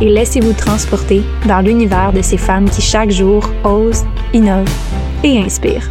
et 0.00 0.08
laissez-vous 0.08 0.52
transporter 0.52 1.22
dans 1.46 1.60
l'univers 1.60 2.12
de 2.12 2.22
ces 2.22 2.38
femmes 2.38 2.68
qui 2.68 2.82
chaque 2.82 3.10
jour 3.10 3.48
osent, 3.64 4.04
innovent 4.32 4.68
et 5.22 5.38
inspirent. 5.38 5.90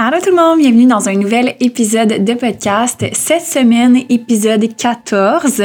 Allô 0.00 0.18
tout 0.22 0.30
le 0.30 0.36
monde, 0.36 0.60
bienvenue 0.60 0.86
dans 0.86 1.08
un 1.08 1.14
nouvel 1.14 1.56
épisode 1.58 2.24
de 2.24 2.34
podcast. 2.34 3.04
Cette 3.14 3.42
semaine, 3.42 3.96
épisode 4.08 4.64
14. 4.76 5.60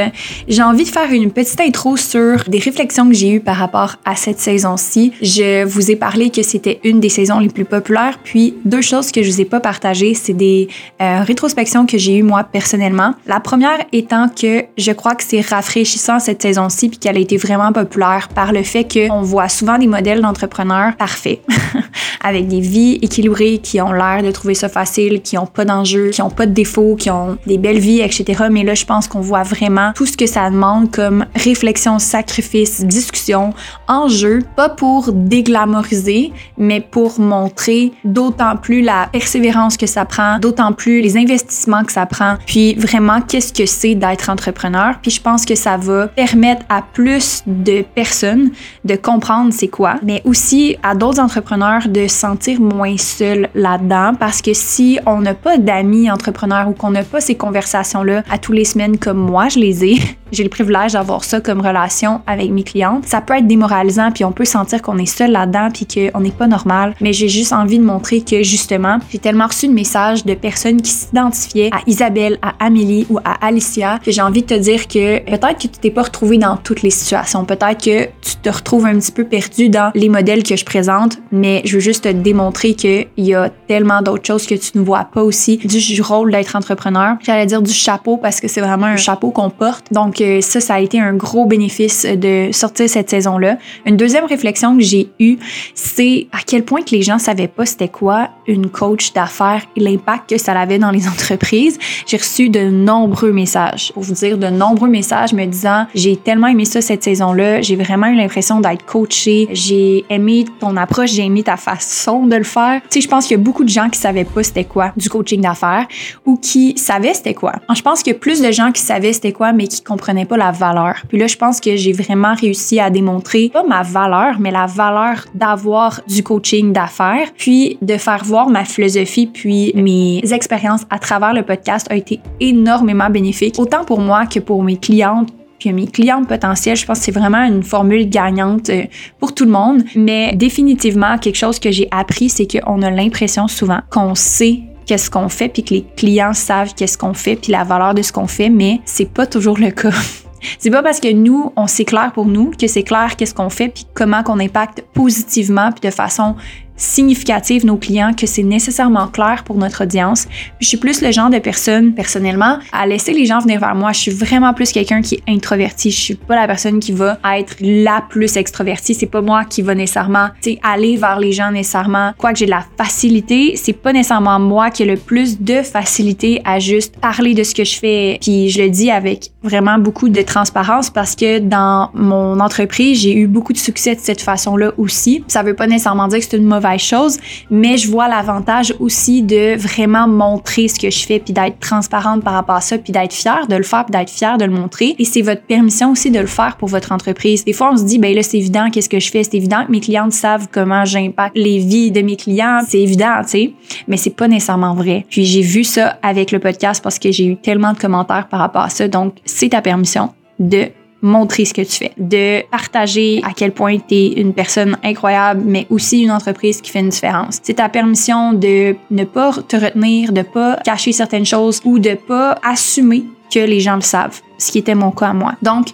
J'ai 0.47 0.63
envie 0.63 0.85
de 0.85 0.89
faire 0.89 1.11
une 1.11 1.29
petite 1.29 1.61
intro 1.61 1.97
sur 1.97 2.43
des 2.47 2.57
réflexions 2.57 3.07
que 3.07 3.13
j'ai 3.13 3.29
eues 3.29 3.41
par 3.41 3.57
rapport 3.57 3.97
à 4.05 4.15
cette 4.15 4.39
saison-ci. 4.39 5.13
Je 5.21 5.63
vous 5.65 5.91
ai 5.91 5.95
parlé 5.95 6.31
que 6.31 6.41
c'était 6.41 6.79
une 6.83 6.99
des 6.99 7.09
saisons 7.09 7.37
les 7.37 7.49
plus 7.49 7.63
populaires, 7.63 8.17
puis 8.23 8.55
deux 8.65 8.81
choses 8.81 9.11
que 9.11 9.21
je 9.21 9.29
vous 9.29 9.41
ai 9.41 9.45
pas 9.45 9.59
partagées, 9.59 10.15
c'est 10.15 10.33
des 10.33 10.67
euh, 10.99 11.21
rétrospections 11.21 11.85
que 11.85 11.99
j'ai 11.99 12.17
eues 12.17 12.23
moi 12.23 12.43
personnellement. 12.43 13.13
La 13.27 13.39
première 13.39 13.85
étant 13.91 14.29
que 14.29 14.63
je 14.79 14.91
crois 14.93 15.13
que 15.13 15.23
c'est 15.23 15.41
rafraîchissant 15.41 16.17
cette 16.17 16.41
saison-ci 16.41 16.89
puis 16.89 16.97
qu'elle 16.97 17.17
a 17.17 17.19
été 17.19 17.37
vraiment 17.37 17.71
populaire 17.71 18.29
par 18.33 18.51
le 18.51 18.63
fait 18.63 18.91
qu'on 18.91 19.21
voit 19.21 19.47
souvent 19.47 19.77
des 19.77 19.85
modèles 19.85 20.21
d'entrepreneurs 20.21 20.95
parfaits, 20.97 21.41
avec 22.23 22.47
des 22.47 22.61
vies 22.61 22.97
équilibrées 23.03 23.59
qui 23.61 23.79
ont 23.79 23.91
l'air 23.91 24.22
de 24.23 24.31
trouver 24.31 24.55
ça 24.55 24.69
facile, 24.69 25.21
qui 25.21 25.37
ont 25.37 25.45
pas 25.45 25.65
d'enjeux, 25.65 26.09
qui 26.09 26.21
ont 26.21 26.29
pas 26.29 26.45
de 26.45 26.53
défauts, 26.53 26.95
qui 26.95 27.09
ont 27.09 27.37
des 27.45 27.57
belles 27.57 27.79
vies, 27.79 28.01
etc. 28.01 28.45
Mais 28.51 28.63
là, 28.63 28.73
je 28.73 28.85
pense 28.85 29.07
qu'on 29.07 29.21
voit 29.21 29.43
vraiment 29.43 29.91
tout 29.93 30.05
ce 30.05 30.17
que 30.17 30.25
ça 30.25 30.49
demande 30.49 30.91
comme 30.91 31.25
réflexion, 31.35 31.99
sacrifice, 31.99 32.83
discussion, 32.85 33.53
enjeu, 33.87 34.39
pas 34.55 34.69
pour 34.69 35.11
déglamoriser, 35.11 36.31
mais 36.57 36.81
pour 36.81 37.19
montrer 37.19 37.91
d'autant 38.03 38.55
plus 38.55 38.81
la 38.81 39.07
persévérance 39.11 39.77
que 39.77 39.87
ça 39.87 40.05
prend, 40.05 40.39
d'autant 40.39 40.73
plus 40.73 41.01
les 41.01 41.17
investissements 41.17 41.83
que 41.83 41.91
ça 41.91 42.05
prend, 42.05 42.35
puis 42.45 42.75
vraiment 42.75 43.21
qu'est-ce 43.21 43.53
que 43.53 43.65
c'est 43.65 43.95
d'être 43.95 44.29
entrepreneur? 44.29 44.95
Puis 45.01 45.11
je 45.11 45.21
pense 45.21 45.45
que 45.45 45.55
ça 45.55 45.77
va 45.77 46.07
permettre 46.07 46.65
à 46.69 46.81
plus 46.81 47.43
de 47.45 47.83
personnes 47.95 48.51
de 48.85 48.95
comprendre 48.95 49.51
c'est 49.53 49.67
quoi, 49.67 49.95
mais 50.03 50.21
aussi 50.25 50.77
à 50.83 50.95
d'autres 50.95 51.19
entrepreneurs 51.19 51.87
de 51.87 52.07
se 52.07 52.15
sentir 52.15 52.59
moins 52.59 52.97
seuls 52.97 53.49
là-dedans 53.55 54.12
parce 54.15 54.41
que 54.41 54.53
si 54.53 54.99
on 55.05 55.21
n'a 55.21 55.33
pas 55.33 55.57
d'amis 55.57 56.09
entrepreneurs 56.09 56.67
ou 56.69 56.73
qu'on 56.73 56.91
n'a 56.91 57.03
pas 57.03 57.21
ces 57.21 57.35
conversations-là 57.35 58.23
à 58.29 58.37
tous 58.37 58.51
les 58.51 58.65
semaines 58.65 58.97
comme 58.97 59.17
moi, 59.17 59.49
je 59.49 59.59
les 59.59 59.85
ai, 59.85 59.99
j'ai 60.31 60.43
le 60.43 60.49
privilège 60.49 60.93
d'avoir 60.93 61.23
ça 61.23 61.41
comme 61.41 61.61
relation 61.61 62.21
avec 62.27 62.49
mes 62.49 62.63
clientes, 62.63 63.05
ça 63.05 63.21
peut 63.21 63.35
être 63.35 63.47
démoralisant 63.47 64.11
puis 64.11 64.25
on 64.25 64.31
peut 64.31 64.45
sentir 64.45 64.81
qu'on 64.81 64.97
est 64.97 65.05
seul 65.05 65.31
là-dedans 65.31 65.69
puis 65.71 65.85
qu'on 65.85 66.19
n'est 66.19 66.31
pas 66.31 66.47
normal. 66.47 66.95
Mais 67.01 67.13
j'ai 67.13 67.29
juste 67.29 67.53
envie 67.53 67.79
de 67.79 67.83
montrer 67.83 68.21
que 68.21 68.43
justement, 68.43 68.97
j'ai 69.11 69.19
tellement 69.19 69.47
reçu 69.47 69.67
de 69.67 69.73
messages 69.73 70.25
de 70.25 70.33
personnes 70.33 70.81
qui 70.81 70.91
s'identifiaient 70.91 71.69
à 71.71 71.81
Isabelle, 71.87 72.37
à 72.41 72.53
Amélie 72.59 73.05
ou 73.09 73.19
à 73.19 73.45
Alicia 73.45 73.99
que 74.03 74.11
j'ai 74.11 74.21
envie 74.21 74.41
de 74.41 74.47
te 74.47 74.59
dire 74.59 74.87
que 74.87 75.19
peut-être 75.19 75.57
que 75.57 75.67
tu 75.67 75.79
t'es 75.79 75.91
pas 75.91 76.03
retrouvée 76.03 76.37
dans 76.37 76.57
toutes 76.57 76.81
les 76.81 76.89
situations, 76.89 77.45
peut-être 77.45 77.83
que 77.83 78.05
tu 78.21 78.35
te 78.41 78.49
retrouves 78.49 78.85
un 78.85 78.95
petit 78.95 79.11
peu 79.11 79.23
perdu 79.23 79.69
dans 79.69 79.91
les 79.95 80.09
modèles 80.09 80.43
que 80.43 80.55
je 80.55 80.65
présente, 80.65 81.19
mais 81.31 81.61
je 81.65 81.75
veux 81.75 81.79
juste 81.79 82.03
te 82.03 82.09
démontrer 82.09 82.73
qu'il 82.73 83.07
y 83.17 83.33
a 83.33 83.49
tellement 83.67 84.01
d'autres 84.03 84.25
choses 84.25 84.45
que 84.45 84.55
tu 84.55 84.77
ne 84.77 84.83
vois 84.83 85.05
pas 85.05 85.23
aussi 85.23 85.57
du 85.57 86.01
rôle 86.01 86.31
d'être 86.31 86.55
entrepreneur. 86.55 87.15
J'allais 87.21 87.45
dire 87.45 87.61
du 87.61 87.73
chapeau 87.73 88.17
parce 88.17 88.39
que 88.39 88.47
c'est 88.47 88.61
vraiment 88.61 88.85
un 88.87 88.97
chapeau 88.97 89.31
qu'on 89.31 89.49
porte. 89.49 89.91
Donc 89.91 90.21
ça, 90.41 90.59
ça 90.59 90.75
a 90.75 90.79
été 90.79 90.99
un 90.99 91.13
gros 91.13 91.45
bénéfice 91.45 92.05
de 92.05 92.49
sortir 92.51 92.89
cette 92.89 93.09
saison-là. 93.09 93.57
Une 93.85 93.97
deuxième 93.97 94.25
réflexion 94.25 94.75
que 94.77 94.83
j'ai 94.83 95.09
eue, 95.19 95.37
c'est 95.73 96.27
à 96.31 96.39
quel 96.45 96.63
point 96.63 96.81
que 96.81 96.91
les 96.91 97.01
gens 97.01 97.17
savaient 97.17 97.47
pas 97.47 97.65
c'était 97.65 97.87
quoi 97.87 98.29
une 98.47 98.69
coach 98.69 99.13
d'affaires 99.13 99.63
et 99.75 99.79
l'impact 99.79 100.29
que 100.31 100.37
ça 100.37 100.53
avait 100.53 100.79
dans 100.79 100.91
les 100.91 101.07
entreprises. 101.13 101.77
J'ai 102.05 102.17
reçu 102.17 102.49
de 102.49 102.69
nombreux 102.69 103.31
messages, 103.31 103.91
pour 103.93 104.03
vous 104.03 104.13
dire 104.13 104.37
de 104.37 104.47
nombreux 104.47 104.89
messages 104.89 105.33
me 105.33 105.45
disant 105.45 105.85
j'ai 105.95 106.15
tellement 106.15 106.47
aimé 106.47 106.65
ça 106.65 106.81
cette 106.81 107.03
saison-là, 107.03 107.61
j'ai 107.61 107.75
vraiment 107.75 108.07
eu 108.07 108.15
l'impression 108.15 108.59
d'être 108.59 108.85
coachée, 108.85 109.47
j'ai 109.51 110.05
aimé 110.09 110.45
ton 110.59 110.75
approche, 110.77 111.11
j'ai 111.11 111.23
aimé 111.23 111.43
ta 111.43 111.57
façon 111.57 112.25
de 112.25 112.35
le 112.35 112.43
faire. 112.43 112.81
Tu 112.83 112.87
sais, 112.89 113.01
je 113.01 113.07
pense 113.07 113.25
qu'il 113.25 113.37
y 113.37 113.39
a 113.39 113.43
beaucoup 113.43 113.63
de 113.63 113.69
gens 113.69 113.89
qui 113.93 113.99
savaient 113.99 114.25
pas 114.25 114.43
c'était 114.43 114.65
quoi 114.65 114.91
du 114.97 115.09
coaching 115.09 115.41
d'affaires 115.41 115.87
ou 116.25 116.37
qui 116.37 116.77
savaient 116.77 117.13
c'était 117.13 117.33
quoi. 117.33 117.53
Je 117.73 117.81
pense 117.81 118.03
qu'il 118.03 118.13
y 118.13 118.15
a 118.15 118.19
plus 118.19 118.41
de 118.41 118.51
gens 118.51 118.71
qui 118.71 118.81
savaient 118.81 119.13
c'était 119.13 119.31
quoi 119.31 119.53
mais 119.53 119.67
qui 119.67 119.81
comprenaient 119.81 120.25
pas 120.25 120.37
la 120.37 120.51
valeur. 120.51 120.95
Puis 121.07 121.17
là, 121.17 121.27
je 121.27 121.37
pense 121.37 121.59
que 121.59 121.75
j'ai 121.75 121.93
vraiment 121.93 122.35
réussi 122.35 122.79
à 122.79 122.89
démontrer 122.89 123.49
pas 123.49 123.63
ma 123.63 123.83
valeur, 123.83 124.39
mais 124.39 124.51
la 124.51 124.65
valeur 124.65 125.25
d'avoir 125.33 126.01
du 126.07 126.23
coaching 126.23 126.73
d'affaires, 126.73 127.29
puis 127.37 127.77
de 127.81 127.97
faire 127.97 128.23
voir 128.23 128.49
ma 128.49 128.65
philosophie, 128.65 129.27
puis 129.27 129.71
mes 129.75 130.21
expériences 130.33 130.81
à 130.89 130.99
travers 130.99 131.33
le 131.33 131.43
podcast 131.43 131.87
a 131.89 131.95
été 131.95 132.19
énormément 132.39 133.09
bénéfique, 133.09 133.55
autant 133.59 133.85
pour 133.85 133.99
moi 133.99 134.25
que 134.25 134.39
pour 134.39 134.63
mes 134.63 134.77
clientes 134.77 135.29
puis 135.63 135.71
mes 135.71 135.87
clientes 135.87 136.27
potentielles, 136.27 136.75
je 136.75 136.85
pense 136.85 136.99
que 136.99 137.05
c'est 137.05 137.11
vraiment 137.11 137.41
une 137.41 137.63
formule 137.63 138.09
gagnante 138.09 138.69
euh, 138.69 138.83
pour 139.17 139.33
tout 139.33 139.45
le 139.45 139.51
monde. 139.51 139.83
Mais 139.95 140.33
définitivement, 140.35 141.17
quelque 141.17 141.37
chose 141.37 141.57
que 141.57 141.71
j'ai 141.71 141.87
appris, 141.89 142.27
c'est 142.27 142.47
qu'on 142.47 142.81
a 142.81 142.89
l'impression 142.89 143.47
souvent 143.47 143.79
qu'on 143.89 144.13
sait 144.13 144.59
qu'est-ce 144.85 145.09
qu'on 145.09 145.29
fait, 145.29 145.47
puis 145.47 145.63
que 145.63 145.73
les 145.75 145.85
clients 145.95 146.33
savent 146.33 146.73
qu'est-ce 146.75 146.97
qu'on 146.97 147.13
fait, 147.13 147.37
puis 147.37 147.53
la 147.53 147.63
valeur 147.63 147.93
de 147.93 148.01
ce 148.01 148.11
qu'on 148.11 148.27
fait, 148.27 148.49
mais 148.49 148.81
c'est 148.83 149.09
pas 149.09 149.25
toujours 149.25 149.57
le 149.57 149.71
cas. 149.71 149.91
C'est 150.59 150.69
pas 150.69 150.83
parce 150.83 150.99
que 150.99 151.09
nous, 151.13 151.53
on 151.55 151.67
sait 151.67 151.85
clair 151.85 152.11
pour 152.13 152.25
nous 152.25 152.51
que 152.51 152.67
c'est 152.67 152.83
clair 152.83 153.15
qu'est-ce 153.15 153.33
qu'on 153.33 153.49
fait 153.49 153.69
puis 153.69 153.85
comment 153.93 154.23
qu'on 154.23 154.41
impacte 154.41 154.83
positivement 154.93 155.71
puis 155.71 155.89
de 155.89 155.95
façon 155.95 156.35
significative 156.83 157.65
nos 157.65 157.77
clients 157.77 158.13
que 158.13 158.27
c'est 158.27 158.43
nécessairement 158.43 159.07
clair 159.07 159.43
pour 159.45 159.57
notre 159.57 159.83
audience. 159.83 160.27
je 160.59 160.67
suis 160.67 160.77
plus 160.77 161.01
le 161.01 161.11
genre 161.11 161.29
de 161.29 161.39
personne, 161.39 161.93
personnellement, 161.93 162.59
à 162.71 162.85
laisser 162.85 163.13
les 163.13 163.25
gens 163.25 163.39
venir 163.39 163.59
vers 163.59 163.75
moi. 163.75 163.91
Je 163.93 163.99
suis 163.99 164.11
vraiment 164.11 164.53
plus 164.53 164.71
quelqu'un 164.71 165.01
qui 165.01 165.15
est 165.15 165.23
introverti. 165.27 165.91
Je 165.91 165.99
suis 165.99 166.15
pas 166.15 166.35
la 166.35 166.45
personne 166.45 166.79
qui 166.79 166.91
va 166.91 167.17
être 167.35 167.55
la 167.61 168.03
plus 168.07 168.35
extrovertie. 168.37 168.93
C'est 168.93 169.05
pas 169.05 169.21
moi 169.21 169.45
qui 169.45 169.61
va 169.61 169.75
nécessairement, 169.75 170.29
aller 170.63 170.97
vers 170.97 171.19
les 171.19 171.31
gens 171.31 171.51
nécessairement. 171.51 172.13
Quoique 172.17 172.39
j'ai 172.39 172.45
de 172.45 172.51
la 172.51 172.65
facilité, 172.77 173.55
c'est 173.55 173.73
pas 173.73 173.93
nécessairement 173.93 174.39
moi 174.39 174.69
qui 174.69 174.83
ai 174.83 174.85
le 174.85 174.97
plus 174.97 175.39
de 175.39 175.61
facilité 175.61 176.41
à 176.43 176.59
juste 176.59 176.97
parler 176.99 177.33
de 177.33 177.43
ce 177.43 177.55
que 177.55 177.63
je 177.63 177.77
fais. 177.77 178.17
Puis 178.21 178.49
je 178.49 178.61
le 178.61 178.69
dis 178.69 178.91
avec 178.91 179.31
vraiment 179.41 179.77
beaucoup 179.77 180.09
de 180.09 180.21
transparence 180.21 180.89
parce 180.89 181.15
que 181.15 181.39
dans 181.39 181.89
mon 181.93 182.39
entreprise, 182.39 183.01
j'ai 183.01 183.15
eu 183.15 183.27
beaucoup 183.27 183.53
de 183.53 183.57
succès 183.57 183.95
de 183.95 183.99
cette 183.99 184.21
façon-là 184.21 184.71
aussi. 184.77 185.23
Ça 185.27 185.43
veut 185.43 185.55
pas 185.55 185.67
nécessairement 185.67 186.07
dire 186.07 186.19
que 186.19 186.25
c'est 186.25 186.37
une 186.37 186.45
mauvaise 186.45 186.72
chose, 186.79 187.17
mais 187.49 187.77
je 187.77 187.89
vois 187.89 188.07
l'avantage 188.07 188.73
aussi 188.79 189.21
de 189.21 189.55
vraiment 189.57 190.07
montrer 190.07 190.67
ce 190.67 190.79
que 190.79 190.89
je 190.89 191.05
fais, 191.05 191.19
puis 191.19 191.33
d'être 191.33 191.59
transparente 191.59 192.23
par 192.23 192.33
rapport 192.33 192.55
à 192.55 192.61
ça, 192.61 192.77
puis 192.77 192.91
d'être 192.91 193.13
fière 193.13 193.47
de 193.47 193.55
le 193.55 193.63
faire, 193.63 193.85
puis 193.85 193.91
d'être 193.97 194.09
fière 194.09 194.37
de 194.37 194.45
le 194.45 194.51
montrer. 194.51 194.95
Et 194.99 195.05
c'est 195.05 195.21
votre 195.21 195.43
permission 195.43 195.91
aussi 195.91 196.11
de 196.11 196.19
le 196.19 196.27
faire 196.27 196.57
pour 196.57 196.69
votre 196.69 196.91
entreprise. 196.91 197.45
Des 197.45 197.53
fois, 197.53 197.71
on 197.73 197.77
se 197.77 197.83
dit, 197.83 197.99
ben 197.99 198.13
là, 198.13 198.23
c'est 198.23 198.37
évident, 198.37 198.69
qu'est-ce 198.71 198.89
que 198.89 198.99
je 198.99 199.09
fais? 199.09 199.23
C'est 199.23 199.35
évident 199.35 199.65
que 199.65 199.71
mes 199.71 199.79
clientes 199.79 200.13
savent 200.13 200.47
comment 200.51 200.85
j'impacte 200.85 201.37
les 201.37 201.59
vies 201.59 201.91
de 201.91 202.01
mes 202.01 202.15
clients. 202.15 202.59
C'est 202.67 202.79
évident, 202.79 203.21
tu 203.23 203.29
sais, 203.29 203.53
mais 203.87 203.97
c'est 203.97 204.15
pas 204.15 204.27
nécessairement 204.27 204.73
vrai. 204.73 205.05
Puis 205.09 205.25
j'ai 205.25 205.41
vu 205.41 205.63
ça 205.63 205.97
avec 206.01 206.31
le 206.31 206.39
podcast 206.39 206.83
parce 206.83 206.99
que 206.99 207.11
j'ai 207.11 207.25
eu 207.25 207.37
tellement 207.37 207.73
de 207.73 207.79
commentaires 207.79 208.27
par 208.27 208.39
rapport 208.39 208.63
à 208.63 208.69
ça. 208.69 208.87
Donc, 208.87 209.15
c'est 209.25 209.49
ta 209.49 209.61
permission 209.61 210.09
de 210.39 210.69
montrer 211.03 211.45
ce 211.45 211.53
que 211.53 211.61
tu 211.61 211.73
fais, 211.73 211.91
de 211.97 212.41
partager 212.49 213.21
à 213.23 213.33
quel 213.35 213.51
point 213.51 213.77
tu 213.77 213.93
es 213.93 214.07
une 214.13 214.33
personne 214.33 214.77
incroyable, 214.83 215.43
mais 215.45 215.67
aussi 215.69 216.01
une 216.01 216.11
entreprise 216.11 216.61
qui 216.61 216.71
fait 216.71 216.79
une 216.79 216.89
différence. 216.89 217.39
C'est 217.43 217.55
ta 217.55 217.69
permission 217.69 218.33
de 218.33 218.75
ne 218.89 219.03
pas 219.03 219.33
te 219.47 219.57
retenir, 219.57 220.13
de 220.13 220.21
pas 220.21 220.55
cacher 220.63 220.93
certaines 220.93 221.25
choses 221.25 221.61
ou 221.65 221.77
de 221.77 221.95
pas 221.95 222.39
assumer 222.41 223.03
que 223.31 223.39
les 223.39 223.59
gens 223.59 223.75
le 223.75 223.81
savent, 223.81 224.21
ce 224.37 224.51
qui 224.51 224.59
était 224.59 224.75
mon 224.75 224.91
cas 224.91 225.09
à 225.09 225.13
moi. 225.13 225.33
Donc, 225.41 225.67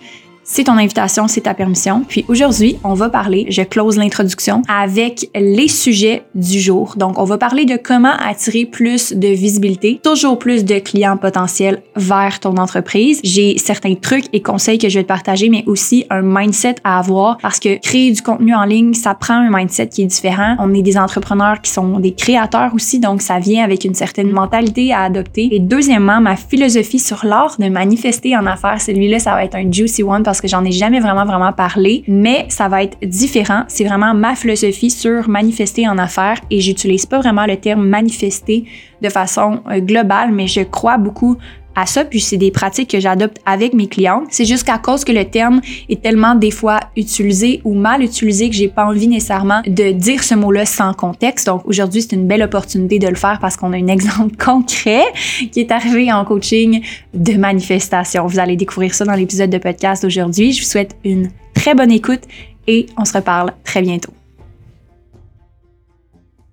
c'est 0.51 0.63
ton 0.63 0.78
invitation, 0.78 1.28
c'est 1.28 1.42
ta 1.42 1.54
permission. 1.54 2.04
Puis 2.07 2.25
aujourd'hui, 2.28 2.80
on 2.84 2.96
va 2.96 3.10
parler, 3.10 3.46
je 3.50 3.62
close 3.62 3.98
l'introduction, 3.98 4.63
avec 4.68 5.30
les 5.36 5.68
sujets 5.68 6.24
du 6.34 6.60
jour. 6.60 6.96
Donc, 6.98 7.19
on 7.19 7.24
va 7.24 7.38
parler 7.38 7.66
de 7.66 7.78
comment 7.78 8.13
attirer 8.19 8.66
plus 8.66 9.13
de 9.13 9.28
visibilité, 9.28 10.00
toujours 10.04 10.40
plus 10.40 10.66
de 10.66 10.80
clients 10.80 11.18
potentiels 11.18 11.84
vers 11.96 12.40
ton 12.40 12.57
entreprise. 12.57 13.19
J'ai 13.24 13.60
certains 13.60 13.94
trucs 13.94 14.25
et 14.34 14.42
conseils 14.42 14.80
que 14.80 14.90
je 14.90 14.98
vais 14.98 15.04
te 15.04 15.07
partager, 15.07 15.50
mais 15.50 15.63
aussi 15.68 16.06
un 16.10 16.24
mindset 16.24 16.75
à 16.84 16.98
avoir 16.98 17.38
parce 17.38 17.60
que 17.60 17.80
créer 17.80 18.12
du 18.12 18.24
contenu 18.24 18.56
en 18.56 18.63
ligne, 18.63 18.96
ça 18.96 19.13
prend 19.13 19.36
un 19.36 19.56
mindset 19.56 19.90
qui 19.90 20.01
est 20.01 20.07
différent. 20.07 20.56
On 20.57 20.74
est 20.74 20.81
des 20.81 20.98
entrepreneurs 20.98 21.62
qui 21.62 21.69
sont 21.69 22.00
des 22.00 22.16
créateurs 22.16 22.74
aussi, 22.74 23.00
donc 23.00 23.22
ça 23.22 23.38
vient 23.38 23.63
avec 23.63 23.86
une 23.86 23.94
certaine 23.94 24.31
mentalité 24.31 24.94
à 24.94 25.04
adopter. 25.04 25.50
Et 25.51 25.60
deuxièmement, 25.60 26.19
ma 26.22 26.36
philosophie 26.36 26.98
sur 26.98 27.24
l'art 27.24 27.56
de 27.60 27.69
manifester 27.69 28.36
en 28.36 28.48
affaires, 28.48 28.81
celui-là, 28.81 29.19
ça 29.19 29.34
va 29.34 29.44
être 29.46 29.56
un 29.56 29.72
juicy 29.72 30.01
one 30.01 30.24
parce 30.24 30.38
que 30.41 30.47
j'en 30.47 30.63
ai 30.65 30.71
jamais 30.71 31.00
vraiment, 31.00 31.25
vraiment 31.25 31.53
parlé, 31.53 32.03
mais 32.07 32.45
ça 32.50 32.68
va 32.68 32.83
être 32.83 32.97
différent. 33.01 33.63
C'est 33.68 33.83
vraiment 33.83 34.13
ma 34.13 34.36
philosophie 34.36 34.89
sur 34.89 35.30
manifester 35.30 35.88
en 35.88 35.97
affaires 35.97 36.39
et 36.50 36.62
j'utilise 36.62 37.06
pas 37.06 37.19
vraiment 37.19 37.45
le 37.45 37.57
terme 37.57 37.86
manifester 37.88 38.65
de 39.01 39.09
façon 39.09 39.62
euh, 39.69 39.80
globale, 39.80 40.31
mais 40.31 40.47
je 40.47 40.62
crois 40.62 40.97
beaucoup 40.97 41.38
à 41.79 41.85
ça, 41.85 42.03
puis 42.03 42.19
c'est 42.19 42.37
des 42.37 42.51
pratiques 42.51 42.89
que 42.89 42.99
j'adopte 42.99 43.37
avec 43.45 43.73
mes 43.73 43.87
clients. 43.87 44.23
C'est 44.29 44.45
juste 44.45 44.65
cause 44.77 45.03
que 45.03 45.11
le 45.11 45.25
terme 45.25 45.61
est 45.87 46.01
tellement 46.01 46.35
des 46.35 46.51
fois 46.51 46.79
utilisé 46.95 47.61
ou 47.63 47.73
mal 47.73 48.03
utilisé 48.03 48.49
que 48.49 48.55
j'ai 48.55 48.67
pas 48.67 48.85
envie 48.85 49.07
nécessairement 49.07 49.61
de 49.65 49.91
dire 49.91 50.23
ce 50.23 50.35
mot-là 50.35 50.65
sans 50.65 50.93
contexte. 50.93 51.47
Donc 51.47 51.61
aujourd'hui, 51.65 52.01
c'est 52.01 52.15
une 52.15 52.27
belle 52.27 52.43
opportunité 52.43 52.99
de 52.99 53.07
le 53.07 53.15
faire 53.15 53.39
parce 53.39 53.57
qu'on 53.57 53.73
a 53.73 53.77
un 53.77 53.87
exemple 53.87 54.35
concret 54.43 55.03
qui 55.51 55.59
est 55.59 55.71
arrivé 55.71 56.11
en 56.11 56.25
coaching 56.25 56.81
de 57.13 57.33
manifestation. 57.33 58.25
Vous 58.27 58.39
allez 58.39 58.55
découvrir 58.55 58.93
ça 58.93 59.05
dans 59.05 59.13
l'épisode 59.13 59.49
de 59.49 59.57
podcast 59.57 60.03
d'aujourd'hui. 60.03 60.51
Je 60.53 60.61
vous 60.61 60.69
souhaite 60.69 60.95
une 61.03 61.29
très 61.53 61.75
bonne 61.75 61.91
écoute 61.91 62.21
et 62.67 62.87
on 62.97 63.05
se 63.05 63.13
reparle 63.13 63.53
très 63.63 63.81
bientôt. 63.81 64.19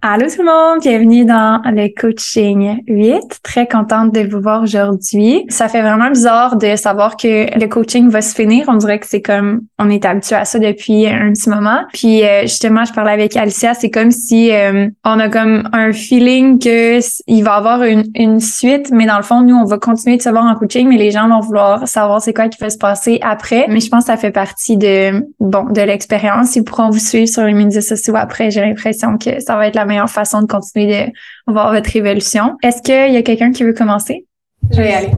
Allô 0.08 0.26
tout 0.29 0.43
le 0.43 0.44
monde, 0.44 0.82
bienvenue 0.82 1.25
dans 1.25 1.61
le 1.64 1.88
coaching 1.88 2.81
8. 2.87 3.41
Très 3.43 3.67
contente 3.67 4.14
de 4.14 4.20
vous 4.20 4.41
voir 4.41 4.62
aujourd'hui. 4.62 5.44
Ça 5.49 5.67
fait 5.67 5.82
vraiment 5.82 6.11
bizarre 6.11 6.58
de 6.58 6.76
savoir 6.76 7.17
que 7.17 7.58
le 7.58 7.67
coaching 7.67 8.08
va 8.08 8.23
se 8.23 8.32
finir. 8.32 8.67
On 8.69 8.76
dirait 8.76 9.00
que 9.00 9.06
c'est 9.08 9.20
comme 9.20 9.62
on 9.81 9.91
est 9.91 10.05
habitué 10.05 10.37
à 10.37 10.44
ça 10.44 10.61
depuis 10.61 11.08
un 11.08 11.32
petit 11.32 11.50
moment. 11.50 11.81
Puis 11.93 12.23
euh, 12.23 12.43
justement, 12.43 12.85
je 12.85 12.93
parlais 12.93 13.11
avec 13.11 13.37
Alicia, 13.37 13.75
c'est 13.75 13.91
comme 13.91 14.12
si 14.12 14.53
euh, 14.53 14.88
on 15.05 15.19
a 15.19 15.29
comme 15.29 15.69
un 15.73 15.93
feeling 15.93 16.61
que 16.61 17.00
il 17.26 17.43
va 17.43 17.55
avoir 17.55 17.82
une, 17.82 18.05
une 18.14 18.38
suite, 18.38 18.93
mais 18.93 19.06
dans 19.06 19.17
le 19.17 19.25
fond, 19.25 19.41
nous 19.41 19.56
on 19.56 19.64
va 19.64 19.79
continuer 19.79 20.19
de 20.19 20.23
se 20.23 20.29
voir 20.29 20.44
en 20.44 20.55
coaching, 20.55 20.88
mais 20.88 20.99
les 20.99 21.11
gens 21.11 21.29
vont 21.29 21.41
vouloir 21.41 21.88
savoir 21.88 22.20
c'est 22.20 22.32
quoi 22.32 22.47
qui 22.49 22.61
va 22.61 22.70
se 22.70 22.79
passer 22.79 23.19
après. 23.23 23.67
Mais 23.69 23.81
je 23.81 23.91
pense 23.91 24.05
que 24.05 24.12
ça 24.12 24.17
fait 24.17 24.31
partie 24.31 24.76
de 24.76 25.26
bon 25.41 25.64
de 25.64 25.81
l'expérience. 25.81 26.55
Ils 26.55 26.62
pourront 26.62 26.91
vous 26.91 27.00
suivre 27.00 27.29
sur 27.29 27.43
les 27.43 27.55
médias 27.55 27.81
sociaux 27.81 28.14
après. 28.17 28.52
J'ai 28.52 28.61
l'impression 28.61 29.19
que 29.19 29.41
ça 29.41 29.56
va 29.56 29.67
être 29.67 29.75
la 29.75 29.96
façon 30.07 30.43
de 30.43 30.47
continuer 30.47 31.07
de 31.07 31.13
voir 31.53 31.73
votre 31.73 31.95
évolution. 31.97 32.57
Est-ce 32.63 32.83
qu'il 32.83 33.15
y 33.15 33.17
a 33.17 33.23
quelqu'un 33.23 33.53
qui 33.53 33.65
veut 33.65 33.73
commencer? 33.73 34.27
Je 34.71 34.77
vais 34.77 34.91
y 34.91 34.95
aller. 34.95 35.13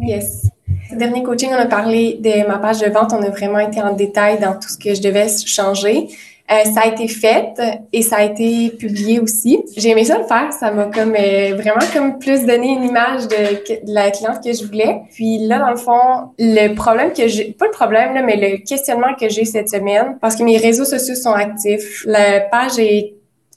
Yes. 0.00 0.48
Ce 0.90 0.96
dernier 0.96 1.22
coaching, 1.22 1.50
on 1.52 1.60
a 1.60 1.66
parlé 1.66 2.18
de 2.20 2.46
ma 2.46 2.58
page 2.58 2.80
de 2.80 2.90
vente. 2.90 3.12
On 3.12 3.22
a 3.22 3.30
vraiment 3.30 3.58
été 3.58 3.80
en 3.82 3.92
détail 3.92 4.38
dans 4.40 4.54
tout 4.54 4.68
ce 4.68 4.78
que 4.78 4.94
je 4.94 5.02
devais 5.02 5.26
changer. 5.46 6.08
Euh, 6.52 6.70
ça 6.74 6.82
a 6.82 6.88
été 6.88 7.08
fait 7.08 7.54
et 7.90 8.02
ça 8.02 8.16
a 8.16 8.24
été 8.24 8.68
publié 8.68 9.18
aussi. 9.18 9.64
J'ai 9.78 9.90
aimé 9.90 10.04
ça 10.04 10.18
le 10.18 10.24
faire. 10.24 10.52
Ça 10.52 10.70
m'a 10.72 10.84
comme 10.84 11.14
euh, 11.18 11.54
vraiment 11.54 11.86
comme 11.94 12.18
plus 12.18 12.44
donné 12.44 12.68
une 12.68 12.84
image 12.84 13.28
de, 13.28 13.86
de, 13.86 13.94
la 13.94 14.10
cliente 14.10 14.44
que 14.44 14.52
je 14.52 14.62
voulais. 14.66 15.00
Puis 15.14 15.38
là, 15.38 15.58
dans 15.58 15.70
le 15.70 15.76
fond, 15.76 16.32
le 16.38 16.74
problème 16.74 17.14
que 17.14 17.28
j'ai, 17.28 17.52
pas 17.52 17.64
le 17.64 17.70
problème 17.70 18.12
là, 18.12 18.22
mais 18.22 18.36
le 18.36 18.58
questionnement 18.58 19.14
que 19.18 19.30
j'ai 19.30 19.46
cette 19.46 19.70
semaine, 19.70 20.18
parce 20.20 20.36
que 20.36 20.42
mes 20.42 20.58
réseaux 20.58 20.84
sociaux 20.84 21.14
sont 21.14 21.32
actifs, 21.32 22.04
la 22.06 22.40
page 22.40 22.78
est 22.78 23.13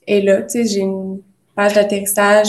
et 0.08 0.22
là. 0.22 0.42
Tu 0.44 0.50
sais, 0.50 0.66
j'ai 0.66 0.80
une 0.80 1.20
page 1.56 1.74
d'atterrissage, 1.74 2.48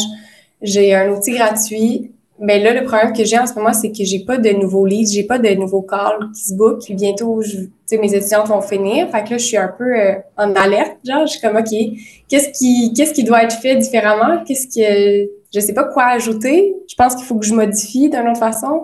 j'ai 0.62 0.94
un 0.94 1.10
outil 1.10 1.32
gratuit. 1.32 2.12
Mais 2.40 2.62
là, 2.62 2.72
le 2.72 2.84
problème 2.84 3.12
que 3.12 3.24
j'ai 3.24 3.36
en 3.36 3.46
ce 3.46 3.54
moment, 3.54 3.72
c'est 3.72 3.90
que 3.90 4.04
j'ai 4.04 4.20
pas 4.20 4.38
de 4.38 4.50
nouveaux 4.50 4.86
leads, 4.86 5.12
j'ai 5.12 5.24
pas 5.24 5.40
de 5.40 5.48
nouveaux 5.54 5.82
calls 5.82 6.30
qui 6.32 6.44
se 6.44 6.54
bookent. 6.54 6.84
Puis 6.84 6.94
bientôt, 6.94 7.42
je, 7.42 7.56
tu 7.56 7.70
sais, 7.86 7.98
mes 7.98 8.14
étudiantes 8.14 8.46
vont 8.46 8.60
finir. 8.60 9.10
Fait 9.10 9.24
que 9.24 9.30
là, 9.30 9.38
je 9.38 9.44
suis 9.44 9.56
un 9.56 9.74
peu 9.76 9.98
euh, 9.98 10.14
en 10.36 10.54
alerte. 10.54 10.98
Genre, 11.04 11.26
je 11.26 11.32
suis 11.32 11.40
comme, 11.40 11.56
OK, 11.56 11.74
qu'est-ce 12.28 12.50
qui, 12.56 12.92
qu'est-ce 12.94 13.12
qui 13.12 13.24
doit 13.24 13.42
être 13.42 13.56
fait 13.56 13.74
différemment? 13.74 14.44
Qu'est-ce 14.44 14.68
que, 14.68 15.28
je 15.52 15.60
sais 15.60 15.74
pas 15.74 15.84
quoi 15.84 16.04
ajouter. 16.04 16.76
Je 16.88 16.94
pense 16.94 17.16
qu'il 17.16 17.24
faut 17.24 17.36
que 17.36 17.46
je 17.46 17.54
modifie 17.54 18.08
d'une 18.08 18.28
autre 18.28 18.38
façon. 18.38 18.82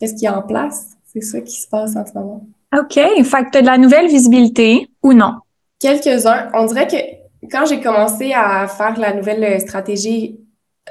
qu'est-ce 0.00 0.14
qui 0.14 0.24
est 0.24 0.30
en 0.30 0.42
place? 0.42 0.88
C'est 1.12 1.22
ça 1.22 1.40
qui 1.40 1.60
se 1.60 1.68
passe 1.68 1.94
en 1.94 2.04
ce 2.04 2.12
moment. 2.14 2.44
OK. 2.76 2.94
Fait 2.94 3.22
que 3.22 3.50
t'as 3.52 3.62
de 3.62 3.66
la 3.66 3.78
nouvelle 3.78 4.08
visibilité 4.08 4.88
ou 5.02 5.12
non? 5.12 5.34
Quelques-uns. 5.78 6.48
On 6.54 6.66
dirait 6.66 6.86
que 6.86 7.19
quand 7.50 7.66
j'ai 7.66 7.80
commencé 7.80 8.32
à 8.32 8.66
faire 8.68 8.98
la 8.98 9.14
nouvelle 9.14 9.60
stratégie 9.60 10.40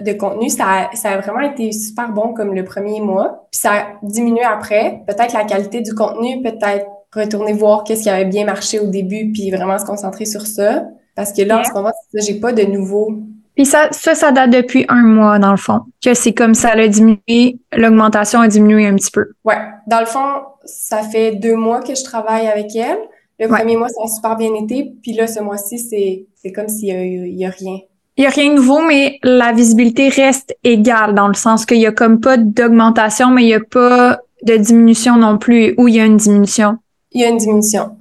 de 0.02 0.14
contenu, 0.14 0.50
ça 0.50 0.66
a, 0.66 0.96
ça 0.96 1.12
a 1.12 1.18
vraiment 1.20 1.42
été 1.42 1.72
super 1.72 2.10
bon 2.10 2.34
comme 2.34 2.54
le 2.54 2.64
premier 2.64 3.02
mois. 3.02 3.48
Puis 3.52 3.62
ça 3.62 3.72
a 3.72 3.86
diminué 4.04 4.44
après. 4.44 5.02
Peut-être 5.08 5.34
la 5.34 5.44
qualité 5.44 5.82
du 5.82 5.94
contenu, 5.94 6.42
peut-être 6.42 6.86
retourner 7.14 7.54
voir 7.54 7.84
qu'est-ce 7.84 8.04
qui 8.04 8.10
avait 8.10 8.26
bien 8.26 8.46
marché 8.46 8.80
au 8.80 8.88
début, 8.88 9.32
puis 9.32 9.52
vraiment 9.52 9.78
se 9.78 9.86
concentrer 9.86 10.26
sur 10.26 10.46
ça. 10.46 10.86
Parce 11.16 11.34
que 11.34 11.42
là, 11.42 11.60
en 11.60 11.64
ce 11.64 11.74
moment, 11.74 11.92
j'ai 12.14 12.40
pas 12.40 12.54
de 12.54 12.64
nouveau. 12.64 13.12
Puis 13.56 13.66
ça, 13.66 13.90
ça, 13.92 14.16
ça 14.16 14.32
date 14.32 14.52
depuis 14.52 14.86
un 14.88 15.02
mois, 15.02 15.38
dans 15.38 15.52
le 15.52 15.58
fond. 15.58 15.82
Que 16.04 16.14
c'est 16.14 16.34
comme 16.34 16.54
ça 16.54 16.70
a 16.70 16.88
diminué, 16.88 17.60
l'augmentation 17.74 18.40
a 18.40 18.48
diminué 18.48 18.88
un 18.88 18.96
petit 18.96 19.12
peu. 19.12 19.26
Ouais. 19.44 19.58
Dans 19.88 20.00
le 20.00 20.06
fond, 20.06 20.44
ça 20.64 21.02
fait 21.02 21.34
deux 21.34 21.56
mois 21.56 21.82
que 21.82 21.96
je 21.96 22.04
travaille 22.04 22.48
avec 22.48 22.74
elle. 22.76 23.00
Le 23.40 23.48
premier 23.48 23.78
mois, 23.78 23.88
ça 23.90 24.02
a 24.04 24.08
super 24.08 24.36
bien 24.36 24.54
été. 24.56 24.92
Puis 25.02 25.14
là, 25.14 25.26
ce 25.28 25.40
mois-ci, 25.40 25.80
c'est, 25.80 26.26
c'est 26.36 26.52
comme 26.52 26.68
s'il 26.68 26.90
y 26.90 27.46
a, 27.46 27.48
a 27.48 27.52
rien. 27.52 27.80
Il 28.18 28.24
y 28.24 28.28
a 28.28 28.30
rien 28.30 28.50
de 28.50 28.56
nouveau, 28.56 28.82
mais 28.82 29.18
la 29.24 29.54
visibilité 29.54 30.10
reste 30.10 30.58
égale 30.66 31.16
dans 31.16 31.30
le 31.30 31.36
sens 31.36 31.66
qu'il 31.66 31.78
y 31.78 31.88
a 31.88 31.94
comme 31.94 32.20
pas 32.20 32.36
d'augmentation, 32.36 33.30
mais 33.30 33.44
il 33.44 33.48
y 33.48 33.54
a 33.54 33.62
pas 33.62 34.20
de 34.44 34.58
diminution 34.58 35.16
non 35.16 35.38
plus, 35.38 35.74
ou 35.78 35.88
il 35.88 35.96
y 35.96 36.02
a 36.02 36.06
une 36.06 36.18
diminution. 36.18 36.78
Il 37.12 37.22
y 37.22 37.24
a 37.24 37.30
une 37.30 37.38
diminution. 37.38 37.92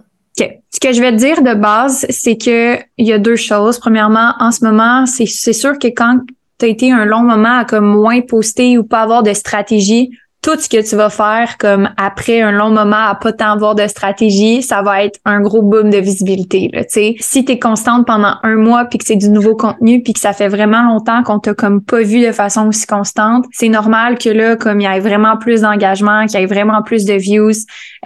OK. 0.41 0.51
Ce 0.71 0.81
que 0.81 0.93
je 0.93 1.01
vais 1.01 1.13
te 1.13 1.17
dire 1.17 1.43
de 1.43 1.55
base, 1.55 2.05
c'est 2.11 2.37
que 2.37 2.77
il 2.97 3.07
y 3.07 3.13
a 3.13 3.21
deux 3.21 3.37
choses. 3.37 3.79
Premièrement, 3.79 4.33
en 4.41 4.51
ce 4.51 4.65
moment, 4.65 5.07
c'est, 5.07 5.27
c'est 5.27 5.53
sûr 5.53 5.79
que 5.79 5.87
quand 5.87 6.21
tu 6.59 6.67
as 6.67 6.69
été 6.69 6.91
un 6.91 7.05
long 7.05 7.23
moment 7.23 7.59
à 7.59 7.65
comme 7.65 7.87
moins 7.87 8.21
poster 8.21 8.77
ou 8.77 8.83
pas 8.83 9.03
avoir 9.03 9.23
de 9.23 9.33
stratégie, 9.33 10.11
tout 10.43 10.59
ce 10.59 10.69
que 10.69 10.89
tu 10.89 10.97
vas 10.97 11.11
faire 11.11 11.59
comme 11.59 11.91
après 11.97 12.41
un 12.41 12.53
long 12.53 12.71
moment 12.71 13.09
à 13.09 13.15
pas 13.15 13.33
tant 13.33 13.53
avoir 13.53 13.75
de 13.75 13.87
stratégie, 13.87 14.63
ça 14.63 14.83
va 14.83 15.05
être 15.05 15.19
un 15.25 15.41
gros 15.41 15.63
boom 15.63 15.91
de 15.91 15.99
visibilité. 15.99 16.71
Là, 16.73 16.85
sais. 16.89 17.17
si 17.19 17.45
tu 17.45 17.53
es 17.53 17.59
constante 17.59 18.07
pendant 18.07 18.37
un 18.43 18.55
mois 18.55 18.85
puis 18.85 18.99
que 18.99 19.05
c'est 19.05 19.17
du 19.17 19.31
nouveau 19.31 19.57
contenu 19.57 20.03
puis 20.03 20.13
que 20.13 20.21
ça 20.21 20.33
fait 20.33 20.49
vraiment 20.49 20.83
longtemps 20.83 21.23
qu'on 21.23 21.39
t'a 21.39 21.55
comme 21.55 21.83
pas 21.83 22.03
vu 22.03 22.25
de 22.25 22.33
façon 22.33 22.69
aussi 22.69 22.87
constante, 22.87 23.47
c'est 23.53 23.69
normal 23.69 24.19
que 24.19 24.31
là, 24.31 24.57
comme 24.57 24.81
il 24.81 24.85
y 24.85 24.87
ait 24.87 25.01
vraiment 25.01 25.37
plus 25.37 25.63
d'engagement, 25.63 26.27
qu'il 26.27 26.39
y 26.41 26.43
ait 26.43 26.47
vraiment 26.47 26.83
plus 26.83 27.05
de 27.05 27.15
views, 27.15 27.53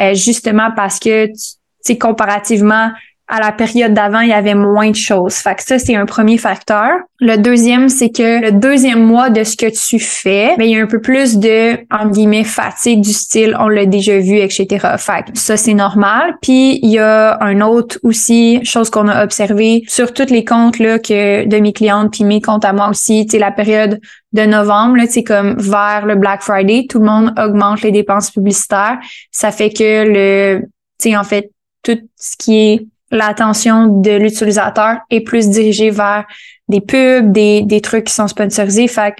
euh, 0.01 0.15
justement 0.15 0.71
parce 0.75 0.99
que 0.99 1.27
tu 1.27 1.35
sais, 1.81 1.99
comparativement 1.99 2.91
à 3.29 3.41
la 3.41 3.53
période 3.53 3.95
d'avant, 3.95 4.21
il 4.21 4.29
y 4.29 4.33
avait 4.33 4.55
moins 4.55 4.91
de 4.91 4.97
choses. 4.97 5.37
Fait 5.37 5.55
que 5.55 5.63
ça, 5.63 5.79
c'est 5.79 5.95
un 5.95 6.05
premier 6.05 6.37
facteur. 6.37 6.91
Le 7.19 7.37
deuxième, 7.37 7.89
c'est 7.89 8.11
que 8.11 8.43
le 8.43 8.53
deuxième 8.53 9.03
mois 9.05 9.31
de 9.31 9.45
ce 9.45 9.57
que 9.57 9.67
tu 9.67 9.99
fais, 9.99 10.55
ben, 10.59 10.65
il 10.65 10.73
y 10.73 10.77
a 10.77 10.83
un 10.83 10.87
peu 10.87 11.01
plus 11.01 11.39
de, 11.39 11.79
en 11.91 12.09
guillemets, 12.09 12.45
fatigue 12.45 13.01
du 13.01 13.13
style, 13.13 13.57
on 13.59 13.69
l'a 13.69 13.87
déjà 13.87 14.19
vu, 14.19 14.37
etc. 14.37 14.67
Fait 14.99 15.25
que 15.33 15.39
ça, 15.39 15.57
c'est 15.57 15.75
normal. 15.75 16.35
Puis, 16.43 16.81
il 16.83 16.91
y 16.91 16.99
a 16.99 17.43
un 17.43 17.61
autre 17.61 17.99
aussi, 18.03 18.61
chose 18.65 18.91
qu'on 18.91 19.09
a 19.09 19.25
observé 19.25 19.85
sur 19.89 20.13
tous 20.13 20.31
les 20.31 20.45
comptes, 20.45 20.79
là, 20.79 20.99
que 20.99 21.47
de 21.47 21.57
mes 21.59 21.73
clientes, 21.73 22.13
puis 22.13 22.25
mes 22.25 22.41
comptes 22.41 22.65
à 22.65 22.73
moi 22.73 22.91
aussi, 22.91 23.27
tu 23.27 23.39
la 23.39 23.51
période 23.51 24.01
de 24.33 24.43
novembre, 24.43 24.97
là, 24.97 25.05
c'est 25.09 25.25
comme 25.25 25.55
vers 25.59 26.05
le 26.07 26.17
Black 26.17 26.43
Friday, 26.43 26.87
tout 26.89 26.99
le 26.99 27.07
monde 27.07 27.35
augmente 27.39 27.83
les 27.83 27.93
dépenses 27.93 28.31
publicitaires. 28.31 28.99
Ça 29.31 29.51
fait 29.51 29.71
que 29.71 30.05
le, 30.07 30.61
tu 31.01 31.11
sais, 31.11 31.17
en 31.17 31.25
fait, 31.25 31.51
tout 31.83 31.99
ce 32.17 32.37
qui 32.37 32.59
est 32.59 32.87
l'attention 33.13 33.87
de 33.87 34.11
l'utilisateur 34.11 34.97
est 35.11 35.21
plus 35.21 35.49
dirigée 35.49 35.91
vers 35.91 36.25
des 36.69 36.81
pubs, 36.81 37.31
des, 37.31 37.81
trucs 37.83 38.05
qui 38.05 38.15
sont 38.15 38.27
sponsorisés. 38.27 38.89
Fait 38.89 39.15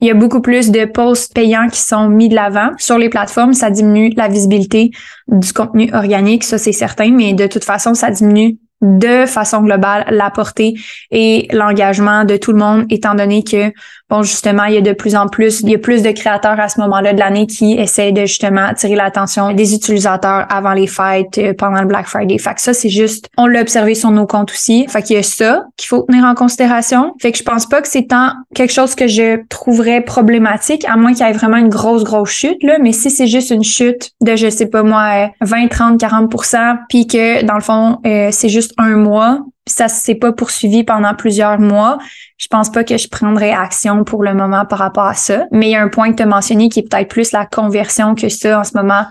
il 0.00 0.08
y 0.08 0.10
a 0.10 0.14
beaucoup 0.14 0.40
plus 0.40 0.70
de 0.70 0.84
posts 0.84 1.32
payants 1.32 1.68
qui 1.68 1.78
sont 1.78 2.08
mis 2.08 2.28
de 2.28 2.34
l'avant 2.34 2.70
sur 2.76 2.98
les 2.98 3.08
plateformes. 3.08 3.54
Ça 3.54 3.70
diminue 3.70 4.12
la 4.16 4.26
visibilité 4.26 4.90
du 5.28 5.52
contenu 5.52 5.92
organique, 5.92 6.42
ça 6.42 6.58
c'est 6.58 6.72
certain, 6.72 7.12
mais 7.12 7.34
de 7.34 7.46
toute 7.46 7.62
façon, 7.62 7.94
ça 7.94 8.10
diminue 8.10 8.58
de 8.80 9.26
façon 9.26 9.62
globale 9.62 10.04
la 10.10 10.28
portée 10.30 10.74
et 11.12 11.46
l'engagement 11.52 12.24
de 12.24 12.36
tout 12.36 12.50
le 12.50 12.58
monde, 12.58 12.84
étant 12.90 13.14
donné 13.14 13.44
que 13.44 13.72
bon, 14.12 14.22
justement, 14.22 14.64
il 14.64 14.74
y 14.74 14.76
a 14.76 14.82
de 14.82 14.92
plus 14.92 15.16
en 15.16 15.26
plus, 15.26 15.60
il 15.62 15.70
y 15.70 15.74
a 15.74 15.78
plus 15.78 16.02
de 16.02 16.10
créateurs 16.10 16.60
à 16.60 16.68
ce 16.68 16.78
moment-là 16.82 17.14
de 17.14 17.18
l'année 17.18 17.46
qui 17.46 17.72
essaient 17.72 18.12
de 18.12 18.26
justement 18.26 18.66
attirer 18.66 18.94
l'attention 18.94 19.52
des 19.54 19.74
utilisateurs 19.74 20.46
avant 20.50 20.74
les 20.74 20.86
fêtes, 20.86 21.38
euh, 21.38 21.54
pendant 21.56 21.80
le 21.80 21.86
Black 21.86 22.06
Friday. 22.06 22.36
Fait 22.36 22.54
que 22.54 22.60
ça, 22.60 22.74
c'est 22.74 22.90
juste, 22.90 23.30
on 23.38 23.46
l'a 23.46 23.62
observé 23.62 23.94
sur 23.94 24.10
nos 24.10 24.26
comptes 24.26 24.52
aussi. 24.52 24.86
Fait 24.88 25.02
qu'il 25.02 25.16
y 25.16 25.18
a 25.18 25.22
ça 25.22 25.64
qu'il 25.78 25.88
faut 25.88 26.02
tenir 26.02 26.24
en 26.24 26.34
considération. 26.34 27.14
Fait 27.22 27.32
que 27.32 27.38
je 27.38 27.42
pense 27.42 27.66
pas 27.66 27.80
que 27.80 27.88
c'est 27.88 28.08
tant 28.08 28.32
quelque 28.54 28.72
chose 28.72 28.94
que 28.94 29.06
je 29.06 29.40
trouverais 29.48 30.02
problématique, 30.02 30.84
à 30.86 30.96
moins 30.96 31.14
qu'il 31.14 31.26
y 31.26 31.30
ait 31.30 31.32
vraiment 31.32 31.56
une 31.56 31.70
grosse, 31.70 32.04
grosse 32.04 32.30
chute, 32.30 32.62
là. 32.62 32.76
Mais 32.80 32.92
si 32.92 33.10
c'est 33.10 33.26
juste 33.26 33.50
une 33.50 33.64
chute 33.64 34.10
de, 34.20 34.36
je 34.36 34.50
sais 34.50 34.66
pas 34.66 34.82
moi, 34.82 35.30
20, 35.40 35.68
30, 35.68 35.98
40% 35.98 36.76
puis 36.90 37.06
que, 37.06 37.42
dans 37.44 37.54
le 37.54 37.60
fond, 37.62 37.98
euh, 38.06 38.28
c'est 38.30 38.50
juste 38.50 38.74
un 38.76 38.96
mois, 38.96 39.40
puis 39.64 39.74
ça 39.74 39.88
s'est 39.88 40.14
pas 40.14 40.32
poursuivi 40.32 40.84
pendant 40.84 41.14
plusieurs 41.14 41.58
mois, 41.58 41.98
je 42.38 42.48
pense 42.48 42.70
pas 42.70 42.82
que 42.82 42.96
je 42.96 43.08
prendrais 43.08 43.52
action 43.52 44.04
pour 44.04 44.22
le 44.22 44.34
moment 44.34 44.64
par 44.64 44.80
rapport 44.80 45.04
à 45.04 45.14
ça. 45.14 45.46
Mais 45.52 45.68
il 45.68 45.72
y 45.72 45.76
a 45.76 45.82
un 45.82 45.88
point 45.88 46.10
que 46.10 46.16
tu 46.16 46.22
as 46.22 46.26
mentionné 46.26 46.68
qui 46.68 46.80
est 46.80 46.88
peut-être 46.88 47.08
plus 47.08 47.32
la 47.32 47.46
conversion 47.46 48.14
que 48.14 48.28
ça 48.28 48.60
en 48.60 48.64
ce 48.64 48.76
moment 48.76 49.04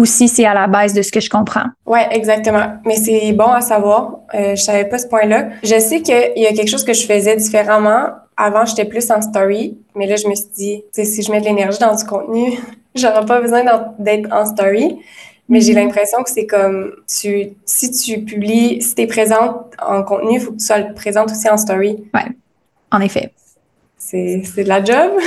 aussi 0.00 0.28
c'est 0.28 0.46
à 0.46 0.54
la 0.54 0.66
base 0.66 0.94
de 0.94 1.02
ce 1.02 1.12
que 1.12 1.20
je 1.20 1.28
comprends. 1.28 1.66
Ouais, 1.86 2.08
exactement. 2.12 2.74
Mais 2.86 2.96
c'est 2.96 3.32
bon 3.32 3.48
à 3.48 3.60
savoir. 3.60 4.20
Euh, 4.34 4.56
je 4.56 4.62
savais 4.62 4.86
pas 4.86 4.98
ce 4.98 5.06
point-là. 5.06 5.50
Je 5.62 5.78
sais 5.78 6.00
qu'il 6.00 6.32
y 6.36 6.46
a 6.46 6.52
quelque 6.52 6.70
chose 6.70 6.84
que 6.84 6.94
je 6.94 7.06
faisais 7.06 7.36
différemment. 7.36 8.06
Avant, 8.36 8.64
j'étais 8.64 8.86
plus 8.86 9.10
en 9.10 9.20
story, 9.20 9.76
mais 9.94 10.06
là, 10.06 10.16
je 10.16 10.26
me 10.26 10.34
suis 10.34 10.48
dit, 10.56 10.82
si 10.92 11.22
je 11.22 11.30
mets 11.30 11.40
de 11.40 11.44
l'énergie 11.44 11.78
dans 11.78 11.94
du 11.94 12.04
contenu, 12.04 12.58
j'aurai 12.94 13.26
pas 13.26 13.40
besoin 13.40 13.62
d'être 13.98 14.32
en 14.32 14.46
story. 14.46 14.96
Mais 15.50 15.60
j'ai 15.60 15.74
l'impression 15.74 16.22
que 16.22 16.30
c'est 16.30 16.46
comme 16.46 16.92
tu, 17.08 17.50
si 17.66 17.90
tu 17.90 18.20
publies, 18.24 18.80
si 18.80 18.94
tu 18.94 19.02
es 19.02 19.06
présente 19.06 19.74
en 19.84 20.04
contenu, 20.04 20.34
il 20.34 20.40
faut 20.40 20.52
que 20.52 20.58
tu 20.58 20.64
sois 20.64 20.80
présente 20.94 21.30
aussi 21.32 21.50
en 21.50 21.56
story. 21.56 21.96
Ouais, 22.14 22.26
en 22.92 23.00
effet. 23.00 23.32
C'est 23.98 24.42
de 24.56 24.68
la 24.68 24.82
job. 24.82 25.10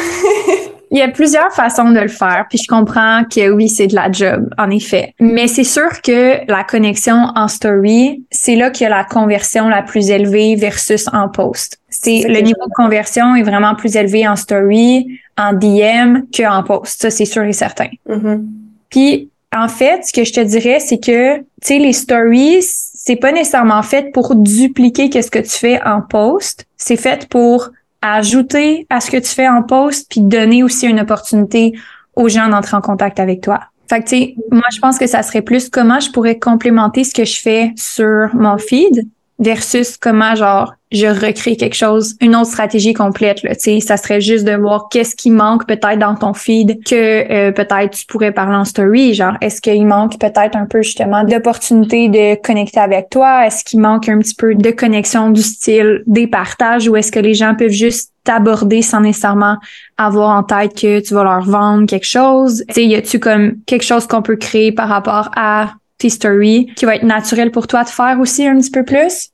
Il 0.92 1.00
y 1.00 1.02
a 1.02 1.08
plusieurs 1.08 1.52
façons 1.52 1.90
de 1.90 2.00
le 2.00 2.08
faire, 2.08 2.46
puis 2.48 2.60
je 2.60 2.68
comprends 2.68 3.24
que 3.24 3.50
oui, 3.50 3.68
c'est 3.68 3.88
de 3.88 3.96
la 3.96 4.12
job, 4.12 4.54
en 4.60 4.70
effet. 4.70 5.16
Mais 5.20 5.48
c'est 5.48 5.64
sûr 5.64 6.04
que 6.04 6.46
la 6.48 6.64
connexion 6.64 7.32
en 7.36 7.48
story, 7.48 8.24
c'est 8.30 8.56
là 8.56 8.70
qu'il 8.70 8.84
y 8.84 8.88
a 8.88 8.96
la 8.96 9.04
conversion 9.04 9.70
la 9.70 9.82
plus 9.82 10.12
élevée 10.12 10.56
versus 10.56 11.08
en 11.12 11.30
post. 11.30 11.80
C'est 11.90 12.28
le 12.28 12.40
niveau 12.42 12.64
de 12.68 12.74
conversion 12.76 13.36
est 13.36 13.42
vraiment 13.42 13.74
plus 13.74 13.96
élevé 13.96 14.28
en 14.28 14.36
story, 14.36 15.20
en 15.36 15.54
DM 15.54 16.26
qu'en 16.32 16.62
post. 16.62 17.02
Ça, 17.02 17.10
c'est 17.10 17.26
sûr 17.26 17.42
et 17.42 17.54
certain. 17.54 17.90
Mm-hmm. 18.08 18.46
Puis 18.92 19.32
en 19.56 19.68
fait, 19.68 20.06
ce 20.06 20.14
que 20.14 20.24
je 20.24 20.34
te 20.34 20.40
dirais, 20.40 20.80
c'est 20.80 21.00
que, 21.00 21.38
tu 21.38 21.46
sais, 21.62 21.80
les 21.80 21.94
stories, 21.94 22.62
c'est 22.62 23.16
pas 23.16 23.32
nécessairement 23.32 23.84
fait 23.84 24.12
pour 24.12 24.36
dupliquer 24.36 25.10
qu'est-ce 25.10 25.32
que 25.32 25.40
tu 25.40 25.50
fais 25.50 25.82
en 25.84 26.02
post. 26.02 26.66
C'est 26.78 26.98
fait 26.98 27.28
pour 27.30 27.70
ajouter 28.02 28.86
à 28.90 29.00
ce 29.00 29.12
que 29.12 29.18
tu 29.18 29.30
fais 29.30 29.48
en 29.48 29.64
post 29.64 30.08
puis 30.10 30.22
donner 30.22 30.64
aussi 30.64 30.88
une 30.88 31.00
opportunité 31.00 31.74
aux 32.16 32.30
gens 32.30 32.50
d'entrer 32.50 32.76
en 32.76 32.82
contact 32.82 33.20
avec 33.20 33.42
toi. 33.42 33.62
Fait 33.90 34.02
que, 34.02 34.10
tu 34.10 34.16
sais, 34.16 34.36
moi, 34.52 34.64
je 34.74 34.80
pense 34.80 34.98
que 34.98 35.08
ça 35.08 35.24
serait 35.24 35.42
plus 35.42 35.70
comment 35.70 36.00
je 36.00 36.10
pourrais 36.12 36.40
complémenter 36.40 37.04
ce 37.04 37.14
que 37.14 37.26
je 37.26 37.40
fais 37.40 37.72
sur 37.76 38.30
mon 38.34 38.58
feed 38.58 39.08
versus 39.44 39.98
comment, 39.98 40.36
genre, 40.36 40.74
je 40.94 41.08
recrée 41.08 41.56
quelque 41.56 41.76
chose, 41.76 42.16
une 42.22 42.36
autre 42.36 42.52
stratégie 42.52 42.94
complète. 42.94 43.42
Là, 43.44 43.54
ça 43.82 43.98
serait 43.98 44.22
juste 44.22 44.46
de 44.46 44.56
voir 44.56 44.88
qu'est-ce 44.90 45.16
qui 45.16 45.32
manque 45.32 45.68
peut-être 45.68 45.98
dans 45.98 46.16
ton 46.16 46.34
feed 46.34 46.84
que 46.86 46.96
euh, 47.32 47.52
peut-être 47.52 47.92
tu 47.92 48.06
pourrais 48.06 48.32
parler 48.32 48.56
en 48.56 48.64
story. 48.66 49.14
Genre, 49.16 49.34
est-ce 49.42 49.60
qu'il 49.60 49.86
manque 49.88 50.20
peut-être 50.20 50.56
un 50.56 50.66
peu 50.66 50.84
justement 50.84 51.24
d'opportunité 51.24 52.10
de 52.10 52.36
connecter 52.42 52.80
avec 52.80 53.10
toi? 53.10 53.48
Est-ce 53.48 53.64
qu'il 53.64 53.80
manque 53.80 54.08
un 54.08 54.20
petit 54.20 54.36
peu 54.36 54.54
de 54.54 54.70
connexion 54.70 55.32
du 55.32 55.42
style 55.42 56.04
des 56.06 56.28
partages 56.28 56.88
ou 56.88 56.96
est-ce 56.96 57.12
que 57.12 57.20
les 57.20 57.34
gens 57.34 57.56
peuvent 57.56 57.70
juste 57.70 58.12
t'aborder 58.24 58.82
sans 58.82 59.02
nécessairement 59.02 59.58
avoir 59.98 60.38
en 60.38 60.44
tête 60.44 60.80
que 60.80 61.00
tu 61.00 61.14
vas 61.14 61.24
leur 61.24 61.42
vendre 61.42 61.88
quelque 61.88 62.08
chose? 62.08 62.64
Tu 62.68 62.74
sais, 62.74 62.86
y 62.86 62.96
a-tu 62.96 63.20
comme 63.20 63.56
quelque 63.66 63.84
chose 63.84 64.06
qu'on 64.06 64.22
peut 64.22 64.38
créer 64.38 64.72
par 64.72 64.90
rapport 64.90 65.32
à 65.36 65.72
tes 65.98 66.10
stories 66.10 66.68
qui 66.76 66.86
va 66.86 66.96
être 66.96 67.04
naturel 67.04 67.52
pour 67.52 67.66
toi 67.68 67.84
de 67.84 67.90
faire 67.90 68.20
aussi 68.20 68.46
un 68.46 68.58
petit 68.58 68.72
peu 68.72 68.84
plus? 68.84 69.30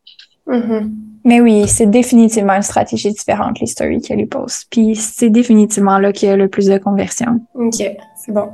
Mm-hmm. 0.50 0.92
Mais 1.26 1.42
oui, 1.42 1.68
c'est 1.68 1.86
définitivement 1.86 2.54
une 2.54 2.62
stratégie 2.62 3.12
différente, 3.12 3.60
les 3.60 3.68
stories 3.68 4.02
qu'elle 4.02 4.18
les 4.18 4.26
poste. 4.26 4.68
Puis 4.70 4.96
c'est 4.96 5.30
définitivement 5.30 6.00
là 6.00 6.12
qu'il 6.12 6.30
y 6.30 6.32
a 6.32 6.36
le 6.36 6.48
plus 6.48 6.68
de 6.68 6.78
conversion. 6.78 7.42
OK, 7.56 7.76
c'est 7.76 8.32
bon. 8.32 8.50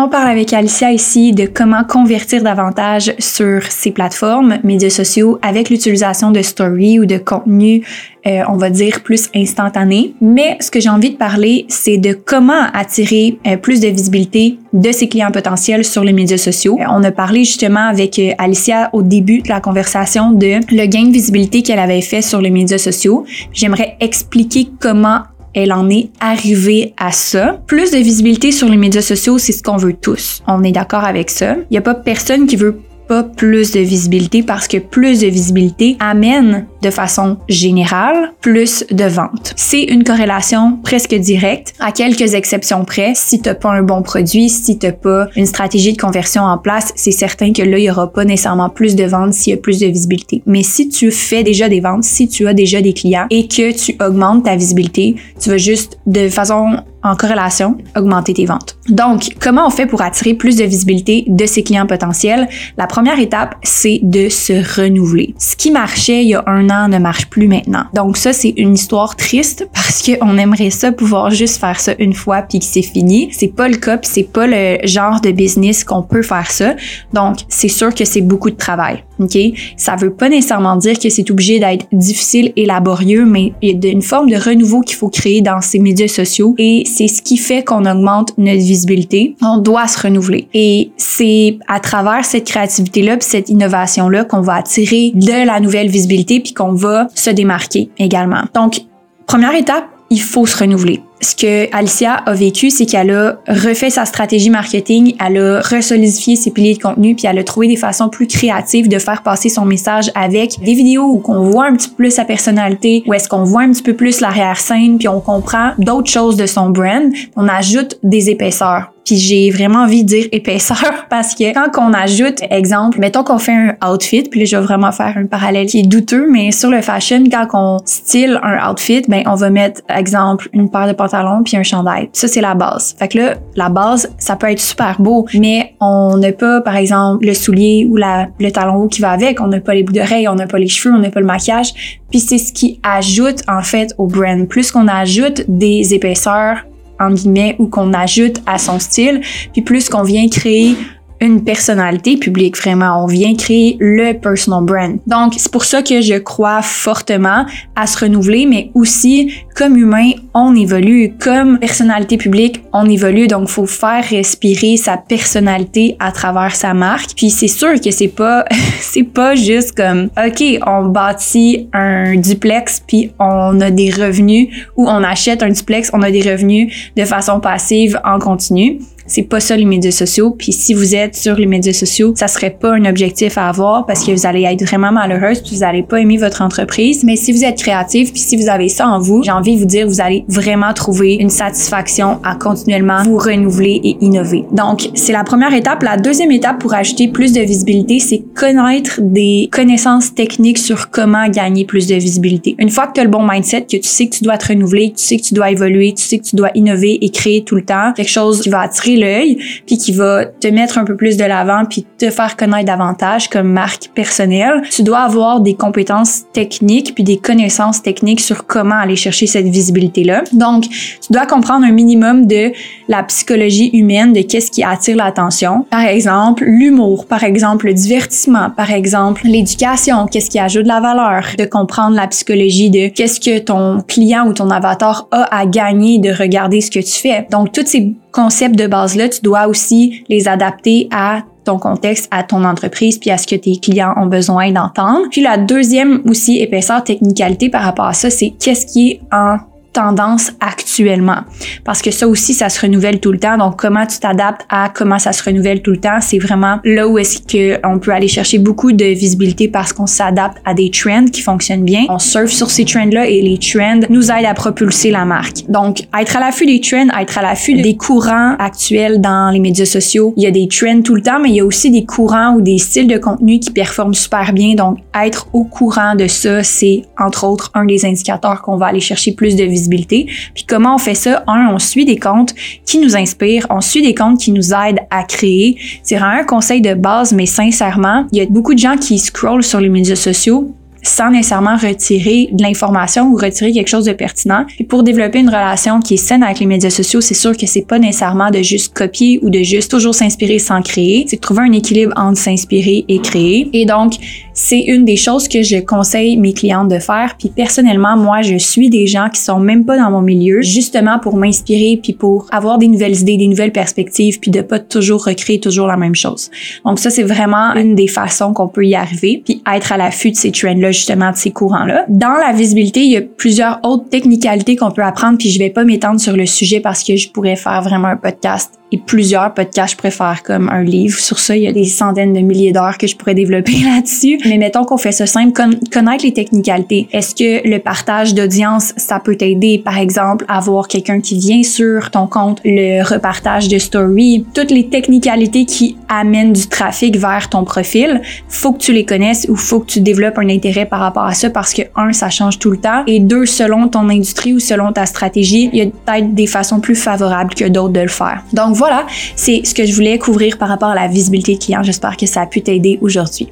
On 0.00 0.08
parle 0.08 0.28
avec 0.28 0.52
Alicia 0.52 0.92
ici 0.92 1.32
de 1.32 1.46
comment 1.46 1.82
convertir 1.82 2.44
davantage 2.44 3.12
sur 3.18 3.64
ces 3.64 3.90
plateformes, 3.90 4.58
médias 4.62 4.90
sociaux, 4.90 5.40
avec 5.42 5.70
l'utilisation 5.70 6.30
de 6.30 6.40
stories 6.40 7.00
ou 7.00 7.04
de 7.04 7.18
contenu, 7.18 7.84
euh, 8.24 8.42
on 8.48 8.56
va 8.56 8.70
dire, 8.70 9.02
plus 9.02 9.28
instantané. 9.34 10.14
Mais 10.20 10.56
ce 10.60 10.70
que 10.70 10.78
j'ai 10.78 10.88
envie 10.88 11.10
de 11.10 11.16
parler, 11.16 11.66
c'est 11.66 11.96
de 11.96 12.12
comment 12.12 12.66
attirer 12.74 13.40
euh, 13.44 13.56
plus 13.56 13.80
de 13.80 13.88
visibilité 13.88 14.60
de 14.72 14.92
ses 14.92 15.08
clients 15.08 15.32
potentiels 15.32 15.84
sur 15.84 16.04
les 16.04 16.12
médias 16.12 16.38
sociaux. 16.38 16.78
Euh, 16.80 16.84
on 16.90 17.02
a 17.02 17.10
parlé 17.10 17.40
justement 17.42 17.88
avec 17.88 18.20
Alicia 18.38 18.90
au 18.92 19.02
début 19.02 19.42
de 19.42 19.48
la 19.48 19.60
conversation 19.60 20.30
de 20.30 20.60
le 20.72 20.86
gain 20.86 21.06
de 21.06 21.12
visibilité 21.12 21.64
qu'elle 21.64 21.80
avait 21.80 22.02
fait 22.02 22.22
sur 22.22 22.40
les 22.40 22.50
médias 22.50 22.78
sociaux. 22.78 23.26
J'aimerais 23.52 23.96
expliquer 23.98 24.68
comment 24.78 25.22
elle 25.54 25.72
en 25.72 25.88
est 25.90 26.10
arrivée 26.20 26.94
à 26.96 27.12
ça. 27.12 27.60
Plus 27.66 27.90
de 27.90 27.98
visibilité 27.98 28.52
sur 28.52 28.68
les 28.68 28.76
médias 28.76 29.02
sociaux, 29.02 29.38
c'est 29.38 29.52
ce 29.52 29.62
qu'on 29.62 29.76
veut 29.76 29.94
tous. 29.94 30.42
On 30.46 30.62
est 30.62 30.72
d'accord 30.72 31.04
avec 31.04 31.30
ça. 31.30 31.54
Il 31.54 31.72
n'y 31.72 31.78
a 31.78 31.82
pas 31.82 31.94
personne 31.94 32.46
qui 32.46 32.56
veut 32.56 32.80
pas 33.08 33.24
plus 33.24 33.72
de 33.72 33.80
visibilité 33.80 34.42
parce 34.42 34.68
que 34.68 34.76
plus 34.76 35.20
de 35.20 35.26
visibilité 35.26 35.96
amène 35.98 36.66
de 36.82 36.90
façon 36.90 37.38
générale 37.48 38.32
plus 38.40 38.84
de 38.90 39.04
ventes. 39.04 39.54
C'est 39.56 39.82
une 39.82 40.04
corrélation 40.04 40.78
presque 40.82 41.14
directe, 41.14 41.74
à 41.80 41.92
quelques 41.92 42.34
exceptions 42.34 42.84
près. 42.84 43.12
Si 43.14 43.40
t'as 43.40 43.54
pas 43.54 43.70
un 43.70 43.82
bon 43.82 44.02
produit, 44.02 44.48
si 44.48 44.78
t'as 44.78 44.92
pas 44.92 45.28
une 45.36 45.46
stratégie 45.46 45.92
de 45.92 46.00
conversion 46.00 46.42
en 46.42 46.58
place, 46.58 46.92
c'est 46.96 47.12
certain 47.12 47.52
que 47.52 47.62
là, 47.62 47.78
il 47.78 47.84
y 47.84 47.90
aura 47.90 48.12
pas 48.12 48.24
nécessairement 48.24 48.70
plus 48.70 48.96
de 48.96 49.04
ventes 49.04 49.34
s'il 49.34 49.52
y 49.52 49.54
a 49.54 49.60
plus 49.60 49.80
de 49.80 49.86
visibilité. 49.86 50.42
Mais 50.46 50.62
si 50.62 50.88
tu 50.88 51.10
fais 51.10 51.42
déjà 51.42 51.68
des 51.68 51.80
ventes, 51.80 52.04
si 52.04 52.28
tu 52.28 52.46
as 52.46 52.54
déjà 52.54 52.80
des 52.80 52.92
clients 52.92 53.26
et 53.30 53.48
que 53.48 53.72
tu 53.72 53.96
augmentes 54.02 54.44
ta 54.44 54.56
visibilité, 54.56 55.16
tu 55.40 55.50
vas 55.50 55.58
juste 55.58 55.98
de 56.06 56.28
façon 56.28 56.76
en 57.02 57.14
corrélation, 57.14 57.78
augmenter 57.96 58.34
tes 58.34 58.44
ventes. 58.44 58.76
Donc, 58.88 59.36
comment 59.40 59.66
on 59.66 59.70
fait 59.70 59.86
pour 59.86 60.02
attirer 60.02 60.34
plus 60.34 60.56
de 60.56 60.64
visibilité 60.64 61.24
de 61.28 61.46
ses 61.46 61.62
clients 61.62 61.86
potentiels? 61.86 62.48
La 62.76 62.86
première 62.86 63.20
étape, 63.20 63.54
c'est 63.62 64.00
de 64.02 64.28
se 64.28 64.80
renouveler. 64.80 65.34
Ce 65.38 65.56
qui 65.56 65.70
marchait 65.70 66.24
il 66.24 66.30
y 66.30 66.34
a 66.34 66.42
un 66.46 66.67
ne 66.88 66.98
marche 66.98 67.26
plus 67.26 67.48
maintenant. 67.48 67.84
Donc 67.94 68.16
ça, 68.16 68.32
c'est 68.32 68.54
une 68.56 68.74
histoire 68.74 69.16
triste 69.16 69.68
parce 69.72 70.02
qu'on 70.02 70.36
aimerait 70.38 70.70
ça 70.70 70.92
pouvoir 70.92 71.30
juste 71.30 71.58
faire 71.58 71.80
ça 71.80 71.92
une 71.98 72.14
fois 72.14 72.42
puis 72.42 72.58
que 72.58 72.64
c'est 72.64 72.82
fini. 72.82 73.28
C'est 73.32 73.54
pas 73.54 73.68
le 73.68 73.76
cas 73.76 73.98
c'est 74.02 74.22
pas 74.32 74.46
le 74.46 74.78
genre 74.84 75.20
de 75.20 75.30
business 75.30 75.84
qu'on 75.84 76.02
peut 76.02 76.22
faire 76.22 76.50
ça. 76.50 76.74
Donc, 77.12 77.38
c'est 77.48 77.68
sûr 77.68 77.94
que 77.94 78.04
c'est 78.04 78.20
beaucoup 78.20 78.50
de 78.50 78.56
travail. 78.56 79.04
OK? 79.18 79.36
Ça 79.76 79.96
veut 79.96 80.12
pas 80.12 80.28
nécessairement 80.28 80.76
dire 80.76 80.98
que 80.98 81.08
c'est 81.10 81.28
obligé 81.30 81.58
d'être 81.58 81.86
difficile 81.92 82.52
et 82.56 82.66
laborieux, 82.66 83.24
mais 83.24 83.52
il 83.62 83.84
y 83.84 83.88
a 83.88 83.90
une 83.90 84.02
forme 84.02 84.30
de 84.30 84.36
renouveau 84.36 84.80
qu'il 84.80 84.96
faut 84.96 85.08
créer 85.08 85.42
dans 85.42 85.60
ces 85.60 85.78
médias 85.78 86.08
sociaux 86.08 86.54
et 86.58 86.84
c'est 86.86 87.08
ce 87.08 87.20
qui 87.22 87.36
fait 87.36 87.64
qu'on 87.64 87.84
augmente 87.84 88.32
notre 88.38 88.58
visibilité. 88.58 89.34
On 89.42 89.58
doit 89.58 89.88
se 89.88 89.98
renouveler. 90.00 90.48
Et 90.54 90.90
c'est 90.96 91.58
à 91.66 91.80
travers 91.80 92.24
cette 92.24 92.44
créativité-là 92.44 93.16
cette 93.20 93.48
innovation-là 93.48 94.24
qu'on 94.24 94.40
va 94.40 94.54
attirer 94.54 95.12
de 95.14 95.46
la 95.46 95.60
nouvelle 95.60 95.88
visibilité 95.88 96.40
puis 96.40 96.54
qu'on 96.58 96.72
va 96.72 97.08
se 97.14 97.30
démarquer 97.30 97.90
également. 97.98 98.42
Donc, 98.54 98.82
première 99.26 99.54
étape, 99.54 99.84
il 100.10 100.20
faut 100.20 100.46
se 100.46 100.58
renouveler 100.58 101.00
ce 101.20 101.34
que 101.34 101.74
Alicia 101.74 102.14
a 102.14 102.32
vécu, 102.32 102.70
c'est 102.70 102.86
qu'elle 102.86 103.10
a 103.10 103.38
refait 103.48 103.90
sa 103.90 104.04
stratégie 104.04 104.50
marketing, 104.50 105.14
elle 105.24 105.38
a 105.38 105.60
resolidifié 105.60 106.36
ses 106.36 106.50
piliers 106.50 106.74
de 106.74 106.82
contenu, 106.82 107.14
puis 107.14 107.26
elle 107.26 107.38
a 107.38 107.44
trouvé 107.44 107.66
des 107.66 107.76
façons 107.76 108.08
plus 108.08 108.26
créatives 108.26 108.88
de 108.88 108.98
faire 108.98 109.22
passer 109.22 109.48
son 109.48 109.64
message 109.64 110.10
avec 110.14 110.60
des 110.60 110.74
vidéos 110.74 111.04
où 111.04 111.22
on 111.26 111.50
voit 111.50 111.66
un 111.66 111.74
petit 111.74 111.88
peu 111.88 111.96
plus 111.96 112.10
sa 112.12 112.24
personnalité, 112.24 113.02
où 113.06 113.14
est-ce 113.14 113.28
qu'on 113.28 113.44
voit 113.44 113.62
un 113.62 113.72
petit 113.72 113.82
peu 113.82 113.94
plus 113.94 114.20
l'arrière-scène, 114.20 114.98
puis 114.98 115.08
on 115.08 115.20
comprend 115.20 115.72
d'autres 115.78 116.10
choses 116.10 116.36
de 116.36 116.46
son 116.46 116.70
brand. 116.70 117.12
On 117.36 117.48
ajoute 117.48 117.98
des 118.02 118.30
épaisseurs. 118.30 118.92
Puis 119.08 119.16
j'ai 119.16 119.50
vraiment 119.50 119.84
envie 119.84 120.02
de 120.02 120.08
dire 120.08 120.26
épaisseur 120.32 121.06
parce 121.08 121.34
que 121.34 121.54
quand 121.54 121.80
on 121.80 121.94
ajoute, 121.94 122.42
exemple, 122.50 123.00
mettons 123.00 123.24
qu'on 123.24 123.38
fait 123.38 123.54
un 123.54 123.74
outfit, 123.90 124.24
puis 124.24 124.40
là 124.40 124.46
je 124.46 124.56
vais 124.56 124.62
vraiment 124.62 124.92
faire 124.92 125.14
un 125.16 125.24
parallèle 125.24 125.66
qui 125.66 125.80
est 125.80 125.86
douteux, 125.86 126.28
mais 126.30 126.52
sur 126.52 126.68
le 126.68 126.82
fashion, 126.82 127.24
quand 127.30 127.46
on 127.54 127.78
style 127.86 128.38
un 128.42 128.70
outfit, 128.70 129.02
ben 129.08 129.22
on 129.24 129.34
va 129.34 129.48
mettre, 129.48 129.80
exemple, 129.88 130.50
une 130.52 130.70
paire 130.70 130.88
de 130.88 130.92
pantalon 130.92 131.42
puis 131.42 131.56
un 131.56 131.62
chandail. 131.62 132.10
Ça, 132.12 132.28
c'est 132.28 132.42
la 132.42 132.54
base. 132.54 132.94
Fait 132.98 133.08
que 133.08 133.16
là, 133.16 133.34
la 133.56 133.70
base, 133.70 134.12
ça 134.18 134.36
peut 134.36 134.50
être 134.50 134.60
super 134.60 135.00
beau, 135.00 135.26
mais 135.34 135.74
on 135.80 136.18
n'a 136.18 136.32
pas, 136.32 136.60
par 136.60 136.76
exemple, 136.76 137.24
le 137.24 137.32
soulier 137.32 137.86
ou 137.88 137.96
la, 137.96 138.28
le 138.38 138.50
talon 138.50 138.74
haut 138.74 138.88
qui 138.88 139.00
va 139.00 139.12
avec. 139.12 139.40
On 139.40 139.46
n'a 139.46 139.60
pas 139.60 139.74
les 139.74 139.84
bouts 139.84 139.94
d'oreilles, 139.94 140.28
on 140.28 140.34
n'a 140.34 140.46
pas 140.46 140.58
les 140.58 140.68
cheveux, 140.68 140.94
on 140.94 140.98
n'a 140.98 141.10
pas 141.10 141.20
le 141.20 141.26
maquillage. 141.26 141.98
Puis 142.10 142.20
c'est 142.20 142.38
ce 142.38 142.52
qui 142.52 142.78
ajoute, 142.82 143.42
en 143.48 143.62
fait, 143.62 143.94
au 143.96 144.06
brand. 144.06 144.46
Plus 144.46 144.70
qu'on 144.70 144.86
ajoute 144.86 145.44
des 145.48 145.94
épaisseurs, 145.94 146.58
en 147.00 147.10
guillemets, 147.10 147.56
ou 147.58 147.66
qu'on 147.68 147.92
ajoute 147.92 148.42
à 148.46 148.58
son 148.58 148.78
style, 148.78 149.20
puis 149.52 149.62
plus 149.62 149.88
qu'on 149.88 150.02
vient 150.02 150.28
créer 150.28 150.76
une 151.20 151.44
personnalité 151.44 152.16
publique 152.16 152.56
vraiment. 152.56 153.02
On 153.04 153.06
vient 153.06 153.34
créer 153.34 153.76
le 153.80 154.12
personal 154.12 154.64
brand. 154.64 154.98
Donc, 155.06 155.34
c'est 155.36 155.50
pour 155.50 155.64
ça 155.64 155.82
que 155.82 156.00
je 156.00 156.14
crois 156.14 156.62
fortement 156.62 157.46
à 157.74 157.86
se 157.86 157.98
renouveler, 157.98 158.46
mais 158.46 158.70
aussi 158.74 159.32
comme 159.54 159.76
humain, 159.76 160.12
on 160.34 160.54
évolue. 160.54 161.14
Comme 161.18 161.58
personnalité 161.58 162.16
publique, 162.16 162.62
on 162.72 162.88
évolue. 162.88 163.26
Donc, 163.26 163.48
faut 163.48 163.66
faire 163.66 164.04
respirer 164.04 164.76
sa 164.76 164.96
personnalité 164.96 165.96
à 165.98 166.12
travers 166.12 166.54
sa 166.54 166.74
marque. 166.74 167.10
Puis 167.16 167.30
c'est 167.30 167.48
sûr 167.48 167.80
que 167.80 167.90
c'est 167.90 168.08
pas, 168.08 168.44
c'est 168.80 169.02
pas 169.02 169.34
juste 169.34 169.76
comme, 169.76 170.10
OK, 170.16 170.60
on 170.66 170.86
bâtit 170.86 171.68
un 171.72 172.16
duplex 172.16 172.82
puis 172.86 173.10
on 173.18 173.60
a 173.60 173.70
des 173.70 173.90
revenus 173.90 174.48
ou 174.76 174.88
on 174.88 175.02
achète 175.02 175.42
un 175.42 175.50
duplex, 175.50 175.90
on 175.92 176.02
a 176.02 176.10
des 176.10 176.22
revenus 176.22 176.92
de 176.96 177.04
façon 177.04 177.40
passive 177.40 178.00
en 178.04 178.18
continu. 178.18 178.78
C'est 179.08 179.22
pas 179.22 179.40
ça 179.40 179.56
les 179.56 179.64
médias 179.64 179.90
sociaux. 179.90 180.30
Puis 180.30 180.52
si 180.52 180.74
vous 180.74 180.94
êtes 180.94 181.16
sur 181.16 181.34
les 181.34 181.46
médias 181.46 181.72
sociaux, 181.72 182.14
ça 182.16 182.28
serait 182.28 182.50
pas 182.50 182.74
un 182.74 182.84
objectif 182.84 183.36
à 183.38 183.48
avoir 183.48 183.86
parce 183.86 184.04
que 184.04 184.12
vous 184.12 184.26
allez 184.26 184.44
être 184.44 184.64
vraiment 184.64 184.92
malheureuse 184.92 185.42
vous 185.52 185.62
allez 185.62 185.82
pas 185.82 186.00
aimer 186.00 186.16
votre 186.16 186.42
entreprise. 186.42 187.04
Mais 187.04 187.16
si 187.16 187.32
vous 187.32 187.44
êtes 187.44 187.58
créatif 187.58 188.12
puis 188.12 188.20
si 188.20 188.36
vous 188.36 188.48
avez 188.48 188.68
ça 188.68 188.86
en 188.86 189.00
vous, 189.00 189.22
j'ai 189.22 189.30
envie 189.30 189.54
de 189.54 189.60
vous 189.60 189.66
dire, 189.66 189.86
vous 189.86 190.00
allez 190.00 190.24
vraiment 190.28 190.72
trouver 190.72 191.14
une 191.14 191.30
satisfaction 191.30 192.20
à 192.24 192.34
continuellement 192.34 193.02
vous 193.02 193.18
renouveler 193.18 193.80
et 193.82 193.96
innover. 194.00 194.44
Donc, 194.52 194.90
c'est 194.94 195.12
la 195.12 195.24
première 195.24 195.52
étape. 195.54 195.82
La 195.82 195.96
deuxième 195.96 196.30
étape 196.30 196.58
pour 196.60 196.74
ajouter 196.74 197.08
plus 197.08 197.32
de 197.32 197.40
visibilité, 197.40 197.98
c'est 197.98 198.22
connaître 198.34 199.00
des 199.00 199.48
connaissances 199.52 200.14
techniques 200.14 200.58
sur 200.58 200.90
comment 200.90 201.28
gagner 201.28 201.64
plus 201.64 201.86
de 201.86 201.94
visibilité. 201.94 202.54
Une 202.58 202.70
fois 202.70 202.86
que 202.86 202.94
tu 202.94 203.00
as 203.00 203.04
le 203.04 203.10
bon 203.10 203.26
mindset, 203.26 203.62
que 203.62 203.76
tu 203.76 203.88
sais 203.88 204.06
que 204.06 204.16
tu 204.16 204.24
dois 204.24 204.38
te 204.38 204.48
renouveler, 204.48 204.92
que 204.92 204.98
tu 204.98 205.04
sais 205.04 205.16
que 205.16 205.22
tu 205.22 205.34
dois 205.34 205.50
évoluer, 205.50 205.94
tu 205.94 206.02
sais 206.02 206.18
que 206.18 206.24
tu 206.24 206.36
dois 206.36 206.50
innover 206.54 206.98
et 207.04 207.10
créer 207.10 207.44
tout 207.44 207.56
le 207.56 207.64
temps 207.64 207.92
quelque 207.94 208.10
chose 208.10 208.40
qui 208.42 208.48
va 208.48 208.60
attirer 208.60 208.96
l'œil, 208.98 209.38
puis 209.66 209.78
qui 209.78 209.92
va 209.92 210.24
te 210.26 210.48
mettre 210.48 210.78
un 210.78 210.84
peu 210.84 210.96
plus 210.96 211.16
de 211.16 211.24
l'avant, 211.24 211.64
puis 211.68 211.86
te 211.98 212.10
faire 212.10 212.36
connaître 212.36 212.66
davantage 212.66 213.28
comme 213.28 213.50
marque 213.50 213.90
personnelle. 213.94 214.62
Tu 214.70 214.82
dois 214.82 215.00
avoir 215.00 215.40
des 215.40 215.54
compétences 215.54 216.22
techniques, 216.32 216.94
puis 216.94 217.04
des 217.04 217.18
connaissances 217.18 217.82
techniques 217.82 218.20
sur 218.20 218.46
comment 218.46 218.76
aller 218.76 218.96
chercher 218.96 219.26
cette 219.26 219.46
visibilité-là. 219.46 220.24
Donc, 220.32 220.68
tu 220.68 221.12
dois 221.12 221.26
comprendre 221.26 221.64
un 221.64 221.72
minimum 221.72 222.26
de 222.26 222.52
la 222.88 223.02
psychologie 223.04 223.70
humaine, 223.72 224.12
de 224.12 224.22
qu'est-ce 224.22 224.50
qui 224.50 224.62
attire 224.62 224.96
l'attention. 224.96 225.66
Par 225.70 225.82
exemple, 225.82 226.44
l'humour, 226.44 227.06
par 227.06 227.24
exemple, 227.24 227.66
le 227.66 227.74
divertissement, 227.74 228.50
par 228.50 228.70
exemple, 228.70 229.22
l'éducation, 229.24 230.06
qu'est-ce 230.06 230.30
qui 230.30 230.38
ajoute 230.38 230.64
de 230.64 230.68
la 230.68 230.80
valeur, 230.80 231.24
de 231.38 231.44
comprendre 231.44 231.96
la 231.96 232.06
psychologie 232.06 232.70
de 232.70 232.88
qu'est-ce 232.88 233.20
que 233.20 233.38
ton 233.38 233.80
client 233.86 234.26
ou 234.26 234.32
ton 234.32 234.50
avatar 234.50 235.06
a 235.10 235.38
à 235.38 235.46
gagner 235.46 235.98
de 235.98 236.10
regarder 236.10 236.60
ce 236.60 236.70
que 236.70 236.80
tu 236.80 236.92
fais. 236.92 237.26
Donc, 237.30 237.52
toutes 237.52 237.68
ces 237.68 237.94
concepts 238.12 238.56
de 238.56 238.66
base-là, 238.66 239.08
tu 239.08 239.20
dois 239.22 239.46
aussi 239.46 240.04
les 240.08 240.28
adapter 240.28 240.88
à 240.90 241.22
ton 241.44 241.58
contexte, 241.58 242.08
à 242.10 242.22
ton 242.22 242.44
entreprise, 242.44 242.98
puis 242.98 243.10
à 243.10 243.16
ce 243.16 243.26
que 243.26 243.36
tes 243.36 243.56
clients 243.56 243.94
ont 243.96 244.06
besoin 244.06 244.52
d'entendre. 244.52 245.06
Puis 245.10 245.22
la 245.22 245.38
deuxième 245.38 246.02
aussi 246.06 246.40
épaisseur 246.40 246.84
technicalité 246.84 247.48
par 247.48 247.62
rapport 247.62 247.86
à 247.86 247.94
ça, 247.94 248.10
c'est 248.10 248.34
qu'est-ce 248.38 248.66
qui 248.66 248.90
est 248.90 249.00
en 249.12 249.38
tendance 249.78 250.32
actuellement. 250.40 251.20
Parce 251.64 251.82
que 251.82 251.92
ça 251.92 252.08
aussi, 252.08 252.34
ça 252.34 252.48
se 252.48 252.60
renouvelle 252.60 252.98
tout 252.98 253.12
le 253.12 253.20
temps. 253.20 253.38
Donc, 253.38 253.56
comment 253.56 253.86
tu 253.86 254.00
t'adaptes 254.00 254.44
à 254.48 254.70
comment 254.74 254.98
ça 254.98 255.12
se 255.12 255.22
renouvelle 255.22 255.62
tout 255.62 255.70
le 255.70 255.76
temps, 255.76 256.00
c'est 256.00 256.18
vraiment 256.18 256.58
là 256.64 256.88
où 256.88 256.98
est-ce 256.98 257.20
qu'on 257.20 257.78
peut 257.78 257.92
aller 257.92 258.08
chercher 258.08 258.38
beaucoup 258.38 258.72
de 258.72 258.84
visibilité 258.84 259.46
parce 259.46 259.72
qu'on 259.72 259.86
s'adapte 259.86 260.38
à 260.44 260.52
des 260.54 260.70
trends 260.70 261.04
qui 261.04 261.22
fonctionnent 261.22 261.64
bien. 261.64 261.84
On 261.88 262.00
surfe 262.00 262.32
sur 262.32 262.50
ces 262.50 262.64
trends-là 262.64 263.06
et 263.06 263.22
les 263.22 263.38
trends 263.38 263.80
nous 263.88 264.10
aident 264.10 264.26
à 264.26 264.34
propulser 264.34 264.90
la 264.90 265.04
marque. 265.04 265.48
Donc, 265.48 265.86
être 265.96 266.16
à 266.16 266.20
l'affût 266.20 266.46
des 266.46 266.60
trends, 266.60 266.88
être 267.00 267.18
à 267.18 267.22
l'affût 267.22 267.54
des 267.54 267.76
courants 267.76 268.34
actuels 268.40 269.00
dans 269.00 269.30
les 269.30 269.38
médias 269.38 269.64
sociaux. 269.64 270.12
Il 270.16 270.24
y 270.24 270.26
a 270.26 270.32
des 270.32 270.48
trends 270.48 270.82
tout 270.82 270.96
le 270.96 271.02
temps, 271.02 271.20
mais 271.22 271.28
il 271.28 271.36
y 271.36 271.40
a 271.40 271.44
aussi 271.44 271.70
des 271.70 271.84
courants 271.84 272.34
ou 272.34 272.40
des 272.40 272.58
styles 272.58 272.88
de 272.88 272.98
contenu 272.98 273.38
qui 273.38 273.52
performent 273.52 273.94
super 273.94 274.32
bien. 274.32 274.54
Donc, 274.54 274.78
être 275.00 275.28
au 275.32 275.44
courant 275.44 275.94
de 275.94 276.08
ça, 276.08 276.42
c'est 276.42 276.82
entre 276.98 277.24
autres 277.24 277.52
un 277.54 277.64
des 277.64 277.84
indicateurs 277.84 278.42
qu'on 278.42 278.56
va 278.56 278.66
aller 278.66 278.80
chercher 278.80 279.12
plus 279.12 279.36
de 279.36 279.44
visibilité 279.44 279.67
puis 279.68 280.44
comment 280.46 280.74
on 280.74 280.78
fait 280.78 280.94
ça? 280.94 281.24
Un, 281.26 281.50
on 281.52 281.58
suit 281.58 281.84
des 281.84 281.98
comptes 281.98 282.34
qui 282.64 282.78
nous 282.78 282.96
inspirent, 282.96 283.46
on 283.50 283.60
suit 283.60 283.82
des 283.82 283.94
comptes 283.94 284.20
qui 284.20 284.32
nous 284.32 284.52
aident 284.52 284.80
à 284.90 285.04
créer. 285.04 285.58
C'est 285.82 285.96
un 285.96 286.24
conseil 286.24 286.60
de 286.60 286.74
base, 286.74 287.12
mais 287.12 287.26
sincèrement, 287.26 288.06
il 288.12 288.18
y 288.18 288.20
a 288.20 288.26
beaucoup 288.26 288.54
de 288.54 288.58
gens 288.58 288.76
qui 288.76 288.98
scrollent 288.98 289.42
sur 289.42 289.60
les 289.60 289.68
médias 289.68 289.96
sociaux 289.96 290.54
sans 290.88 291.10
nécessairement 291.10 291.56
retirer 291.56 292.28
de 292.32 292.42
l'information 292.42 293.08
ou 293.10 293.16
retirer 293.16 293.52
quelque 293.52 293.68
chose 293.68 293.84
de 293.84 293.92
pertinent. 293.92 294.46
Et 294.58 294.64
pour 294.64 294.82
développer 294.82 295.18
une 295.18 295.28
relation 295.28 295.80
qui 295.80 295.94
est 295.94 295.98
saine 295.98 296.22
avec 296.22 296.40
les 296.40 296.46
médias 296.46 296.70
sociaux, 296.70 297.00
c'est 297.00 297.14
sûr 297.14 297.36
que 297.36 297.46
c'est 297.46 297.66
pas 297.66 297.78
nécessairement 297.78 298.30
de 298.30 298.42
juste 298.42 298.74
copier 298.74 299.20
ou 299.22 299.30
de 299.30 299.42
juste 299.42 299.70
toujours 299.70 299.94
s'inspirer 299.94 300.38
sans 300.38 300.62
créer. 300.62 301.04
C'est 301.06 301.16
de 301.16 301.20
trouver 301.20 301.42
un 301.42 301.52
équilibre 301.52 301.92
entre 301.96 302.18
s'inspirer 302.18 302.84
et 302.88 303.00
créer. 303.00 303.48
Et 303.52 303.66
donc, 303.66 303.94
c'est 304.32 304.60
une 304.60 304.84
des 304.84 304.96
choses 304.96 305.28
que 305.28 305.42
je 305.42 305.56
conseille 305.58 306.16
mes 306.16 306.32
clientes 306.32 306.68
de 306.68 306.78
faire. 306.78 307.16
Puis 307.18 307.28
personnellement, 307.28 307.96
moi, 307.96 308.22
je 308.22 308.36
suis 308.36 308.70
des 308.70 308.86
gens 308.86 309.08
qui 309.12 309.20
sont 309.20 309.40
même 309.40 309.64
pas 309.64 309.76
dans 309.76 309.90
mon 309.90 310.00
milieu, 310.00 310.42
justement 310.42 310.98
pour 310.98 311.16
m'inspirer 311.16 311.78
puis 311.82 311.92
pour 311.92 312.26
avoir 312.30 312.58
des 312.58 312.68
nouvelles 312.68 312.98
idées, 313.00 313.16
des 313.16 313.26
nouvelles 313.26 313.52
perspectives, 313.52 314.20
puis 314.20 314.30
de 314.30 314.40
pas 314.40 314.58
toujours 314.58 315.04
recréer 315.04 315.40
toujours 315.40 315.66
la 315.66 315.76
même 315.76 315.94
chose. 315.94 316.30
Donc 316.64 316.78
ça, 316.78 316.90
c'est 316.90 317.02
vraiment 317.02 317.54
une 317.54 317.74
des 317.74 317.88
façons 317.88 318.32
qu'on 318.32 318.48
peut 318.48 318.64
y 318.64 318.74
arriver, 318.74 319.22
puis 319.24 319.42
être 319.54 319.72
à 319.72 319.76
l'affût 319.76 320.12
de 320.12 320.16
ces 320.16 320.30
trends-là, 320.30 320.70
justement, 320.78 321.10
de 321.10 321.16
ces 321.16 321.30
courants-là. 321.30 321.84
Dans 321.88 322.14
la 322.14 322.32
visibilité, 322.32 322.80
il 322.80 322.92
y 322.92 322.96
a 322.96 323.02
plusieurs 323.02 323.60
autres 323.62 323.88
technicalités 323.88 324.56
qu'on 324.56 324.70
peut 324.70 324.82
apprendre, 324.82 325.18
puis 325.18 325.30
je 325.30 325.38
vais 325.38 325.50
pas 325.50 325.64
m'étendre 325.64 326.00
sur 326.00 326.16
le 326.16 326.26
sujet 326.26 326.60
parce 326.60 326.82
que 326.82 326.96
je 326.96 327.10
pourrais 327.10 327.36
faire 327.36 327.62
vraiment 327.62 327.88
un 327.88 327.96
podcast 327.96 328.58
et 328.70 328.78
plusieurs 328.78 329.32
podcasts, 329.32 329.72
je 329.72 329.76
préfère 329.78 330.22
comme 330.22 330.48
un 330.50 330.62
livre. 330.62 330.98
Sur 330.98 331.18
ça, 331.18 331.34
il 331.36 331.42
y 331.42 331.46
a 331.46 331.52
des 331.52 331.64
centaines 331.64 332.12
de 332.12 332.20
milliers 332.20 332.52
d'heures 332.52 332.76
que 332.76 332.86
je 332.86 332.96
pourrais 332.96 333.14
développer 333.14 333.52
là-dessus. 333.64 334.18
Mais 334.26 334.36
mettons 334.36 334.64
qu'on 334.64 334.76
fait 334.76 334.92
ça 334.92 335.06
simple, 335.06 335.32
connaître 335.72 336.04
les 336.04 336.12
technicalités. 336.12 336.86
Est-ce 336.92 337.14
que 337.14 337.48
le 337.48 337.58
partage 337.58 338.14
d'audience, 338.14 338.74
ça 338.76 339.00
peut 339.00 339.16
t'aider, 339.16 339.58
par 339.58 339.78
exemple, 339.78 340.26
à 340.28 340.40
voir 340.40 340.68
quelqu'un 340.68 341.00
qui 341.00 341.18
vient 341.18 341.42
sur 341.42 341.90
ton 341.90 342.06
compte, 342.06 342.40
le 342.44 342.82
repartage 342.82 343.48
de 343.48 343.58
story, 343.58 344.26
toutes 344.34 344.50
les 344.50 344.68
technicalités 344.68 345.46
qui 345.46 345.76
amènent 345.88 346.34
du 346.34 346.46
trafic 346.46 346.96
vers 346.96 347.30
ton 347.30 347.44
profil, 347.44 348.02
faut 348.28 348.52
que 348.52 348.58
tu 348.58 348.72
les 348.72 348.84
connaisses 348.84 349.26
ou 349.30 349.36
faut 349.36 349.60
que 349.60 349.66
tu 349.66 349.80
développes 349.80 350.18
un 350.18 350.28
intérêt 350.28 350.57
par 350.66 350.80
rapport 350.80 351.04
à 351.04 351.14
ça 351.14 351.30
parce 351.30 351.52
que 351.52 351.62
un, 351.76 351.92
ça 351.92 352.10
change 352.10 352.38
tout 352.38 352.50
le 352.50 352.58
temps 352.58 352.82
et 352.86 353.00
deux, 353.00 353.26
selon 353.26 353.68
ton 353.68 353.88
industrie 353.88 354.32
ou 354.32 354.38
selon 354.38 354.72
ta 354.72 354.86
stratégie, 354.86 355.50
il 355.52 355.58
y 355.58 355.62
a 355.62 355.66
peut-être 355.66 356.14
des 356.14 356.26
façons 356.26 356.60
plus 356.60 356.74
favorables 356.74 357.34
que 357.34 357.44
d'autres 357.46 357.72
de 357.72 357.80
le 357.80 357.88
faire. 357.88 358.22
Donc 358.32 358.54
voilà, 358.54 358.86
c'est 359.16 359.44
ce 359.44 359.54
que 359.54 359.64
je 359.64 359.74
voulais 359.74 359.98
couvrir 359.98 360.38
par 360.38 360.48
rapport 360.48 360.68
à 360.68 360.74
la 360.74 360.88
visibilité 360.88 361.36
client. 361.36 361.62
J'espère 361.62 361.96
que 361.96 362.06
ça 362.06 362.22
a 362.22 362.26
pu 362.26 362.42
t'aider 362.42 362.78
aujourd'hui. 362.80 363.28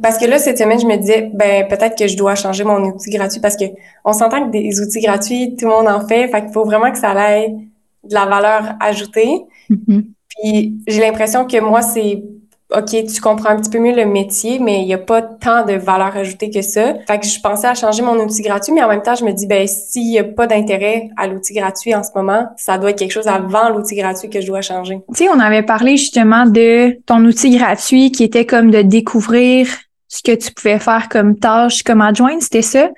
Parce 0.00 0.16
que 0.16 0.26
là, 0.26 0.38
cette 0.38 0.58
semaine, 0.58 0.78
je 0.78 0.86
me 0.86 0.96
disais, 0.96 1.30
ben 1.34 1.66
peut-être 1.66 1.98
que 1.98 2.06
je 2.06 2.16
dois 2.16 2.36
changer 2.36 2.62
mon 2.62 2.80
outil 2.84 3.10
gratuit 3.10 3.40
parce 3.40 3.56
que 3.56 3.64
on 4.04 4.12
s'entend 4.12 4.46
que 4.46 4.50
des 4.50 4.80
outils 4.80 5.00
gratuits, 5.00 5.56
tout 5.58 5.66
le 5.66 5.72
monde 5.72 5.88
en 5.88 6.06
fait. 6.06 6.28
Fait 6.28 6.42
qu'il 6.42 6.52
faut 6.52 6.64
vraiment 6.64 6.90
que 6.92 6.98
ça 6.98 7.12
ait 7.36 7.48
de 7.48 8.14
la 8.14 8.26
valeur 8.26 8.76
ajoutée. 8.80 9.42
Mm-hmm. 9.70 10.04
Puis 10.28 10.78
j'ai 10.86 11.00
l'impression 11.00 11.46
que 11.46 11.60
moi, 11.60 11.82
c'est 11.82 12.22
OK, 12.76 12.90
tu 12.90 13.20
comprends 13.22 13.48
un 13.48 13.56
petit 13.56 13.70
peu 13.70 13.78
mieux 13.78 13.96
le 13.96 14.04
métier, 14.04 14.58
mais 14.58 14.82
il 14.82 14.86
n'y 14.86 14.92
a 14.92 14.98
pas 14.98 15.22
tant 15.22 15.64
de 15.64 15.72
valeur 15.72 16.14
ajoutée 16.14 16.50
que 16.50 16.60
ça. 16.60 16.94
Fait 17.06 17.18
que 17.18 17.26
je 17.26 17.40
pensais 17.40 17.66
à 17.66 17.74
changer 17.74 18.02
mon 18.02 18.16
outil 18.18 18.42
gratuit, 18.42 18.74
mais 18.74 18.82
en 18.82 18.88
même 18.88 19.00
temps, 19.00 19.14
je 19.14 19.24
me 19.24 19.32
dis, 19.32 19.46
ben, 19.46 19.66
s'il 19.66 20.10
n'y 20.10 20.18
a 20.18 20.24
pas 20.24 20.46
d'intérêt 20.46 21.08
à 21.16 21.26
l'outil 21.26 21.54
gratuit 21.54 21.94
en 21.94 22.02
ce 22.02 22.10
moment, 22.14 22.46
ça 22.58 22.76
doit 22.76 22.90
être 22.90 22.98
quelque 22.98 23.12
chose 23.12 23.26
avant 23.26 23.70
l'outil 23.70 23.96
gratuit 23.96 24.28
que 24.28 24.42
je 24.42 24.46
dois 24.46 24.60
changer. 24.60 25.00
Tu 25.14 25.24
sais, 25.24 25.30
on 25.30 25.40
avait 25.40 25.62
parlé 25.62 25.96
justement 25.96 26.44
de 26.44 27.00
ton 27.06 27.24
outil 27.24 27.56
gratuit 27.56 28.12
qui 28.12 28.22
était 28.22 28.44
comme 28.44 28.70
de 28.70 28.82
découvrir 28.82 29.66
ce 30.08 30.22
que 30.22 30.34
tu 30.34 30.52
pouvais 30.52 30.78
faire 30.78 31.08
comme 31.08 31.38
tâche, 31.38 31.82
comme 31.82 32.02
adjointe, 32.02 32.42
c'était 32.42 32.62
ça. 32.62 32.90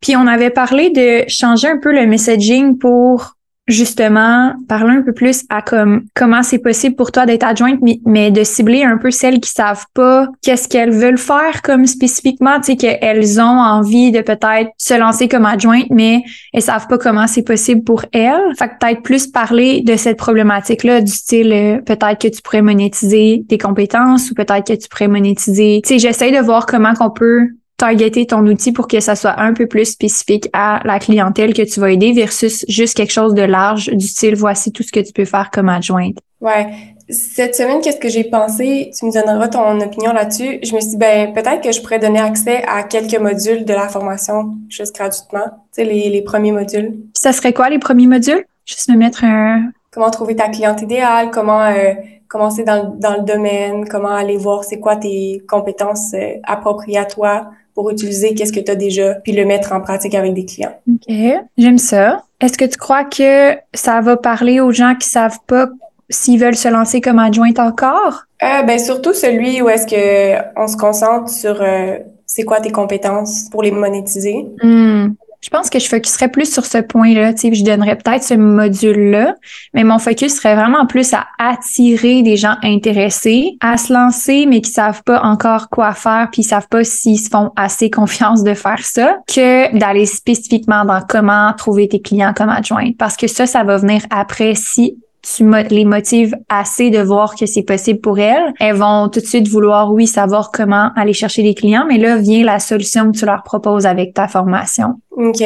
Puis 0.00 0.16
on 0.16 0.26
avait 0.26 0.50
parlé 0.50 0.90
de 0.90 1.28
changer 1.28 1.68
un 1.68 1.78
peu 1.78 1.92
le 1.92 2.06
messaging 2.06 2.76
pour 2.76 3.36
justement 3.72 4.54
parler 4.68 4.96
un 4.96 5.02
peu 5.02 5.12
plus 5.12 5.44
à 5.48 5.62
comme 5.62 6.04
comment 6.14 6.42
c'est 6.42 6.58
possible 6.58 6.96
pour 6.96 7.12
toi 7.12 7.26
d'être 7.26 7.44
adjointe 7.44 7.80
mais, 8.04 8.30
de 8.30 8.44
cibler 8.44 8.82
un 8.82 8.98
peu 8.98 9.10
celles 9.10 9.40
qui 9.40 9.50
savent 9.50 9.86
pas 9.94 10.28
qu'est-ce 10.42 10.68
qu'elles 10.68 10.92
veulent 10.92 11.18
faire 11.18 11.62
comme 11.62 11.86
spécifiquement. 11.86 12.60
Tu 12.60 12.72
sais 12.72 12.76
qu'elles 12.76 13.40
ont 13.40 13.60
envie 13.60 14.10
de 14.12 14.20
peut-être 14.20 14.70
se 14.78 14.98
lancer 14.98 15.28
comme 15.28 15.46
adjointe 15.46 15.86
mais 15.90 16.22
elles 16.52 16.62
savent 16.62 16.86
pas 16.86 16.98
comment 16.98 17.26
c'est 17.26 17.42
possible 17.42 17.82
pour 17.82 18.04
elles. 18.12 18.54
Fait 18.58 18.68
que 18.68 18.74
peut-être 18.80 19.02
plus 19.02 19.26
parler 19.26 19.82
de 19.82 19.96
cette 19.96 20.18
problématique 20.18 20.84
là 20.84 21.00
du 21.00 21.12
style 21.12 21.52
euh, 21.52 21.78
peut-être 21.78 22.20
que 22.20 22.28
tu 22.28 22.42
pourrais 22.42 22.62
monétiser 22.62 23.44
tes 23.48 23.58
compétences 23.58 24.30
ou 24.30 24.34
peut-être 24.34 24.66
que 24.66 24.74
tu 24.74 24.88
pourrais 24.88 25.08
monétiser. 25.08 25.80
Tu 25.84 25.94
sais 25.94 25.98
j'essaie 25.98 26.30
de 26.30 26.42
voir 26.42 26.66
comment 26.66 26.94
qu'on 26.94 27.10
peut 27.10 27.48
targeter 27.82 28.26
ton 28.26 28.46
outil 28.46 28.70
pour 28.70 28.86
que 28.86 29.00
ça 29.00 29.16
soit 29.16 29.40
un 29.40 29.54
peu 29.54 29.66
plus 29.66 29.86
spécifique 29.86 30.48
à 30.52 30.80
la 30.84 31.00
clientèle 31.00 31.52
que 31.52 31.62
tu 31.62 31.80
vas 31.80 31.90
aider 31.90 32.12
versus 32.12 32.64
juste 32.68 32.96
quelque 32.96 33.10
chose 33.10 33.34
de 33.34 33.42
large 33.42 33.88
du 33.88 34.06
style 34.06 34.36
voici 34.36 34.70
tout 34.70 34.84
ce 34.84 34.92
que 34.92 35.00
tu 35.00 35.12
peux 35.12 35.24
faire 35.24 35.50
comme 35.50 35.68
adjointe. 35.68 36.18
Ouais. 36.40 36.68
Cette 37.08 37.56
semaine, 37.56 37.80
qu'est-ce 37.80 37.98
que 37.98 38.08
j'ai 38.08 38.22
pensé? 38.22 38.92
Tu 38.96 39.04
me 39.04 39.12
donneras 39.12 39.48
ton 39.48 39.80
opinion 39.80 40.12
là-dessus. 40.12 40.60
Je 40.62 40.72
me 40.76 40.80
suis 40.80 40.90
dit, 40.90 40.96
ben, 40.96 41.32
peut-être 41.32 41.60
que 41.60 41.72
je 41.72 41.80
pourrais 41.82 41.98
donner 41.98 42.20
accès 42.20 42.62
à 42.68 42.84
quelques 42.84 43.18
modules 43.20 43.64
de 43.64 43.74
la 43.74 43.88
formation 43.88 44.54
juste 44.68 44.94
gratuitement. 44.94 45.46
Tu 45.74 45.82
sais, 45.82 45.84
les, 45.84 46.08
les 46.08 46.22
premiers 46.22 46.52
modules. 46.52 47.00
ça 47.14 47.32
serait 47.32 47.52
quoi 47.52 47.68
les 47.68 47.80
premiers 47.80 48.06
modules? 48.06 48.44
Juste 48.64 48.88
me 48.90 48.96
mettre 48.96 49.24
un. 49.24 49.72
Comment 49.90 50.10
trouver 50.10 50.36
ta 50.36 50.48
cliente 50.48 50.82
idéale, 50.82 51.30
comment, 51.32 51.64
euh, 51.64 51.94
commencer 52.28 52.62
dans, 52.62 52.94
dans 52.96 53.16
le 53.16 53.24
domaine, 53.24 53.88
comment 53.88 54.14
aller 54.14 54.36
voir 54.36 54.62
c'est 54.62 54.78
quoi 54.78 54.94
tes 54.94 55.42
compétences 55.48 56.14
euh, 56.14 56.34
appropriées 56.44 56.98
à 56.98 57.06
toi 57.06 57.50
pour 57.74 57.90
utiliser 57.90 58.34
qu'est-ce 58.34 58.52
que 58.52 58.60
tu 58.60 58.70
as 58.70 58.76
déjà, 58.76 59.14
puis 59.14 59.32
le 59.32 59.44
mettre 59.44 59.72
en 59.72 59.80
pratique 59.80 60.14
avec 60.14 60.34
des 60.34 60.44
clients. 60.44 60.74
OK, 60.88 61.14
j'aime 61.56 61.78
ça. 61.78 62.24
Est-ce 62.40 62.58
que 62.58 62.64
tu 62.64 62.76
crois 62.76 63.04
que 63.04 63.56
ça 63.72 64.00
va 64.00 64.16
parler 64.16 64.60
aux 64.60 64.72
gens 64.72 64.94
qui 64.98 65.08
savent 65.08 65.38
pas 65.46 65.68
s'ils 66.10 66.40
veulent 66.40 66.56
se 66.56 66.68
lancer 66.68 67.00
comme 67.00 67.18
adjointe 67.18 67.58
encore? 67.58 68.24
Euh, 68.42 68.62
ben 68.62 68.78
surtout 68.78 69.14
celui 69.14 69.62
où 69.62 69.68
est-ce 69.68 69.86
que 69.86 70.42
on 70.56 70.66
se 70.66 70.76
concentre 70.76 71.30
sur 71.30 71.62
euh, 71.62 71.98
c'est 72.26 72.44
quoi 72.44 72.60
tes 72.60 72.72
compétences 72.72 73.48
pour 73.50 73.62
les 73.62 73.70
monétiser. 73.70 74.46
Hmm. 74.62 75.14
Je 75.42 75.50
pense 75.50 75.70
que 75.70 75.80
je 75.80 75.88
focuserais 75.88 76.28
plus 76.28 76.52
sur 76.52 76.64
ce 76.64 76.78
point-là. 76.78 77.32
Je 77.34 77.64
donnerais 77.64 77.96
peut-être 77.96 78.22
ce 78.22 78.34
module-là, 78.34 79.34
mais 79.74 79.82
mon 79.82 79.98
focus 79.98 80.36
serait 80.36 80.54
vraiment 80.54 80.86
plus 80.86 81.12
à 81.14 81.26
attirer 81.38 82.22
des 82.22 82.36
gens 82.36 82.54
intéressés 82.62 83.56
à 83.60 83.76
se 83.76 83.92
lancer, 83.92 84.46
mais 84.46 84.60
qui 84.60 84.70
savent 84.70 85.02
pas 85.02 85.20
encore 85.22 85.68
quoi 85.68 85.94
faire, 85.94 86.28
puis 86.30 86.42
ils 86.42 86.46
savent 86.46 86.68
pas 86.68 86.84
s'ils 86.84 87.18
se 87.18 87.28
font 87.28 87.50
assez 87.56 87.90
confiance 87.90 88.44
de 88.44 88.54
faire 88.54 88.84
ça, 88.84 89.18
que 89.26 89.76
d'aller 89.76 90.06
spécifiquement 90.06 90.84
dans 90.84 91.00
comment 91.00 91.52
trouver 91.54 91.88
tes 91.88 92.00
clients 92.00 92.32
comme 92.34 92.48
adjointe. 92.48 92.96
Parce 92.96 93.16
que 93.16 93.26
ça, 93.26 93.46
ça 93.46 93.64
va 93.64 93.78
venir 93.78 94.02
après 94.10 94.54
si 94.54 95.01
tu 95.22 95.48
les 95.70 95.84
motives 95.84 96.34
assez 96.48 96.90
de 96.90 97.00
voir 97.00 97.36
que 97.36 97.46
c'est 97.46 97.62
possible 97.62 98.00
pour 98.00 98.18
elles, 98.18 98.52
elles 98.58 98.74
vont 98.74 99.08
tout 99.08 99.20
de 99.20 99.26
suite 99.26 99.48
vouloir, 99.48 99.92
oui, 99.92 100.06
savoir 100.06 100.50
comment 100.50 100.90
aller 100.96 101.12
chercher 101.12 101.42
des 101.42 101.54
clients, 101.54 101.84
mais 101.88 101.98
là 101.98 102.16
vient 102.16 102.44
la 102.44 102.58
solution 102.58 103.10
que 103.12 103.18
tu 103.18 103.24
leur 103.24 103.42
proposes 103.42 103.86
avec 103.86 104.14
ta 104.14 104.26
formation. 104.26 105.00
OK. 105.12 105.42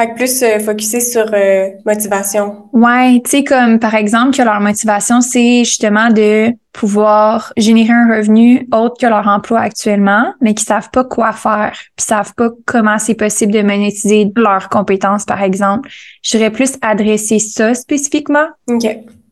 Fait 0.00 0.08
que 0.08 0.14
plus 0.14 0.42
euh, 0.42 0.58
focusé 0.60 0.98
sur 1.00 1.26
euh, 1.34 1.68
motivation. 1.84 2.70
Ouais, 2.72 3.20
tu 3.22 3.30
sais, 3.30 3.44
comme 3.44 3.78
par 3.78 3.94
exemple 3.94 4.34
que 4.34 4.40
leur 4.40 4.58
motivation, 4.58 5.20
c'est 5.20 5.62
justement 5.64 6.08
de 6.08 6.54
pouvoir 6.72 7.52
générer 7.58 7.92
un 7.92 8.16
revenu 8.16 8.66
autre 8.72 8.94
que 8.98 9.06
leur 9.06 9.28
emploi 9.28 9.60
actuellement, 9.60 10.32
mais 10.40 10.54
qui 10.54 10.64
savent 10.64 10.88
pas 10.90 11.04
quoi 11.04 11.32
faire, 11.32 11.72
puis 11.96 12.06
savent 12.06 12.32
pas 12.34 12.48
comment 12.64 12.98
c'est 12.98 13.14
possible 13.14 13.52
de 13.52 13.60
monétiser 13.60 14.32
leurs 14.36 14.70
compétences, 14.70 15.26
par 15.26 15.42
exemple. 15.42 15.90
J'aurais 16.22 16.50
plus 16.50 16.78
adressé 16.80 17.38
ça 17.38 17.74
spécifiquement. 17.74 18.46
OK 18.68 18.86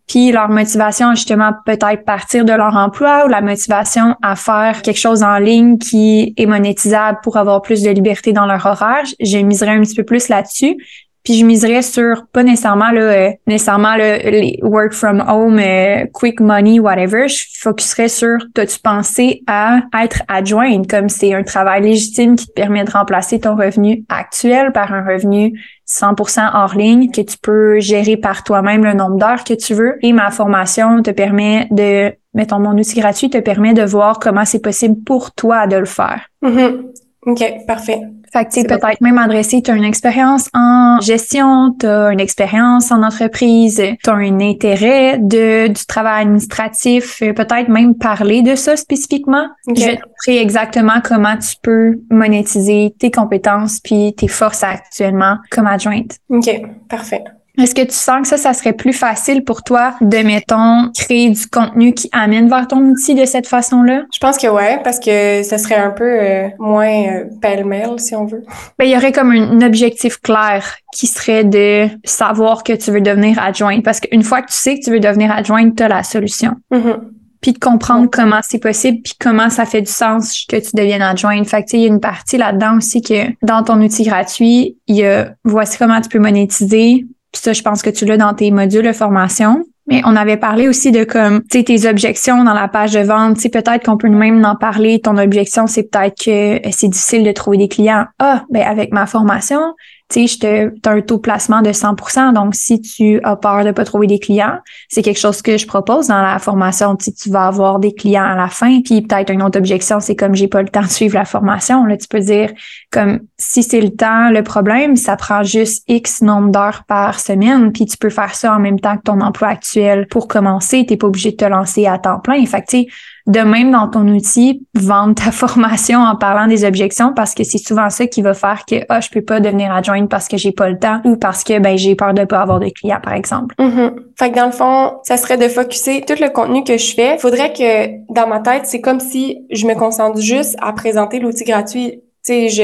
puis 0.09 0.33
leur 0.33 0.49
motivation 0.49 1.15
justement 1.15 1.53
peut-être 1.65 2.05
partir 2.05 2.45
de 2.45 2.53
leur 2.53 2.75
emploi 2.75 3.27
ou 3.27 3.29
la 3.29 3.43
motivation 3.43 4.17
à 4.23 4.35
faire 4.35 4.83
quelque 4.83 4.99
chose 4.99 5.23
en 5.23 5.39
ligne 5.39 5.79
qui 5.79 6.35
est 6.37 6.47
monétisable 6.47 7.19
pour 7.23 7.37
avoir 7.37 7.63
plus 7.63 7.83
de 7.83 7.91
liberté 7.91 8.33
dans 8.33 8.47
leur 8.47 8.65
horaire. 8.65 9.05
Je 9.21 9.39
miserais 9.39 9.71
un 9.71 9.83
petit 9.83 9.95
peu 9.95 10.05
plus 10.05 10.29
là-dessus. 10.29 10.77
Puis 11.25 11.35
je 11.35 11.45
miserais 11.45 11.83
sur 11.83 12.27
pas 12.33 12.43
nécessairement 12.43 12.91
là, 12.91 13.01
euh, 13.01 13.31
nécessairement 13.47 13.97
les 13.97 14.59
work 14.63 14.93
from 14.93 15.23
home, 15.27 15.59
euh, 15.59 16.07
quick 16.13 16.41
money, 16.41 16.81
whatever. 16.81 17.29
Je 17.29 17.45
focuserais 17.61 18.09
sur 18.09 18.39
t'as-tu 18.55 18.79
pensé 18.81 19.43
à 19.47 19.81
être 20.03 20.23
adjointe? 20.29 20.89
Comme 20.89 21.09
c'est 21.09 21.35
un 21.35 21.43
travail 21.43 21.83
légitime 21.83 22.37
qui 22.37 22.47
te 22.47 22.53
permet 22.53 22.85
de 22.85 22.91
remplacer 22.91 23.41
ton 23.41 23.57
revenu 23.57 24.05
actuel 24.09 24.73
par 24.73 24.93
un 24.93 25.05
revenu 25.05 25.59
100% 25.87 26.51
hors 26.55 26.75
ligne 26.75 27.11
que 27.11 27.21
tu 27.21 27.37
peux 27.39 27.81
gérer 27.81 28.17
par 28.17 28.45
toi-même 28.45 28.85
le 28.85 28.95
nombre 28.95 29.19
d'heures 29.19 29.45
que 29.45 29.55
tu 29.55 29.75
veux. 29.75 29.97
Et 30.03 30.13
ma 30.13 30.31
formation 30.31 31.03
te 31.03 31.11
permet 31.11 31.67
de, 31.71 32.13
mettons, 32.35 32.59
mon 32.59 32.77
outil 32.77 33.01
gratuit 33.01 33.31
te 33.31 33.39
permet 33.39 33.75
de 33.75 33.83
voir 33.83 34.19
comment 34.19 34.45
c'est 34.45 34.63
possible 34.63 35.03
pour 35.05 35.33
toi 35.33 35.67
de 35.67 35.77
le 35.77 35.87
faire. 35.87 36.27
Mm-hmm. 36.43 37.08
OK, 37.29 37.67
parfait. 37.67 38.01
Fait 38.33 38.45
que 38.45 38.53
tu 38.53 38.67
peut-être 38.67 39.01
même 39.01 39.19
adressé, 39.19 39.63
tu 39.63 39.71
as 39.71 39.75
une 39.75 39.85
expérience 39.85 40.49
en 40.55 40.99
gestion, 41.01 41.75
tu 41.79 41.87
as 41.87 42.11
une 42.11 42.21
expérience 42.21 42.91
en 42.91 43.03
entreprise, 43.03 43.83
tu 44.03 44.11
as 44.11 44.15
un 44.15 44.41
intérêt 44.41 45.19
de 45.19 45.69
du 45.69 45.87
travail 45.87 46.23
administratif, 46.23 47.23
euh, 47.23 47.33
peut-être 47.33 47.69
même 47.69 47.95
parler 47.95 48.43
de 48.43 48.55
ça 48.55 48.77
spécifiquement. 48.77 49.49
Je 49.67 49.85
vais 49.85 49.97
te 49.97 50.07
montrer 50.07 50.43
exactement 50.43 51.01
comment 51.03 51.37
tu 51.37 51.57
peux 51.63 52.01
monétiser 52.11 52.95
tes 52.99 53.11
compétences 53.11 53.81
puis 53.81 54.15
tes 54.15 54.29
forces 54.29 54.63
actuellement 54.63 55.37
comme 55.51 55.67
adjointe. 55.67 56.17
OK, 56.31 56.51
parfait. 56.89 57.25
Est-ce 57.59 57.75
que 57.75 57.83
tu 57.83 57.95
sens 57.95 58.23
que 58.23 58.29
ça, 58.29 58.37
ça 58.37 58.53
serait 58.53 58.73
plus 58.73 58.93
facile 58.93 59.43
pour 59.43 59.65
toi 59.65 59.95
de, 60.01 60.19
mettons, 60.19 60.91
créer 60.97 61.29
du 61.31 61.47
contenu 61.49 61.93
qui 61.93 62.09
amène 62.13 62.49
vers 62.49 62.69
ton 62.69 62.79
outil 62.79 63.17
de 63.17 63.25
cette 63.25 63.49
façon-là? 63.49 64.05
Je 64.15 64.19
pense 64.21 64.39
que 64.39 64.47
ouais, 64.47 64.81
parce 64.85 65.01
que 65.01 65.43
ça 65.43 65.59
serait 65.59 65.75
un 65.75 65.91
peu 65.91 66.05
euh, 66.05 66.49
moins 66.61 67.07
euh, 67.09 67.25
pêle-mêle, 67.43 67.99
si 67.99 68.15
on 68.15 68.27
veut. 68.27 68.45
Ben, 68.79 68.85
il 68.85 68.93
y 68.93 68.97
aurait 68.97 69.11
comme 69.13 69.33
un, 69.33 69.59
objectif 69.63 70.19
clair 70.21 70.77
qui 70.95 71.09
serait 71.09 71.43
de 71.43 71.89
savoir 72.05 72.63
que 72.63 72.73
tu 72.73 72.93
veux 72.93 73.01
devenir 73.01 73.43
adjointe. 73.43 73.83
Parce 73.83 73.99
qu'une 73.99 74.23
fois 74.23 74.41
que 74.43 74.53
tu 74.53 74.57
sais 74.57 74.79
que 74.79 74.85
tu 74.85 74.91
veux 74.91 75.01
devenir 75.01 75.33
adjointe, 75.33 75.77
tu 75.77 75.83
as 75.83 75.89
la 75.89 76.05
solution. 76.05 76.53
Mm-hmm. 76.73 76.97
Puis 77.41 77.53
de 77.53 77.59
comprendre 77.59 78.09
comment 78.11 78.41
c'est 78.43 78.61
possible, 78.61 78.99
puis 79.03 79.15
comment 79.21 79.51
ça 79.51 79.65
fait 79.65 79.83
du 79.83 79.91
sens 79.91 80.45
que 80.49 80.57
tu 80.57 80.71
deviennes 80.75 81.03
adjointe. 81.03 81.49
Fait 81.49 81.65
que, 81.65 81.71
il 81.73 81.81
y 81.81 81.85
a 81.85 81.89
une 81.89 82.01
partie 82.01 82.37
là-dedans 82.37 82.77
aussi 82.77 83.03
que 83.03 83.33
dans 83.43 83.65
ton 83.65 83.81
outil 83.83 84.05
gratuit, 84.05 84.77
il 84.87 84.97
y 84.97 85.05
a 85.05 85.33
voici 85.45 85.77
comment 85.77 86.01
tu 86.01 86.09
peux 86.09 86.19
monétiser, 86.19 87.05
puis 87.33 87.43
ça, 87.43 87.53
je 87.53 87.63
pense 87.63 87.83
que 87.83 87.91
tu 87.91 88.05
l'as 88.05 88.17
dans 88.17 88.35
tes 88.35 88.51
modules 88.51 88.87
de 88.87 88.93
formation. 88.93 89.65
Mais 89.91 90.03
on 90.05 90.17
avait 90.17 90.37
parlé 90.37 90.69
aussi 90.69 90.93
de 90.93 91.05
comme, 91.05 91.41
tu 91.51 91.59
sais, 91.59 91.65
tes 91.65 91.89
objections 91.89 92.45
dans 92.45 92.53
la 92.53 92.69
page 92.69 92.93
de 92.93 93.01
vente. 93.01 93.37
Tu 93.37 93.43
sais, 93.43 93.49
peut-être 93.49 93.87
qu'on 93.87 93.97
peut 93.97 94.11
même 94.11 94.45
en 94.45 94.55
parler. 94.55 95.01
Ton 95.01 95.17
objection, 95.17 95.67
c'est 95.67 95.85
peut-être 95.85 96.23
que 96.23 96.61
c'est 96.71 96.89
difficile 96.89 97.25
de 97.25 97.33
trouver 97.33 97.57
des 97.57 97.69
clients. 97.69 98.05
Ah, 98.19 98.45
ben 98.51 98.63
avec 98.63 98.93
ma 98.93 99.07
formation, 99.07 99.61
tu 100.09 100.27
sais, 100.27 100.73
as 100.85 100.91
un 100.91 101.01
taux 101.03 101.17
de 101.17 101.21
placement 101.21 101.61
de 101.61 101.71
100% 101.71 102.33
Donc, 102.33 102.55
si 102.55 102.81
tu 102.81 103.21
as 103.25 103.37
peur 103.37 103.65
de 103.65 103.73
pas 103.73 103.85
trouver 103.85 104.07
des 104.07 104.19
clients, 104.19 104.59
c'est 104.89 105.03
quelque 105.03 105.19
chose 105.19 105.43
que 105.43 105.59
je 105.59 105.67
propose 105.67 106.09
dans 106.09 106.23
la 106.23 106.39
formation. 106.39 106.97
Tu, 106.97 107.13
tu 107.13 107.31
vas 107.31 107.47
avoir 107.47 107.79
des 107.79 107.93
clients 107.93 108.25
à 108.25 108.35
la 108.35 108.49
fin. 108.49 108.81
Puis 108.81 109.03
peut-être 109.03 109.31
une 109.31 109.43
autre 109.43 109.59
objection, 109.59 110.01
c'est 110.01 110.17
comme 110.17 110.35
j'ai 110.35 110.49
pas 110.49 110.63
le 110.63 110.69
temps 110.71 110.83
de 110.83 110.89
suivre 110.89 111.15
la 111.15 111.27
formation. 111.27 111.85
Là, 111.85 111.97
tu 111.97 112.09
peux 112.09 112.21
dire 112.21 112.53
comme 112.91 113.21
si 113.37 113.63
c'est 113.63 113.81
le 113.81 113.91
temps, 113.91 114.31
le 114.31 114.43
problème, 114.43 114.97
ça 114.97 115.17
prend 115.17 115.43
juste 115.43 115.85
X 115.89 116.23
nombre 116.23 116.51
d'heures 116.51 116.85
par 116.87 117.21
semaine. 117.21 117.73
Puis 117.73 117.85
tu 117.85 117.99
peux 117.99 118.11
faire 118.11 118.35
ça 118.35 118.55
en 118.55 118.61
même 118.61 118.81
temps 118.81 118.97
que 118.97 119.03
ton 119.03 119.21
emploi 119.21 119.49
actuel 119.49 120.07
pour 120.09 120.27
commencer. 120.27 120.87
Tu 120.89 120.97
pas 120.97 121.07
obligé 121.07 121.33
de 121.33 121.37
te 121.37 121.45
lancer 121.45 121.87
à 121.87 121.99
temps 121.99 122.19
plein. 122.19 122.45
Fait 122.47 122.63
que, 122.63 122.67
tu 122.67 122.79
sais, 122.79 122.87
de 123.29 123.41
même 123.41 123.71
dans 123.71 123.89
ton 123.89 124.09
outil, 124.09 124.67
vendre 124.75 125.15
ta 125.15 125.31
formation 125.33 126.01
en 126.01 126.17
parlant 126.17 126.47
des 126.47 126.65
objections 126.65 127.13
parce 127.15 127.35
que 127.35 127.45
c'est 127.45 127.59
souvent 127.59 127.91
ça 127.91 128.07
qui 128.07 128.23
va 128.23 128.35
faire 128.35 128.65
que 128.67 128.77
ah 128.89 129.01
je 129.01 129.11
peux 129.11 129.23
pas 129.23 129.39
devenir 129.39 129.73
adjointe 129.73 130.09
parce 130.09 130.27
que 130.29 130.37
j'ai 130.37 130.53
pas 130.53 130.69
le 130.69 130.79
temps 130.79 131.01
ou 131.05 131.17
parce 131.17 131.45
que 131.45 131.59
ben 131.59 131.77
j'ai 131.77 131.95
peur 131.95 132.15
de 132.15 132.25
pas 132.25 132.41
avoir 132.41 132.59
de 132.59 132.69
clients 132.69 133.01
par 133.03 133.13
exemple. 133.13 133.55
Mm-hmm. 133.59 133.93
Fait 134.19 134.31
que 134.31 134.37
dans 134.37 134.47
le 134.47 134.53
fond, 134.53 134.99
ça 135.03 135.17
serait 135.17 135.37
de 135.37 135.49
focuser 135.49 136.01
tout 136.01 136.17
le 136.21 136.31
contenu 136.31 136.65
que 136.65 136.79
je 136.79 136.95
fais. 136.95 137.19
Faudrait 137.19 137.53
que 137.53 138.13
dans 138.13 138.27
ma 138.27 138.41
tête, 138.41 138.63
c'est 138.65 138.81
comme 138.81 139.01
si 139.01 139.45
je 139.51 139.67
me 139.67 139.75
concentre 139.75 140.21
juste 140.21 140.57
à 140.61 140.73
présenter 140.73 141.21
l'outil 141.21 141.45
gratuit. 141.45 142.01
Tu 142.25 142.49
sais, 142.49 142.49
je 142.49 142.63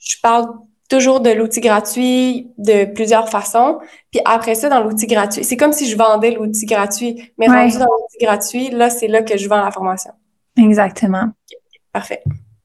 je 0.00 0.16
parle 0.22 0.46
toujours 0.88 1.20
de 1.20 1.30
l'outil 1.30 1.60
gratuit 1.60 2.50
de 2.58 2.86
plusieurs 2.86 3.28
façons. 3.28 3.78
Puis 4.10 4.20
après 4.24 4.54
ça, 4.54 4.68
dans 4.68 4.82
l'outil 4.82 5.06
gratuit, 5.06 5.44
c'est 5.44 5.56
comme 5.56 5.72
si 5.72 5.88
je 5.88 5.96
vendais 5.96 6.32
l'outil 6.32 6.66
gratuit. 6.66 7.32
Mais 7.38 7.46
rendu 7.46 7.78
dans 7.78 7.84
l'outil 7.84 8.18
gratuit, 8.20 8.70
là, 8.70 8.90
c'est 8.90 9.08
là 9.08 9.22
que 9.22 9.36
je 9.36 9.48
vends 9.48 9.62
la 9.62 9.70
formation. 9.70 10.12
Exactement. 10.56 11.28
Parfait. 11.92 12.22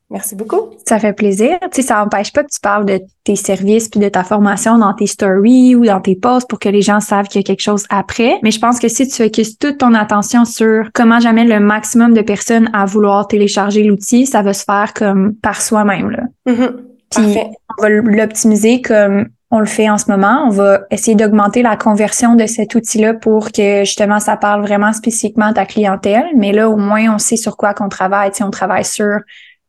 Merci 0.09 0.35
beaucoup. 0.35 0.69
Ça 0.87 0.99
fait 0.99 1.13
plaisir. 1.13 1.57
Tu 1.71 1.81
sais, 1.81 1.87
ça 1.87 1.95
n'empêche 1.95 2.31
pas 2.31 2.43
que 2.43 2.51
tu 2.51 2.59
parles 2.59 2.85
de 2.85 3.01
tes 3.23 3.35
services 3.35 3.89
puis 3.89 3.99
de 3.99 4.09
ta 4.09 4.23
formation 4.23 4.77
dans 4.77 4.93
tes 4.93 5.07
stories 5.07 5.75
ou 5.75 5.85
dans 5.85 6.01
tes 6.01 6.15
posts 6.15 6.47
pour 6.47 6.59
que 6.59 6.69
les 6.69 6.83
gens 6.83 6.99
savent 6.99 7.27
qu'il 7.27 7.41
y 7.41 7.43
a 7.43 7.47
quelque 7.47 7.63
chose 7.63 7.85
après. 7.89 8.37
Mais 8.43 8.51
je 8.51 8.59
pense 8.59 8.79
que 8.79 8.87
si 8.89 9.07
tu 9.07 9.23
focuses 9.23 9.57
toute 9.57 9.79
ton 9.79 9.95
attention 9.95 10.45
sur 10.45 10.91
comment 10.93 11.19
j'amène 11.19 11.49
le 11.49 11.59
maximum 11.59 12.13
de 12.13 12.21
personnes 12.21 12.69
à 12.73 12.85
vouloir 12.85 13.27
télécharger 13.27 13.83
l'outil, 13.83 14.27
ça 14.27 14.43
va 14.43 14.53
se 14.53 14.63
faire 14.63 14.93
comme 14.93 15.33
par 15.41 15.59
soi-même, 15.59 16.11
là. 16.11 16.23
Mm-hmm. 16.47 16.92
Puis 17.21 17.39
on 17.77 17.81
va 17.81 17.89
l'optimiser 17.89 18.81
comme 18.81 19.27
on 19.51 19.59
le 19.59 19.65
fait 19.65 19.89
en 19.89 19.97
ce 19.97 20.09
moment. 20.09 20.45
On 20.47 20.49
va 20.49 20.81
essayer 20.89 21.15
d'augmenter 21.15 21.61
la 21.61 21.77
conversion 21.77 22.35
de 22.35 22.45
cet 22.47 22.73
outil-là 22.75 23.13
pour 23.13 23.51
que 23.51 23.83
justement 23.83 24.19
ça 24.19 24.35
parle 24.35 24.61
vraiment 24.61 24.93
spécifiquement 24.93 25.47
à 25.47 25.53
ta 25.53 25.65
clientèle. 25.65 26.25
Mais 26.35 26.51
là, 26.51 26.69
au 26.69 26.75
moins, 26.75 27.13
on 27.13 27.19
sait 27.19 27.35
sur 27.35 27.55
quoi 27.55 27.73
qu'on 27.73 27.89
travaille. 27.89 28.31
Si 28.33 28.43
on 28.43 28.49
travaille 28.49 28.85
sur 28.85 29.19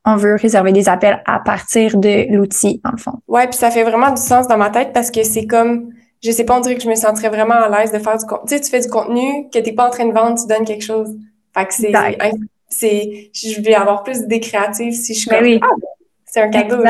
on 0.05 0.17
veut 0.17 0.37
réserver 0.37 0.73
des 0.73 0.89
appels 0.89 1.23
à 1.25 1.41
partir 1.41 1.97
de 1.97 2.31
l'outil, 2.35 2.81
en 2.85 2.91
le 2.93 2.99
fond. 2.99 3.21
Ouais, 3.27 3.47
puis 3.47 3.57
ça 3.57 3.71
fait 3.71 3.85
vraiment 3.85 4.11
du 4.11 4.21
sens 4.21 4.47
dans 4.49 4.59
ma 4.59 4.71
tête 4.71 4.93
parce 4.93 5.11
que 5.11 5.23
c'est 5.23 5.47
comme, 5.47 5.91
je 6.23 6.31
sais 6.31 6.45
pas, 6.45 6.57
on 6.57 6.61
dirait 6.61 6.77
que 6.77 6.83
je 6.83 6.89
me 6.89 6.95
sentirais 6.95 7.31
vraiment 7.31 7.55
à 7.55 7.69
l'aise 7.69 7.91
de 7.91 7.99
faire 7.99 8.19
du 8.19 8.27
contenu. 8.27 8.47
Tu 8.49 8.55
sais, 8.57 8.61
tu 8.61 8.71
fais 8.71 8.81
du 8.81 8.89
contenu, 8.89 9.49
que 9.51 9.59
t'es 9.59 9.73
pas 9.73 9.87
en 9.87 9.91
train 9.91 10.07
de 10.07 10.13
vendre, 10.13 10.39
tu 10.39 10.47
donnes 10.47 10.67
quelque 10.67 10.85
chose. 10.85 11.17
Fait 11.57 11.67
que 11.67 11.75
c'est, 11.75 11.93
c'est, 12.69 13.31
je 13.33 13.61
vais 13.63 13.75
avoir 13.75 14.03
plus 14.03 14.21
d'idées 14.21 14.41
créatives 14.41 14.93
si 14.93 15.15
je 15.15 15.21
suis 15.21 15.31
ben 15.31 15.61
comme, 15.61 15.71
ah, 15.71 15.87
cadeau. 16.51 16.83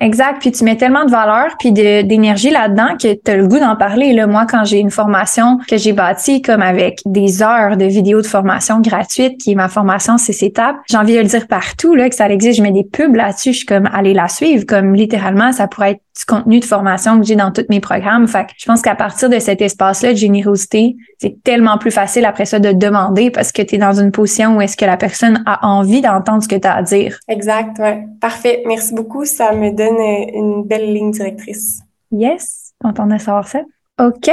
Exact. 0.00 0.38
Puis 0.38 0.52
tu 0.52 0.62
mets 0.62 0.76
tellement 0.76 1.04
de 1.04 1.10
valeur 1.10 1.56
puis 1.58 1.72
d'énergie 1.72 2.50
là-dedans 2.50 2.96
que 2.96 3.14
tu 3.14 3.30
as 3.30 3.36
le 3.36 3.48
goût 3.48 3.58
d'en 3.58 3.74
parler. 3.74 4.12
Là, 4.12 4.28
moi, 4.28 4.46
quand 4.48 4.64
j'ai 4.64 4.78
une 4.78 4.92
formation 4.92 5.58
que 5.68 5.76
j'ai 5.76 5.92
bâtie 5.92 6.40
comme 6.40 6.62
avec 6.62 7.00
des 7.04 7.42
heures 7.42 7.76
de 7.76 7.84
vidéos 7.84 8.22
de 8.22 8.26
formation 8.26 8.80
gratuite, 8.80 9.40
qui 9.40 9.52
est 9.52 9.54
ma 9.56 9.68
formation 9.68 10.16
c'est 10.16 10.40
étapes, 10.40 10.76
j'ai 10.88 10.96
envie 10.96 11.14
de 11.14 11.18
le 11.20 11.24
dire 11.24 11.48
partout, 11.48 11.96
là, 11.96 12.08
que 12.08 12.14
ça 12.14 12.28
existe. 12.28 12.58
Je 12.58 12.62
mets 12.62 12.70
des 12.70 12.84
pubs 12.84 13.16
là-dessus. 13.16 13.52
Je 13.52 13.56
suis 13.58 13.66
comme, 13.66 13.88
allez 13.92 14.14
la 14.14 14.28
suivre. 14.28 14.64
Comme 14.66 14.94
littéralement, 14.94 15.50
ça 15.50 15.66
pourrait 15.66 15.92
être 15.92 16.02
du 16.18 16.24
contenu 16.24 16.58
de 16.58 16.64
formation 16.64 17.20
que 17.20 17.26
j'ai 17.26 17.36
dans 17.36 17.52
tous 17.52 17.66
mes 17.68 17.80
programmes. 17.80 18.26
Fait 18.26 18.46
que 18.46 18.52
je 18.56 18.66
pense 18.66 18.82
qu'à 18.82 18.96
partir 18.96 19.30
de 19.30 19.38
cet 19.38 19.62
espace-là 19.62 20.12
de 20.12 20.18
générosité, 20.18 20.96
c'est 21.18 21.42
tellement 21.44 21.78
plus 21.78 21.92
facile 21.92 22.24
après 22.24 22.44
ça 22.44 22.58
de 22.58 22.72
demander 22.72 23.30
parce 23.30 23.52
que 23.52 23.62
tu 23.62 23.76
es 23.76 23.78
dans 23.78 24.00
une 24.00 24.10
position 24.10 24.56
où 24.56 24.60
est-ce 24.60 24.76
que 24.76 24.84
la 24.84 24.96
personne 24.96 25.42
a 25.46 25.66
envie 25.66 26.00
d'entendre 26.00 26.42
ce 26.42 26.48
que 26.48 26.56
tu 26.56 26.66
as 26.66 26.74
à 26.74 26.82
dire. 26.82 27.18
Exact, 27.28 27.78
ouais. 27.78 28.04
Parfait. 28.20 28.64
Merci 28.66 28.94
beaucoup. 28.94 29.24
Ça 29.24 29.52
me 29.52 29.70
donne 29.70 29.98
une 30.34 30.64
belle 30.64 30.92
ligne 30.92 31.12
directrice. 31.12 31.82
Yes. 32.10 32.72
Content 32.82 33.06
de 33.06 33.18
savoir 33.18 33.46
ça. 33.46 33.60
OK. 34.00 34.30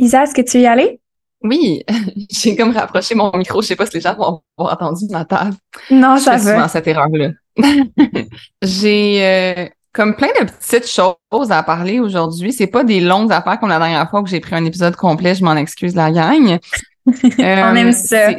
Isa, 0.00 0.24
est-ce 0.24 0.34
que 0.34 0.42
tu 0.42 0.58
veux 0.58 0.64
y 0.64 0.66
aller? 0.66 1.00
Oui, 1.42 1.84
j'ai 2.30 2.56
comme 2.56 2.72
rapproché 2.72 3.14
mon 3.14 3.30
micro. 3.36 3.62
Je 3.62 3.68
sais 3.68 3.76
pas 3.76 3.86
si 3.86 3.94
les 3.94 4.00
gens 4.00 4.16
vont 4.16 4.40
avoir 4.56 4.74
entendu 4.74 5.06
ma 5.10 5.24
table. 5.24 5.54
Non, 5.90 6.16
ça 6.16 6.32
va. 6.32 6.38
souvent 6.38 6.68
cette 6.68 6.88
erreur-là. 6.88 7.30
j'ai 8.62 9.24
euh, 9.24 9.68
comme 9.98 10.14
plein 10.14 10.28
de 10.40 10.46
petites 10.46 10.88
choses 10.88 11.50
à 11.50 11.64
parler 11.64 11.98
aujourd'hui. 11.98 12.52
C'est 12.52 12.68
pas 12.68 12.84
des 12.84 13.00
longues 13.00 13.32
affaires 13.32 13.58
comme 13.58 13.68
la 13.68 13.80
dernière 13.80 14.08
fois 14.08 14.22
que 14.22 14.28
j'ai 14.28 14.38
pris 14.38 14.54
un 14.54 14.64
épisode 14.64 14.94
complet. 14.94 15.34
Je 15.34 15.42
m'en 15.42 15.56
excuse, 15.56 15.96
la 15.96 16.12
gang. 16.12 16.60
On 17.06 17.74
aime 17.74 17.88
euh, 17.88 17.92
ça. 17.92 18.30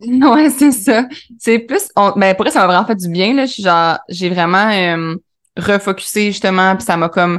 Ouais, 0.00 0.50
c'est 0.50 0.72
ça. 0.72 1.06
C'est 1.38 1.60
plus. 1.60 1.90
ben 2.16 2.34
pour 2.34 2.48
ça 2.48 2.60
m'a 2.60 2.66
vraiment 2.66 2.86
fait 2.86 2.96
du 2.96 3.08
bien. 3.08 3.34
Là. 3.34 3.46
genre, 3.46 3.98
j'ai 4.08 4.30
vraiment 4.30 4.68
euh, 4.72 5.14
refocusé 5.56 6.32
justement, 6.32 6.74
puis 6.74 6.84
ça 6.84 6.96
m'a 6.96 7.08
comme. 7.08 7.38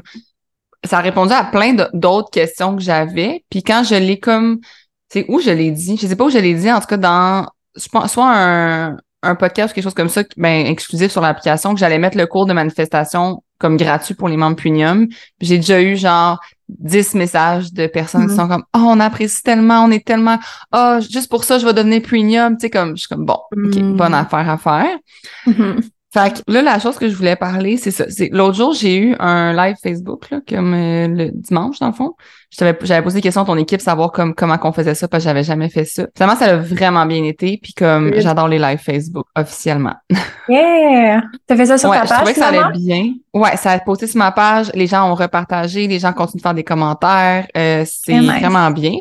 Ça 0.86 1.00
a 1.00 1.02
répondu 1.02 1.34
à 1.34 1.44
plein 1.44 1.76
d'autres 1.94 2.32
questions 2.32 2.78
que 2.78 2.82
j'avais. 2.82 3.44
Puis 3.50 3.64
quand 3.64 3.84
je 3.84 3.96
l'ai 3.96 4.18
comme 4.18 4.62
c'est 5.10 5.26
où 5.28 5.42
je 5.42 5.52
l'ai 5.52 5.72
dit. 5.72 5.98
Je 6.02 6.08
sais 6.08 6.16
pas 6.16 6.24
où 6.24 6.30
je 6.30 6.38
l'ai 6.38 6.54
dit, 6.54 6.72
en 6.72 6.80
tout 6.80 6.88
cas 6.88 6.96
dans 6.96 7.48
je 7.76 7.90
pense, 7.90 8.14
soit 8.14 8.32
un, 8.34 8.98
un 9.24 9.36
podcast 9.36 9.72
ou 9.72 9.76
quelque 9.76 9.84
chose 9.84 9.94
comme 9.94 10.10
ça, 10.10 10.24
ben, 10.38 10.66
exclusif 10.66 11.12
sur 11.12 11.22
l'application, 11.22 11.74
que 11.74 11.80
j'allais 11.80 12.00
mettre 12.00 12.18
le 12.18 12.28
cours 12.28 12.46
de 12.46 12.54
manifestation 12.54 13.44
comme 13.60 13.78
gratuit 13.78 14.16
pour 14.16 14.28
les 14.28 14.38
membres 14.38 14.56
premium. 14.56 15.08
J'ai 15.40 15.58
déjà 15.58 15.82
eu 15.82 15.96
genre 15.96 16.40
10 16.70 17.16
messages 17.16 17.74
de 17.74 17.86
personnes 17.88 18.26
qui 18.26 18.34
mm-hmm. 18.34 18.36
sont 18.36 18.48
comme 18.48 18.64
Oh, 18.76 18.80
on 18.80 19.00
apprécie 19.00 19.44
tellement, 19.44 19.84
on 19.84 19.92
est 19.92 20.06
tellement 20.06 20.40
oh, 20.74 20.98
juste 21.00 21.30
pour 21.30 21.44
ça, 21.44 21.60
je 21.60 21.66
vais 21.66 21.74
devenir 21.74 22.02
premium. 22.02 22.58
Tu 22.58 22.62
sais, 22.62 22.70
comme 22.70 22.96
je 22.98 23.02
suis 23.02 23.08
comme 23.08 23.26
bon, 23.26 23.38
OK, 23.52 23.76
mm. 23.76 23.96
bonne 23.96 24.14
affaire 24.14 24.50
à 24.50 24.58
faire. 24.58 24.98
Mm-hmm. 25.46 25.90
Fait 26.13 26.34
que 26.34 26.52
là, 26.52 26.62
la 26.62 26.78
chose 26.78 26.97
que 26.97 27.08
je 27.08 27.15
voulais 27.15 27.38
parler, 27.38 27.78
c'est 27.78 27.91
ça. 27.91 28.04
C'est 28.10 28.28
l'autre 28.34 28.56
jour, 28.56 28.74
j'ai 28.74 28.97
eu 28.97 29.15
un 29.19 29.54
live 29.54 29.78
Facebook, 29.82 30.30
là, 30.30 30.41
comme 30.47 30.74
euh, 30.74 31.08
le 31.08 31.32
dimanche, 31.32 31.80
dans 31.80 31.88
le 31.88 31.93
fond. 31.93 32.15
J'avais 32.50 32.74
posé 32.74 33.15
des 33.15 33.21
questions 33.21 33.43
à 33.43 33.45
ton 33.45 33.56
équipe, 33.56 33.80
savoir 33.80 34.12
comme 34.12 34.36
comment 34.36 34.58
qu'on 34.58 34.74
faisait 34.74 34.93
ça, 34.93 35.08
parce 35.08 35.24
que 35.24 35.30
j'avais 35.30 35.43
jamais 35.43 35.69
fait 35.69 35.86
ça. 35.86 36.08
Finalement, 36.17 36.38
ça 36.38 36.45
a 36.47 36.58
vraiment 36.58 37.06
bien 37.06 37.24
été, 37.24 37.58
puis 37.63 37.74
comme 37.74 38.13
j'adore 38.17 38.50
les 38.50 38.60
lives 38.60 38.80
Facebook 38.80 39.26
officiellement. 39.36 39.95
Yeah! 40.50 41.21
T'as 41.47 41.56
fait 41.56 41.67
ça 41.67 41.78
sur 41.78 41.91
ta 41.91 42.00
page? 42.00 42.10
Je 42.10 42.13
trouvais 42.15 42.34
que 42.34 42.39
ça 42.39 42.47
allait 42.47 42.78
bien. 42.78 43.13
Ouais, 43.34 43.56
ça 43.56 43.71
a 43.71 43.80
posté 43.80 44.08
sur 44.08 44.17
ma 44.17 44.32
page, 44.32 44.69
les 44.74 44.88
gens 44.88 45.10
ont 45.10 45.15
repartagé, 45.15 45.88
les 45.88 46.00
gens 46.00 46.12
continuent 46.12 46.39
de 46.39 46.41
faire 46.41 46.54
des 46.54 46.63
commentaires. 46.65 47.47
Euh, 47.56 47.86
c'est 47.88 48.19
vraiment 48.19 48.69
bien. 48.71 48.93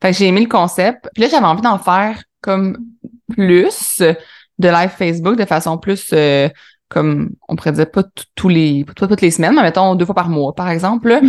Fait 0.00 0.12
que 0.12 0.16
j'ai 0.16 0.28
aimé 0.28 0.40
le 0.40 0.48
concept. 0.48 1.10
Puis 1.12 1.24
là, 1.24 1.28
j'avais 1.28 1.44
envie 1.44 1.60
d'en 1.60 1.76
faire 1.76 2.22
comme 2.40 2.78
plus 3.30 4.00
de 4.60 4.68
live 4.68 4.90
Facebook 4.90 5.36
de 5.36 5.44
façon 5.44 5.78
plus 5.78 6.10
euh, 6.12 6.48
comme 6.88 7.30
on 7.48 7.56
pourrait 7.56 7.72
dire 7.72 7.90
pas 7.90 8.02
tous 8.34 8.48
les 8.48 8.84
pas 8.84 9.06
toutes 9.06 9.20
les 9.20 9.30
semaines 9.30 9.54
mais 9.54 9.62
mettons 9.62 9.94
deux 9.94 10.04
fois 10.04 10.14
par 10.14 10.28
mois 10.28 10.54
par 10.54 10.68
exemple 10.68 11.20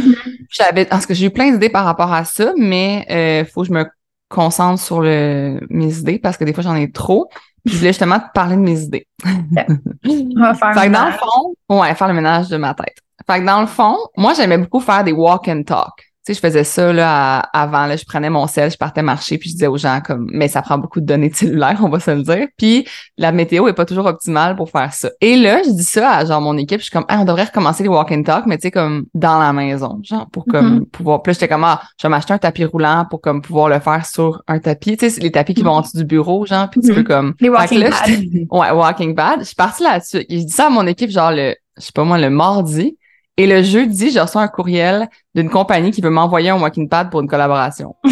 j'avais 0.49 0.85
parce 0.85 1.05
que 1.05 1.13
j'ai 1.13 1.27
eu 1.27 1.29
plein 1.29 1.51
d'idées 1.51 1.69
par 1.69 1.85
rapport 1.85 2.11
à 2.11 2.25
ça 2.25 2.51
mais 2.57 3.05
euh, 3.09 3.45
faut 3.45 3.61
que 3.61 3.67
je 3.67 3.73
me 3.73 3.85
concentre 4.31 4.81
sur 4.81 5.01
le 5.01 5.59
mes 5.69 5.99
idées 5.99 6.17
parce 6.17 6.37
que 6.37 6.43
des 6.45 6.53
fois 6.53 6.63
j'en 6.63 6.75
ai 6.75 6.91
trop. 6.91 7.29
Je 7.65 7.77
voulais 7.77 7.89
justement 7.89 8.17
te 8.19 8.31
parler 8.33 8.55
de 8.55 8.61
mes 8.61 8.81
idées. 8.81 9.07
On 9.25 10.41
va 10.41 10.55
faire 10.55 10.73
fait 10.73 10.89
dans 10.89 11.05
le 11.05 11.11
fond 11.11 11.79
ouais 11.79 11.93
faire 11.93 12.07
le 12.07 12.15
ménage 12.15 12.49
de 12.49 12.57
ma 12.57 12.73
tête. 12.73 12.97
Fait 13.29 13.39
que 13.39 13.45
dans 13.45 13.61
le 13.61 13.67
fond 13.67 13.97
moi 14.17 14.33
j'aimais 14.33 14.57
beaucoup 14.57 14.79
faire 14.79 15.03
des 15.03 15.11
walk 15.11 15.47
and 15.47 15.63
talk 15.63 16.10
sais, 16.25 16.33
je 16.33 16.39
faisais 16.39 16.63
ça 16.63 16.93
là 16.93 17.39
avant, 17.53 17.87
là, 17.87 17.95
je 17.95 18.05
prenais 18.05 18.29
mon 18.29 18.45
sel, 18.47 18.69
je 18.71 18.77
partais 18.77 19.01
marcher, 19.01 19.37
puis 19.37 19.49
je 19.49 19.55
disais 19.55 19.67
aux 19.67 19.77
gens 19.77 20.01
comme, 20.05 20.27
mais 20.31 20.47
ça 20.47 20.61
prend 20.61 20.77
beaucoup 20.77 21.01
de 21.01 21.05
données 21.05 21.31
cellulaires, 21.33 21.79
on 21.83 21.89
va 21.89 21.99
se 21.99 22.11
le 22.11 22.21
dire. 22.21 22.47
Puis 22.57 22.87
la 23.17 23.31
météo 23.31 23.67
est 23.67 23.73
pas 23.73 23.85
toujours 23.85 24.05
optimale 24.05 24.55
pour 24.55 24.69
faire 24.69 24.93
ça. 24.93 25.09
Et 25.19 25.35
là, 25.35 25.61
je 25.63 25.71
dis 25.71 25.83
ça 25.83 26.11
à 26.11 26.25
genre 26.25 26.41
mon 26.41 26.57
équipe, 26.57 26.79
je 26.79 26.85
suis 26.85 26.91
comme, 26.91 27.05
ah, 27.07 27.19
on 27.21 27.25
devrait 27.25 27.45
recommencer 27.45 27.83
les 27.83 27.89
walk 27.89 28.11
and 28.11 28.23
talk, 28.23 28.45
mais 28.45 28.57
tu 28.57 28.63
sais 28.63 28.71
comme 28.71 29.05
dans 29.13 29.39
la 29.39 29.51
maison, 29.53 29.99
genre 30.03 30.27
pour 30.29 30.45
comme 30.45 30.79
mm-hmm. 30.79 30.89
pouvoir. 30.89 31.23
Plus 31.23 31.33
j'étais 31.33 31.47
comme, 31.47 31.63
ah, 31.63 31.81
je 31.99 32.07
vais 32.07 32.11
m'acheter 32.11 32.33
un 32.33 32.37
tapis 32.37 32.65
roulant 32.65 33.05
pour 33.09 33.21
comme 33.21 33.41
pouvoir 33.41 33.69
le 33.69 33.79
faire 33.79 34.05
sur 34.05 34.43
un 34.47 34.59
tapis, 34.59 34.97
tu 34.97 35.09
sais, 35.09 35.19
les 35.19 35.31
tapis 35.31 35.53
qui 35.53 35.63
vont 35.63 35.71
en 35.71 35.81
dessous 35.81 35.97
du 35.97 36.05
bureau, 36.05 36.45
genre, 36.45 36.69
puis 36.69 36.81
tu 36.81 36.93
peux 36.93 37.01
mm-hmm. 37.01 37.03
comme. 37.03 37.33
Les 37.39 37.49
walking 37.49 37.89
pad. 37.89 38.09
ouais, 38.51 38.71
walking 38.71 39.15
pad. 39.15 39.39
Je 39.39 39.45
suis 39.45 39.55
partie 39.55 39.83
là-dessus. 39.83 40.25
Et 40.29 40.39
je 40.39 40.45
dis 40.45 40.53
ça 40.53 40.67
à 40.67 40.69
mon 40.69 40.85
équipe, 40.85 41.09
genre 41.09 41.31
le, 41.31 41.55
je 41.77 41.83
sais 41.83 41.91
pas 41.93 42.03
moi, 42.03 42.17
le 42.17 42.29
mardi. 42.29 42.97
Et 43.37 43.47
le 43.47 43.63
jeudi, 43.63 44.11
je 44.11 44.19
reçois 44.19 44.41
un 44.41 44.47
courriel 44.47 45.07
d'une 45.33 45.49
compagnie 45.49 45.91
qui 45.91 46.01
veut 46.01 46.09
m'envoyer 46.09 46.49
un 46.49 46.59
walking 46.59 46.89
pad 46.89 47.09
pour 47.09 47.21
une 47.21 47.27
collaboration. 47.27 47.95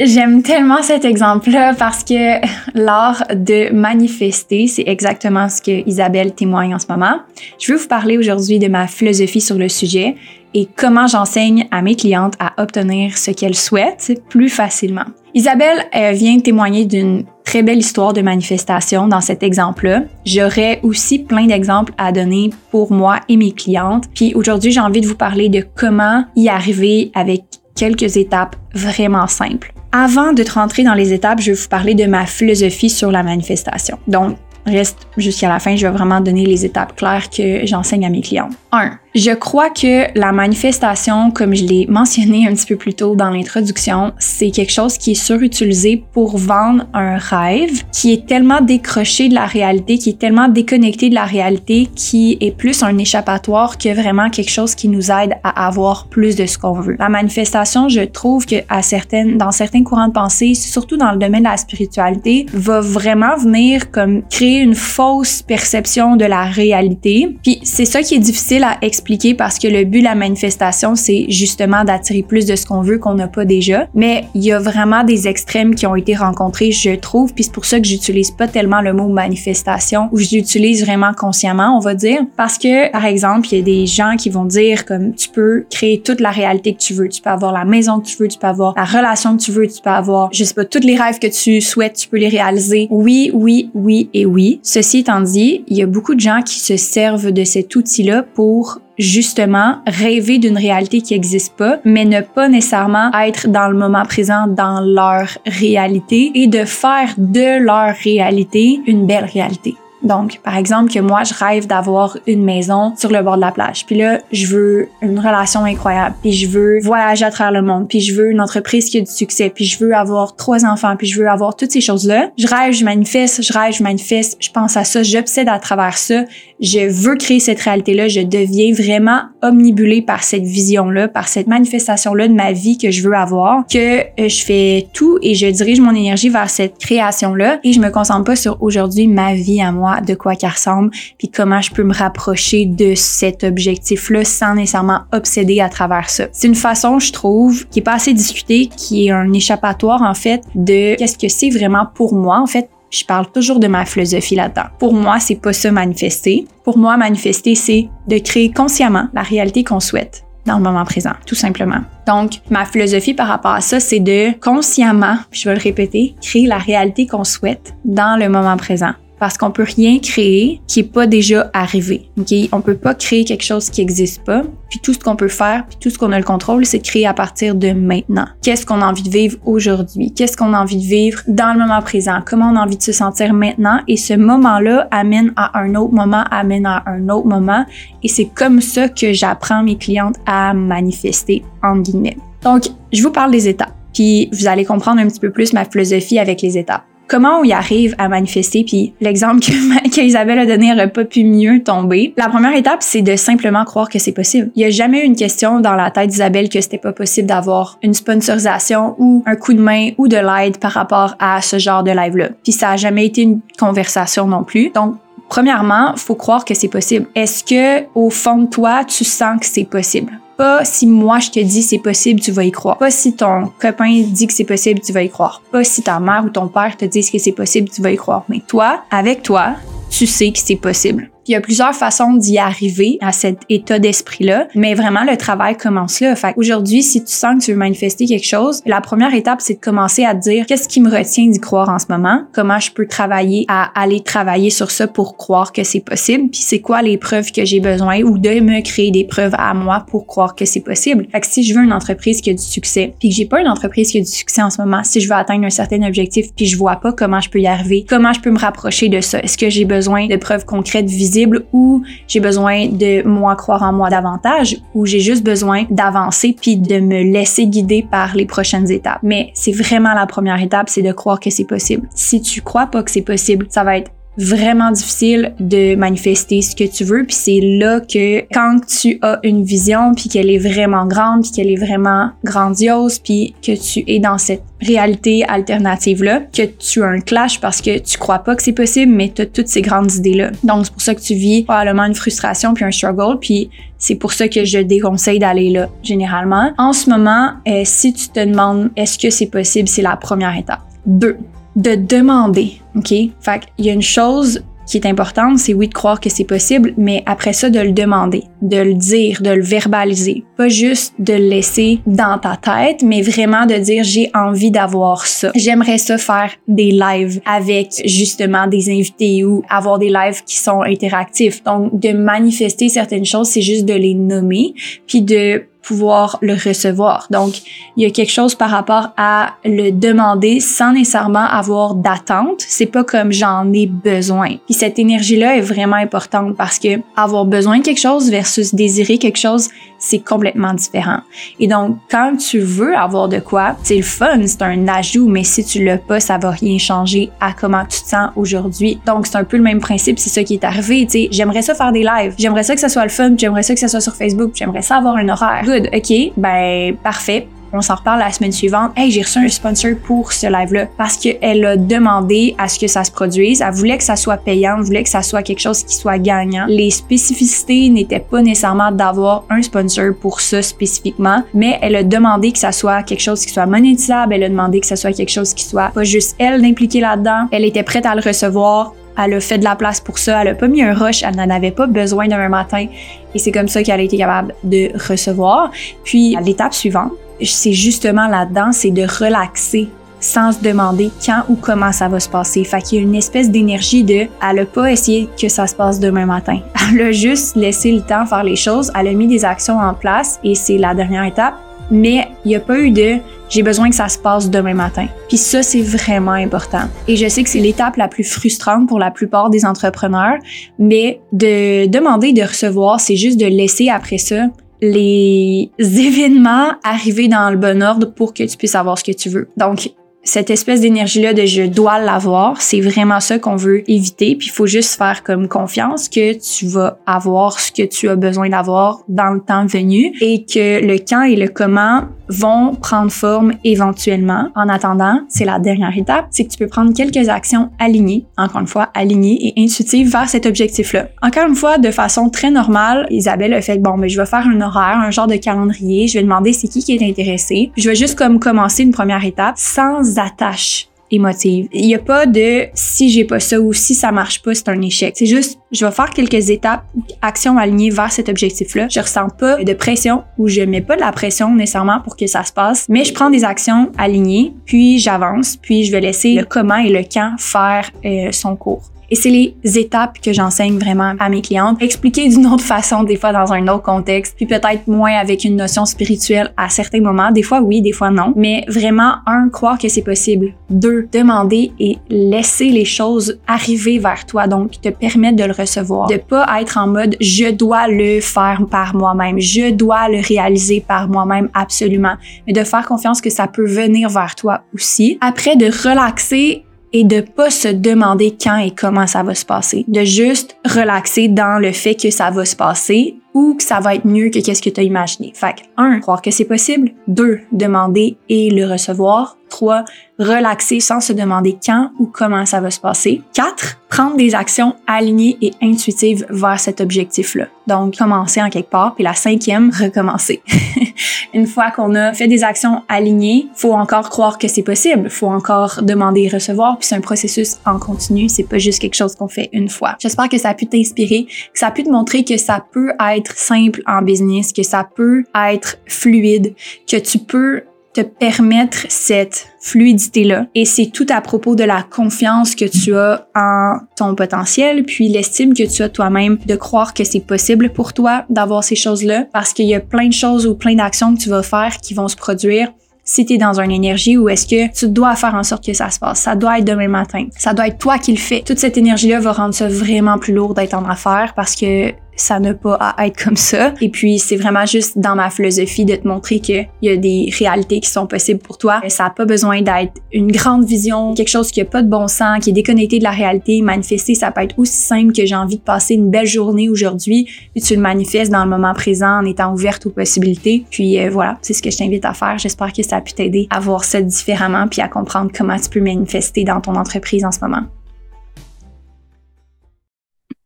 J'aime 0.00 0.44
tellement 0.44 0.80
cet 0.80 1.04
exemple-là 1.04 1.74
parce 1.74 2.04
que 2.04 2.38
l'art 2.72 3.24
de 3.34 3.72
manifester, 3.72 4.68
c'est 4.68 4.84
exactement 4.86 5.48
ce 5.48 5.60
que 5.60 5.88
Isabelle 5.88 6.36
témoigne 6.36 6.72
en 6.72 6.78
ce 6.78 6.86
moment. 6.88 7.18
Je 7.58 7.72
veux 7.72 7.78
vous 7.78 7.88
parler 7.88 8.16
aujourd'hui 8.16 8.60
de 8.60 8.68
ma 8.68 8.86
philosophie 8.86 9.40
sur 9.40 9.58
le 9.58 9.68
sujet 9.68 10.14
et 10.54 10.68
comment 10.76 11.08
j'enseigne 11.08 11.66
à 11.72 11.82
mes 11.82 11.96
clientes 11.96 12.34
à 12.38 12.52
obtenir 12.62 13.18
ce 13.18 13.32
qu'elles 13.32 13.56
souhaitent 13.56 14.22
plus 14.28 14.48
facilement. 14.48 15.06
Isabelle 15.34 15.86
vient 16.14 16.38
témoigner 16.40 16.84
d'une 16.84 17.24
très 17.44 17.62
belle 17.62 17.78
histoire 17.78 18.12
de 18.12 18.20
manifestation 18.20 19.08
dans 19.08 19.20
cet 19.20 19.42
exemple-là. 19.42 20.02
J'aurais 20.24 20.80
aussi 20.82 21.18
plein 21.18 21.46
d'exemples 21.46 21.92
à 21.96 22.12
donner 22.12 22.50
pour 22.70 22.92
moi 22.92 23.20
et 23.28 23.36
mes 23.36 23.52
clientes. 23.52 24.04
Puis 24.14 24.34
aujourd'hui, 24.34 24.70
j'ai 24.70 24.80
envie 24.80 25.00
de 25.00 25.06
vous 25.06 25.16
parler 25.16 25.48
de 25.48 25.64
comment 25.74 26.24
y 26.36 26.48
arriver 26.48 27.10
avec 27.14 27.44
quelques 27.74 28.16
étapes 28.16 28.56
vraiment 28.74 29.26
simples. 29.26 29.72
Avant 29.92 30.32
de 30.32 30.44
rentrer 30.52 30.82
dans 30.82 30.94
les 30.94 31.12
étapes, 31.12 31.40
je 31.40 31.52
vais 31.52 31.56
vous 31.56 31.68
parler 31.68 31.94
de 31.94 32.04
ma 32.04 32.26
philosophie 32.26 32.90
sur 32.90 33.10
la 33.10 33.22
manifestation. 33.22 33.98
Donc, 34.06 34.36
reste 34.66 35.06
jusqu'à 35.16 35.48
la 35.48 35.58
fin, 35.58 35.76
je 35.76 35.86
vais 35.86 35.92
vraiment 35.92 36.20
donner 36.20 36.44
les 36.44 36.66
étapes 36.66 36.96
claires 36.96 37.30
que 37.30 37.64
j'enseigne 37.64 38.04
à 38.04 38.10
mes 38.10 38.20
clients. 38.20 38.50
1. 38.72 38.98
Je 39.18 39.32
crois 39.32 39.68
que 39.68 40.16
la 40.16 40.30
manifestation, 40.30 41.32
comme 41.32 41.52
je 41.52 41.64
l'ai 41.64 41.86
mentionné 41.88 42.46
un 42.46 42.54
petit 42.54 42.66
peu 42.66 42.76
plus 42.76 42.94
tôt 42.94 43.16
dans 43.16 43.30
l'introduction, 43.30 44.12
c'est 44.20 44.52
quelque 44.52 44.70
chose 44.70 44.96
qui 44.96 45.10
est 45.10 45.20
surutilisé 45.20 46.04
pour 46.12 46.38
vendre 46.38 46.86
un 46.94 47.16
rêve 47.16 47.82
qui 47.90 48.12
est 48.12 48.26
tellement 48.26 48.60
décroché 48.60 49.28
de 49.28 49.34
la 49.34 49.46
réalité, 49.46 49.98
qui 49.98 50.10
est 50.10 50.20
tellement 50.20 50.46
déconnecté 50.46 51.10
de 51.10 51.16
la 51.16 51.24
réalité, 51.24 51.88
qui 51.96 52.38
est 52.40 52.56
plus 52.56 52.84
un 52.84 52.96
échappatoire 52.96 53.76
que 53.76 53.92
vraiment 53.92 54.30
quelque 54.30 54.52
chose 54.52 54.76
qui 54.76 54.86
nous 54.88 55.10
aide 55.10 55.34
à 55.42 55.66
avoir 55.66 56.06
plus 56.06 56.36
de 56.36 56.46
ce 56.46 56.56
qu'on 56.56 56.74
veut. 56.74 56.94
La 57.00 57.08
manifestation, 57.08 57.88
je 57.88 58.02
trouve 58.02 58.46
que 58.46 58.62
à 58.68 58.82
certaines, 58.82 59.36
dans 59.36 59.50
certains 59.50 59.82
courants 59.82 60.06
de 60.06 60.12
pensée, 60.12 60.54
surtout 60.54 60.96
dans 60.96 61.10
le 61.10 61.18
domaine 61.18 61.42
de 61.42 61.48
la 61.48 61.56
spiritualité, 61.56 62.46
va 62.52 62.80
vraiment 62.80 63.36
venir 63.36 63.90
comme 63.90 64.22
créer 64.30 64.60
une 64.60 64.76
fausse 64.76 65.42
perception 65.42 66.14
de 66.14 66.24
la 66.24 66.44
réalité. 66.44 67.36
Puis 67.42 67.58
c'est 67.64 67.84
ça 67.84 68.02
qui 68.02 68.14
est 68.14 68.20
difficile 68.20 68.62
à 68.62 68.78
expliquer 68.80 69.07
parce 69.36 69.58
que 69.58 69.68
le 69.68 69.84
but 69.84 70.00
de 70.00 70.04
la 70.04 70.14
manifestation, 70.14 70.94
c'est 70.94 71.26
justement 71.28 71.84
d'attirer 71.84 72.22
plus 72.22 72.46
de 72.46 72.56
ce 72.56 72.66
qu'on 72.66 72.82
veut 72.82 72.98
qu'on 72.98 73.14
n'a 73.14 73.28
pas 73.28 73.44
déjà. 73.44 73.86
Mais 73.94 74.24
il 74.34 74.44
y 74.44 74.52
a 74.52 74.58
vraiment 74.58 75.04
des 75.04 75.28
extrêmes 75.28 75.74
qui 75.74 75.86
ont 75.86 75.96
été 75.96 76.14
rencontrés, 76.14 76.72
je 76.72 76.94
trouve, 76.94 77.32
puis 77.32 77.44
c'est 77.44 77.52
pour 77.52 77.64
ça 77.64 77.80
que 77.80 77.86
j'utilise 77.86 78.30
pas 78.30 78.48
tellement 78.48 78.80
le 78.80 78.92
mot 78.92 79.08
manifestation 79.08 80.08
ou 80.12 80.18
je 80.18 80.34
l'utilise 80.34 80.84
vraiment 80.84 81.12
consciemment, 81.14 81.76
on 81.76 81.80
va 81.80 81.94
dire, 81.94 82.20
parce 82.36 82.58
que 82.58 82.90
par 82.90 83.04
exemple, 83.04 83.48
il 83.50 83.58
y 83.58 83.60
a 83.60 83.64
des 83.64 83.86
gens 83.86 84.16
qui 84.16 84.28
vont 84.30 84.44
dire 84.44 84.84
comme 84.84 85.14
tu 85.14 85.28
peux 85.28 85.64
créer 85.70 86.00
toute 86.00 86.20
la 86.20 86.30
réalité 86.30 86.74
que 86.74 86.78
tu 86.78 86.92
veux, 86.92 87.08
tu 87.08 87.22
peux 87.22 87.30
avoir 87.30 87.52
la 87.52 87.64
maison 87.64 88.00
que 88.00 88.06
tu 88.06 88.16
veux, 88.18 88.28
tu 88.28 88.38
peux 88.38 88.46
avoir 88.46 88.74
la 88.76 88.84
relation 88.84 89.36
que 89.36 89.42
tu 89.42 89.52
veux, 89.52 89.66
tu 89.66 89.80
peux 89.82 89.90
avoir, 89.90 90.28
je 90.32 90.44
sais 90.44 90.54
pas, 90.54 90.64
tous 90.64 90.80
les 90.80 90.96
rêves 90.96 91.18
que 91.18 91.26
tu 91.26 91.60
souhaites, 91.60 91.94
tu 91.94 92.08
peux 92.08 92.18
les 92.18 92.28
réaliser. 92.28 92.88
Oui, 92.90 93.30
oui, 93.32 93.70
oui 93.74 94.10
et 94.12 94.26
oui. 94.26 94.60
Ceci 94.62 94.98
étant 94.98 95.20
dit, 95.20 95.64
il 95.68 95.76
y 95.76 95.82
a 95.82 95.86
beaucoup 95.86 96.14
de 96.14 96.20
gens 96.20 96.42
qui 96.42 96.60
se 96.60 96.76
servent 96.76 97.30
de 97.30 97.44
cet 97.44 97.74
outil-là 97.74 98.22
pour 98.34 98.80
justement 98.98 99.76
rêver 99.86 100.38
d'une 100.38 100.56
réalité 100.56 101.00
qui 101.00 101.14
n'existe 101.14 101.54
pas, 101.56 101.78
mais 101.84 102.04
ne 102.04 102.20
pas 102.20 102.48
nécessairement 102.48 103.10
être 103.12 103.48
dans 103.48 103.68
le 103.68 103.76
moment 103.76 104.04
présent 104.04 104.46
dans 104.46 104.80
leur 104.80 105.38
réalité 105.46 106.32
et 106.34 106.46
de 106.46 106.64
faire 106.64 107.14
de 107.16 107.62
leur 107.62 107.94
réalité 107.94 108.80
une 108.86 109.06
belle 109.06 109.24
réalité. 109.24 109.76
Donc, 110.02 110.38
par 110.44 110.56
exemple, 110.56 110.92
que 110.92 111.00
moi, 111.00 111.24
je 111.24 111.34
rêve 111.34 111.66
d'avoir 111.66 112.16
une 112.26 112.44
maison 112.44 112.94
sur 112.96 113.10
le 113.10 113.20
bord 113.22 113.36
de 113.36 113.40
la 113.40 113.50
plage. 113.50 113.84
Puis 113.84 113.96
là, 113.96 114.20
je 114.30 114.46
veux 114.46 114.88
une 115.02 115.18
relation 115.18 115.64
incroyable. 115.64 116.14
Puis 116.22 116.32
je 116.32 116.48
veux 116.48 116.78
voyager 116.80 117.24
à 117.24 117.30
travers 117.30 117.60
le 117.60 117.66
monde. 117.66 117.88
Puis 117.88 118.00
je 118.00 118.14
veux 118.14 118.30
une 118.30 118.40
entreprise 118.40 118.90
qui 118.90 118.98
a 118.98 119.00
du 119.00 119.10
succès. 119.10 119.50
Puis 119.50 119.64
je 119.64 119.78
veux 119.78 119.94
avoir 119.94 120.36
trois 120.36 120.64
enfants. 120.64 120.94
Puis 120.96 121.08
je 121.08 121.20
veux 121.20 121.28
avoir 121.28 121.56
toutes 121.56 121.72
ces 121.72 121.80
choses-là. 121.80 122.30
Je 122.38 122.46
rêve, 122.46 122.72
je 122.72 122.84
manifeste, 122.84 123.42
je 123.42 123.52
rêve, 123.52 123.72
je 123.72 123.82
manifeste. 123.82 124.36
Je 124.40 124.50
pense 124.50 124.76
à 124.76 124.84
ça, 124.84 125.02
j'obsède 125.02 125.48
à 125.48 125.58
travers 125.58 125.98
ça. 125.98 126.24
Je 126.60 126.88
veux 126.88 127.16
créer 127.16 127.40
cette 127.40 127.60
réalité-là, 127.60 128.08
je 128.08 128.20
deviens 128.20 128.72
vraiment 128.72 129.22
omnibulée 129.42 130.02
par 130.02 130.24
cette 130.24 130.42
vision-là, 130.42 131.08
par 131.08 131.28
cette 131.28 131.46
manifestation-là 131.46 132.28
de 132.28 132.34
ma 132.34 132.52
vie 132.52 132.78
que 132.78 132.90
je 132.90 133.02
veux 133.02 133.14
avoir, 133.14 133.66
que 133.66 134.00
euh, 134.00 134.28
je 134.28 134.44
fais 134.44 134.88
tout 134.92 135.18
et 135.22 135.34
je 135.34 135.46
dirige 135.46 135.80
mon 135.80 135.94
énergie 135.94 136.28
vers 136.28 136.50
cette 136.50 136.78
création-là 136.78 137.60
et 137.62 137.72
je 137.72 137.80
me 137.80 137.90
concentre 137.90 138.24
pas 138.24 138.36
sur 138.36 138.60
aujourd'hui 138.60 139.06
ma 139.06 139.34
vie 139.34 139.60
à 139.60 139.72
moi, 139.72 140.00
de 140.00 140.14
quoi 140.14 140.34
qu'elle 140.34 140.50
ressemble, 140.50 140.90
puis 141.18 141.28
comment 141.28 141.60
je 141.60 141.70
peux 141.70 141.84
me 141.84 141.94
rapprocher 141.94 142.66
de 142.66 142.94
cet 142.94 143.44
objectif-là 143.44 144.24
sans 144.24 144.54
nécessairement 144.54 145.02
obséder 145.12 145.60
à 145.60 145.68
travers 145.68 146.10
ça. 146.10 146.26
C'est 146.32 146.48
une 146.48 146.54
façon, 146.54 146.98
je 146.98 147.12
trouve, 147.12 147.66
qui 147.68 147.78
est 147.80 147.82
pas 147.82 147.94
assez 147.94 148.12
discutée, 148.12 148.66
qui 148.66 149.06
est 149.06 149.10
un 149.10 149.32
échappatoire 149.32 150.02
en 150.02 150.14
fait 150.14 150.42
de 150.54 150.96
qu'est-ce 150.96 151.18
que 151.18 151.28
c'est 151.28 151.50
vraiment 151.50 151.86
pour 151.94 152.14
moi 152.14 152.40
en 152.40 152.46
fait 152.46 152.68
je 152.90 153.04
parle 153.04 153.30
toujours 153.32 153.60
de 153.60 153.66
ma 153.66 153.84
philosophie 153.84 154.34
là-dedans. 154.34 154.68
Pour 154.78 154.94
moi, 154.94 155.20
c'est 155.20 155.40
pas 155.40 155.52
ça 155.52 155.70
manifester. 155.70 156.46
Pour 156.64 156.78
moi, 156.78 156.96
manifester, 156.96 157.54
c'est 157.54 157.88
de 158.06 158.18
créer 158.18 158.50
consciemment 158.50 159.08
la 159.12 159.22
réalité 159.22 159.64
qu'on 159.64 159.80
souhaite 159.80 160.24
dans 160.46 160.56
le 160.56 160.62
moment 160.62 160.84
présent, 160.84 161.12
tout 161.26 161.34
simplement. 161.34 161.80
Donc, 162.06 162.40
ma 162.50 162.64
philosophie 162.64 163.14
par 163.14 163.28
rapport 163.28 163.52
à 163.52 163.60
ça, 163.60 163.80
c'est 163.80 164.00
de 164.00 164.30
consciemment, 164.40 165.18
je 165.30 165.48
vais 165.48 165.54
le 165.54 165.60
répéter, 165.60 166.14
créer 166.22 166.46
la 166.46 166.58
réalité 166.58 167.06
qu'on 167.06 167.24
souhaite 167.24 167.74
dans 167.84 168.18
le 168.18 168.28
moment 168.28 168.56
présent 168.56 168.92
parce 169.18 169.36
qu'on 169.36 169.50
peut 169.50 169.64
rien 169.64 169.98
créer 169.98 170.60
qui 170.66 170.80
est 170.80 170.92
pas 170.92 171.06
déjà 171.06 171.50
arrivé. 171.52 172.10
Ok, 172.18 172.32
on 172.52 172.60
peut 172.60 172.76
pas 172.76 172.94
créer 172.94 173.24
quelque 173.24 173.44
chose 173.44 173.70
qui 173.70 173.80
existe 173.80 174.24
pas. 174.24 174.42
Puis 174.70 174.80
tout 174.82 174.92
ce 174.92 174.98
qu'on 174.98 175.16
peut 175.16 175.28
faire, 175.28 175.64
puis 175.66 175.78
tout 175.80 175.90
ce 175.90 175.98
qu'on 175.98 176.12
a 176.12 176.18
le 176.18 176.24
contrôle, 176.24 176.66
c'est 176.66 176.80
créer 176.80 177.06
à 177.06 177.14
partir 177.14 177.54
de 177.54 177.72
maintenant. 177.72 178.26
Qu'est-ce 178.42 178.66
qu'on 178.66 178.82
a 178.82 178.86
envie 178.86 179.02
de 179.02 179.10
vivre 179.10 179.38
aujourd'hui? 179.44 180.12
Qu'est-ce 180.12 180.36
qu'on 180.36 180.52
a 180.52 180.60
envie 180.60 180.76
de 180.76 180.86
vivre 180.86 181.22
dans 181.26 181.54
le 181.54 181.60
moment 181.60 181.80
présent? 181.80 182.20
Comment 182.24 182.50
on 182.50 182.56
a 182.56 182.60
envie 182.60 182.76
de 182.76 182.82
se 182.82 182.92
sentir 182.92 183.32
maintenant? 183.32 183.80
Et 183.88 183.96
ce 183.96 184.14
moment-là 184.14 184.88
amène 184.90 185.32
à 185.36 185.58
un 185.58 185.74
autre 185.74 185.94
moment, 185.94 186.24
amène 186.30 186.66
à 186.66 186.84
un 186.86 187.08
autre 187.08 187.26
moment. 187.26 187.64
Et 188.02 188.08
c'est 188.08 188.28
comme 188.34 188.60
ça 188.60 188.88
que 188.88 189.12
j'apprends 189.12 189.62
mes 189.62 189.76
clientes 189.76 190.16
à 190.26 190.52
manifester 190.52 191.42
en 191.62 191.78
guillemets. 191.78 192.16
Donc, 192.42 192.64
je 192.92 193.02
vous 193.02 193.10
parle 193.10 193.30
des 193.30 193.48
étapes. 193.48 193.74
Puis 193.94 194.28
vous 194.32 194.46
allez 194.46 194.64
comprendre 194.64 195.00
un 195.00 195.08
petit 195.08 195.20
peu 195.20 195.30
plus 195.30 195.52
ma 195.52 195.64
philosophie 195.64 196.18
avec 196.18 196.42
les 196.42 196.58
étapes 196.58 196.84
comment 197.08 197.40
on 197.40 197.44
y 197.44 197.52
arrive 197.52 197.94
à 197.98 198.08
manifester, 198.08 198.64
puis 198.64 198.92
l'exemple 199.00 199.40
que, 199.40 200.00
Isabelle 200.00 200.38
a 200.38 200.46
donné 200.46 200.70
n'aurait 200.70 200.92
pas 200.92 201.04
pu 201.04 201.24
mieux 201.24 201.62
tomber. 201.62 202.12
La 202.16 202.28
première 202.28 202.54
étape, 202.54 202.82
c'est 202.82 203.02
de 203.02 203.16
simplement 203.16 203.64
croire 203.64 203.88
que 203.88 203.98
c'est 203.98 204.12
possible. 204.12 204.50
Il 204.54 204.62
y 204.62 204.64
a 204.64 204.70
jamais 204.70 205.02
eu 205.02 205.04
une 205.04 205.16
question 205.16 205.60
dans 205.60 205.74
la 205.74 205.90
tête 205.90 206.10
d'Isabelle 206.10 206.48
que 206.48 206.60
c'était 206.60 206.78
pas 206.78 206.92
possible 206.92 207.26
d'avoir 207.26 207.78
une 207.82 207.94
sponsorisation 207.94 208.94
ou 208.98 209.22
un 209.26 209.34
coup 209.34 209.54
de 209.54 209.60
main 209.60 209.90
ou 209.98 210.06
de 210.06 210.16
l'aide 210.16 210.58
par 210.58 210.72
rapport 210.72 211.16
à 211.18 211.40
ce 211.42 211.58
genre 211.58 211.82
de 211.82 211.90
live-là. 211.90 212.28
Puis 212.42 212.52
ça 212.52 212.70
a 212.70 212.76
jamais 212.76 213.06
été 213.06 213.22
une 213.22 213.40
conversation 213.58 214.26
non 214.26 214.44
plus. 214.44 214.70
Donc, 214.70 214.96
premièrement, 215.28 215.94
faut 215.96 216.14
croire 216.14 216.44
que 216.44 216.54
c'est 216.54 216.68
possible. 216.68 217.06
Est-ce 217.14 217.42
que, 217.42 217.86
au 217.94 218.10
fond 218.10 218.38
de 218.38 218.46
toi, 218.46 218.84
tu 218.84 219.04
sens 219.04 219.40
que 219.40 219.46
c'est 219.46 219.64
possible? 219.64 220.12
Pas 220.38 220.64
si 220.64 220.86
moi 220.86 221.18
je 221.18 221.30
te 221.30 221.40
dis 221.40 221.62
c'est 221.62 221.80
possible, 221.80 222.20
tu 222.20 222.30
vas 222.30 222.44
y 222.44 222.52
croire. 222.52 222.78
Pas 222.78 222.92
si 222.92 223.12
ton 223.12 223.50
copain 223.58 224.02
dit 224.06 224.28
que 224.28 224.32
c'est 224.32 224.44
possible, 224.44 224.78
tu 224.78 224.92
vas 224.92 225.02
y 225.02 225.10
croire. 225.10 225.42
Pas 225.50 225.64
si 225.64 225.82
ta 225.82 225.98
mère 225.98 226.24
ou 226.24 226.30
ton 226.30 226.46
père 226.46 226.76
te 226.76 226.84
disent 226.84 227.10
que 227.10 227.18
c'est 227.18 227.32
possible, 227.32 227.68
tu 227.68 227.82
vas 227.82 227.90
y 227.90 227.96
croire. 227.96 228.24
Mais 228.28 228.40
toi, 228.46 228.84
avec 228.88 229.24
toi, 229.24 229.56
tu 229.90 230.06
sais 230.06 230.30
que 230.30 230.38
c'est 230.38 230.54
possible 230.54 231.10
il 231.28 231.32
y 231.32 231.34
a 231.34 231.40
plusieurs 231.42 231.74
façons 231.74 232.14
d'y 232.14 232.38
arriver 232.38 232.96
à 233.02 233.12
cet 233.12 233.40
état 233.50 233.78
d'esprit-là, 233.78 234.48
mais 234.54 234.74
vraiment 234.74 235.04
le 235.04 235.16
travail 235.16 235.56
commence 235.56 236.00
là. 236.00 236.16
Fait 236.16 236.32
aujourd'hui, 236.36 236.82
si 236.82 237.04
tu 237.04 237.12
sens 237.12 237.38
que 237.38 237.44
tu 237.44 237.52
veux 237.52 237.58
manifester 237.58 238.06
quelque 238.06 238.26
chose, 238.26 238.62
la 238.64 238.80
première 238.80 239.12
étape, 239.14 239.40
c'est 239.42 239.54
de 239.54 239.60
commencer 239.60 240.04
à 240.04 240.14
te 240.14 240.20
dire 240.20 240.46
qu'est-ce 240.46 240.68
qui 240.68 240.80
me 240.80 240.90
retient 240.90 241.28
d'y 241.28 241.38
croire 241.38 241.68
en 241.68 241.78
ce 241.78 241.86
moment, 241.90 242.22
comment 242.32 242.58
je 242.58 242.72
peux 242.72 242.86
travailler 242.86 243.44
à 243.48 243.70
aller 243.78 244.00
travailler 244.00 244.48
sur 244.48 244.70
ça 244.70 244.86
pour 244.86 245.18
croire 245.18 245.52
que 245.52 245.64
c'est 245.64 245.80
possible, 245.80 246.30
puis 246.30 246.40
c'est 246.40 246.60
quoi 246.60 246.80
les 246.80 246.96
preuves 246.96 247.30
que 247.30 247.44
j'ai 247.44 247.60
besoin 247.60 248.00
ou 248.00 248.16
de 248.16 248.40
me 248.40 248.62
créer 248.62 248.90
des 248.90 249.04
preuves 249.04 249.34
à 249.36 249.52
moi 249.52 249.84
pour 249.86 250.06
croire 250.06 250.34
que 250.34 250.46
c'est 250.46 250.60
possible. 250.60 251.06
Fait 251.12 251.20
que 251.20 251.26
si 251.26 251.42
je 251.42 251.54
veux 251.54 251.62
une 251.62 251.72
entreprise 251.74 252.22
qui 252.22 252.30
a 252.30 252.34
du 252.34 252.42
succès, 252.42 252.94
puis 252.98 253.10
que 253.10 253.14
j'ai 253.14 253.26
pas 253.26 253.40
une 253.40 253.48
entreprise 253.48 253.90
qui 253.90 253.98
a 253.98 254.00
du 254.00 254.06
succès 254.06 254.40
en 254.40 254.50
ce 254.50 254.62
moment, 254.62 254.82
si 254.82 255.00
je 255.00 255.08
veux 255.08 255.14
atteindre 255.14 255.44
un 255.44 255.50
certain 255.50 255.82
objectif, 255.82 256.28
puis 256.34 256.46
je 256.46 256.56
vois 256.56 256.76
pas 256.76 256.92
comment 256.92 257.20
je 257.20 257.28
peux 257.28 257.40
y 257.40 257.46
arriver, 257.46 257.84
comment 257.86 258.14
je 258.14 258.20
peux 258.20 258.30
me 258.30 258.38
rapprocher 258.38 258.88
de 258.88 259.02
ça, 259.02 259.20
est-ce 259.20 259.36
que 259.36 259.50
j'ai 259.50 259.66
besoin 259.66 260.06
de 260.06 260.16
preuves 260.16 260.46
concrètes 260.46 260.88
visibles 260.88 261.17
ou 261.52 261.82
j'ai 262.06 262.20
besoin 262.20 262.66
de 262.66 263.06
moi 263.06 263.36
croire 263.36 263.62
en 263.62 263.72
moi 263.72 263.90
davantage 263.90 264.56
ou 264.74 264.86
j'ai 264.86 265.00
juste 265.00 265.24
besoin 265.24 265.64
d'avancer 265.70 266.36
puis 266.40 266.56
de 266.56 266.80
me 266.80 267.02
laisser 267.12 267.46
guider 267.46 267.86
par 267.88 268.14
les 268.14 268.26
prochaines 268.26 268.70
étapes. 268.70 269.00
Mais 269.02 269.30
c'est 269.34 269.52
vraiment 269.52 269.94
la 269.94 270.06
première 270.06 270.40
étape, 270.40 270.68
c'est 270.68 270.82
de 270.82 270.92
croire 270.92 271.20
que 271.20 271.30
c'est 271.30 271.44
possible. 271.44 271.88
Si 271.94 272.20
tu 272.20 272.42
crois 272.42 272.66
pas 272.66 272.82
que 272.82 272.90
c'est 272.90 273.02
possible, 273.02 273.46
ça 273.48 273.64
va 273.64 273.78
être 273.78 273.90
vraiment 274.18 274.72
difficile 274.72 275.32
de 275.38 275.76
manifester 275.76 276.42
ce 276.42 276.56
que 276.56 276.64
tu 276.64 276.82
veux 276.82 277.04
puis 277.04 277.14
c'est 277.14 277.40
là 277.40 277.80
que 277.80 278.20
quand 278.32 278.58
tu 278.66 278.98
as 279.02 279.20
une 279.22 279.44
vision 279.44 279.94
puis 279.94 280.08
qu'elle 280.08 280.28
est 280.28 280.38
vraiment 280.38 280.86
grande 280.86 281.22
puis 281.22 281.30
qu'elle 281.30 281.50
est 281.50 281.56
vraiment 281.56 282.10
grandiose 282.24 282.98
puis 282.98 283.34
que 283.40 283.52
tu 283.52 283.84
es 283.86 284.00
dans 284.00 284.18
cette 284.18 284.42
réalité 284.60 285.24
alternative 285.28 286.02
là 286.02 286.20
que 286.32 286.42
tu 286.42 286.82
as 286.82 286.88
un 286.88 287.00
clash 287.00 287.40
parce 287.40 287.62
que 287.62 287.78
tu 287.78 287.96
crois 287.96 288.18
pas 288.18 288.34
que 288.34 288.42
c'est 288.42 288.52
possible 288.52 288.92
mais 288.92 289.12
tu 289.14 289.22
as 289.22 289.26
toutes 289.26 289.46
ces 289.46 289.62
grandes 289.62 289.92
idées 289.94 290.14
là. 290.14 290.30
Donc 290.42 290.66
c'est 290.66 290.72
pour 290.72 290.82
ça 290.82 290.94
que 290.96 291.00
tu 291.00 291.14
vis 291.14 291.44
probablement 291.44 291.84
une 291.84 291.94
frustration 291.94 292.54
puis 292.54 292.64
un 292.64 292.72
struggle 292.72 293.20
puis 293.20 293.50
c'est 293.78 293.94
pour 293.94 294.12
ça 294.12 294.26
que 294.26 294.44
je 294.44 294.58
déconseille 294.58 295.20
d'aller 295.20 295.50
là 295.50 295.68
généralement. 295.84 296.52
En 296.58 296.72
ce 296.72 296.90
moment, 296.90 297.34
euh, 297.46 297.62
si 297.64 297.92
tu 297.92 298.08
te 298.08 298.18
demandes 298.18 298.70
est-ce 298.74 298.98
que 298.98 299.10
c'est 299.10 299.26
possible, 299.26 299.68
c'est 299.68 299.82
la 299.82 299.96
première 299.96 300.36
étape. 300.36 300.62
Deux, 300.84 301.18
de 301.58 301.74
demander, 301.74 302.62
OK? 302.76 302.94
Fait 303.20 303.40
qu'il 303.56 303.66
y 303.66 303.70
a 303.70 303.72
une 303.72 303.82
chose 303.82 304.42
qui 304.66 304.76
est 304.76 304.86
importante, 304.86 305.38
c'est 305.38 305.54
oui 305.54 305.66
de 305.66 305.72
croire 305.72 305.98
que 305.98 306.10
c'est 306.10 306.24
possible, 306.24 306.74
mais 306.76 307.02
après 307.06 307.32
ça, 307.32 307.48
de 307.48 307.58
le 307.58 307.72
demander, 307.72 308.24
de 308.42 308.58
le 308.58 308.74
dire, 308.74 309.22
de 309.22 309.30
le 309.30 309.42
verbaliser. 309.42 310.24
Pas 310.36 310.48
juste 310.48 310.92
de 310.98 311.14
le 311.14 311.26
laisser 311.26 311.80
dans 311.86 312.18
ta 312.18 312.36
tête, 312.36 312.82
mais 312.82 313.00
vraiment 313.00 313.46
de 313.46 313.54
dire 313.54 313.82
j'ai 313.82 314.10
envie 314.14 314.50
d'avoir 314.50 315.06
ça. 315.06 315.32
J'aimerais 315.34 315.78
ça 315.78 315.96
faire 315.96 316.32
des 316.46 316.70
lives 316.70 317.20
avec 317.24 317.82
justement 317.86 318.46
des 318.46 318.68
invités 318.70 319.24
ou 319.24 319.42
avoir 319.48 319.78
des 319.78 319.88
lives 319.88 320.22
qui 320.26 320.36
sont 320.36 320.60
interactifs. 320.60 321.42
Donc, 321.44 321.80
de 321.80 321.92
manifester 321.92 322.68
certaines 322.68 323.06
choses, 323.06 323.28
c'est 323.28 323.42
juste 323.42 323.64
de 323.64 323.74
les 323.74 323.94
nommer, 323.94 324.52
puis 324.86 325.00
de 325.00 325.44
pouvoir 325.62 326.18
le 326.22 326.34
recevoir. 326.34 327.06
Donc, 327.10 327.34
il 327.76 327.82
y 327.82 327.86
a 327.86 327.90
quelque 327.90 328.12
chose 328.12 328.34
par 328.34 328.50
rapport 328.50 328.90
à 328.96 329.34
le 329.44 329.70
demander 329.70 330.40
sans 330.40 330.72
nécessairement 330.72 331.24
avoir 331.24 331.74
d'attente. 331.74 332.40
C'est 332.40 332.66
pas 332.66 332.84
comme 332.84 333.12
j'en 333.12 333.52
ai 333.52 333.66
besoin. 333.66 334.36
Puis 334.46 334.54
cette 334.54 334.78
énergie-là 334.78 335.36
est 335.36 335.42
vraiment 335.42 335.76
importante 335.76 336.36
parce 336.36 336.58
que 336.58 336.80
avoir 336.96 337.24
besoin 337.24 337.58
de 337.58 337.62
quelque 337.64 337.80
chose 337.80 338.10
versus 338.10 338.54
désirer 338.54 338.98
quelque 338.98 339.18
chose, 339.18 339.48
c'est 339.78 340.00
complètement 340.00 340.54
différent. 340.54 340.98
Et 341.38 341.46
donc, 341.46 341.78
quand 341.90 342.16
tu 342.16 342.40
veux 342.40 342.76
avoir 342.76 343.08
de 343.08 343.18
quoi, 343.18 343.56
c'est 343.62 343.76
le 343.76 343.82
fun, 343.82 344.20
c'est 344.26 344.42
un 344.42 344.68
ajout, 344.68 345.08
mais 345.08 345.24
si 345.24 345.44
tu 345.44 345.64
l'as 345.64 345.78
pas, 345.78 346.00
ça 346.00 346.18
va 346.18 346.30
rien 346.30 346.58
changer 346.58 347.10
à 347.20 347.32
comment 347.32 347.64
tu 347.64 347.80
te 347.82 347.88
sens 347.88 348.10
aujourd'hui. 348.16 348.80
Donc, 348.86 349.06
c'est 349.06 349.16
un 349.16 349.24
peu 349.24 349.36
le 349.36 349.42
même 349.42 349.60
principe, 349.60 349.98
c'est 349.98 350.10
ça 350.10 350.24
qui 350.24 350.34
est 350.34 350.44
arrivé, 350.44 350.84
tu 350.86 350.92
sais. 350.92 351.08
J'aimerais 351.10 351.42
ça 351.42 351.54
faire 351.54 351.72
des 351.72 351.84
lives, 351.84 352.14
j'aimerais 352.18 352.42
ça 352.42 352.54
que 352.54 352.60
ça 352.60 352.68
soit 352.68 352.84
le 352.84 352.90
fun, 352.90 353.14
j'aimerais 353.16 353.42
ça 353.42 353.54
que 353.54 353.60
ça 353.60 353.68
soit 353.68 353.80
sur 353.80 353.94
Facebook, 353.94 354.32
j'aimerais 354.34 354.62
ça 354.62 354.76
avoir 354.76 354.96
un 354.96 355.08
horaire. 355.08 355.42
Good, 355.44 355.70
ok, 355.72 356.12
ben, 356.16 356.76
parfait 356.76 357.28
on 357.52 357.60
s'en 357.60 357.76
reparle 357.76 358.00
la 358.00 358.12
semaine 358.12 358.32
suivante. 358.32 358.72
Hey, 358.76 358.90
j'ai 358.90 359.02
reçu 359.02 359.18
un 359.18 359.28
sponsor 359.28 359.72
pour 359.84 360.12
ce 360.12 360.26
live-là 360.26 360.66
parce 360.76 360.96
qu'elle 360.96 361.44
a 361.44 361.56
demandé 361.56 362.34
à 362.38 362.48
ce 362.48 362.58
que 362.58 362.66
ça 362.66 362.84
se 362.84 362.90
produise. 362.90 363.40
Elle 363.40 363.52
voulait 363.52 363.78
que 363.78 363.84
ça 363.84 363.96
soit 363.96 364.16
payant, 364.16 364.60
voulait 364.60 364.82
que 364.82 364.88
ça 364.88 365.02
soit 365.02 365.22
quelque 365.22 365.40
chose 365.40 365.62
qui 365.62 365.74
soit 365.74 365.98
gagnant. 365.98 366.46
Les 366.48 366.70
spécificités 366.70 367.68
n'étaient 367.68 368.00
pas 368.00 368.22
nécessairement 368.22 368.72
d'avoir 368.72 369.24
un 369.30 369.42
sponsor 369.42 369.94
pour 370.00 370.20
ça 370.20 370.42
spécifiquement, 370.42 371.22
mais 371.34 371.58
elle 371.62 371.76
a 371.76 371.82
demandé 371.82 372.32
que 372.32 372.38
ça 372.38 372.52
soit 372.52 372.82
quelque 372.82 373.02
chose 373.02 373.24
qui 373.24 373.32
soit 373.32 373.46
monétisable. 373.46 374.14
Elle 374.14 374.24
a 374.24 374.28
demandé 374.28 374.60
que 374.60 374.66
ça 374.66 374.76
soit 374.76 374.92
quelque 374.92 375.12
chose 375.12 375.34
qui 375.34 375.44
soit 375.44 375.68
pas 375.68 375.84
juste 375.84 376.16
elle 376.18 376.42
d'impliquer 376.42 376.80
là-dedans. 376.80 377.28
Elle 377.30 377.44
était 377.44 377.62
prête 377.62 377.86
à 377.86 377.94
le 377.94 378.00
recevoir 378.00 378.74
elle 378.98 379.14
a 379.14 379.20
fait 379.20 379.38
de 379.38 379.44
la 379.44 379.54
place 379.54 379.80
pour 379.80 379.96
ça, 379.98 380.20
elle 380.20 380.28
a 380.28 380.34
pas 380.34 380.48
mis 380.48 380.62
un 380.62 380.74
rush, 380.74 381.04
elle 381.04 381.14
n'en 381.14 381.30
avait 381.30 381.52
pas 381.52 381.66
besoin 381.66 382.08
demain 382.08 382.28
matin 382.28 382.66
et 383.14 383.18
c'est 383.18 383.30
comme 383.30 383.48
ça 383.48 383.62
qu'elle 383.62 383.80
a 383.80 383.82
été 383.82 383.96
capable 383.96 384.34
de 384.42 384.70
recevoir. 384.88 385.50
Puis 385.84 386.16
l'étape 386.24 386.52
suivante, 386.52 386.92
c'est 387.22 387.52
justement 387.52 388.08
là-dedans, 388.08 388.52
c'est 388.52 388.70
de 388.70 388.82
relaxer 388.82 389.68
sans 390.00 390.32
se 390.32 390.42
demander 390.42 390.90
quand 391.04 391.22
ou 391.28 391.34
comment 391.34 391.72
ça 391.72 391.88
va 391.88 392.00
se 392.00 392.08
passer. 392.08 392.44
Fait 392.44 392.62
qu'il 392.62 392.78
y 392.78 392.80
a 392.80 392.84
une 392.84 392.94
espèce 392.94 393.30
d'énergie 393.30 393.82
de, 393.82 394.06
elle 394.28 394.38
a 394.38 394.46
pas 394.46 394.70
essayé 394.70 395.08
que 395.20 395.28
ça 395.28 395.46
se 395.46 395.54
passe 395.54 395.80
demain 395.80 396.06
matin. 396.06 396.38
Elle 396.72 396.82
a 396.82 396.92
juste 396.92 397.34
laissé 397.34 397.72
le 397.72 397.80
temps 397.80 398.04
faire 398.04 398.22
les 398.22 398.36
choses, 398.36 398.70
elle 398.74 398.88
a 398.88 398.92
mis 398.92 399.06
des 399.06 399.24
actions 399.24 399.58
en 399.58 399.72
place 399.72 400.20
et 400.22 400.34
c'est 400.34 400.58
la 400.58 400.74
dernière 400.74 401.04
étape. 401.04 401.34
Mais 401.70 402.08
il 402.24 402.28
n'y 402.28 402.36
a 402.36 402.40
pas 402.40 402.58
eu 402.58 402.70
de 402.70 402.96
j'ai 403.28 403.42
besoin 403.42 403.68
que 403.68 403.74
ça 403.74 403.88
se 403.88 403.98
passe 403.98 404.30
demain 404.30 404.54
matin. 404.54 404.86
Puis 405.08 405.18
ça, 405.18 405.42
c'est 405.42 405.60
vraiment 405.60 406.12
important. 406.12 406.62
Et 406.86 406.96
je 406.96 407.08
sais 407.08 407.22
que 407.22 407.28
c'est 407.28 407.40
l'étape 407.40 407.76
la 407.76 407.88
plus 407.88 408.04
frustrante 408.04 408.68
pour 408.68 408.78
la 408.78 408.90
plupart 408.90 409.28
des 409.28 409.44
entrepreneurs, 409.44 410.18
mais 410.58 411.00
de 411.12 411.66
demander 411.66 412.12
de 412.12 412.22
recevoir, 412.22 412.80
c'est 412.80 412.96
juste 412.96 413.20
de 413.20 413.26
laisser 413.26 413.68
après 413.68 413.98
ça 413.98 414.28
les 414.60 415.50
événements 415.58 416.52
arriver 416.64 417.08
dans 417.08 417.30
le 417.30 417.36
bon 417.36 417.62
ordre 417.62 417.92
pour 417.92 418.14
que 418.14 418.24
tu 418.24 418.36
puisses 418.36 418.54
avoir 418.54 418.78
ce 418.78 418.84
que 418.84 418.92
tu 418.92 419.08
veux. 419.08 419.28
Donc, 419.36 419.70
cette 420.08 420.30
espèce 420.30 420.62
d'énergie-là 420.62 421.12
de 421.12 421.26
je 421.26 421.42
dois 421.42 421.78
l'avoir, 421.78 422.40
c'est 422.40 422.62
vraiment 422.62 422.98
ça 422.98 423.18
qu'on 423.18 423.36
veut 423.36 423.70
éviter. 423.70 424.16
Puis 424.16 424.28
il 424.28 424.32
faut 424.32 424.46
juste 424.46 424.78
faire 424.78 425.02
comme 425.02 425.28
confiance 425.28 425.88
que 425.88 426.14
tu 426.14 426.46
vas 426.46 426.78
avoir 426.86 427.38
ce 427.38 427.52
que 427.52 427.62
tu 427.62 427.90
as 427.90 427.96
besoin 427.96 428.30
d'avoir 428.30 428.80
dans 428.88 429.10
le 429.10 429.20
temps 429.20 429.44
venu 429.44 429.92
et 430.00 430.24
que 430.24 430.64
le 430.64 430.78
quand 430.78 431.02
et 431.02 431.14
le 431.14 431.28
comment 431.28 431.82
vont 432.08 432.54
prendre 432.54 432.90
forme 432.90 433.34
éventuellement. 433.44 434.28
En 434.34 434.48
attendant, 434.48 435.00
c'est 435.08 435.24
la 435.24 435.38
dernière 435.38 435.76
étape, 435.76 436.06
c'est 436.10 436.24
que 436.24 436.30
tu 436.30 436.38
peux 436.38 436.46
prendre 436.46 436.72
quelques 436.72 437.08
actions 437.08 437.50
alignées, 437.58 438.06
encore 438.16 438.40
une 438.40 438.46
fois 438.46 438.70
alignées 438.74 439.28
et 439.28 439.42
intuitives 439.42 439.90
vers 439.90 440.08
cet 440.08 440.26
objectif-là. 440.26 440.88
Encore 441.02 441.28
une 441.28 441.34
fois, 441.34 441.58
de 441.58 441.70
façon 441.70 442.08
très 442.08 442.30
normale, 442.30 442.86
Isabelle 442.90 443.34
a 443.34 443.42
fait 443.42 443.58
bon, 443.58 443.76
mais 443.76 443.88
je 443.88 444.00
vais 444.00 444.06
faire 444.06 444.26
un 444.26 444.40
horaire, 444.40 444.78
un 444.78 444.90
genre 444.90 445.06
de 445.06 445.16
calendrier, 445.16 445.86
je 445.86 445.98
vais 445.98 446.02
demander 446.02 446.32
c'est 446.32 446.48
qui 446.48 446.60
qui 446.60 446.74
est 446.74 446.88
intéressé. 446.88 447.50
Je 447.56 447.68
vais 447.68 447.76
juste 447.76 447.98
comme 447.98 448.18
commencer 448.18 448.62
une 448.62 448.72
première 448.72 449.04
étape 449.04 449.34
sans 449.36 449.97
attache 449.98 450.68
émotive. 450.90 451.48
Il 451.52 451.66
n'y 451.66 451.74
a 451.74 451.78
pas 451.78 452.06
de 452.06 452.46
si 452.54 452.90
j'ai 452.90 453.04
pas 453.04 453.20
ça 453.20 453.40
ou 453.40 453.52
si 453.52 453.74
ça 453.74 453.92
marche 453.92 454.22
pas, 454.22 454.34
c'est 454.34 454.48
un 454.48 454.60
échec. 454.62 454.94
C'est 454.96 455.06
juste, 455.06 455.38
je 455.52 455.64
vais 455.64 455.72
faire 455.72 455.90
quelques 455.90 456.30
étapes, 456.30 456.64
actions 457.02 457.36
alignées 457.36 457.70
vers 457.70 457.92
cet 457.92 458.08
objectif-là. 458.08 458.68
Je 458.70 458.80
ressens 458.80 459.08
pas 459.10 459.42
de 459.42 459.52
pression 459.52 460.04
ou 460.16 460.28
je 460.28 460.40
mets 460.42 460.60
pas 460.60 460.76
de 460.76 460.80
la 460.80 460.92
pression 460.92 461.34
nécessairement 461.34 461.80
pour 461.80 461.96
que 461.96 462.06
ça 462.06 462.24
se 462.24 462.32
passe, 462.32 462.66
mais 462.68 462.84
je 462.84 462.92
prends 462.92 463.10
des 463.10 463.24
actions 463.24 463.70
alignées, 463.76 464.32
puis 464.46 464.78
j'avance, 464.78 465.36
puis 465.36 465.64
je 465.64 465.72
vais 465.72 465.80
laisser 465.80 466.14
le 466.14 466.24
comment 466.24 466.56
et 466.56 466.70
le 466.70 466.82
quand 466.90 467.16
faire 467.18 467.70
euh, 467.84 468.12
son 468.12 468.36
cours. 468.36 468.70
Et 468.90 468.94
c'est 468.94 469.10
les 469.10 469.34
étapes 469.58 469.98
que 470.00 470.12
j'enseigne 470.12 470.58
vraiment 470.58 470.94
à 470.98 471.08
mes 471.08 471.20
clientes. 471.20 471.62
Expliquer 471.62 472.08
d'une 472.08 472.26
autre 472.26 472.44
façon, 472.44 472.84
des 472.84 472.96
fois 472.96 473.12
dans 473.12 473.32
un 473.32 473.46
autre 473.48 473.62
contexte, 473.62 474.14
puis 474.16 474.26
peut-être 474.26 474.66
moins 474.66 474.96
avec 474.96 475.24
une 475.24 475.36
notion 475.36 475.66
spirituelle 475.66 476.32
à 476.36 476.48
certains 476.48 476.80
moments. 476.80 477.10
Des 477.10 477.22
fois 477.22 477.40
oui, 477.40 477.60
des 477.60 477.72
fois 477.72 477.90
non. 477.90 478.12
Mais 478.16 478.44
vraiment, 478.48 478.96
un, 479.06 479.28
croire 479.28 479.58
que 479.58 479.68
c'est 479.68 479.82
possible. 479.82 480.32
Deux, 480.48 480.88
demander 480.92 481.52
et 481.60 481.78
laisser 481.90 482.48
les 482.48 482.64
choses 482.64 483.18
arriver 483.26 483.78
vers 483.78 484.06
toi. 484.06 484.26
Donc, 484.26 484.60
te 484.60 484.70
permettre 484.70 485.16
de 485.16 485.24
le 485.24 485.32
recevoir. 485.32 485.88
De 485.88 485.96
pas 485.96 486.26
être 486.40 486.56
en 486.56 486.66
mode 486.66 486.96
je 487.00 487.30
dois 487.30 487.68
le 487.68 488.00
faire 488.00 488.42
par 488.50 488.74
moi-même. 488.74 489.20
Je 489.20 489.50
dois 489.50 489.88
le 489.88 490.00
réaliser 490.00 490.64
par 490.66 490.88
moi-même 490.88 491.28
absolument. 491.34 491.94
Mais 492.26 492.32
de 492.32 492.44
faire 492.44 492.66
confiance 492.66 493.00
que 493.00 493.10
ça 493.10 493.26
peut 493.26 493.46
venir 493.46 493.88
vers 493.90 494.14
toi 494.14 494.42
aussi. 494.54 494.98
Après, 495.00 495.36
de 495.36 495.46
relaxer 495.46 496.44
et 496.72 496.84
de 496.84 497.00
pas 497.00 497.30
se 497.30 497.48
demander 497.48 498.16
quand 498.20 498.38
et 498.38 498.50
comment 498.50 498.86
ça 498.86 499.02
va 499.02 499.14
se 499.14 499.24
passer, 499.24 499.64
de 499.68 499.84
juste 499.84 500.36
relaxer 500.44 501.08
dans 501.08 501.38
le 501.40 501.52
fait 501.52 501.74
que 501.74 501.90
ça 501.90 502.10
va 502.10 502.24
se 502.24 502.36
passer 502.36 502.96
ou 503.14 503.34
que 503.34 503.42
ça 503.42 503.60
va 503.60 503.74
être 503.74 503.84
mieux 503.84 504.10
que 504.10 504.20
qu'est-ce 504.20 504.42
que 504.42 504.50
tu 504.50 504.60
as 504.60 504.64
imaginé. 504.64 505.12
Fait 505.14 505.34
que, 505.34 505.40
un, 505.56 505.80
croire 505.80 506.02
que 506.02 506.10
c'est 506.10 506.24
possible. 506.24 506.70
Deux, 506.86 507.20
demander 507.32 507.96
et 508.08 508.30
le 508.30 508.46
recevoir. 508.50 509.17
Trois, 509.28 509.64
relaxer 509.98 510.60
sans 510.60 510.80
se 510.80 510.92
demander 510.92 511.38
quand 511.44 511.70
ou 511.78 511.86
comment 511.86 512.24
ça 512.24 512.40
va 512.40 512.50
se 512.50 512.60
passer. 512.60 513.02
Quatre, 513.12 513.58
prendre 513.68 513.96
des 513.96 514.14
actions 514.14 514.54
alignées 514.66 515.18
et 515.20 515.32
intuitives 515.42 516.06
vers 516.08 516.38
cet 516.38 516.60
objectif-là. 516.60 517.26
Donc, 517.46 517.76
commencer 517.76 518.22
en 518.22 518.30
quelque 518.30 518.50
part. 518.50 518.74
Puis 518.74 518.84
la 518.84 518.94
cinquième, 518.94 519.50
recommencer. 519.50 520.22
Une 521.14 521.26
fois 521.26 521.50
qu'on 521.50 521.74
a 521.74 521.92
fait 521.94 522.06
des 522.06 522.22
actions 522.22 522.62
alignées, 522.68 523.28
faut 523.34 523.54
encore 523.54 523.88
croire 523.88 524.18
que 524.18 524.28
c'est 524.28 524.42
possible. 524.42 524.90
Faut 524.90 525.08
encore 525.08 525.60
demander 525.62 526.02
et 526.02 526.08
recevoir. 526.08 526.58
Puis 526.58 526.68
c'est 526.68 526.76
un 526.76 526.80
processus 526.80 527.38
en 527.46 527.58
continu. 527.58 528.08
C'est 528.08 528.24
pas 528.24 528.38
juste 528.38 528.60
quelque 528.60 528.76
chose 528.76 528.94
qu'on 528.94 529.08
fait 529.08 529.30
une 529.32 529.48
fois. 529.48 529.76
J'espère 529.80 530.08
que 530.08 530.18
ça 530.18 530.30
a 530.30 530.34
pu 530.34 530.46
t'inspirer, 530.46 531.06
que 531.06 531.38
ça 531.38 531.48
a 531.48 531.50
pu 531.50 531.64
te 531.64 531.70
montrer 531.70 532.04
que 532.04 532.16
ça 532.16 532.44
peut 532.52 532.72
être 532.92 533.16
simple 533.16 533.62
en 533.66 533.82
business, 533.82 534.32
que 534.32 534.42
ça 534.42 534.68
peut 534.74 535.04
être 535.14 535.56
fluide, 535.66 536.34
que 536.70 536.76
tu 536.76 536.98
peux 536.98 537.42
te 537.74 537.80
permettre 537.80 538.66
cette 538.68 539.28
fluidité-là. 539.40 540.26
Et 540.34 540.44
c'est 540.44 540.66
tout 540.66 540.86
à 540.88 541.00
propos 541.00 541.36
de 541.36 541.44
la 541.44 541.62
confiance 541.62 542.34
que 542.34 542.44
tu 542.44 542.74
as 542.74 543.06
en 543.14 543.58
ton 543.76 543.94
potentiel, 543.94 544.64
puis 544.64 544.88
l'estime 544.88 545.34
que 545.34 545.44
tu 545.44 545.62
as 545.62 545.68
toi-même 545.68 546.18
de 546.26 546.34
croire 546.34 546.74
que 546.74 546.84
c'est 546.84 547.00
possible 547.00 547.50
pour 547.50 547.72
toi 547.72 548.04
d'avoir 548.10 548.42
ces 548.42 548.56
choses-là, 548.56 549.06
parce 549.12 549.32
qu'il 549.32 549.46
y 549.46 549.54
a 549.54 549.60
plein 549.60 549.88
de 549.88 549.92
choses 549.92 550.26
ou 550.26 550.34
plein 550.34 550.54
d'actions 550.54 550.94
que 550.94 551.00
tu 551.00 551.08
vas 551.08 551.22
faire 551.22 551.58
qui 551.58 551.74
vont 551.74 551.88
se 551.88 551.96
produire 551.96 552.52
si 552.88 553.04
tu 553.04 553.12
es 553.14 553.18
dans 553.18 553.38
une 553.38 553.50
énergie 553.50 553.98
où 553.98 554.08
est-ce 554.08 554.26
que 554.26 554.50
tu 554.52 554.68
dois 554.68 554.96
faire 554.96 555.14
en 555.14 555.22
sorte 555.22 555.44
que 555.44 555.52
ça 555.52 555.70
se 555.70 555.78
passe. 555.78 556.00
Ça 556.00 556.16
doit 556.16 556.38
être 556.38 556.46
demain 556.46 556.68
matin. 556.68 557.06
Ça 557.16 557.34
doit 557.34 557.48
être 557.48 557.58
toi 557.58 557.78
qui 557.78 557.92
le 557.92 557.98
fais. 557.98 558.22
Toute 558.22 558.38
cette 558.38 558.56
énergie-là 558.56 558.98
va 558.98 559.12
rendre 559.12 559.34
ça 559.34 559.46
vraiment 559.46 559.98
plus 559.98 560.14
lourd 560.14 560.32
d'être 560.32 560.54
en 560.54 560.64
affaires 560.64 561.12
parce 561.14 561.36
que 561.36 561.70
ça 561.98 562.20
n'a 562.20 562.34
pas 562.34 562.54
à 562.54 562.86
être 562.86 563.02
comme 563.02 563.16
ça. 563.16 563.52
Et 563.60 563.68
puis, 563.68 563.98
c'est 563.98 564.16
vraiment 564.16 564.46
juste 564.46 564.78
dans 564.78 564.94
ma 564.94 565.10
philosophie 565.10 565.64
de 565.64 565.74
te 565.74 565.86
montrer 565.86 566.20
qu'il 566.20 566.48
y 566.62 566.68
a 566.68 566.76
des 566.76 567.10
réalités 567.18 567.60
qui 567.60 567.68
sont 567.68 567.86
possibles 567.86 568.20
pour 568.20 568.38
toi. 568.38 568.60
Ça 568.68 568.84
n'a 568.84 568.90
pas 568.90 569.04
besoin 569.04 569.42
d'être 569.42 569.74
une 569.92 570.10
grande 570.10 570.44
vision, 570.44 570.94
quelque 570.94 571.08
chose 571.08 571.30
qui 571.30 571.40
a 571.40 571.44
pas 571.44 571.62
de 571.62 571.68
bon 571.68 571.88
sens, 571.88 572.20
qui 572.20 572.30
est 572.30 572.32
déconnecté 572.32 572.78
de 572.78 572.84
la 572.84 572.90
réalité. 572.90 573.42
Manifester, 573.42 573.94
ça 573.94 574.10
peut 574.10 574.22
être 574.22 574.38
aussi 574.38 574.56
simple 574.56 574.92
que 574.92 575.04
j'ai 575.04 575.14
envie 575.14 575.36
de 575.36 575.42
passer 575.42 575.74
une 575.74 575.90
belle 575.90 576.06
journée 576.06 576.48
aujourd'hui, 576.48 577.08
puis 577.34 577.42
tu 577.42 577.54
le 577.54 577.60
manifestes 577.60 578.12
dans 578.12 578.24
le 578.24 578.30
moment 578.30 578.54
présent 578.54 579.00
en 579.00 579.04
étant 579.04 579.32
ouverte 579.32 579.66
aux 579.66 579.70
possibilités. 579.70 580.44
Puis 580.50 580.78
euh, 580.80 580.90
voilà, 580.90 581.18
c'est 581.22 581.34
ce 581.34 581.42
que 581.42 581.50
je 581.50 581.58
t'invite 581.58 581.84
à 581.84 581.94
faire. 581.94 582.18
J'espère 582.18 582.52
que 582.52 582.62
ça 582.62 582.76
a 582.76 582.80
pu 582.80 582.92
t'aider 582.92 583.26
à 583.30 583.40
voir 583.40 583.64
ça 583.64 583.80
différemment 583.80 584.46
puis 584.48 584.62
à 584.62 584.68
comprendre 584.68 585.10
comment 585.16 585.36
tu 585.36 585.48
peux 585.50 585.60
manifester 585.60 586.24
dans 586.24 586.40
ton 586.40 586.54
entreprise 586.54 587.04
en 587.04 587.12
ce 587.12 587.20
moment. 587.20 587.42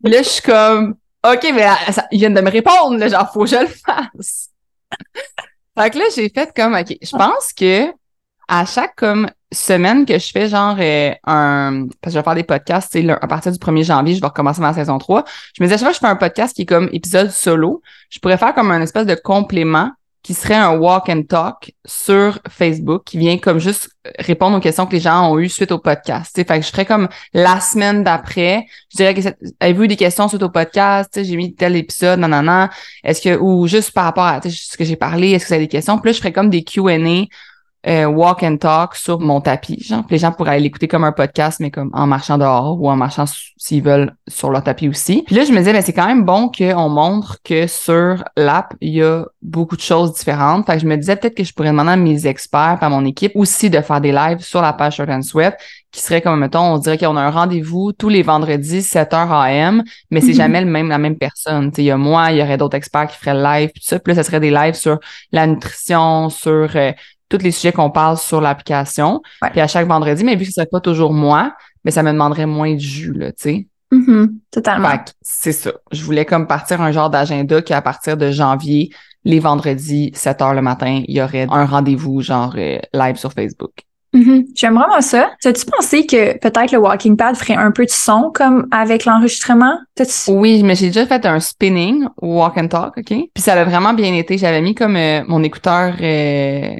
Là, 0.05 0.23
je 0.23 0.29
suis 0.29 0.43
comme, 0.43 0.97
OK, 1.25 1.53
mais 1.55 1.67
ils 2.11 2.19
viennent 2.19 2.35
de 2.35 2.41
me 2.41 2.51
répondre, 2.51 2.97
là, 2.97 3.09
genre, 3.09 3.33
faut 3.33 3.45
que 3.45 3.51
je 3.51 3.57
le 3.57 3.67
fasse. 3.67 4.51
fait 5.79 5.91
que 5.91 5.99
là, 5.99 6.05
j'ai 6.15 6.29
fait 6.29 6.53
comme, 6.55 6.75
OK, 6.75 6.97
je 7.01 7.17
pense 7.17 7.53
que 7.53 7.93
à 8.49 8.67
chaque 8.67 8.97
comme 8.97 9.31
semaine 9.53 10.05
que 10.05 10.19
je 10.19 10.31
fais 10.31 10.49
genre 10.49 10.77
euh, 10.79 11.13
un 11.25 11.87
parce 12.01 12.13
que 12.13 12.15
je 12.15 12.19
vais 12.19 12.25
faire 12.25 12.35
des 12.35 12.43
podcasts, 12.43 12.93
sais, 12.93 13.09
à 13.09 13.27
partir 13.27 13.53
du 13.53 13.59
1er 13.59 13.85
janvier, 13.85 14.15
je 14.15 14.21
vais 14.21 14.27
recommencer 14.27 14.61
ma 14.61 14.75
saison 14.75 14.99
3. 14.99 15.25
Je 15.57 15.63
me 15.63 15.69
disais 15.69 15.79
chaque 15.79 15.85
fois 15.85 15.91
que 15.91 15.95
je 15.95 16.01
fais 16.01 16.07
un 16.07 16.17
podcast 16.17 16.55
qui 16.55 16.63
est 16.63 16.67
comme 16.67 16.89
épisode 16.93 17.31
solo, 17.31 17.83
je 18.11 18.19
pourrais 18.19 18.39
faire 18.39 18.55
comme 18.55 18.71
un 18.71 18.83
espèce 18.83 19.07
de 19.07 19.15
complément 19.15 19.91
qui 20.23 20.35
serait 20.35 20.55
un 20.55 20.79
walk 20.79 21.09
and 21.09 21.23
talk 21.29 21.73
sur 21.85 22.39
Facebook 22.49 23.03
qui 23.05 23.19
vient 23.19 23.39
comme 23.39 23.59
juste 23.59 23.91
répondre 24.19 24.57
aux 24.57 24.61
questions 24.61 24.87
que 24.87 24.93
les 24.93 25.01
gens 25.01 25.31
ont 25.31 25.39
eues 25.39 25.49
suite 25.49 25.73
au 25.73 25.79
podcast. 25.79 26.35
Fait 26.35 26.45
que 26.45 26.65
je 26.65 26.71
ferais 26.71 26.87
comme 26.87 27.09
la 27.35 27.61
semaine 27.61 28.05
d'après, 28.05 28.67
je 28.91 28.99
dirais 28.99 29.15
que 29.15 29.21
avez-vous 29.59 29.85
eu 29.85 29.89
des 29.89 29.97
questions 29.97 30.29
suite 30.29 30.43
au 30.43 30.49
podcast, 30.49 31.19
j'ai 31.23 31.37
mis 31.37 31.55
tel 31.55 31.75
épisode, 31.77 32.21
non, 32.21 32.29
non, 32.29 32.43
non, 32.43 32.69
est-ce 33.03 33.21
que, 33.21 33.37
ou 33.37 33.67
juste 33.67 33.91
par 33.93 34.05
rapport 34.05 34.25
à 34.25 34.41
ce 34.43 34.77
que 34.77 34.85
j'ai 34.85 34.97
parlé, 34.97 35.31
est-ce 35.31 35.45
que 35.45 35.49
vous 35.49 35.55
avez 35.55 35.65
des 35.65 35.69
questions? 35.69 35.99
Puis 35.99 36.11
là, 36.11 36.13
je 36.13 36.19
ferais 36.19 36.33
comme 36.33 36.51
des 36.51 36.63
Q&A 36.63 37.27
euh, 37.87 38.07
walk 38.07 38.43
and 38.43 38.59
talk 38.59 38.95
sur 38.95 39.19
mon 39.19 39.41
tapis. 39.41 39.83
Genre, 39.83 40.05
les 40.09 40.19
gens 40.19 40.33
pourraient 40.33 40.61
l'écouter 40.61 40.89
comme 40.89 41.05
un 41.05 41.13
podcast, 41.13 41.59
mais 41.61 41.71
comme 41.71 41.91
en 41.93 42.07
marchant 42.07 42.39
dehors 42.39 42.81
ou 42.81 42.89
en 42.89 42.97
marchant 42.97 43.25
s'ils 43.57 43.83
veulent 43.83 44.15
sur 44.29 44.51
leur 44.51 44.63
tapis 44.63 44.89
aussi. 44.89 45.23
Puis 45.27 45.35
là, 45.35 45.45
je 45.45 45.53
me 45.53 45.59
disais, 45.59 45.73
ben, 45.73 45.83
c'est 45.83 45.93
quand 45.93 46.07
même 46.07 46.25
bon 46.25 46.51
qu'on 46.51 46.89
montre 46.89 47.39
que 47.43 47.67
sur 47.67 48.25
l'app, 48.37 48.75
il 48.81 48.95
y 48.95 49.03
a 49.03 49.25
beaucoup 49.41 49.77
de 49.77 49.81
choses 49.81 50.15
différentes. 50.15 50.67
Fait 50.67 50.75
que 50.75 50.81
je 50.81 50.87
me 50.87 50.97
disais 50.97 51.17
peut-être 51.17 51.37
que 51.37 51.45
je 51.45 51.53
pourrais 51.53 51.71
demander 51.71 51.91
à 51.91 51.97
mes 51.97 52.27
experts, 52.27 52.79
à 52.81 52.89
mon 52.89 53.05
équipe 53.05 53.33
aussi 53.35 53.71
de 53.71 53.81
faire 53.81 54.01
des 54.01 54.13
lives 54.13 54.41
sur 54.41 54.63
la 54.63 54.73
page 54.73 54.97
Short 54.97 55.11
and 55.11 55.23
Sweat 55.23 55.57
qui 55.93 56.01
serait 56.01 56.23
comme, 56.23 56.41
mettons, 56.41 56.73
on 56.73 56.79
dirait 56.79 56.97
qu'on 56.97 57.17
a 57.17 57.21
un 57.21 57.31
rendez-vous 57.31 57.93
tous 57.93 58.09
les 58.09 58.23
vendredis, 58.23 58.81
7h 58.81 59.29
AM, 59.31 59.85
mais 60.11 60.23
c'est 60.23 60.29
mm-hmm. 60.29 60.35
jamais 60.35 60.61
le 60.63 60.67
même, 60.67 60.89
la 60.89 60.97
même 60.97 61.19
personne. 61.19 61.71
il 61.77 61.85
y 61.85 61.91
a 61.91 61.99
moi, 61.99 62.33
il 62.33 62.39
y 62.39 62.43
aurait 62.43 62.57
d'autres 62.57 62.79
experts 62.79 63.09
qui 63.09 63.19
feraient 63.19 63.35
le 63.35 63.43
live, 63.43 63.71
puis 63.75 63.85
ça. 63.85 63.99
Puis 63.99 64.15
là, 64.15 64.23
ce 64.23 64.27
serait 64.27 64.41
des 64.41 64.51
lives 64.51 64.75
sur 64.75 64.99
la 65.33 65.47
nutrition, 65.47 66.31
sur 66.31 66.71
euh, 66.75 66.93
tous 67.37 67.43
les 67.43 67.51
sujets 67.51 67.73
qu'on 67.73 67.91
parle 67.91 68.19
sur 68.19 68.41
l'application. 68.41 69.23
Puis 69.51 69.61
à 69.61 69.67
chaque 69.67 69.87
vendredi, 69.87 70.25
mais 70.25 70.37
vu 70.37 70.41
que 70.41 70.47
ce 70.47 70.53
serait 70.53 70.67
pas 70.67 70.81
toujours 70.81 71.13
moi, 71.13 71.55
mais 71.85 71.91
ça 71.91 72.03
me 72.03 72.13
demanderait 72.13 72.47
moins 72.47 72.75
de 72.75 72.81
jus, 72.81 73.13
là, 73.13 73.33
tu 73.33 73.39
sais. 73.39 73.67
Mm-hmm. 73.93 74.29
totalement. 74.51 74.89
c'est 75.21 75.53
ça. 75.53 75.71
Je 75.91 76.03
voulais 76.03 76.25
comme 76.25 76.47
partir 76.47 76.81
un 76.81 76.93
genre 76.93 77.11
d'agenda 77.11 77.61
qu'à 77.61 77.83
partir 77.83 78.17
de 78.17 78.31
janvier, 78.31 78.89
les 79.25 79.39
vendredis, 79.39 80.13
7 80.15 80.41
heures 80.41 80.55
le 80.55 80.63
matin, 80.63 81.03
il 81.07 81.15
y 81.15 81.21
aurait 81.21 81.47
un 81.51 81.67
rendez-vous 81.67 82.23
genre 82.23 82.55
euh, 82.57 82.79
live 82.95 83.17
sur 83.17 83.35
Facebook. 83.35 83.73
Mm-hmm. 84.15 84.47
J'aime 84.55 84.75
vraiment 84.75 85.01
ça. 85.01 85.31
As-tu 85.45 85.65
pensé 85.67 86.07
que 86.07 86.39
peut-être 86.39 86.73
le 86.73 86.79
walking 86.79 87.17
pad 87.17 87.35
ferait 87.37 87.55
un 87.55 87.71
peu 87.71 87.85
de 87.85 87.91
son 87.91 88.31
comme 88.33 88.67
avec 88.71 89.05
l'enregistrement? 89.05 89.79
Oui, 90.29 90.63
mais 90.63 90.75
j'ai 90.75 90.89
déjà 90.89 91.07
fait 91.07 91.25
un 91.25 91.41
spinning 91.41 92.07
walk 92.21 92.59
and 92.59 92.69
talk, 92.69 92.99
OK? 92.99 93.07
Puis 93.07 93.43
ça 93.43 93.55
a 93.55 93.65
vraiment 93.65 93.95
bien 93.95 94.15
été. 94.15 94.37
J'avais 94.37 94.61
mis 94.61 94.75
comme 94.75 94.97
euh, 94.97 95.23
mon 95.27 95.43
écouteur 95.43 95.95
euh, 96.01 96.75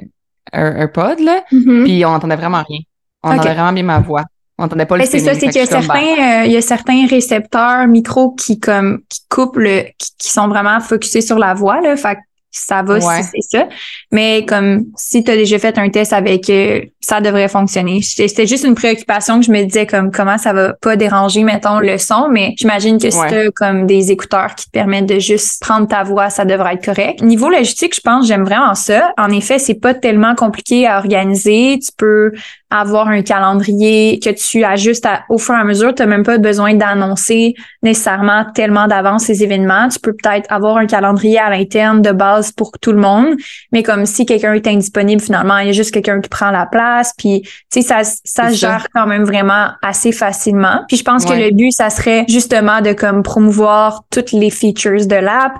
un, 0.53 0.87
pod, 0.87 1.19
là, 1.19 1.43
mm-hmm. 1.51 1.83
puis 1.83 2.05
on 2.05 2.11
n'entendait 2.11 2.35
vraiment 2.35 2.63
rien. 2.67 2.79
On 3.23 3.31
entendait 3.31 3.53
vraiment 3.53 3.73
bien 3.73 3.83
ma 3.83 3.99
voix. 3.99 4.23
On 4.57 4.63
n'entendait 4.63 4.85
pas 4.85 4.97
le 4.97 5.05
C'est 5.05 5.19
ça, 5.19 5.33
c'est 5.33 5.47
qu'il 5.47 5.55
y 5.55 5.59
a 5.59 5.65
certains, 5.65 6.43
euh, 6.43 6.45
y 6.45 6.55
a 6.55 6.61
certains 6.61 7.07
récepteurs 7.07 7.87
micro 7.87 8.31
qui 8.31 8.59
comme 8.59 9.01
qui 9.09 9.21
coupent 9.29 9.57
le, 9.57 9.83
qui, 9.97 10.31
sont 10.31 10.47
vraiment 10.47 10.79
focusés 10.79 11.21
sur 11.21 11.39
la 11.39 11.53
voix 11.53 11.81
là. 11.81 11.95
Fait 11.97 12.17
ça 12.53 12.83
va 12.83 13.01
si 13.01 13.23
c'est 13.23 13.57
ça. 13.57 13.67
Mais 14.11 14.45
comme 14.45 14.85
si 14.95 15.23
tu 15.23 15.31
as 15.31 15.35
déjà 15.35 15.59
fait 15.59 15.77
un 15.77 15.89
test 15.89 16.13
avec 16.13 16.49
euh, 16.49 16.81
ça 17.01 17.19
devrait 17.19 17.49
fonctionner. 17.49 18.01
C'était 18.01 18.47
juste 18.47 18.63
une 18.63 18.75
préoccupation 18.75 19.39
que 19.39 19.45
je 19.45 19.51
me 19.51 19.63
disais 19.63 19.85
comme 19.85 20.11
comment 20.11 20.37
ça 20.37 20.53
va 20.53 20.73
pas 20.73 20.95
déranger 20.95 21.43
mettons 21.43 21.79
le 21.79 21.97
son, 21.97 22.29
mais 22.29 22.53
j'imagine 22.57 22.99
que 22.99 23.09
si 23.09 23.19
tu 23.29 23.51
comme 23.55 23.87
des 23.87 24.11
écouteurs 24.11 24.55
qui 24.55 24.65
te 24.67 24.71
permettent 24.71 25.07
de 25.07 25.19
juste 25.19 25.61
prendre 25.61 25.87
ta 25.87 26.03
voix, 26.03 26.29
ça 26.29 26.45
devrait 26.45 26.75
être 26.75 26.85
correct. 26.85 27.21
Niveau 27.21 27.49
logistique, 27.49 27.95
je 27.95 28.01
pense 28.01 28.27
j'aime 28.27 28.43
vraiment 28.43 28.75
ça. 28.75 29.13
En 29.17 29.29
effet, 29.29 29.59
c'est 29.59 29.79
pas 29.79 29.93
tellement 29.93 30.35
compliqué 30.35 30.87
à 30.87 30.99
organiser, 30.99 31.79
tu 31.83 31.91
peux 31.97 32.31
avoir 32.73 33.07
un 33.07 33.21
calendrier 33.21 34.19
que 34.19 34.31
tu 34.31 34.63
ajustes 34.63 35.05
à, 35.05 35.23
au 35.29 35.37
fur 35.37 35.53
et 35.53 35.59
à 35.59 35.63
mesure. 35.63 35.93
Tu 35.93 36.01
n'as 36.01 36.07
même 36.07 36.23
pas 36.23 36.39
besoin 36.39 36.73
d'annoncer 36.73 37.53
nécessairement 37.83 38.45
tellement 38.55 38.87
d'avance 38.87 39.25
ces 39.25 39.43
événements. 39.43 39.89
Tu 39.89 39.99
peux 39.99 40.13
peut-être 40.13 40.51
avoir 40.51 40.77
un 40.77 40.87
calendrier 40.87 41.37
à 41.37 41.51
l'interne 41.51 42.01
de 42.01 42.11
base 42.11 42.51
pour 42.51 42.71
tout 42.79 42.91
le 42.91 42.97
monde, 42.97 43.35
mais 43.71 43.83
comme 43.83 44.07
si 44.07 44.25
quelqu'un 44.25 44.53
est 44.53 44.65
indisponible, 44.65 45.21
finalement, 45.21 45.59
il 45.59 45.67
y 45.67 45.69
a 45.69 45.73
juste 45.73 45.91
quelqu'un 45.91 46.19
qui 46.19 46.29
prend 46.29 46.49
la 46.49 46.65
place. 46.65 47.13
Puis, 47.15 47.43
tu 47.43 47.51
sais, 47.69 47.81
ça, 47.81 48.01
ça 48.23 48.51
gère 48.51 48.87
quand 48.93 49.05
même 49.05 49.23
vraiment 49.23 49.67
assez 49.83 50.11
facilement. 50.11 50.81
Puis, 50.87 50.97
je 50.97 51.03
pense 51.03 51.25
que 51.25 51.33
le 51.33 51.51
but, 51.51 51.71
ça 51.71 51.91
serait 51.91 52.25
justement 52.27 52.81
de 52.81 52.93
comme 52.93 53.21
promouvoir 53.21 54.03
toutes 54.09 54.31
les 54.31 54.49
features 54.49 55.05
de 55.05 55.15
l'app 55.15 55.53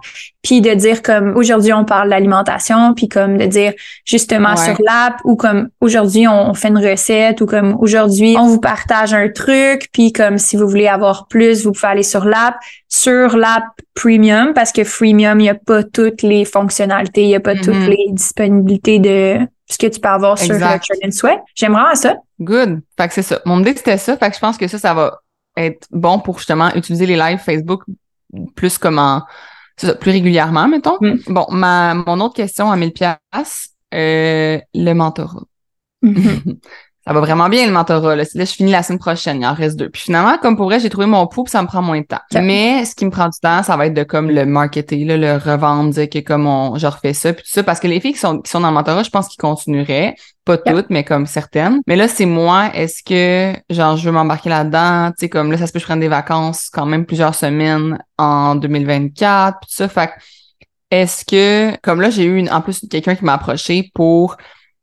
puis 0.44 0.60
de 0.60 0.74
dire 0.74 1.02
comme 1.02 1.38
aujourd'hui 1.38 1.72
on 1.72 1.86
parle 1.86 2.10
d'alimentation, 2.10 2.94
puis 2.94 3.08
comme 3.08 3.38
de 3.38 3.46
dire 3.46 3.72
justement 4.06 4.58
sur 4.58 4.76
l'app 4.86 5.22
ou 5.24 5.38
comme 5.38 5.70
aujourd'hui 5.80 6.28
on 6.28 6.54
fait 6.54 6.68
une 6.68 6.78
recette 6.78 7.03
ou 7.42 7.46
comme 7.46 7.76
aujourd'hui 7.80 8.36
on 8.38 8.48
vous 8.48 8.60
partage 8.60 9.14
un 9.14 9.30
truc, 9.30 9.90
puis 9.92 10.12
comme 10.12 10.38
si 10.38 10.56
vous 10.56 10.68
voulez 10.68 10.88
avoir 10.88 11.28
plus, 11.28 11.66
vous 11.66 11.72
pouvez 11.72 11.88
aller 11.88 12.04
sur 12.04 12.26
l'app, 12.26 12.56
sur 12.88 13.36
l'app 13.38 13.66
premium 13.94 14.54
parce 14.54 14.72
que 14.72 14.84
freemium 14.84 15.40
il 15.40 15.46
y 15.46 15.50
a 15.50 15.56
pas 15.56 15.84
toutes 15.84 16.22
les 16.22 16.46
fonctionnalités, 16.46 17.24
il 17.24 17.30
y 17.30 17.36
a 17.36 17.40
pas 17.40 17.56
toutes 17.56 17.74
Mm-hmm. 17.74 17.90
les 17.90 18.12
disponibilités 18.12 19.00
de 19.00 19.40
ce 19.70 19.78
que 19.78 19.88
tu 19.88 20.00
peux 20.00 20.10
avoir 20.10 20.38
sur 20.38 20.54
Exact. 20.54 20.86
Churn 20.86 21.12
Sweat. 21.12 21.40
J'aimerais 21.56 21.96
ça. 21.96 22.18
Good. 22.40 22.82
Fait 22.98 23.08
que 23.08 23.14
c'est 23.14 23.22
ça. 23.24 23.42
Mon 23.46 23.60
idée, 23.62 23.74
c'était 23.76 23.98
ça. 23.98 24.18
Fait 24.18 24.30
que 24.30 24.36
je 24.36 24.40
pense 24.40 24.58
que 24.58 24.68
ça, 24.68 24.78
ça 24.78 24.94
va 24.94 25.20
être 25.58 25.88
bon 25.92 26.20
pour 26.20 26.38
justement 26.38 26.74
utiliser 26.76 27.06
les 27.06 27.16
lives 27.16 27.40
Facebook 27.40 27.84
plus 28.56 28.78
comme 28.78 29.00
en, 29.00 29.24
c'est 29.78 29.88
ça, 29.88 29.96
plus 29.96 30.12
régulièrement, 30.12 30.68
mettons. 30.68 30.98
Mm. 31.02 31.16
Bon, 31.28 31.46
ma, 31.50 31.94
mon 31.94 32.20
autre 32.20 32.36
question 32.36 32.72
à 32.72 32.76
1000 32.76 32.92
pièces, 32.92 33.70
euh, 33.94 34.60
le 34.74 34.94
mentorat. 34.94 35.44
Mhm. 36.02 36.42
ça 37.06 37.14
va 37.14 37.20
vraiment 37.20 37.50
bien, 37.50 37.66
le 37.66 37.74
mentorat. 37.74 38.16
Là, 38.16 38.24
Là, 38.34 38.46
je 38.46 38.54
finis 38.54 38.72
la 38.72 38.82
semaine 38.82 39.00
prochaine. 39.00 39.42
Il 39.42 39.46
en 39.46 39.54
reste 39.54 39.78
deux. 39.78 39.90
Puis 39.90 40.04
finalement, 40.04 40.38
comme 40.38 40.56
pour 40.56 40.66
vrai, 40.66 40.80
j'ai 40.80 40.90
trouvé 40.90 41.06
mon 41.06 41.28
pouls, 41.28 41.44
puis 41.44 41.52
ça 41.52 41.62
me 41.62 41.68
prend 41.68 41.82
moins 41.82 42.00
de 42.00 42.06
temps. 42.06 42.22
Mais 42.34 42.86
ce 42.86 42.96
qui 42.96 43.06
me 43.06 43.12
prend 43.12 43.28
du 43.28 43.40
temps, 43.40 43.62
ça 43.62 43.76
va 43.76 43.88
être 43.88 43.94
de 43.94 44.04
comme 44.04 44.30
le 44.30 44.46
marketer, 44.46 45.04
là, 45.04 45.18
le 45.18 45.34
revendre, 45.38 45.92
dire 45.92 46.10
que 46.10 46.20
comme 46.20 46.48
on, 46.48 46.78
je 46.78 46.88
refais 46.88 47.14
ça, 47.14 47.34
puis 47.34 47.44
tout 47.44 47.50
ça. 47.50 47.64
Parce 47.64 47.80
que 47.80 47.88
les 47.88 48.00
filles 48.00 48.14
qui 48.14 48.20
sont, 48.20 48.40
qui 48.40 48.50
sont 48.50 48.62
dans 48.62 48.70
le 48.70 48.74
mentorat, 48.74 49.04
je 49.04 49.10
pense 49.10 49.28
qu'ils 49.28 49.42
continueraient. 49.42 50.16
Pas 50.46 50.58
toutes, 50.58 50.90
mais 50.90 51.04
comme 51.04 51.26
certaines. 51.26 51.80
Mais 51.88 51.96
là, 51.96 52.08
c'est 52.08 52.26
moi. 52.26 52.70
Est-ce 52.74 53.02
que, 53.04 53.58
genre, 53.70 53.96
je 53.96 54.06
veux 54.06 54.12
m'embarquer 54.12 54.50
là-dedans? 54.50 55.12
Tu 55.12 55.22
sais, 55.22 55.30
comme 55.30 55.52
là, 55.52 55.58
ça 55.58 55.68
se 55.68 55.72
peut 55.72 55.80
que 55.80 55.82
je 55.82 55.88
prenne 55.88 56.02
des 56.02 56.10
vacances 56.10 56.70
quand 56.72 56.86
même 56.86 57.06
plusieurs 57.06 57.36
semaines 57.36 57.98
en 58.18 58.56
2024, 58.56 59.60
puis 59.60 59.70
tout 59.70 59.76
ça. 59.76 59.88
Fait 59.88 60.10
est-ce 60.94 61.26
que, 61.26 61.76
comme 61.82 62.02
là, 62.02 62.12
j'ai 62.12 62.24
eu 62.24 62.38
une, 62.38 62.52
en 62.52 62.62
plus 62.62 62.86
quelqu'un 62.88 63.16
qui 63.16 63.26
m'a 63.26 63.34
approché 63.34 63.90
pour, 63.96 64.38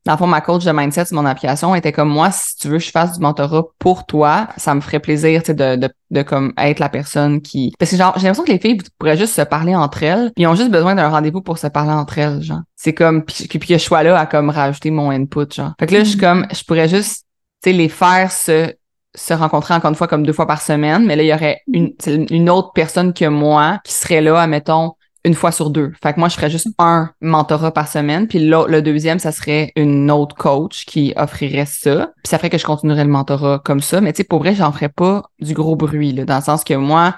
dans 0.07 0.13
le 0.13 0.19
fond, 0.19 0.27
ma 0.27 0.41
coach 0.41 0.65
de 0.65 0.73
mindset 0.73 1.07
sur 1.07 1.17
mon 1.17 1.27
application 1.27 1.75
était 1.75 1.93
comme 1.93 2.09
moi, 2.09 2.31
si 2.31 2.57
tu 2.57 2.69
veux 2.69 2.79
que 2.79 2.85
je 2.85 2.91
fasse 2.91 3.19
du 3.19 3.21
mentorat 3.21 3.65
pour 3.79 4.07
toi, 4.07 4.49
ça 4.57 4.75
me 4.75 4.81
ferait 4.81 5.01
plaisir, 5.01 5.43
tu 5.43 5.49
sais, 5.49 5.55
de, 5.55 5.77
de, 5.77 5.91
de 6.11 6.23
comme 6.23 6.55
être 6.57 6.79
la 6.79 6.89
personne 6.89 7.43
qui, 7.43 7.75
parce 7.79 7.91
que 7.91 7.97
genre, 7.99 8.15
j'ai 8.17 8.23
l'impression 8.23 8.45
que 8.45 8.53
les 8.53 8.59
filles 8.59 8.79
pourraient 8.99 9.19
juste 9.19 9.35
se 9.35 9.43
parler 9.43 9.75
entre 9.75 10.03
elles, 10.03 10.33
puis 10.35 10.45
ils 10.45 10.47
ont 10.47 10.55
juste 10.55 10.71
besoin 10.71 10.95
d'un 10.95 11.09
rendez-vous 11.09 11.43
pour 11.43 11.59
se 11.59 11.67
parler 11.67 11.93
entre 11.93 12.19
elles, 12.19 12.41
genre. 12.41 12.61
C'est 12.77 12.95
comme, 12.95 13.25
puis, 13.25 13.47
puis 13.47 13.59
que 13.59 13.75
je 13.75 13.79
sois 13.79 14.03
là 14.03 14.19
à 14.19 14.25
comme 14.25 14.49
rajouter 14.49 14.91
mon 14.91 15.11
input, 15.11 15.53
genre. 15.53 15.73
Fait 15.79 15.87
que 15.87 15.93
là, 15.93 16.01
je 16.05 16.11
suis 16.11 16.19
comme, 16.19 16.47
je 16.51 16.65
pourrais 16.65 16.89
juste, 16.89 17.27
tu 17.63 17.71
sais, 17.71 17.77
les 17.77 17.91
faire 17.91 18.33
se, 18.33 18.73
se 19.15 19.35
rencontrer 19.35 19.75
encore 19.75 19.91
une 19.91 19.97
fois 19.97 20.09
comme 20.09 20.25
deux 20.25 20.33
fois 20.33 20.47
par 20.47 20.63
semaine, 20.63 21.05
mais 21.05 21.17
là, 21.17 21.23
il 21.23 21.29
y 21.29 21.35
aurait 21.35 21.61
une, 21.71 21.93
une 22.07 22.49
autre 22.49 22.73
personne 22.73 23.13
que 23.13 23.27
moi 23.27 23.81
qui 23.85 23.93
serait 23.93 24.23
là, 24.23 24.41
admettons, 24.41 24.93
une 25.25 25.35
fois 25.35 25.53
sur 25.53 25.71
deux. 25.71 25.93
Fait 26.03 26.15
que 26.15 26.19
moi, 26.19 26.29
je 26.29 26.35
ferais 26.35 26.51
juste 26.51 26.69
un 26.79 27.11
mentorat 27.21 27.73
par 27.73 27.89
semaine, 27.89 28.27
puis 28.27 28.39
le 28.39 28.81
deuxième, 28.81 29.19
ça 29.19 29.33
serait 29.33 29.73
une 29.77 30.11
autre 30.11 30.35
coach 30.35 30.85
qui 30.87 31.13
offrirait 31.17 31.67
ça. 31.67 32.13
Puis 32.23 32.31
ça 32.31 32.39
ferait 32.39 32.51
que 32.51 32.59
je 32.59 32.65
continuerais 32.65 33.05
le 33.05 33.11
mentorat 33.11 33.61
comme 33.65 33.81
ça. 33.81 34.01
Mais 34.01 34.13
tu 34.13 34.19
sais, 34.19 34.25
pour 34.25 34.39
vrai, 34.39 34.55
j'en 34.55 34.73
ferais 34.73 34.89
pas 34.89 35.25
du 35.41 35.53
gros 35.55 35.77
bruit, 35.77 36.13
là, 36.13 36.25
dans 36.25 36.37
le 36.37 36.43
sens 36.43 36.65
que 36.65 36.75
moi, 36.75 37.17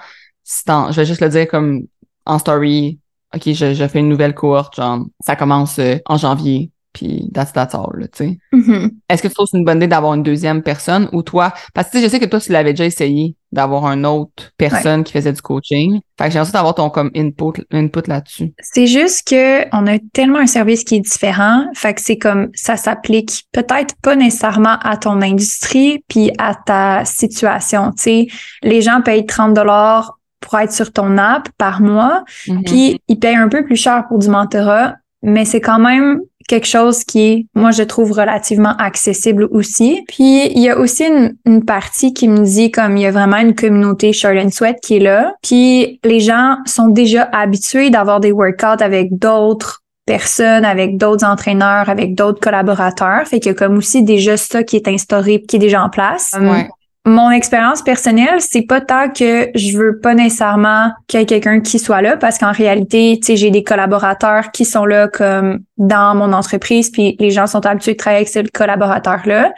en- 0.67 0.91
je 0.91 0.97
vais 0.97 1.05
juste 1.05 1.21
le 1.21 1.29
dire 1.29 1.47
comme 1.47 1.83
en 2.25 2.39
story, 2.39 2.99
OK, 3.35 3.41
je, 3.53 3.73
je 3.73 3.87
fais 3.87 3.99
une 3.99 4.09
nouvelle 4.09 4.35
cohorte, 4.35 4.75
genre, 4.75 4.99
ça 5.21 5.35
commence 5.35 5.79
euh, 5.79 5.95
en 6.05 6.17
janvier, 6.17 6.71
puis 6.93 7.29
that's, 7.33 7.51
that's 7.53 7.73
all, 7.75 7.89
là, 7.99 8.07
tu 8.07 8.17
sais. 8.25 8.37
Mhm. 8.51 8.91
Est-ce 9.09 9.21
que 9.23 9.27
tu 9.27 9.33
trouves 9.33 9.45
que 9.47 9.51
c'est 9.51 9.57
une 9.57 9.65
bonne 9.65 9.77
idée 9.77 9.87
d'avoir 9.87 10.13
une 10.13 10.23
deuxième 10.23 10.61
personne 10.61 11.09
ou 11.11 11.23
toi, 11.23 11.53
parce 11.73 11.89
que 11.89 11.99
je 11.99 12.07
sais 12.07 12.19
que 12.19 12.25
toi, 12.25 12.39
tu 12.39 12.51
l'avais 12.51 12.73
déjà 12.73 12.85
essayé 12.85 13.35
d'avoir 13.51 13.85
une 13.87 14.05
autre 14.05 14.51
personne 14.57 15.03
qui 15.03 15.13
faisait 15.13 15.31
du 15.33 15.41
coaching. 15.41 15.99
Fait 16.19 16.25
que 16.27 16.31
j'ai 16.31 16.39
envie 16.39 16.51
d'avoir 16.51 16.73
ton 16.73 16.89
comme 16.89 17.11
input, 17.15 17.61
input 17.71 18.01
là-dessus. 18.07 18.53
C'est 18.59 18.87
juste 18.87 19.27
que 19.27 19.63
on 19.75 19.85
a 19.85 19.99
tellement 20.13 20.39
un 20.39 20.47
service 20.47 20.83
qui 20.83 20.95
est 20.95 20.99
différent, 21.01 21.65
fait 21.75 21.93
que 21.93 22.01
c'est 22.01 22.17
comme 22.17 22.49
ça 22.55 22.77
s'applique 22.77 23.45
peut-être 23.51 23.95
pas 24.01 24.15
nécessairement 24.15 24.77
à 24.81 24.97
ton 24.97 25.21
industrie 25.21 26.03
puis 26.07 26.31
à 26.39 26.55
ta 26.55 27.05
situation, 27.05 27.91
tu 27.91 28.03
sais, 28.03 28.27
les 28.63 28.81
gens 28.81 29.01
payent 29.01 29.25
30 29.25 29.53
dollars 29.53 30.17
pour 30.39 30.57
être 30.59 30.73
sur 30.73 30.91
ton 30.91 31.17
app 31.17 31.47
par 31.57 31.79
mois, 31.79 32.23
Mhm. 32.47 32.63
puis 32.65 32.99
ils 33.07 33.19
payent 33.19 33.35
un 33.35 33.47
peu 33.49 33.63
plus 33.63 33.75
cher 33.77 34.05
pour 34.09 34.17
du 34.19 34.29
mentorat, 34.29 34.95
mais 35.21 35.45
c'est 35.45 35.61
quand 35.61 35.79
même 35.79 36.19
quelque 36.47 36.67
chose 36.67 37.03
qui 37.03 37.21
est, 37.21 37.45
moi, 37.55 37.71
je 37.71 37.83
trouve 37.83 38.11
relativement 38.11 38.75
accessible 38.77 39.47
aussi. 39.51 40.03
Puis, 40.07 40.47
il 40.47 40.59
y 40.61 40.69
a 40.69 40.77
aussi 40.77 41.05
une, 41.05 41.35
une 41.45 41.63
partie 41.65 42.13
qui 42.13 42.27
me 42.27 42.43
dit 42.43 42.71
comme 42.71 42.97
il 42.97 43.03
y 43.03 43.05
a 43.05 43.11
vraiment 43.11 43.37
une 43.37 43.55
communauté 43.55 44.13
Short 44.13 44.33
Sweat 44.51 44.77
qui 44.81 44.97
est 44.97 44.99
là. 44.99 45.33
Puis, 45.41 45.99
les 46.03 46.19
gens 46.19 46.57
sont 46.65 46.87
déjà 46.87 47.23
habitués 47.31 47.89
d'avoir 47.89 48.19
des 48.19 48.31
workouts 48.31 48.81
avec 48.81 49.17
d'autres 49.17 49.83
personnes, 50.05 50.65
avec 50.65 50.97
d'autres 50.97 51.25
entraîneurs, 51.25 51.89
avec 51.89 52.15
d'autres 52.15 52.39
collaborateurs. 52.39 53.25
Fait 53.25 53.39
qu'il 53.39 53.51
y 53.51 53.55
a 53.55 53.57
comme 53.57 53.77
aussi 53.77 54.03
déjà 54.03 54.37
ça 54.37 54.63
qui 54.63 54.75
est 54.75 54.87
instauré, 54.87 55.41
qui 55.41 55.55
est 55.55 55.59
déjà 55.59 55.83
en 55.83 55.89
place. 55.89 56.31
Ouais. 56.39 56.67
Mon 57.05 57.31
expérience 57.31 57.81
personnelle, 57.81 58.39
c'est 58.39 58.61
pas 58.61 58.79
tant 58.79 59.09
que 59.09 59.49
je 59.55 59.77
veux 59.77 59.99
pas 59.99 60.13
nécessairement 60.13 60.93
qu'il 61.07 61.19
y 61.19 61.23
ait 61.23 61.25
quelqu'un 61.25 61.59
qui 61.59 61.77
soit 61.77 62.01
là 62.01 62.15
parce 62.15 62.37
qu'en 62.37 62.53
réalité, 62.53 63.19
tu 63.19 63.25
sais, 63.27 63.35
j'ai 63.35 63.51
des 63.51 63.63
collaborateurs 63.63 64.51
qui 64.51 64.63
sont 64.63 64.85
là 64.85 65.09
comme 65.09 65.59
dans 65.77 66.15
mon 66.15 66.31
entreprise 66.31 66.89
puis 66.89 67.17
les 67.19 67.29
gens 67.29 67.45
sont 67.45 67.65
habitués 67.65 67.91
de 67.91 67.97
travailler 67.97 68.25
avec 68.25 68.29
ce 68.29 68.39
collaborateur-là. 68.57 69.47
Euh, 69.47 69.51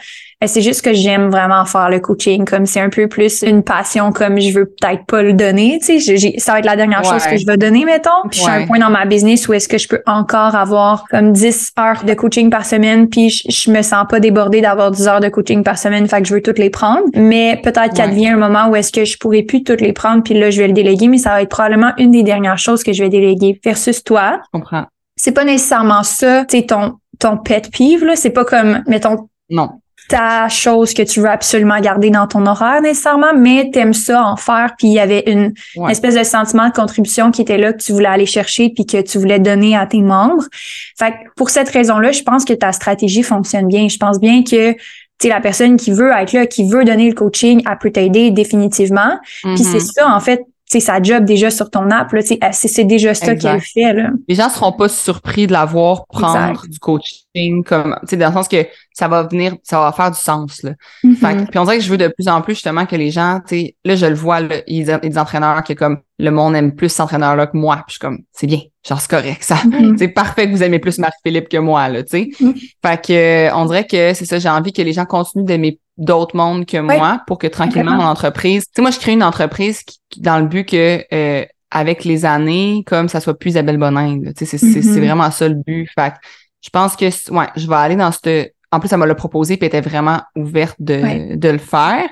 C'est 0.45 0.61
juste 0.61 0.83
que 0.83 0.93
j'aime 0.93 1.29
vraiment 1.31 1.65
faire 1.65 1.89
le 1.89 1.99
coaching 1.99 2.45
comme 2.45 2.65
c'est 2.65 2.79
un 2.79 2.89
peu 2.89 3.07
plus 3.07 3.41
une 3.41 3.63
passion 3.63 4.11
comme 4.11 4.39
je 4.39 4.51
veux 4.53 4.65
peut-être 4.65 5.05
pas 5.05 5.23
le 5.23 5.33
donner, 5.33 5.79
tu 5.83 5.99
sais, 5.99 6.38
ça 6.38 6.51
va 6.53 6.59
être 6.59 6.65
la 6.65 6.75
dernière 6.75 7.03
chose 7.03 7.25
que 7.25 7.38
je 7.38 7.45
vais 7.47 7.57
donner 7.57 7.83
mettons. 7.86 8.09
Puis 8.29 8.39
je 8.39 8.43
suis 8.43 8.51
à 8.51 8.55
un 8.55 8.67
point 8.67 8.77
dans 8.77 8.89
ma 8.91 9.05
business 9.05 9.47
où 9.47 9.53
est-ce 9.53 9.67
que 9.67 9.77
je 9.79 9.88
peux 9.88 10.01
encore 10.05 10.53
avoir 10.55 11.05
comme 11.09 11.31
10 11.31 11.71
heures 11.79 12.03
de 12.03 12.13
coaching 12.13 12.49
par 12.51 12.65
semaine 12.65 13.09
puis 13.09 13.29
je, 13.29 13.43
je 13.49 13.71
me 13.71 13.81
sens 13.81 14.05
pas 14.07 14.19
débordée 14.19 14.61
d'avoir 14.61 14.91
10 14.91 15.07
heures 15.07 15.19
de 15.19 15.29
coaching 15.29 15.63
par 15.63 15.77
semaine, 15.79 16.07
fait 16.07 16.21
que 16.21 16.27
je 16.27 16.36
veux 16.36 16.41
toutes 16.43 16.59
les 16.59 16.69
prendre. 16.69 17.01
Mais 17.15 17.59
peut-être 17.63 17.93
qu'il 17.93 18.03
Ouais. 18.05 18.27
un 18.27 18.38
moment 18.38 18.67
où 18.69 18.75
est-ce 18.75 18.91
que 18.91 19.03
je 19.03 19.17
pourrais 19.17 19.41
plus 19.43 19.63
toutes 19.63 19.81
les 19.81 19.93
prendre 19.93 20.21
puis 20.21 20.33
là 20.36 20.51
je 20.51 20.61
vais 20.61 20.67
le 20.67 20.73
déléguer, 20.73 21.07
mais 21.07 21.17
ça 21.17 21.29
va 21.31 21.41
être 21.41 21.49
probablement 21.49 21.91
une 21.97 22.11
des 22.11 22.23
dernières 22.23 22.59
choses 22.59 22.83
que 22.83 22.93
je 22.93 23.03
vais 23.03 23.09
déléguer 23.09 23.59
versus 23.63 24.03
toi. 24.03 24.41
Je 24.53 24.59
comprends. 24.59 24.86
C'est 25.15 25.31
pas 25.31 25.43
nécessairement 25.45 26.03
ça, 26.03 26.45
tu 26.45 26.57
sais 26.57 26.65
ton 26.65 26.97
ton 27.19 27.38
pet 27.38 27.69
peeve 27.71 28.03
là, 28.03 28.15
c'est 28.15 28.29
pas 28.29 28.45
comme 28.45 28.83
mettons 28.88 29.29
Non. 29.49 29.69
Ta 30.07 30.49
chose 30.49 30.93
que 30.93 31.01
tu 31.01 31.19
veux 31.19 31.29
absolument 31.29 31.79
garder 31.79 32.09
dans 32.09 32.27
ton 32.27 32.45
horaire 32.45 32.81
nécessairement, 32.81 33.33
mais 33.35 33.69
t'aimes 33.73 33.93
ça 33.93 34.23
en 34.23 34.35
faire, 34.35 34.73
puis 34.77 34.87
il 34.87 34.93
y 34.93 34.99
avait 34.99 35.23
une 35.27 35.53
Ouais. 35.75 35.91
espèce 35.91 36.15
de 36.15 36.23
sentiment 36.23 36.67
de 36.67 36.73
contribution 36.73 37.31
qui 37.31 37.41
était 37.41 37.57
là, 37.57 37.73
que 37.73 37.81
tu 37.81 37.91
voulais 37.91 38.07
aller 38.07 38.25
chercher, 38.25 38.69
puis 38.69 38.85
que 38.85 39.01
tu 39.01 39.17
voulais 39.17 39.39
donner 39.39 39.75
à 39.75 39.85
tes 39.87 40.01
membres. 40.01 40.43
Fait 40.97 41.11
que 41.11 41.15
pour 41.35 41.49
cette 41.49 41.69
raison-là, 41.69 42.11
je 42.11 42.21
pense 42.23 42.45
que 42.45 42.53
ta 42.53 42.71
stratégie 42.71 43.23
fonctionne 43.23 43.67
bien. 43.67 43.87
Je 43.87 43.97
pense 43.97 44.19
bien 44.19 44.43
que 44.43 44.73
tu 45.19 45.29
la 45.29 45.39
personne 45.39 45.77
qui 45.77 45.91
veut 45.91 46.11
être 46.11 46.33
là, 46.33 46.45
qui 46.45 46.69
veut 46.69 46.83
donner 46.83 47.07
le 47.07 47.15
coaching, 47.15 47.63
elle 47.69 47.77
peut 47.79 47.89
t'aider 47.91 48.31
définitivement. 48.31 49.17
Puis 49.43 49.51
Mhm. 49.53 49.57
c'est 49.57 49.79
ça, 49.79 50.09
en 50.13 50.19
fait, 50.19 50.41
sa 50.68 51.01
job 51.01 51.26
déjà 51.26 51.51
sur 51.51 51.70
ton 51.70 51.89
app, 51.91 52.13
c'est 52.51 52.84
déjà 52.84 53.13
ça 53.13 53.36
qu'elle 53.36 53.61
fait, 53.61 53.93
là. 53.93 54.09
Les 54.28 54.36
gens 54.36 54.49
seront 54.49 54.72
pas 54.72 54.89
surpris 54.89 55.47
de 55.47 55.53
la 55.53 55.66
voir 55.66 56.05
prendre 56.07 56.51
Exact. 56.51 56.70
du 56.70 56.80
coaching 56.80 57.63
comme, 57.63 57.95
tu 58.01 58.07
sais, 58.09 58.18
dans 58.18 58.28
le 58.30 58.34
sens 58.34 58.47
que 58.47 58.66
ça 58.93 59.07
va 59.07 59.24
venir, 59.24 59.55
ça 59.63 59.80
va 59.80 59.91
faire 59.91 60.09
du 60.11 60.18
sens, 60.20 60.63
là. 60.63 60.72
Mhm. 61.03 61.16
Fait 61.18 61.36
que- 61.36 61.49
puis 61.49 61.59
on 61.59 61.63
dirait 61.66 61.78
que 61.78 61.84
je 61.84 61.89
veux 61.91 61.97
de 61.97 62.07
plus 62.07 62.28
en 62.28 62.41
plus 62.41 62.55
justement 62.55 62.86
que 62.86 62.95
les 62.95 63.11
gens, 63.11 63.39
tu 63.47 63.55
sais, 63.55 63.76
là 63.86 63.95
je 63.95 64.05
le 64.05 64.16
vois, 64.16 64.39
là, 64.39 64.55
il 64.68 64.84
y 64.88 64.91
a 64.91 64.97
des 64.97 65.18
entraîneurs 65.18 65.63
qui 65.63 65.76
comme 65.76 65.99
le 66.18 66.30
monde 66.32 66.55
aime 66.55 66.74
plus 66.74 66.89
cet 66.89 67.01
entraîneur-là 67.01 67.47
que 67.47 67.57
moi. 67.57 67.76
Puis 67.78 67.84
je 67.88 67.91
suis 67.93 67.99
comme, 67.99 68.20
c'est 68.32 68.47
bien, 68.47 68.59
genre 68.88 68.99
c'est 69.01 69.09
correct, 69.09 69.43
ça. 69.43 69.57
Mhm. 69.65 69.97
C'est 69.97 70.07
parfait 70.09 70.47
que 70.47 70.51
vous 70.51 70.63
aimez 70.63 70.79
plus 70.79 70.97
Marie-Philippe 70.99 71.49
que 71.49 71.57
moi, 71.57 71.89
là, 71.89 72.03
tu 72.03 72.09
sais. 72.09 72.29
Mhm. 72.39 72.53
Fait 72.86 73.05
que 73.05 73.13
euh, 73.49 73.55
on 73.55 73.65
dirait 73.65 73.86
que 73.88 74.13
c'est 74.13 74.25
ça, 74.25 74.39
j'ai 74.39 74.49
envie 74.49 74.73
que 74.73 74.81
les 74.81 74.93
gens 74.93 75.05
continuent 75.05 75.45
d'aimer 75.45 75.79
d'autres 75.97 76.36
mondes 76.36 76.65
que 76.65 76.77
moi 76.77 77.21
pour 77.25 77.38
que 77.38 77.47
tranquillement 77.47 77.95
mon 77.95 78.03
entreprise. 78.03 78.65
Tu 78.65 78.71
sais, 78.75 78.81
moi 78.81 78.91
je 78.91 78.99
crée 78.99 79.13
une 79.13 79.23
entreprise 79.23 79.81
qui, 79.83 79.99
dans 80.21 80.39
le 80.39 80.45
but 80.45 80.65
que 80.65 81.03
euh, 81.13 81.45
avec 81.71 82.03
les 82.05 82.25
années, 82.25 82.83
comme 82.86 83.09
ça 83.09 83.19
soit 83.19 83.38
plus 83.38 83.51
Isabelle 83.51 83.77
Bonin. 83.77 84.19
Tu 84.38 84.45
sais, 84.45 84.45
c'est 84.45 84.57
c'est- 84.57 84.81
c'est 84.81 84.99
Mhm. 84.99 85.05
vraiment 85.07 85.31
ça 85.31 85.47
le 85.47 85.55
but. 85.55 85.88
Fait 85.97 86.11
que 86.11 86.15
je 86.61 86.69
pense 86.69 86.95
que 86.95 87.05
ouais, 87.31 87.47
je 87.55 87.67
vais 87.67 87.75
aller 87.75 87.95
dans 87.95 88.11
cette. 88.11 88.53
En 88.71 88.79
plus, 88.79 88.91
elle 88.91 88.99
me 88.99 89.05
l'a 89.05 89.15
proposé 89.15 89.55
puis 89.57 89.67
elle 89.71 89.77
était 89.77 89.88
vraiment 89.89 90.21
ouverte 90.36 90.75
de, 90.79 91.36
de 91.36 91.49
le 91.49 91.57
faire. 91.59 92.03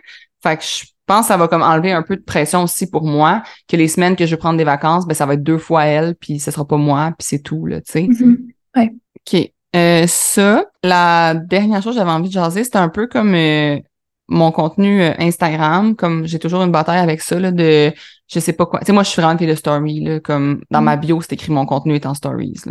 Fait 0.42 0.56
que 0.58 0.64
je 0.64 0.86
pense 1.06 1.22
que 1.22 1.28
ça 1.28 1.38
va 1.38 1.48
comme 1.48 1.62
enlever 1.62 1.92
un 1.92 2.04
peu 2.04 2.16
de 2.16 2.22
pression 2.22 2.64
aussi 2.64 2.90
pour 2.90 3.04
moi, 3.04 3.44
que 3.68 3.76
les 3.76 3.88
semaines 3.88 4.16
que 4.16 4.26
je 4.26 4.32
vais 4.32 4.38
prendre 4.38 4.58
des 4.58 4.64
vacances, 4.64 5.06
ben 5.06 5.14
ça 5.14 5.26
va 5.26 5.34
être 5.34 5.44
deux 5.44 5.58
fois 5.58 5.86
elle, 5.86 6.16
puis 6.16 6.40
ce 6.40 6.52
sera 6.52 6.66
pas 6.66 6.78
moi, 6.78 7.14
puis 7.18 7.28
c'est 7.28 7.40
tout, 7.40 7.66
là, 7.66 7.82
tu 7.82 7.92
sais. 7.92 8.08
Mhm. 8.08 8.48
OK. 8.76 9.52
Euh, 9.76 10.06
ça. 10.08 10.66
la 10.84 11.34
dernière 11.34 11.82
chose 11.82 11.96
que 11.96 12.00
j'avais 12.00 12.12
envie 12.12 12.28
de 12.28 12.34
jaser, 12.34 12.64
c'était 12.64 12.78
un 12.78 12.90
peu 12.90 13.08
comme 13.08 13.34
euh, 13.34 13.80
mon 14.28 14.52
contenu 14.52 15.02
euh, 15.02 15.14
Instagram, 15.18 15.96
comme 15.96 16.26
j'ai 16.28 16.40
toujours 16.40 16.62
une 16.62 16.72
bataille 16.72 17.00
avec 17.00 17.22
ça, 17.22 17.40
là, 17.40 17.52
de 17.52 17.92
je 18.28 18.40
sais 18.40 18.54
pas 18.54 18.66
quoi. 18.66 18.80
Tu 18.80 18.88
sais, 18.88 18.94
moi, 18.94 19.04
je 19.04 19.10
suis 19.10 19.22
vraiment 19.22 19.40
de 19.40 19.56
story, 19.56 20.00
là, 20.02 20.20
comme 20.20 20.62
dans 20.70 20.82
ma 20.82 20.96
bio, 20.96 21.22
c'est 21.22 21.34
écrit 21.34 21.52
mon 21.52 21.66
contenu 21.66 21.96
est 21.96 22.06
en 22.06 22.14
stories. 22.14 22.62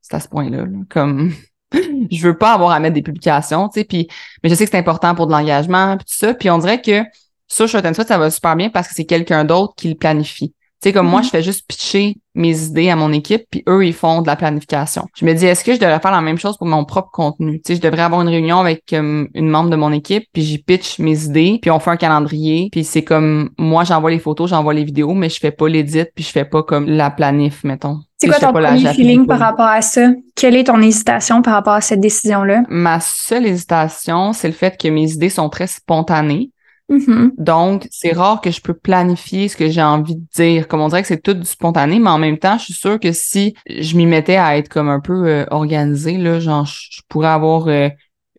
C'est 0.00 0.14
à 0.14 0.20
ce 0.20 0.28
point-là. 0.28 0.64
Là. 0.64 0.78
Comme 0.88 1.32
je 1.72 2.26
veux 2.26 2.36
pas 2.36 2.52
avoir 2.52 2.70
à 2.70 2.80
mettre 2.80 2.94
des 2.94 3.02
publications, 3.02 3.68
tu 3.68 3.80
sais, 3.80 3.84
puis 3.84 4.08
mais 4.42 4.48
je 4.48 4.54
sais 4.54 4.64
que 4.64 4.70
c'est 4.70 4.78
important 4.78 5.14
pour 5.14 5.26
de 5.26 5.32
l'engagement, 5.32 5.96
puis 5.96 6.06
tout 6.06 6.16
ça. 6.16 6.34
Puis 6.34 6.50
on 6.50 6.58
dirait 6.58 6.80
que 6.80 7.02
sur 7.48 7.68
Short 7.68 7.84
and 7.86 7.94
Sweat, 7.94 8.08
ça 8.08 8.18
va 8.18 8.30
super 8.30 8.56
bien 8.56 8.70
parce 8.70 8.88
que 8.88 8.94
c'est 8.94 9.04
quelqu'un 9.04 9.44
d'autre 9.44 9.74
qui 9.76 9.88
le 9.88 9.94
planifie. 9.94 10.54
Tu 10.82 10.90
sais, 10.90 10.92
comme 10.92 11.08
moi, 11.08 11.20
mm-hmm. 11.20 11.24
je 11.24 11.30
fais 11.30 11.42
juste 11.42 11.66
pitcher 11.66 12.16
mes 12.34 12.64
idées 12.64 12.90
à 12.90 12.96
mon 12.96 13.10
équipe, 13.12 13.44
puis 13.50 13.62
eux, 13.68 13.86
ils 13.86 13.94
font 13.94 14.20
de 14.20 14.26
la 14.26 14.36
planification. 14.36 15.06
Je 15.16 15.24
me 15.24 15.32
dis, 15.32 15.46
est-ce 15.46 15.64
que 15.64 15.72
je 15.72 15.78
devrais 15.78 16.00
faire 16.00 16.10
la 16.10 16.20
même 16.20 16.36
chose 16.36 16.58
pour 16.58 16.66
mon 16.66 16.84
propre 16.84 17.10
contenu? 17.10 17.62
Tu 17.62 17.72
sais, 17.72 17.76
je 17.76 17.80
devrais 17.80 18.02
avoir 18.02 18.20
une 18.20 18.28
réunion 18.28 18.58
avec 18.58 18.92
une 18.92 19.28
membre 19.34 19.70
de 19.70 19.76
mon 19.76 19.92
équipe, 19.92 20.24
puis 20.32 20.42
j'y 20.42 20.58
pitch 20.58 20.98
mes 20.98 21.24
idées, 21.24 21.58
puis 21.62 21.70
on 21.70 21.78
fait 21.78 21.92
un 21.92 21.96
calendrier, 21.96 22.68
puis 22.70 22.84
c'est 22.84 23.04
comme, 23.04 23.50
moi, 23.56 23.84
j'envoie 23.84 24.10
les 24.10 24.18
photos, 24.18 24.50
j'envoie 24.50 24.74
les 24.74 24.84
vidéos, 24.84 25.14
mais 25.14 25.30
je 25.30 25.38
fais 25.38 25.52
pas 25.52 25.68
l'édit, 25.68 26.04
puis 26.14 26.24
je 26.24 26.30
fais 26.30 26.44
pas 26.44 26.62
comme 26.62 26.86
la 26.86 27.10
planif, 27.10 27.64
mettons. 27.64 28.00
C'est 28.18 28.28
quoi 28.28 28.38
ton 28.38 28.52
premier 28.52 28.92
feeling 28.92 29.26
par 29.26 29.38
rapport 29.38 29.66
à 29.66 29.80
ça? 29.80 30.10
Quelle 30.34 30.56
est 30.56 30.64
ton 30.64 30.82
hésitation 30.82 31.40
par 31.40 31.54
rapport 31.54 31.74
à 31.74 31.80
cette 31.80 32.00
décision-là? 32.00 32.62
Ma 32.68 33.00
seule 33.00 33.46
hésitation, 33.46 34.34
c'est 34.34 34.48
le 34.48 34.54
fait 34.54 34.76
que 34.78 34.88
mes 34.88 35.12
idées 35.12 35.30
sont 35.30 35.48
très 35.48 35.66
spontanées. 35.66 36.50
Mm-hmm. 36.90 37.30
Donc, 37.38 37.88
c'est 37.90 38.12
rare 38.12 38.40
que 38.40 38.50
je 38.50 38.60
peux 38.60 38.74
planifier 38.74 39.48
ce 39.48 39.56
que 39.56 39.70
j'ai 39.70 39.82
envie 39.82 40.16
de 40.16 40.26
dire. 40.34 40.68
Comme 40.68 40.80
on 40.80 40.88
dirait 40.88 41.02
que 41.02 41.08
c'est 41.08 41.22
tout 41.22 41.34
du 41.34 41.46
spontané, 41.46 41.98
mais 41.98 42.10
en 42.10 42.18
même 42.18 42.38
temps, 42.38 42.58
je 42.58 42.64
suis 42.64 42.74
sûre 42.74 43.00
que 43.00 43.12
si 43.12 43.54
je 43.68 43.96
m'y 43.96 44.06
mettais 44.06 44.36
à 44.36 44.56
être 44.58 44.68
comme 44.68 44.88
un 44.88 45.00
peu 45.00 45.26
euh, 45.26 45.46
organisé, 45.50 46.18
là, 46.18 46.40
genre, 46.40 46.66
je, 46.66 47.00
pourrais 47.08 47.28
avoir 47.28 47.68
euh, 47.68 47.88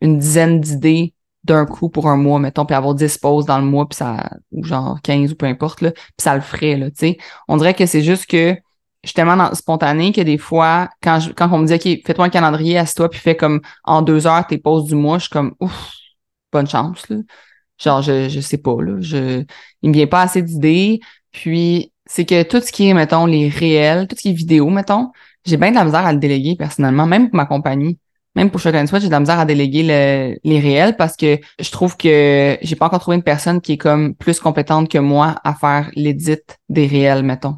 une 0.00 0.18
dizaine 0.18 0.60
d'idées 0.60 1.12
d'un 1.44 1.66
coup 1.66 1.88
pour 1.88 2.08
un 2.08 2.16
mois, 2.16 2.38
mettons, 2.38 2.66
puis 2.66 2.74
avoir 2.74 2.94
10 2.94 3.18
pauses 3.18 3.46
dans 3.46 3.58
le 3.58 3.64
mois, 3.64 3.88
puis 3.88 3.96
ça, 3.96 4.30
ou 4.52 4.64
genre 4.64 4.98
15 5.02 5.32
ou 5.32 5.36
peu 5.36 5.46
importe, 5.46 5.80
là, 5.80 5.92
puis 5.92 6.02
ça 6.18 6.34
le 6.34 6.40
ferait, 6.40 6.76
là, 6.76 6.90
tu 6.90 6.96
sais. 6.98 7.18
On 7.48 7.56
dirait 7.56 7.74
que 7.74 7.86
c'est 7.86 8.02
juste 8.02 8.26
que 8.26 8.56
je 9.04 9.10
suis 9.10 9.14
tellement 9.14 9.36
dans, 9.36 9.54
spontané 9.54 10.12
que 10.12 10.20
des 10.20 10.38
fois, 10.38 10.88
quand, 11.02 11.20
je, 11.20 11.32
quand 11.32 11.48
on 11.52 11.58
me 11.58 11.66
dit, 11.66 11.74
OK, 11.74 12.04
fais-toi 12.04 12.24
un 12.24 12.28
calendrier, 12.30 12.78
assieds-toi, 12.78 13.08
puis 13.10 13.20
fais 13.20 13.36
comme 13.36 13.60
en 13.84 14.02
deux 14.02 14.26
heures 14.26 14.46
tes 14.46 14.58
pauses 14.58 14.86
du 14.86 14.96
mois, 14.96 15.18
je 15.18 15.24
suis 15.24 15.30
comme, 15.30 15.54
ouf, 15.60 15.92
bonne 16.52 16.66
chance, 16.66 17.08
là. 17.08 17.18
Genre, 17.78 18.02
je, 18.02 18.28
je 18.28 18.40
sais 18.40 18.58
pas, 18.58 18.76
là. 18.82 18.96
Je, 19.00 19.44
il 19.82 19.90
me 19.90 19.94
vient 19.94 20.06
pas 20.06 20.22
assez 20.22 20.42
d'idées. 20.42 21.00
Puis, 21.32 21.92
c'est 22.06 22.24
que 22.24 22.42
tout 22.42 22.60
ce 22.60 22.72
qui 22.72 22.88
est, 22.88 22.94
mettons, 22.94 23.26
les 23.26 23.48
réels, 23.48 24.06
tout 24.08 24.16
ce 24.16 24.22
qui 24.22 24.30
est 24.30 24.32
vidéo, 24.32 24.70
mettons, 24.70 25.10
j'ai 25.44 25.56
bien 25.56 25.70
de 25.70 25.76
la 25.76 25.84
misère 25.84 26.06
à 26.06 26.12
le 26.12 26.18
déléguer 26.18 26.56
personnellement, 26.56 27.06
même 27.06 27.28
pour 27.28 27.36
ma 27.36 27.46
compagnie. 27.46 27.98
Même 28.34 28.50
pour 28.50 28.60
Shotgun 28.60 28.86
Sweat, 28.86 29.00
j'ai 29.02 29.08
de 29.08 29.12
la 29.12 29.20
misère 29.20 29.38
à 29.38 29.46
déléguer 29.46 29.82
le, 29.82 30.38
les 30.44 30.60
réels 30.60 30.96
parce 30.96 31.16
que 31.16 31.38
je 31.58 31.70
trouve 31.70 31.96
que 31.96 32.58
j'ai 32.60 32.76
pas 32.76 32.86
encore 32.86 33.00
trouvé 33.00 33.16
une 33.16 33.22
personne 33.22 33.62
qui 33.62 33.72
est 33.72 33.78
comme 33.78 34.14
plus 34.14 34.40
compétente 34.40 34.90
que 34.90 34.98
moi 34.98 35.36
à 35.42 35.54
faire 35.54 35.90
l'édit 35.94 36.36
des 36.68 36.86
réels, 36.86 37.22
mettons. 37.22 37.56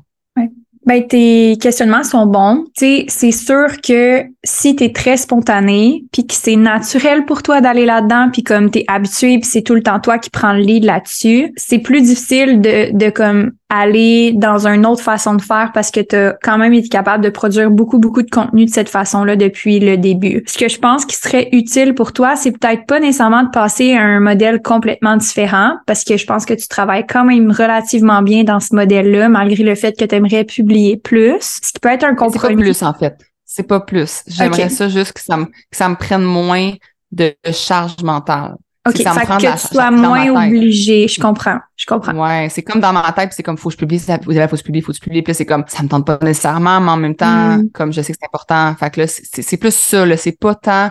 Ben, 0.89 1.07
tes 1.07 1.59
questionnements 1.61 2.03
sont 2.03 2.25
bons. 2.25 2.65
C'est 2.75 3.31
sûr 3.31 3.67
que 3.83 4.25
si 4.43 4.75
tu 4.75 4.85
es 4.85 4.93
très 4.95 5.19
spontané, 5.19 6.07
puis 6.13 6.27
que 6.27 6.33
c'est 6.33 6.57
naturel 6.57 7.27
pour 7.27 7.43
toi 7.43 7.61
d'aller 7.61 7.85
là-dedans, 7.85 8.31
puis 8.33 8.43
comme 8.43 8.71
tu 8.71 8.79
es 8.79 8.85
habitué, 8.89 9.39
puis 9.39 9.51
c'est 9.51 9.61
tout 9.61 9.75
le 9.75 9.83
temps 9.83 10.01
toi 10.01 10.17
qui 10.17 10.31
prends 10.31 10.55
le 10.55 10.61
lead 10.61 10.85
là-dessus, 10.85 11.53
c'est 11.57 11.81
plus 11.81 12.01
difficile 12.01 12.63
de, 12.63 12.97
de 12.97 13.11
comme 13.11 13.53
aller 13.71 14.33
dans 14.33 14.67
une 14.67 14.87
autre 14.87 15.03
façon 15.03 15.35
de 15.35 15.43
faire 15.43 15.73
parce 15.75 15.91
que 15.91 16.01
tu 16.01 16.17
as 16.17 16.37
quand 16.43 16.57
même 16.57 16.73
été 16.73 16.89
capable 16.89 17.23
de 17.23 17.29
produire 17.29 17.71
beaucoup, 17.71 17.99
beaucoup 17.99 18.23
de 18.23 18.31
contenu 18.31 18.65
de 18.65 18.71
cette 18.71 18.89
façon-là 18.89 19.37
depuis 19.37 19.79
le 19.79 19.97
début. 19.99 20.43
Ce 20.47 20.57
que 20.57 20.69
je 20.69 20.79
pense 20.79 21.05
qui 21.05 21.17
serait 21.17 21.49
utile 21.53 21.95
pour 21.95 22.13
toi, 22.13 22.35
c'est 22.35 22.53
peut-être 22.53 22.87
pas 22.87 22.99
nécessairement 22.99 23.43
de 23.43 23.51
passer 23.51 23.95
à 23.95 24.03
un 24.03 24.21
modèle 24.21 24.63
complètement 24.63 25.17
différent 25.17 25.77
parce 25.87 26.05
que 26.05 26.17
je 26.17 26.25
pense 26.25 26.47
que 26.47 26.55
tu 26.55 26.67
travailles 26.67 27.07
quand 27.07 27.25
même 27.25 27.51
relativement 27.51 28.23
bien 28.23 28.45
dans 28.45 28.61
ce 28.61 28.75
modèle-là 28.75 29.29
malgré 29.29 29.63
le 29.63 29.75
fait 29.75 29.99
que 29.99 30.05
tu 30.05 30.15
aimerais 30.15 30.45
publier 30.45 30.97
plus. 30.97 31.37
Ce 31.41 31.73
qui 31.73 31.81
peut 31.81 31.91
être 31.91 32.05
un 32.05 32.15
compromis. 32.15 32.39
C'est 32.41 32.57
pas 32.57 32.63
plus 32.63 32.83
en 32.83 32.95
fait. 32.95 33.19
C'est 33.45 33.67
pas 33.67 33.81
plus. 33.81 34.23
J'aimerais 34.27 34.69
ça 34.71 34.89
juste 34.89 35.13
que 35.13 35.21
ça, 35.21 35.37
me, 35.37 35.45
que 35.47 35.53
ça 35.73 35.89
me 35.89 35.97
prenne 35.97 36.23
moins 36.23 36.73
de 37.13 37.35
charge 37.53 38.03
mentale. 38.03 38.57
OK, 38.89 38.97
ça 39.03 39.15
me 39.15 39.25
prend 39.25 39.39
que 39.39 39.61
tu 39.61 39.75
sois 39.75 39.91
moins 39.91 40.47
obligé. 40.47 41.09
Je 41.09 41.21
comprends. 41.21 41.59
Je 41.77 41.87
comprends. 41.87 42.13
Ouais, 42.15 42.49
c'est 42.51 42.63
comme 42.63 42.81
dans 42.81 42.93
ma 42.93 43.13
tête, 43.13 43.33
c'est 43.33 43.43
comme 43.43 43.57
faut 43.57 43.69
que 43.69 43.75
je 43.75 43.79
publie, 43.79 43.99
faut 43.99 44.07
que 44.07 44.57
je 44.57 44.63
publie, 44.63 44.83
faut 44.83 44.93
que 44.93 44.97
je 44.97 45.03
publie. 45.03 45.23
Puis 45.23 45.35
c'est 45.35 45.47
comme 45.47 45.65
ça 45.69 45.83
me 45.83 45.89
tente 45.89 46.07
pas 46.07 46.19
nécessairement, 46.23 46.81
mais 46.81 46.91
en 46.91 46.97
même 46.97 47.15
temps, 47.15 47.59
mm. 47.59 47.71
comme 47.73 47.93
je 47.93 48.01
sais 48.03 48.13
que 48.13 48.19
c'est 48.21 48.27
important. 48.27 48.75
Fait 48.77 48.91
que 48.91 49.01
là, 49.01 49.07
c'est 49.07 49.57
plus 49.57 49.75
ça, 49.75 50.07
là. 50.07 50.17
C'est 50.17 50.39
pas 50.39 50.55
tant. 50.55 50.91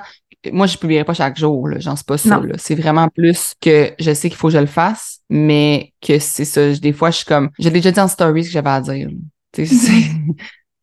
Moi, 0.52 0.68
je 0.68 0.78
publierai 0.78 1.04
pas 1.04 1.14
chaque 1.14 1.38
jour, 1.38 1.68
là. 1.68 1.80
J'en 1.80 1.96
sais 1.96 2.06
pas 2.06 2.18
ça, 2.18 2.40
là. 2.40 2.56
C'est 2.58 2.76
vraiment 2.76 3.08
plus 3.10 3.54
que 3.60 3.92
je 4.00 4.14
sais 4.14 4.30
qu'il 4.30 4.38
faut 4.38 4.48
que 4.48 4.54
je 4.54 4.60
le 4.60 4.68
fasse, 4.68 5.20
mais 5.30 5.94
que 6.02 6.20
c'est 6.20 6.46
ça. 6.46 6.72
Des 6.74 6.94
fois, 6.94 7.12
je 7.12 7.18
suis 7.18 7.26
comme. 7.26 7.50
J'ai 7.60 7.72
déjà 7.72 7.92
dit 7.92 8.00
en 8.00 8.08
stories 8.08 8.44
ce 8.44 8.50
que 8.50 8.54
j'avais 8.54 8.70
à 8.70 8.82
dire. 8.82 9.10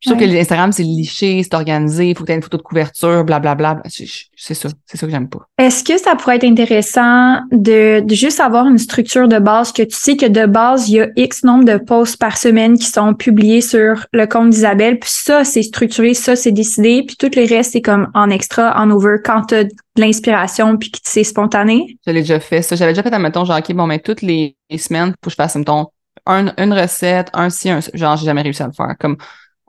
Je 0.05 0.11
trouve 0.11 0.21
que 0.21 0.27
l'Instagram, 0.27 0.71
c'est 0.71 0.83
liché, 0.83 1.43
c'est 1.43 1.55
organisé, 1.55 2.11
il 2.11 2.15
faut 2.15 2.25
que 2.25 2.27
tu 2.27 2.33
aies 2.33 2.37
une 2.37 2.43
photo 2.43 2.59
de 2.59 2.63
couverture, 2.63 3.25
blablabla. 3.25 3.83
C'est 3.89 4.55
ça, 4.55 4.69
c'est 4.85 4.99
ça 4.99 5.07
que 5.07 5.11
j'aime 5.11 5.31
pas. 5.31 5.49
Est-ce 5.57 5.83
que 5.83 5.97
ça 5.97 6.15
pourrait 6.15 6.37
être 6.37 6.45
intéressant 6.45 7.41
de, 7.51 8.01
de, 8.01 8.15
juste 8.15 8.39
avoir 8.39 8.67
une 8.67 8.77
structure 8.77 9.29
de 9.29 9.39
base, 9.39 9.73
que 9.73 9.83
tu 9.83 9.97
sais 9.97 10.17
que 10.17 10.27
de 10.27 10.45
base, 10.45 10.91
il 10.91 10.97
y 10.97 11.01
a 11.01 11.09
X 11.17 11.43
nombre 11.45 11.65
de 11.65 11.79
posts 11.79 12.19
par 12.19 12.37
semaine 12.37 12.77
qui 12.77 12.85
sont 12.85 13.15
publiés 13.15 13.63
sur 13.63 14.05
le 14.13 14.27
compte 14.27 14.51
d'Isabelle, 14.51 14.99
puis 14.99 15.11
ça, 15.11 15.43
c'est 15.43 15.63
structuré, 15.63 16.13
ça, 16.13 16.37
c'est 16.37 16.53
décidé, 16.53 17.03
puis 17.07 17.17
tout 17.17 17.31
le 17.35 17.49
reste, 17.49 17.73
c'est 17.73 17.81
comme 17.81 18.11
en 18.13 18.29
extra, 18.29 18.79
en 18.79 18.91
over, 18.91 19.17
quand 19.25 19.47
tu 19.47 19.55
as 19.55 19.65
de 19.65 19.71
l'inspiration, 19.97 20.77
puis 20.77 20.91
que 20.91 20.99
c'est 21.03 21.25
spontané? 21.25 21.97
Je 22.07 22.13
l'ai 22.13 22.21
déjà 22.21 22.41
fait, 22.41 22.61
ça. 22.61 22.77
J'avais 22.77 22.93
déjà 22.93 23.03
fait, 23.03 23.15
admettons, 23.15 23.47
genre, 23.47 23.59
OK, 23.59 23.73
bon, 23.73 23.87
mais 23.87 24.01
toutes 24.01 24.21
les, 24.21 24.57
semaines, 24.77 25.15
faut 25.23 25.29
que 25.29 25.31
je 25.31 25.37
fasse, 25.37 25.57
mettons, 25.57 25.87
un, 26.27 26.53
une 26.59 26.73
recette, 26.75 27.29
un 27.33 27.49
si, 27.49 27.71
un, 27.71 27.81
genre, 27.95 28.17
j'ai 28.17 28.27
jamais 28.27 28.43
réussi 28.43 28.63
à 28.63 28.67
le 28.67 28.73
faire. 28.73 28.95
Comme, 28.99 29.17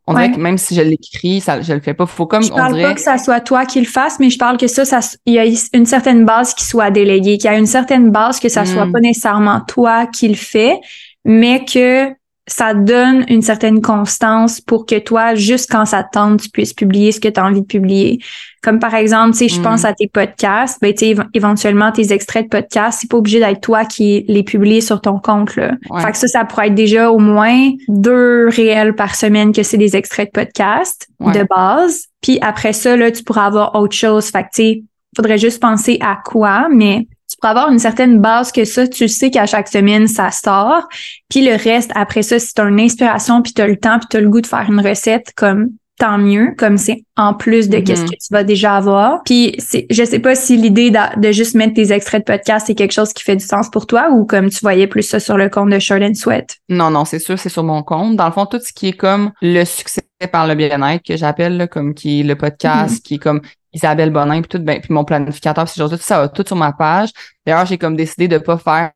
on 0.08 0.14
dirait 0.14 0.32
que 0.32 0.40
même 0.40 0.58
si 0.58 0.76
je 0.76 0.82
l'écris, 0.82 1.42
ça, 1.42 1.62
je 1.62 1.74
le 1.74 1.80
fais 1.80 1.96
pas. 1.96 2.06
Faut 2.06 2.28
comme, 2.28 2.44
je 2.44 2.50
parle 2.50 2.80
pas 2.80 2.94
que 2.94 3.02
ça 3.02 3.18
soit 3.18 3.40
toi 3.40 3.66
qui 3.66 3.80
le 3.80 3.88
fasses, 3.88 4.20
mais 4.20 4.30
je 4.30 4.38
parle 4.38 4.58
que 4.58 4.68
ça, 4.68 4.86
ça, 4.86 5.00
il 5.26 5.34
y 5.34 5.40
a 5.40 5.46
une 5.74 5.86
certaine 5.86 6.26
base 6.26 6.54
qui 6.54 6.64
soit 6.64 6.92
déléguée, 6.92 7.38
qu'il 7.38 7.50
y 7.50 7.54
a 7.54 7.58
une 7.58 7.66
certaine 7.66 8.12
base 8.12 8.40
que 8.40 8.50
ça 8.50 8.66
soit 8.66 8.86
hmm. 8.86 8.92
pas 8.92 9.00
nécessairement 9.00 9.62
toi 9.62 10.06
qui 10.06 10.28
le 10.28 10.36
fais, 10.36 10.80
mais 11.24 11.66
que 11.66 12.12
ça 12.48 12.76
donne 12.76 13.26
une 13.28 13.42
certaine 13.42 13.82
constance 13.82 14.62
pour 14.62 14.86
que 14.86 15.00
toi, 15.00 15.34
juste 15.34 15.72
quand 15.72 15.86
ça 15.86 16.04
tente, 16.04 16.42
tu 16.42 16.50
puisses 16.50 16.74
publier 16.74 17.12
ce 17.12 17.20
que 17.20 17.28
tu 17.28 17.40
as 17.40 17.46
envie 17.46 17.62
de 17.62 17.66
publier. 17.66 18.20
Comme 18.62 18.80
par 18.80 18.94
exemple, 18.94 19.32
tu 19.32 19.40
sais, 19.40 19.48
je 19.48 19.60
pense 19.62 19.84
mm. 19.84 19.86
à 19.86 19.94
tes 19.94 20.08
podcasts, 20.08 20.80
ben 20.80 20.94
éventuellement 21.34 21.92
tes 21.92 22.14
extraits 22.14 22.46
de 22.46 22.50
podcasts, 22.50 23.02
c'est 23.02 23.10
pas 23.10 23.18
obligé 23.18 23.40
d'être 23.40 23.62
toi 23.62 23.86
qui 23.86 24.26
les 24.28 24.44
publie 24.44 24.82
sur 24.82 25.02
ton 25.02 25.20
compte 25.20 25.56
là. 25.56 25.74
Fait 26.02 26.12
que 26.12 26.18
ça, 26.18 26.28
ça 26.28 26.46
pourrait 26.46 26.68
être 26.68 26.76
déjà 26.76 27.10
au 27.10 27.20
moins 27.20 27.72
deux 27.88 28.50
réels 28.50 28.96
par 28.96 29.16
semaine 29.16 29.52
que 29.52 29.64
c'est 29.64 29.78
des 29.78 29.96
extraits 29.96 30.28
de 30.34 30.42
podcasts 30.42 31.08
de 31.20 31.46
base. 31.50 32.06
Puis 32.22 32.38
après 32.42 32.74
ça, 32.74 32.96
là, 32.96 33.12
tu 33.12 33.24
pourras 33.24 33.46
avoir 33.46 33.76
autre 33.76 33.96
chose. 33.96 34.28
Fait 34.28 34.44
que 34.44 34.50
tu 34.54 34.62
sais, 34.64 34.84
faudrait 35.16 35.38
juste 35.38 35.62
penser 35.62 35.98
à 36.02 36.20
quoi, 36.24 36.68
mais 36.72 37.08
tu 37.30 37.38
pourras 37.42 37.52
avoir 37.52 37.72
une 37.72 37.80
certaine 37.80 38.20
base 38.20 38.52
que 38.52 38.66
ça, 38.66 38.88
tu 38.88 39.08
sais 39.08 39.32
qu'à 39.32 39.46
chaque 39.46 39.68
semaine, 39.68 40.08
ça 40.08 40.32
sort. 40.32 40.88
Puis 41.30 41.46
le 41.46 41.56
reste, 41.56 41.92
après 41.96 42.22
ça, 42.22 42.40
si 42.40 42.54
tu 42.54 42.62
as 42.62 42.66
une 42.66 42.80
inspiration, 42.80 43.42
puis 43.42 43.54
tu 43.54 43.62
as 43.62 43.68
le 43.68 43.78
temps, 43.78 44.00
puis 44.00 44.08
tu 44.10 44.18
as 44.18 44.22
le 44.22 44.30
goût 44.30 44.42
de 44.42 44.48
faire 44.48 44.66
une 44.70 44.80
recette, 44.80 45.32
comme 45.36 45.72
tant 45.98 46.18
mieux, 46.18 46.54
comme 46.58 46.78
c'est 46.78 47.06
en 47.16 47.34
plus 47.34 47.70
de 47.70 47.80
qu'est-ce 47.80 48.04
mm-hmm. 48.04 48.10
que 48.10 48.16
tu 48.16 48.28
vas 48.32 48.44
déjà 48.44 48.76
avoir. 48.76 49.24
Puis 49.24 49.56
c'est, 49.60 49.86
je 49.90 50.04
sais 50.04 50.20
pas 50.20 50.36
si 50.36 50.58
l'idée 50.58 50.92
de, 50.92 51.32
juste 51.32 51.56
mettre 51.56 51.74
tes 51.74 51.92
extraits 51.94 52.28
de 52.28 52.34
podcast, 52.34 52.68
c'est 52.68 52.76
quelque 52.76 52.92
chose 52.92 53.14
qui 53.14 53.24
fait 53.24 53.36
du 53.36 53.46
sens 53.46 53.70
pour 53.70 53.88
toi 53.88 54.10
ou 54.12 54.26
comme 54.26 54.50
tu 54.50 54.60
voyais 54.62 54.88
plus 54.88 55.04
ça 55.04 55.20
sur 55.20 55.38
le 55.38 55.50
compte 55.50 55.70
de 55.70 56.04
and 56.04 56.14
Sweat? 56.16 56.58
Non, 56.70 56.92
non, 56.92 57.06
c'est 57.06 57.20
sûr, 57.20 57.40
c'est 57.40 57.50
sur 57.50 57.64
mon 57.64 57.82
compte. 57.82 58.18
Dans 58.18 58.26
le 58.26 58.34
fond, 58.34 58.46
tout 58.46 58.60
ce 58.60 58.74
qui 58.74 58.90
est 58.90 58.98
comme 58.98 59.32
le 59.42 59.64
succès 59.64 60.02
par 60.32 60.48
le 60.48 60.56
bien-être 60.56 61.04
que 61.06 61.16
j'appelle, 61.16 61.68
comme 61.72 61.94
qui 61.94 62.22
est 62.22 62.24
le 62.24 62.36
podcast, 62.36 62.98
mm-hmm. 62.98 63.02
qui 63.02 63.16
est 63.16 63.20
comme 63.20 63.42
Isabelle 63.76 64.10
Bonin, 64.10 64.42
puis 64.42 64.50
tout, 64.50 64.64
ben, 64.64 64.80
puis 64.80 64.94
mon 64.94 65.04
planificateur, 65.04 65.66
puis 65.66 65.74
tout 65.76 65.98
ça 66.00 66.20
va 66.22 66.30
tout 66.30 66.44
sur 66.48 66.56
ma 66.56 66.72
page. 66.72 67.10
D'ailleurs, 67.46 67.66
j'ai 67.66 67.78
comme 67.78 67.96
décidé 67.96 68.28
de 68.28 68.38
pas 68.38 68.58
faire 68.58 68.92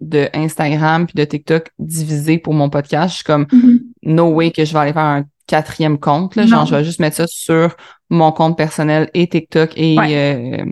de 0.00 0.28
Instagram 0.34 1.06
puis 1.06 1.14
de 1.14 1.24
TikTok 1.24 1.70
divisé 1.78 2.38
pour 2.38 2.54
mon 2.54 2.70
podcast. 2.70 3.10
Je 3.10 3.14
suis 3.16 3.24
comme 3.24 3.44
mm-hmm. 3.44 3.80
no 4.04 4.28
way 4.30 4.50
que 4.50 4.64
je 4.64 4.72
vais 4.72 4.78
aller 4.78 4.92
faire 4.92 5.02
un 5.02 5.24
quatrième 5.46 5.98
compte. 5.98 6.34
Là. 6.36 6.46
Genre, 6.46 6.66
je 6.66 6.74
vais 6.74 6.84
juste 6.84 6.98
mettre 6.98 7.16
ça 7.16 7.26
sur 7.26 7.76
mon 8.10 8.32
compte 8.32 8.56
personnel 8.56 9.10
et 9.14 9.26
TikTok 9.26 9.72
et 9.76 9.96
euh, 9.98 10.64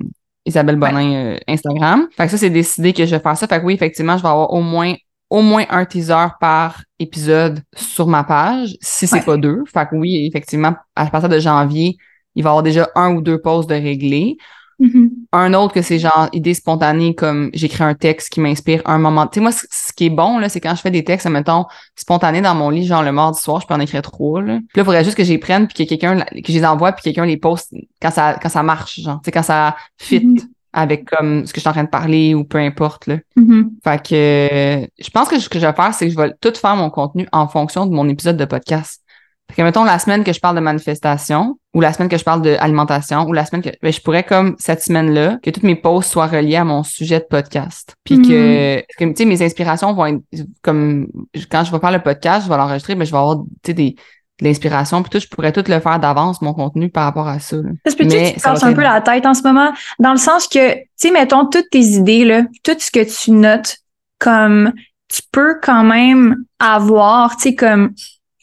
Isabelle 0.47 0.77
Bonin 0.77 1.13
euh, 1.13 1.39
Instagram. 1.47 2.09
Fait 2.17 2.25
que 2.25 2.31
ça, 2.31 2.39
c'est 2.39 2.51
décidé 2.51 2.93
que 2.93 3.05
je 3.05 3.11
vais 3.11 3.21
faire 3.21 3.37
ça. 3.37 3.47
Fait 3.47 3.61
que 3.61 3.65
oui, 3.65 3.75
effectivement, 3.75 4.17
je 4.17 4.23
vais 4.23 4.29
avoir 4.29 4.53
au 4.53 4.63
moins 4.63 4.95
au 5.29 5.43
moins 5.43 5.65
un 5.71 5.85
teaser 5.85 6.27
par 6.41 6.83
épisode 6.99 7.63
sur 7.77 8.09
ma 8.09 8.25
page, 8.25 8.77
si 8.81 9.07
c'est 9.07 9.25
pas 9.25 9.37
deux. 9.37 9.63
Fait 9.73 9.87
que 9.89 9.95
oui, 9.95 10.27
effectivement, 10.27 10.75
à 10.97 11.07
partir 11.07 11.29
de 11.29 11.39
janvier, 11.39 11.97
il 12.35 12.43
va 12.43 12.49
y 12.49 12.51
avoir 12.51 12.63
déjà 12.63 12.89
un 12.95 13.15
ou 13.15 13.23
deux 13.23 13.41
posts 13.41 13.69
de 13.69 13.75
réglés. 13.75 14.37
Mm-hmm. 14.81 15.11
un 15.33 15.53
autre 15.53 15.75
que 15.75 15.83
c'est 15.83 15.99
genre 15.99 16.31
idée 16.33 16.55
spontanée, 16.55 17.15
comme 17.15 17.51
j'écris 17.53 17.85
un 17.85 17.95
texte 17.95 18.31
qui 18.31 18.41
m'inspire 18.41 18.81
un 18.87 18.97
moment. 18.97 19.27
Tu 19.27 19.35
sais, 19.35 19.41
moi, 19.41 19.53
ce 19.53 19.93
qui 19.93 20.07
est 20.07 20.11
bon, 20.11 20.39
là, 20.39 20.49
c'est 20.49 20.61
quand 20.61 20.75
je 20.75 20.81
fais 20.81 20.91
des 20.91 21.05
textes, 21.05 21.29
mettons, 21.29 21.67
spontanés 21.97 22.41
dans 22.41 22.55
mon 22.55 22.71
lit, 22.71 22.87
genre 22.87 23.03
le 23.03 23.13
mardi 23.13 23.39
soir, 23.39 23.61
je 23.61 23.67
peux 23.67 23.75
en 23.75 23.81
écrire 23.81 24.01
trois, 24.01 24.41
là. 24.41 24.57
Puis 24.57 24.77
là, 24.77 24.83
il 24.83 24.85
faudrait 24.85 25.05
juste 25.05 25.19
que 25.19 25.25
j'y 25.25 25.37
prenne, 25.37 25.69
puis 25.69 25.85
que 25.85 25.89
quelqu'un, 25.89 26.21
que 26.21 26.47
je 26.49 26.53
les 26.53 26.65
envoie, 26.65 26.93
puis 26.93 27.03
quelqu'un 27.03 27.27
les 27.27 27.37
poste 27.37 27.75
quand 28.01 28.11
ça, 28.11 28.39
quand 28.41 28.49
ça 28.49 28.63
marche, 28.63 29.01
genre, 29.01 29.21
tu 29.23 29.27
sais, 29.27 29.33
quand 29.33 29.43
ça 29.43 29.77
fit. 29.99 30.25
Mhm. 30.25 30.39
avec 30.73 31.05
comme 31.05 31.47
ce 31.47 31.53
que 31.53 31.57
je 31.59 31.63
suis 31.63 31.69
en 31.69 31.73
train 31.73 31.83
de 31.83 31.89
parler 31.89 32.33
ou 32.33 32.45
peu 32.45 32.59
importe 32.59 33.09
là. 33.09 33.17
Mhm. 33.35 33.73
Fait 33.83 34.01
que 34.01 34.89
je 35.03 35.11
pense 35.11 35.29
que 35.29 35.41
ce 35.41 35.49
que 35.49 35.59
je 35.59 35.67
vais 35.67 35.73
faire, 35.73 35.93
c'est 35.93 36.07
que 36.07 36.13
je 36.13 36.17
vais 36.17 36.33
tout 36.41 36.55
faire 36.55 36.77
mon 36.77 36.91
contenu 36.91 37.27
en 37.33 37.49
fonction 37.49 37.87
de 37.87 37.93
mon 37.93 38.09
épisode 38.09 38.37
de 38.37 38.45
podcast. 38.45 39.03
Fait 39.51 39.57
que 39.57 39.63
mettons 39.63 39.85
la 39.85 39.99
semaine 39.99 40.23
que 40.23 40.33
je 40.33 40.41
parle 40.41 40.55
de 40.55 40.61
manifestation, 40.61 41.59
ou 41.75 41.81
la 41.81 41.93
semaine 41.93 42.09
que 42.09 42.17
je 42.17 42.25
parle 42.25 42.43
d'alimentation, 42.43 43.27
ou 43.27 43.33
la 43.33 43.45
semaine 43.45 43.63
que 43.63 43.71
ben, 43.83 43.93
je 43.93 44.01
pourrais 44.01 44.23
comme 44.23 44.55
cette 44.59 44.83
semaine-là, 44.83 45.39
que 45.43 45.51
toutes 45.51 45.65
mes 45.65 45.75
posts 45.75 46.13
soient 46.13 46.27
reliées 46.27 46.57
à 46.57 46.65
mon 46.65 46.83
sujet 46.83 47.19
de 47.19 47.27
podcast. 47.29 47.97
Puis 48.05 48.23
que, 48.23 48.81
que, 48.99 49.05
tu 49.05 49.15
sais, 49.17 49.25
mes 49.25 49.43
inspirations 49.43 49.93
vont 49.93 50.07
être 50.07 50.23
comme 50.63 51.09
quand 51.51 51.65
je 51.65 51.73
vais 51.73 51.79
faire 51.79 51.93
le 51.93 52.03
podcast, 52.03 52.45
je 52.45 52.51
vais 52.51 52.57
l'enregistrer, 52.57 52.95
mais 52.95 53.05
je 53.05 53.11
vais 53.11 53.19
avoir 53.19 53.39
tu 53.63 53.71
sais 53.71 53.75
des 53.75 53.97
de 54.41 54.47
l'inspiration 54.47 55.03
puis 55.03 55.11
tout, 55.11 55.19
je 55.19 55.29
pourrais 55.29 55.53
tout 55.53 55.65
le 55.67 55.81
faire 55.81 55.99
d'avance 55.99 56.41
mon 56.41 56.55
contenu 56.55 56.89
par 56.89 57.05
rapport 57.05 57.29
à 57.29 57.39
ça. 57.39 57.57
là. 57.57 57.71
Ça 57.85 57.93
se 57.93 57.97
Mais 57.99 58.09
que 58.09 58.35
tu 58.35 58.41
passes 58.41 58.63
un 58.63 58.73
peu 58.73 58.83
la 58.83 59.01
tête 59.01 59.27
en 59.27 59.35
ce 59.35 59.43
moment, 59.43 59.73
dans 59.99 60.13
le 60.13 60.19
sens 60.19 60.49
que, 60.49 60.75
tu 60.75 60.85
sais, 60.97 61.11
mettons, 61.11 61.47
toutes 61.47 61.71
tes 61.71 61.83
idées, 61.83 62.25
là, 62.25 62.43
tout 62.63 62.77
ce 62.79 62.91
que 62.91 63.05
tu 63.05 63.33
notes, 63.33 63.77
comme, 64.19 64.73
tu 65.09 65.23
peux 65.31 65.59
quand 65.63 65.85
même 65.85 66.37
avoir, 66.59 67.37
tu 67.37 67.51
sais, 67.51 67.55
comme 67.55 67.93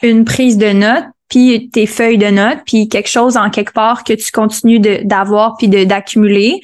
une 0.01 0.25
prise 0.25 0.57
de 0.57 0.71
notes, 0.71 1.05
puis 1.29 1.69
tes 1.71 1.85
feuilles 1.85 2.17
de 2.17 2.27
notes, 2.29 2.59
puis 2.65 2.87
quelque 2.87 3.09
chose 3.09 3.35
en 3.37 3.49
quelque 3.49 3.73
part 3.73 4.03
que 4.03 4.13
tu 4.13 4.31
continues 4.31 4.79
d'avoir 4.79 5.57
puis 5.57 5.67
d'accumuler. 5.67 6.61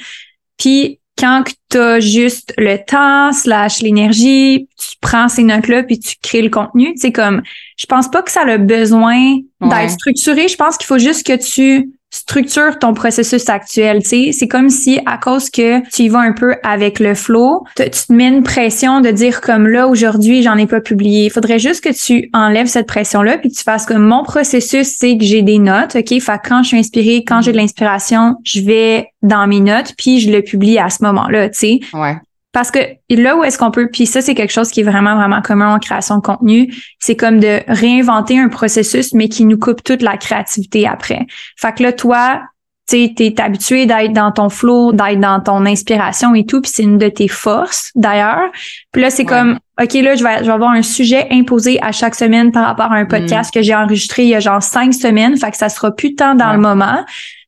Puis 0.57 0.99
quand 1.17 1.43
tu 1.69 1.77
as 1.77 1.99
juste 1.99 2.53
le 2.57 2.77
temps 2.77 3.31
slash 3.33 3.81
l'énergie, 3.81 4.67
tu 4.79 4.95
prends 5.01 5.27
ces 5.29 5.43
notes-là 5.43 5.83
puis 5.83 5.99
tu 5.99 6.15
crées 6.21 6.41
le 6.41 6.49
contenu. 6.49 6.93
Tu 6.93 7.01
sais, 7.01 7.11
comme, 7.11 7.41
je 7.77 7.85
pense 7.85 8.09
pas 8.09 8.21
que 8.23 8.31
ça 8.31 8.41
a 8.41 8.57
besoin 8.57 9.35
Ouais. 9.61 9.69
d'être 9.69 9.91
structuré. 9.91 10.47
Je 10.47 10.55
pense 10.55 10.77
qu'il 10.77 10.87
faut 10.87 10.97
juste 10.97 11.25
que 11.25 11.35
tu 11.35 11.91
structures 12.13 12.77
ton 12.77 12.93
processus 12.93 13.49
actuel. 13.49 14.03
Tu 14.03 14.09
sais, 14.09 14.29
c'est 14.31 14.47
comme 14.47 14.69
si 14.69 14.99
à 15.05 15.17
cause 15.17 15.49
que 15.49 15.81
tu 15.89 16.03
y 16.03 16.09
vas 16.09 16.19
un 16.19 16.31
peu 16.31 16.55
avec 16.63 16.99
le 16.99 17.15
flow, 17.15 17.65
tu 17.75 17.89
te 17.89 18.13
mets 18.13 18.27
une 18.27 18.43
pression 18.43 19.01
de 19.01 19.09
dire 19.09 19.41
comme 19.41 19.67
là 19.67 19.87
aujourd'hui 19.87 20.43
j'en 20.43 20.55
ai 20.57 20.67
pas 20.67 20.79
publié. 20.79 21.25
Il 21.25 21.31
faudrait 21.31 21.57
juste 21.59 21.83
que 21.83 21.89
tu 21.89 22.29
enlèves 22.33 22.67
cette 22.67 22.87
pression-là 22.87 23.39
puis 23.39 23.49
que 23.49 23.55
tu 23.55 23.63
fasses 23.63 23.87
comme 23.87 24.05
mon 24.05 24.23
processus, 24.23 24.95
c'est 24.95 25.17
que 25.17 25.23
j'ai 25.23 25.41
des 25.41 25.57
notes. 25.57 25.95
Ok, 25.95 26.19
fait 26.19 26.41
quand 26.47 26.61
je 26.61 26.69
suis 26.69 26.77
inspirée, 26.77 27.23
quand 27.25 27.41
j'ai 27.41 27.51
de 27.51 27.57
l'inspiration, 27.57 28.35
je 28.43 28.61
vais 28.61 29.07
dans 29.23 29.47
mes 29.47 29.59
notes 29.59 29.93
puis 29.97 30.19
je 30.19 30.31
le 30.31 30.43
publie 30.43 30.77
à 30.77 30.89
ce 30.89 31.03
moment-là. 31.03 31.49
Tu 31.49 31.59
sais, 31.59 31.79
Ouais. 31.93 32.15
Parce 32.53 32.71
que 32.71 32.79
là 33.09 33.35
où 33.35 33.43
est-ce 33.43 33.57
qu'on 33.57 33.71
peut, 33.71 33.89
puis 33.91 34.05
ça 34.05 34.21
c'est 34.21 34.35
quelque 34.35 34.53
chose 34.53 34.69
qui 34.69 34.79
est 34.79 34.83
vraiment 34.83 35.15
vraiment 35.15 35.41
commun 35.41 35.75
en 35.75 35.79
création 35.79 36.15
de 36.17 36.21
contenu, 36.21 36.73
c'est 36.99 37.15
comme 37.17 37.39
de 37.39 37.59
réinventer 37.67 38.39
un 38.39 38.47
processus 38.47 39.13
mais 39.13 39.27
qui 39.27 39.43
nous 39.43 39.57
coupe 39.59 39.83
toute 39.83 40.01
la 40.01 40.15
créativité 40.17 40.87
après. 40.87 41.25
Fait 41.57 41.73
que 41.73 41.83
là 41.83 41.91
toi, 41.91 42.41
tu 42.87 42.97
sais, 43.07 43.13
t'es 43.15 43.41
habitué 43.41 43.85
d'être 43.85 44.11
dans 44.13 44.31
ton 44.31 44.49
flow, 44.49 44.91
d'être 44.91 45.19
dans 45.19 45.39
ton 45.39 45.65
inspiration 45.65 46.35
et 46.35 46.45
tout, 46.45 46.61
puis 46.61 46.69
c'est 46.73 46.83
une 46.83 46.97
de 46.97 47.07
tes 47.07 47.29
forces 47.29 47.91
d'ailleurs. 47.95 48.51
Puis 48.91 49.01
là 49.01 49.09
c'est 49.09 49.23
Ouais. 49.23 49.29
comme 49.29 49.57
OK 49.81 49.93
là 49.93 50.15
je 50.15 50.23
vais 50.23 50.39
je 50.39 50.43
vais 50.45 50.51
avoir 50.51 50.71
un 50.71 50.81
sujet 50.83 51.27
imposé 51.31 51.79
à 51.81 51.91
chaque 51.91 52.13
semaine 52.13 52.51
par 52.51 52.65
rapport 52.67 52.91
à 52.91 52.95
un 52.97 53.05
podcast 53.05 53.51
que 53.53 53.61
j'ai 53.61 53.73
enregistré 53.73 54.23
il 54.23 54.29
y 54.29 54.35
a 54.35 54.39
genre 54.39 54.61
cinq 54.61 54.93
semaines, 54.93 55.37
fait 55.37 55.49
que 55.51 55.57
ça 55.57 55.69
sera 55.69 55.91
plus 55.95 56.13
tant 56.13 56.35
dans 56.35 56.49
Ouais. 56.49 56.53
le 56.55 56.61
moment. 56.61 57.03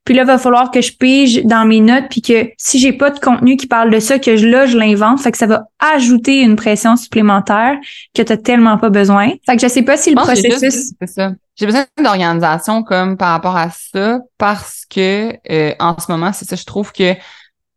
Puis 0.06 0.14
là, 0.14 0.24
va 0.24 0.38
falloir 0.38 0.70
que 0.72 0.82
je 0.82 0.96
pige 0.96 1.44
dans 1.44 1.66
mes 1.66 1.82
notes, 1.82 2.06
puis 2.10 2.22
que 2.22 2.52
si 2.58 2.80
j'ai 2.80 2.94
pas 2.94 3.10
de 3.10 3.20
contenu 3.20 3.58
qui 3.58 3.68
parle 3.68 3.90
de 3.90 4.00
ça, 4.00 4.20
que 4.20 4.38
je, 4.38 4.48
là, 4.48 4.68
je 4.68 4.78
l'invente. 4.78 5.20
Fait 5.20 5.32
que 5.32 5.38
ça 5.38 5.48
va 5.48 5.66
ajouter 5.80 6.42
une 6.42 6.56
pression 6.56 6.96
supplémentaire 6.96 7.76
que 8.14 8.22
tu 8.22 8.38
tellement 8.42 8.78
pas 8.78 8.90
besoin. 8.90 9.32
Fait 9.46 9.56
que 9.56 9.62
je 9.62 9.68
sais 9.68 9.82
pas 9.82 9.98
si 9.98 10.12
le 10.12 10.22
j'ai 10.22 10.48
processus... 10.48 10.94
C'est 11.02 11.08
ça. 11.08 11.32
J'ai 11.58 11.66
besoin 11.66 11.86
d'organisation 12.04 12.84
comme 12.84 13.18
par 13.18 13.30
rapport 13.30 13.56
à 13.56 13.70
ça 13.70 14.20
parce 14.38 14.84
que 14.90 15.34
euh, 15.50 15.74
en 15.80 15.98
ce 15.98 16.12
moment, 16.12 16.34
c'est 16.34 16.46
ça, 16.46 16.56
je 16.56 16.66
trouve 16.66 16.92
que 16.92 17.14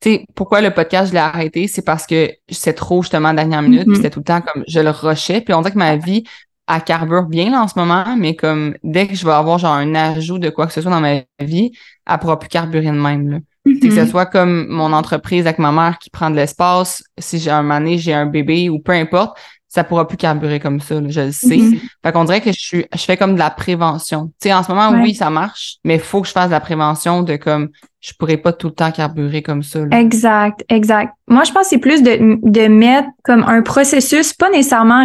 tu 0.00 0.10
sais, 0.10 0.26
pourquoi 0.34 0.60
le 0.60 0.72
podcast, 0.72 1.08
je 1.08 1.12
l'ai 1.14 1.18
arrêté, 1.18 1.66
c'est 1.66 1.82
parce 1.82 2.06
que 2.06 2.30
c'est 2.48 2.74
trop 2.74 3.02
justement 3.02 3.34
dernière 3.34 3.62
minute, 3.62 3.86
puis 3.86 3.96
c'était 3.96 4.10
tout 4.10 4.20
le 4.20 4.24
temps 4.24 4.40
comme 4.40 4.62
je 4.68 4.78
le 4.78 4.90
rushais, 4.90 5.40
puis 5.40 5.54
on 5.54 5.60
dirait 5.60 5.72
que 5.72 5.78
ma 5.78 5.96
vie 5.96 6.24
elle 6.68 6.82
carbure 6.84 7.24
bien 7.26 7.50
là, 7.50 7.62
en 7.62 7.68
ce 7.68 7.78
moment, 7.78 8.04
mais 8.16 8.36
comme 8.36 8.76
dès 8.84 9.06
que 9.08 9.14
je 9.14 9.24
vais 9.24 9.32
avoir 9.32 9.58
genre 9.58 9.72
un 9.74 9.94
ajout 9.94 10.38
de 10.38 10.50
quoi 10.50 10.66
que 10.66 10.72
ce 10.72 10.80
soit 10.82 10.90
dans 10.90 11.00
ma 11.00 11.20
vie, 11.40 11.72
elle 12.06 12.18
pourra 12.18 12.38
plus 12.38 12.48
carburer 12.48 12.86
de 12.86 12.90
même. 12.92 13.30
Là. 13.30 13.38
Que 13.82 13.90
ce 13.90 14.00
Mhm. 14.00 14.08
soit 14.08 14.26
comme 14.26 14.66
mon 14.68 14.92
entreprise 14.92 15.46
avec 15.46 15.58
ma 15.58 15.72
mère 15.72 15.98
qui 15.98 16.10
prend 16.10 16.30
de 16.30 16.36
l'espace, 16.36 17.02
si 17.18 17.38
j'ai 17.38 17.50
un 17.50 17.62
mané, 17.62 17.98
j'ai 17.98 18.14
un 18.14 18.26
bébé 18.26 18.68
ou 18.70 18.78
peu 18.80 18.92
importe, 18.92 19.38
ça 19.68 19.84
pourra 19.84 20.08
plus 20.08 20.16
carburer 20.16 20.60
comme 20.60 20.80
ça, 20.80 21.00
là, 21.00 21.08
je 21.10 21.20
le 21.20 21.32
sais. 21.32 21.56
Mhm. 21.58 21.78
Fait 22.02 22.12
qu'on 22.12 22.24
dirait 22.24 22.40
que 22.40 22.50
je 22.52 22.58
suis 22.58 22.86
je 22.94 23.02
fais 23.02 23.16
comme 23.18 23.34
de 23.34 23.38
la 23.38 23.50
prévention. 23.50 24.26
Tu 24.40 24.48
sais, 24.48 24.52
en 24.54 24.62
ce 24.62 24.72
moment, 24.72 24.90
Ouais. 24.90 25.02
oui, 25.02 25.14
ça 25.14 25.28
marche, 25.30 25.76
mais 25.84 25.94
il 25.96 26.00
faut 26.00 26.22
que 26.22 26.26
je 26.28 26.32
fasse 26.32 26.46
de 26.46 26.52
la 26.52 26.60
prévention 26.60 27.22
de 27.22 27.36
comme 27.36 27.68
je 28.00 28.12
pourrais 28.18 28.36
pas 28.36 28.52
tout 28.52 28.68
le 28.68 28.74
temps 28.74 28.92
carburer 28.92 29.42
comme 29.42 29.62
ça. 29.64 29.80
là. 29.80 29.98
Exact, 30.00 30.64
exact. 30.68 31.12
Moi, 31.26 31.42
je 31.44 31.50
pense 31.52 31.64
que 31.64 31.68
c'est 31.70 31.78
plus 31.78 32.02
de, 32.02 32.38
de 32.48 32.68
mettre 32.68 33.08
comme 33.24 33.42
un 33.42 33.60
processus 33.62 34.32
pas 34.32 34.48
nécessairement 34.50 35.04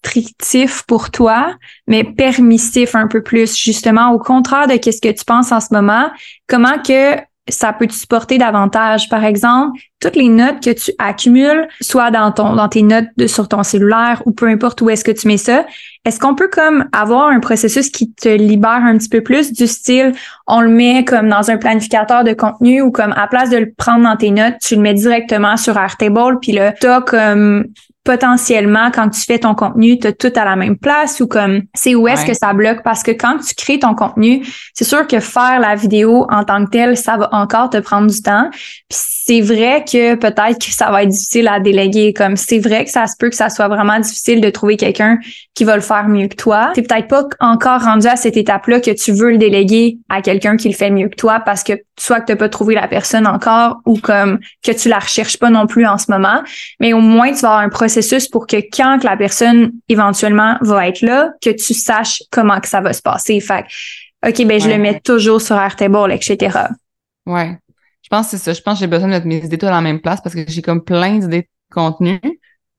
restrictif 0.00 0.82
pour 0.86 1.10
toi, 1.10 1.54
mais 1.86 2.02
permissif 2.04 2.94
un 2.94 3.06
peu 3.06 3.22
plus, 3.22 3.56
justement, 3.56 4.10
au 4.12 4.18
contraire 4.18 4.66
de 4.68 4.76
qu'est-ce 4.76 5.00
que 5.00 5.12
tu 5.12 5.24
penses 5.24 5.52
en 5.52 5.60
ce 5.60 5.68
moment, 5.72 6.10
comment 6.48 6.78
que 6.82 7.16
ça 7.50 7.72
peut 7.72 7.86
te 7.86 7.92
supporter 7.92 8.38
davantage. 8.38 9.08
Par 9.08 9.24
exemple, 9.24 9.80
toutes 10.00 10.16
les 10.16 10.28
notes 10.28 10.60
que 10.62 10.70
tu 10.70 10.92
accumules, 10.98 11.68
soit 11.80 12.10
dans 12.10 12.32
ton 12.32 12.54
dans 12.54 12.68
tes 12.68 12.82
notes 12.82 13.08
de, 13.16 13.26
sur 13.26 13.48
ton 13.48 13.62
cellulaire 13.62 14.22
ou 14.24 14.32
peu 14.32 14.46
importe 14.46 14.80
où 14.80 14.88
est-ce 14.88 15.04
que 15.04 15.10
tu 15.10 15.28
mets 15.28 15.36
ça, 15.36 15.66
est-ce 16.04 16.18
qu'on 16.18 16.34
peut 16.34 16.48
comme 16.48 16.86
avoir 16.92 17.28
un 17.28 17.40
processus 17.40 17.90
qui 17.90 18.12
te 18.12 18.28
libère 18.28 18.82
un 18.82 18.96
petit 18.96 19.10
peu 19.10 19.22
plus 19.22 19.52
du 19.52 19.66
style 19.66 20.12
on 20.46 20.62
le 20.62 20.68
met 20.68 21.04
comme 21.04 21.28
dans 21.28 21.50
un 21.50 21.58
planificateur 21.58 22.24
de 22.24 22.32
contenu 22.32 22.80
ou 22.80 22.90
comme 22.90 23.12
à 23.12 23.26
place 23.26 23.50
de 23.50 23.58
le 23.58 23.72
prendre 23.76 24.04
dans 24.04 24.16
tes 24.16 24.30
notes, 24.30 24.54
tu 24.62 24.76
le 24.76 24.80
mets 24.80 24.94
directement 24.94 25.56
sur 25.56 25.76
Airtable 25.76 26.38
puis 26.40 26.52
là 26.52 26.72
t'as 26.72 27.02
comme 27.02 27.66
potentiellement 28.04 28.90
quand 28.90 29.08
tu 29.10 29.20
fais 29.20 29.38
ton 29.38 29.54
contenu, 29.54 29.98
tu 29.98 30.06
as 30.06 30.12
tout 30.12 30.32
à 30.34 30.44
la 30.44 30.56
même 30.56 30.76
place 30.76 31.20
ou 31.20 31.26
comme 31.26 31.62
c'est 31.74 31.94
où 31.94 32.08
est-ce 32.08 32.22
Ouais. 32.22 32.28
que 32.28 32.34
ça 32.34 32.52
bloque? 32.52 32.82
Parce 32.82 33.02
que 33.02 33.10
quand 33.10 33.38
tu 33.38 33.54
crées 33.54 33.78
ton 33.78 33.94
contenu, 33.94 34.44
c'est 34.74 34.84
sûr 34.84 35.06
que 35.06 35.20
faire 35.20 35.60
la 35.60 35.74
vidéo 35.74 36.26
en 36.30 36.44
tant 36.44 36.64
que 36.64 36.70
telle, 36.70 36.96
ça 36.96 37.16
va 37.16 37.28
encore 37.32 37.70
te 37.70 37.76
prendre 37.78 38.10
du 38.10 38.20
temps. 38.22 38.48
Puis 38.88 38.98
c'est 39.22 39.40
vrai 39.42 39.84
que 39.84 40.14
peut-être 40.14 40.58
que 40.58 40.72
ça 40.72 40.90
va 40.90 41.02
être 41.02 41.10
difficile 41.10 41.46
à 41.48 41.60
déléguer 41.60 42.12
comme 42.14 42.36
c'est 42.36 42.58
vrai 42.58 42.84
que 42.84 42.90
ça 42.90 43.06
se 43.06 43.14
peut 43.18 43.28
que 43.28 43.36
ça 43.36 43.50
soit 43.50 43.68
vraiment 43.68 43.98
difficile 43.98 44.40
de 44.40 44.48
trouver 44.50 44.76
quelqu'un 44.76 45.18
qui 45.54 45.64
va 45.64 45.76
le 45.76 45.82
faire 45.82 46.08
mieux 46.08 46.26
que 46.28 46.36
toi. 46.36 46.70
T'es 46.74 46.82
peut-être 46.82 47.08
pas 47.08 47.24
encore 47.38 47.82
rendu 47.82 48.06
à 48.06 48.16
cette 48.16 48.36
étape-là 48.36 48.80
que 48.80 48.90
tu 48.90 49.12
veux 49.12 49.32
le 49.32 49.38
déléguer 49.38 49.98
à 50.08 50.22
quelqu'un 50.22 50.56
qui 50.56 50.68
le 50.68 50.74
fait 50.74 50.90
mieux 50.90 51.08
que 51.08 51.16
toi 51.16 51.40
parce 51.40 51.62
que 51.62 51.74
soit 51.98 52.20
que 52.20 52.26
t'as 52.26 52.36
pas 52.36 52.48
trouvé 52.48 52.74
la 52.74 52.88
personne 52.88 53.26
encore 53.26 53.80
ou 53.84 53.98
comme 53.98 54.38
que 54.64 54.72
tu 54.72 54.88
la 54.88 54.98
recherches 54.98 55.38
pas 55.38 55.50
non 55.50 55.66
plus 55.66 55.86
en 55.86 55.98
ce 55.98 56.10
moment. 56.10 56.42
Mais 56.80 56.92
au 56.94 57.00
moins, 57.00 57.28
tu 57.32 57.40
vas 57.40 57.48
avoir 57.48 57.58
un 57.60 57.68
processus 57.68 58.26
pour 58.26 58.46
que 58.46 58.56
quand 58.56 58.98
que 59.00 59.06
la 59.06 59.16
personne 59.18 59.72
éventuellement 59.88 60.56
va 60.62 60.88
être 60.88 61.02
là, 61.02 61.30
que 61.42 61.50
tu 61.50 61.74
saches 61.74 62.22
comment 62.30 62.58
que 62.60 62.68
ça 62.68 62.80
va 62.80 62.92
se 62.94 63.02
passer. 63.02 63.38
Fait 63.40 63.64
que, 64.22 64.28
OK, 64.30 64.46
ben, 64.46 64.58
je 64.60 64.66
Ouais. 64.66 64.76
le 64.76 64.82
mets 64.82 65.00
toujours 65.00 65.40
sur 65.42 65.56
Airtable, 65.56 66.10
etc. 66.12 66.58
Ouais. 67.26 67.58
Je 68.10 68.16
pense 68.16 68.26
que 68.26 68.30
c'est 68.32 68.38
ça. 68.44 68.52
Je 68.52 68.60
pense 68.62 68.74
que 68.74 68.80
j'ai 68.80 68.86
besoin 68.88 69.06
de 69.08 69.12
mettre 69.12 69.26
mes 69.26 69.36
idées 69.44 69.56
toutes 69.56 69.68
à 69.68 69.72
la 69.72 69.80
même 69.80 70.00
place 70.00 70.20
parce 70.20 70.34
que 70.34 70.44
j'ai 70.48 70.62
comme 70.62 70.82
plein 70.82 71.18
d'idées 71.18 71.42
de 71.42 71.48
contenu, 71.74 72.20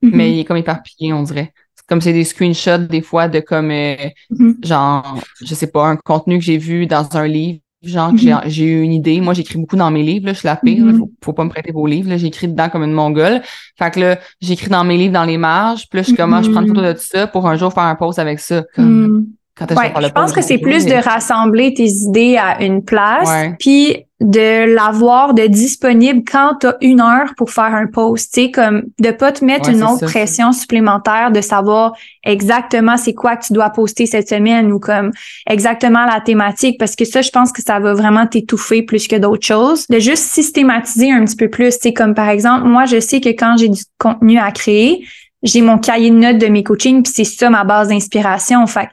Mhm. 0.02 0.12
mais 0.14 0.34
il 0.34 0.40
est 0.40 0.46
comme 0.46 0.58
éparpillé, 0.58 1.14
on 1.14 1.24
dirait. 1.24 1.54
C'est 1.76 1.86
comme 1.88 2.02
c'est 2.02 2.12
des 2.14 2.26
screenshots 2.26 2.80
des 2.90 3.02
fois 3.02 3.28
de 3.30 3.40
comme 3.40 3.72
euh, 3.72 3.96
Mhm. 4.30 4.58
genre, 4.64 5.20
je 5.42 5.56
sais 5.56 5.68
pas, 5.68 5.88
un 5.88 5.96
contenu 5.96 6.38
que 6.38 6.44
j'ai 6.44 6.58
vu 6.58 6.86
dans 6.86 7.16
un 7.16 7.28
livre, 7.28 7.60
genre 7.82 8.12
Mhm. 8.14 8.42
j'ai 8.48 8.66
eu 8.66 8.82
une 8.82 8.92
idée. 8.94 9.22
Moi, 9.22 9.34
j'écris 9.34 9.58
beaucoup 9.58 9.78
dans 9.78 9.90
mes 9.90 10.04
livres, 10.04 10.26
là, 10.26 10.34
je 10.34 10.40
suis 10.40 10.48
la 10.48 10.58
pire, 10.58 10.86
là, 10.86 10.94
faut, 10.94 11.10
faut 11.24 11.34
pas 11.34 11.46
me 11.46 11.50
prêter 11.50 11.72
vos 11.72 11.88
livres, 11.88 12.10
là, 12.10 12.18
j'écris 12.18 12.48
dedans 12.50 12.70
comme 12.70 12.84
une 12.84 12.92
mongole. 12.94 13.42
Fait 13.80 13.90
que 13.92 14.00
là, 14.02 14.20
j'écris 14.42 14.70
dans 14.70 14.84
mes 14.84 14.98
livres 14.98 15.14
dans 15.14 15.24
les 15.24 15.38
marges, 15.38 15.88
puis 15.90 15.98
là, 15.98 16.04
je 16.04 16.08
suis 16.08 16.18
comme, 16.18 16.34
ah, 16.34 16.42
je 16.42 16.50
prends 16.50 16.62
une 16.62 16.68
photo 16.68 16.82
de 16.82 16.92
tout 16.94 17.00
ça 17.00 17.28
pour 17.28 17.48
un 17.48 17.56
jour 17.56 17.72
faire 17.74 17.84
un 17.84 17.96
post 17.96 18.20
avec 18.20 18.40
ça. 18.42 18.64
Comme, 18.76 19.28
Ouais, 19.70 19.94
je 20.02 20.10
pense 20.10 20.32
que 20.32 20.42
c'est 20.42 20.58
plus 20.58 20.86
de 20.86 20.94
rassembler 20.94 21.74
tes 21.74 21.88
idées 21.88 22.38
à 22.38 22.64
une 22.64 22.84
place, 22.84 23.30
puis 23.60 24.06
de 24.20 24.76
l'avoir 24.76 25.34
de 25.34 25.48
disponible 25.48 26.22
quand 26.32 26.58
tu 26.60 26.68
as 26.68 26.78
une 26.82 27.02
heure 27.02 27.34
pour 27.38 27.50
faire 27.50 27.74
un 27.74 27.88
post, 27.88 28.32
tu 28.32 28.44
sais, 28.44 28.52
comme 28.52 28.84
de 29.00 29.10
pas 29.10 29.32
te 29.32 29.44
mettre 29.44 29.68
Ouais, 29.70 29.74
une 29.74 29.84
autre 29.84 30.02
ça. 30.02 30.06
pression 30.06 30.52
supplémentaire 30.52 31.32
de 31.32 31.42
savoir 31.42 31.94
exactement 32.24 32.98
c'est 32.98 33.16
quoi 33.16 33.36
que 33.36 33.48
tu 33.48 33.54
dois 33.54 33.72
poster 33.72 34.06
cette 34.06 34.30
semaine 34.30 34.72
ou 34.72 34.80
comme 34.80 35.10
exactement 35.48 36.06
la 36.06 36.22
thématique 36.22 36.78
parce 36.78 36.96
que 36.96 37.04
ça 37.04 37.24
je 37.24 37.32
pense 37.32 37.52
que 37.52 37.64
ça 37.64 37.80
va 37.80 37.96
vraiment 37.96 38.28
t'étouffer 38.28 38.84
plus 38.84 39.08
que 39.08 39.16
d'autres 39.16 39.46
choses. 39.48 39.88
De 39.88 39.98
juste 39.98 40.26
systématiser 40.26 41.12
un 41.12 41.26
petit 41.26 41.36
peu 41.36 41.50
plus. 41.50 41.74
Tu 41.74 41.80
sais 41.82 41.94
comme 41.94 42.14
par 42.14 42.30
exemple 42.30 42.68
moi 42.68 42.86
je 42.86 43.00
sais 43.00 43.22
que 43.22 43.30
quand 43.30 43.56
j'ai 43.58 43.70
du 43.70 43.82
contenu 43.98 44.38
à 44.38 44.52
créer 44.52 45.04
j'ai 45.44 45.62
mon 45.64 45.80
cahier 45.80 46.12
de 46.12 46.16
notes 46.18 46.38
de 46.38 46.46
mes 46.46 46.62
coachings 46.62 47.02
puis 47.02 47.12
c'est 47.16 47.24
ça 47.24 47.50
ma 47.50 47.64
base 47.64 47.88
d'inspiration. 47.88 48.68
Fait 48.68 48.90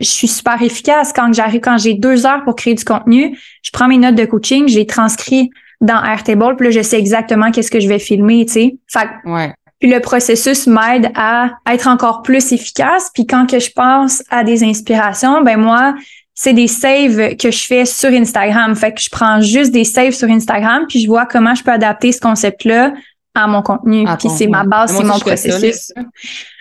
je 0.00 0.08
suis 0.08 0.28
super 0.28 0.60
efficace 0.62 1.12
quand 1.12 1.32
j'arrive 1.32 1.60
quand 1.60 1.78
j'ai 1.78 1.94
deux 1.94 2.26
heures 2.26 2.44
pour 2.44 2.56
créer 2.56 2.74
du 2.74 2.84
contenu 2.84 3.38
je 3.62 3.70
prends 3.72 3.88
mes 3.88 3.98
notes 3.98 4.14
de 4.14 4.24
coaching 4.24 4.68
je 4.68 4.76
les 4.76 4.86
transcris 4.86 5.50
dans 5.80 6.02
Airtable, 6.02 6.56
puis 6.56 6.66
là, 6.66 6.70
je 6.72 6.82
sais 6.82 6.98
exactement 6.98 7.52
qu'est-ce 7.52 7.70
que 7.70 7.78
je 7.78 7.86
vais 7.86 8.00
filmer, 8.00 8.44
tu 8.46 8.52
sais. 8.52 8.76
Fait 8.88 9.06
que 9.24 9.30
Ouais. 9.30 9.54
puis 9.78 9.88
le 9.88 10.00
processus 10.00 10.66
m'aide 10.66 11.12
à 11.14 11.50
être 11.70 11.86
encore 11.86 12.22
plus 12.22 12.52
efficace. 12.52 13.10
Puis 13.14 13.26
quand 13.26 13.48
que 13.48 13.60
je 13.60 13.70
pense 13.70 14.24
à 14.28 14.42
des 14.42 14.64
inspirations, 14.64 15.40
ben 15.42 15.56
moi, 15.56 15.94
c'est 16.34 16.52
des 16.52 16.66
saves 16.66 17.36
que 17.36 17.52
je 17.52 17.64
fais 17.64 17.84
sur 17.84 18.10
Instagram. 18.10 18.74
Fait 18.74 18.92
que 18.92 19.00
je 19.00 19.08
prends 19.08 19.40
juste 19.40 19.70
des 19.70 19.84
saves 19.84 20.14
sur 20.14 20.28
Instagram, 20.28 20.84
puis 20.88 21.00
je 21.00 21.06
vois 21.06 21.26
comment 21.26 21.54
je 21.54 21.62
peux 21.62 21.70
adapter 21.70 22.10
ce 22.10 22.20
concept-là 22.20 22.92
à 23.34 23.46
mon 23.46 23.62
contenu. 23.62 24.06
À 24.06 24.16
Puis 24.16 24.28
c'est 24.30 24.46
ma 24.48 24.64
base, 24.64 24.96
c'est 24.96 25.04
mon 25.04 25.14
fais 25.18 25.36
ça, 25.36 25.48
processus. 25.50 25.92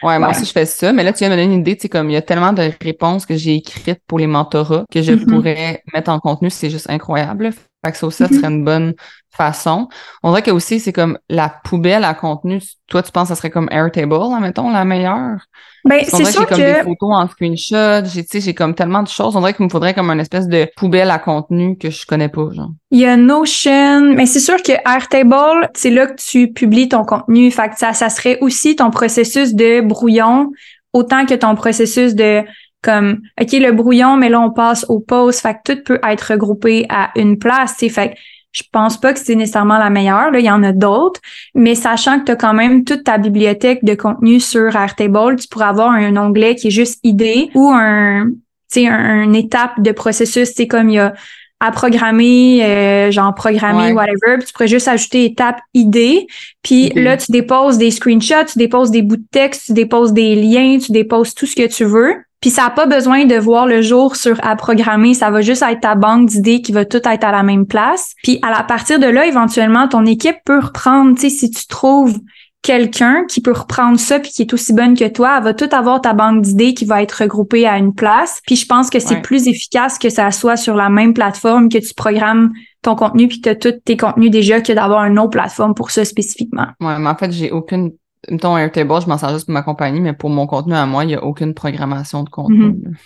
Ouais, 0.03 0.19
moi 0.19 0.27
Ouais. 0.29 0.35
aussi, 0.35 0.45
je 0.45 0.51
fais 0.51 0.65
ça. 0.65 0.93
Mais 0.93 1.03
là, 1.03 1.11
tu 1.13 1.19
viens 1.19 1.29
de 1.29 1.35
me 1.35 1.41
donner 1.41 1.53
une 1.55 1.61
idée. 1.61 1.75
Tu 1.75 1.83
sais, 1.83 1.89
comme 1.89 2.09
il 2.09 2.13
y 2.13 2.17
a 2.17 2.21
tellement 2.21 2.53
de 2.53 2.69
réponses 2.81 3.25
que 3.25 3.35
j'ai 3.35 3.55
écrites 3.55 4.01
pour 4.07 4.19
les 4.19 4.27
mentorats 4.27 4.85
que 4.91 5.01
je 5.01 5.13
Mhm. 5.13 5.25
pourrais 5.25 5.83
mettre 5.93 6.11
en 6.11 6.19
contenu. 6.19 6.49
C'est 6.49 6.69
juste 6.69 6.89
incroyable. 6.89 7.51
Fait 7.87 7.93
que 7.93 7.97
ça 7.97 8.07
aussi, 8.07 8.17
ça 8.17 8.27
serait 8.27 8.47
une 8.47 8.65
bonne 8.65 8.93
façon. 9.31 9.87
On 10.23 10.31
dirait 10.31 10.41
que 10.41 10.51
aussi, 10.51 10.81
c'est 10.81 10.91
comme 10.91 11.17
la 11.29 11.47
poubelle 11.63 12.03
à 12.03 12.13
contenu. 12.13 12.59
Toi, 12.87 13.01
tu 13.01 13.11
penses 13.11 13.29
que 13.29 13.35
ça 13.35 13.35
serait 13.35 13.49
comme 13.49 13.69
Airtable, 13.71 14.15
admettons, 14.35 14.69
la 14.69 14.83
meilleure? 14.83 15.37
Ben, 15.85 16.01
c'est 16.03 16.17
dirait 16.17 16.23
que 16.23 16.31
sûr 16.31 16.41
j'ai 16.41 16.47
comme 16.47 16.57
que 16.57 16.63
des 16.63 16.83
photos 16.83 17.09
en 17.13 17.27
screenshot. 17.27 18.05
J'ai, 18.05 18.41
j'ai 18.41 18.53
comme 18.53 18.75
tellement 18.75 19.03
de 19.03 19.07
choses. 19.07 19.37
On 19.37 19.39
dirait 19.39 19.53
qu'il 19.53 19.63
me 19.63 19.69
faudrait 19.69 19.93
comme 19.93 20.09
une 20.09 20.19
espèce 20.19 20.47
de 20.47 20.67
poubelle 20.75 21.09
à 21.11 21.19
contenu 21.19 21.77
que 21.77 21.89
je 21.89 22.05
connais 22.05 22.29
pas, 22.29 22.49
genre. 22.51 22.71
il 22.91 22.99
y 22.99 23.05
a 23.05 23.15
Notion, 23.15 24.13
mais 24.15 24.25
c'est 24.25 24.41
sûr 24.41 24.61
que 24.61 24.73
Airtable, 24.89 25.69
c'est 25.75 25.91
là 25.91 26.07
que 26.07 26.15
tu 26.15 26.51
publies 26.51 26.89
ton 26.89 27.05
contenu. 27.05 27.49
Fait 27.51 27.69
que 27.69 27.77
ça, 27.77 27.93
ça 27.93 28.09
serait 28.09 28.39
aussi 28.41 28.75
ton 28.75 28.89
processus 28.91 29.53
de 29.53 29.79
brouillon, 29.79 30.51
autant 30.91 31.25
que 31.25 31.35
ton 31.35 31.55
processus 31.55 32.15
de 32.15 32.43
comme 32.81 33.21
OK, 33.41 33.51
le 33.53 33.71
brouillon, 33.71 34.15
mais 34.17 34.29
là 34.29 34.39
on 34.39 34.51
passe 34.51 34.85
au 34.89 34.99
post. 34.99 35.41
Fait 35.41 35.55
que 35.55 35.73
tout 35.73 35.83
peut 35.83 35.99
être 36.07 36.31
regroupé 36.31 36.85
à 36.89 37.11
une 37.15 37.37
place. 37.37 37.77
tu 37.77 37.87
sais. 37.87 37.89
Fait 37.89 38.09
que 38.11 38.15
je 38.53 38.63
pense 38.71 38.99
pas 38.99 39.13
que 39.13 39.19
c'est 39.19 39.35
nécessairement 39.35 39.77
la 39.77 39.89
meilleure. 39.91 40.31
Là, 40.31 40.39
il 40.39 40.45
y 40.45 40.49
en 40.49 40.63
a 40.63 40.71
d'autres, 40.71 41.19
mais 41.53 41.75
sachant 41.75 42.19
que 42.19 42.25
tu 42.25 42.31
as 42.31 42.35
quand 42.35 42.53
même 42.55 42.85
toute 42.85 43.03
ta 43.03 43.19
bibliothèque 43.19 43.83
de 43.83 43.93
contenu 43.93 44.39
sur 44.39 44.75
Airtable, 44.75 45.35
tu 45.35 45.47
pourrais 45.47 45.65
avoir 45.65 45.91
un 45.91 46.15
onglet 46.17 46.55
qui 46.55 46.67
est 46.67 46.71
juste 46.71 46.99
idée 47.03 47.51
ou 47.53 47.69
un, 47.71 48.29
tu 48.71 48.87
un, 48.87 49.21
une 49.23 49.35
étape 49.35 49.79
de 49.81 49.91
processus, 49.91 50.53
c'est 50.55 50.65
comme 50.65 50.89
il 50.89 50.95
y 50.95 50.99
a 50.99 51.13
à 51.59 51.71
programmer, 51.71 52.63
euh, 52.63 53.11
genre 53.11 53.33
programmer, 53.33 53.87
Ouais. 53.87 53.93
whatever. 53.93 54.37
Puis 54.37 54.45
tu 54.47 54.53
pourrais 54.53 54.67
juste 54.67 54.87
ajouter 54.87 55.25
étape 55.25 55.57
idée. 55.73 56.27
Puis 56.63 56.89
là, 56.91 57.17
tu 57.17 57.31
déposes 57.31 57.77
des 57.79 57.89
screenshots, 57.91 58.45
tu 58.51 58.59
déposes 58.59 58.91
des 58.91 59.01
bouts 59.01 59.17
de 59.17 59.25
texte, 59.31 59.63
tu 59.67 59.73
déposes 59.73 60.13
des 60.13 60.35
liens, 60.35 60.77
tu 60.79 60.91
déposes 60.91 61.33
tout 61.33 61.45
ce 61.47 61.55
que 61.55 61.67
tu 61.67 61.83
veux. 61.83 62.13
Puis 62.41 62.51
ça 62.51 62.63
n'a 62.63 62.69
pas 62.69 62.85
besoin 62.85 63.25
de 63.25 63.35
voir 63.35 63.65
le 63.65 63.81
jour 63.81 64.15
sur 64.15 64.37
à 64.45 64.55
programmer. 64.55 65.13
Ça 65.13 65.31
va 65.31 65.41
juste 65.41 65.63
être 65.63 65.81
ta 65.81 65.95
banque 65.95 66.29
d'idées 66.29 66.61
qui 66.61 66.71
va 66.71 66.85
tout 66.85 66.97
être 66.97 67.23
à 67.23 67.31
la 67.31 67.43
même 67.43 67.65
place. 67.65 68.13
Puis 68.23 68.39
à 68.43 68.51
la 68.51 68.63
partir 68.63 68.99
de 68.99 69.07
là, 69.07 69.25
éventuellement, 69.25 69.87
ton 69.87 70.05
équipe 70.05 70.37
peut 70.45 70.59
reprendre, 70.59 71.15
tu 71.15 71.21
sais, 71.21 71.29
si 71.29 71.49
tu 71.49 71.65
trouves 71.67 72.17
quelqu'un 72.63 73.23
qui 73.29 73.39
peut 73.41 73.53
reprendre 73.53 73.97
ça 73.99 74.19
puis 74.19 74.31
qui 74.31 74.41
est 74.41 74.53
aussi 74.53 74.73
bonne 74.73 74.97
que 74.97 75.07
toi, 75.07 75.35
elle 75.37 75.43
va 75.43 75.53
tout 75.53 75.69
avoir 75.71 76.01
ta 76.01 76.13
banque 76.13 76.41
d'idées 76.41 76.73
qui 76.73 76.85
va 76.85 77.01
être 77.01 77.13
regroupée 77.23 77.65
à 77.65 77.77
une 77.77 77.93
place. 77.93 78.41
Puis 78.45 78.55
je 78.55 78.65
pense 78.65 78.89
que 78.89 78.99
c'est 78.99 79.15
Ouais. 79.15 79.21
plus 79.21 79.47
efficace 79.47 79.97
que 79.97 80.09
ça 80.09 80.29
soit 80.31 80.57
sur 80.57 80.75
la 80.75 80.89
même 80.89 81.13
plateforme 81.13 81.69
que 81.69 81.77
tu 81.77 81.93
programmes 81.93 82.51
ton 82.81 82.95
contenu 82.95 83.27
puis 83.27 83.39
que 83.41 83.49
tu 83.49 83.67
as 83.67 83.71
tous 83.71 83.79
tes 83.85 83.95
contenus 83.97 84.31
déjà 84.31 84.59
que 84.61 84.73
d'avoir 84.73 85.05
une 85.05 85.17
autre 85.17 85.29
plateforme 85.31 85.73
pour 85.75 85.91
ça 85.91 86.03
spécifiquement. 86.03 86.67
Ouais, 86.81 86.97
mais 86.99 87.07
en 87.09 87.15
fait, 87.15 87.31
j'ai 87.31 87.51
aucune. 87.51 87.91
Mettons, 88.29 88.57
Airtable, 88.57 89.01
je 89.01 89.07
m'en 89.07 89.17
sers 89.17 89.29
juste 89.29 89.45
pour 89.45 89.53
ma 89.53 89.63
compagnie, 89.63 90.01
mais 90.01 90.13
pour 90.13 90.29
mon 90.29 90.47
contenu 90.47 90.73
à 90.73 90.85
moi, 90.85 91.03
il 91.03 91.07
n'y 91.07 91.15
a 91.15 91.23
aucune 91.23 91.53
programmation 91.53 92.23
de 92.23 92.29
contenu. 92.29 92.57
Mhm. 92.57 92.95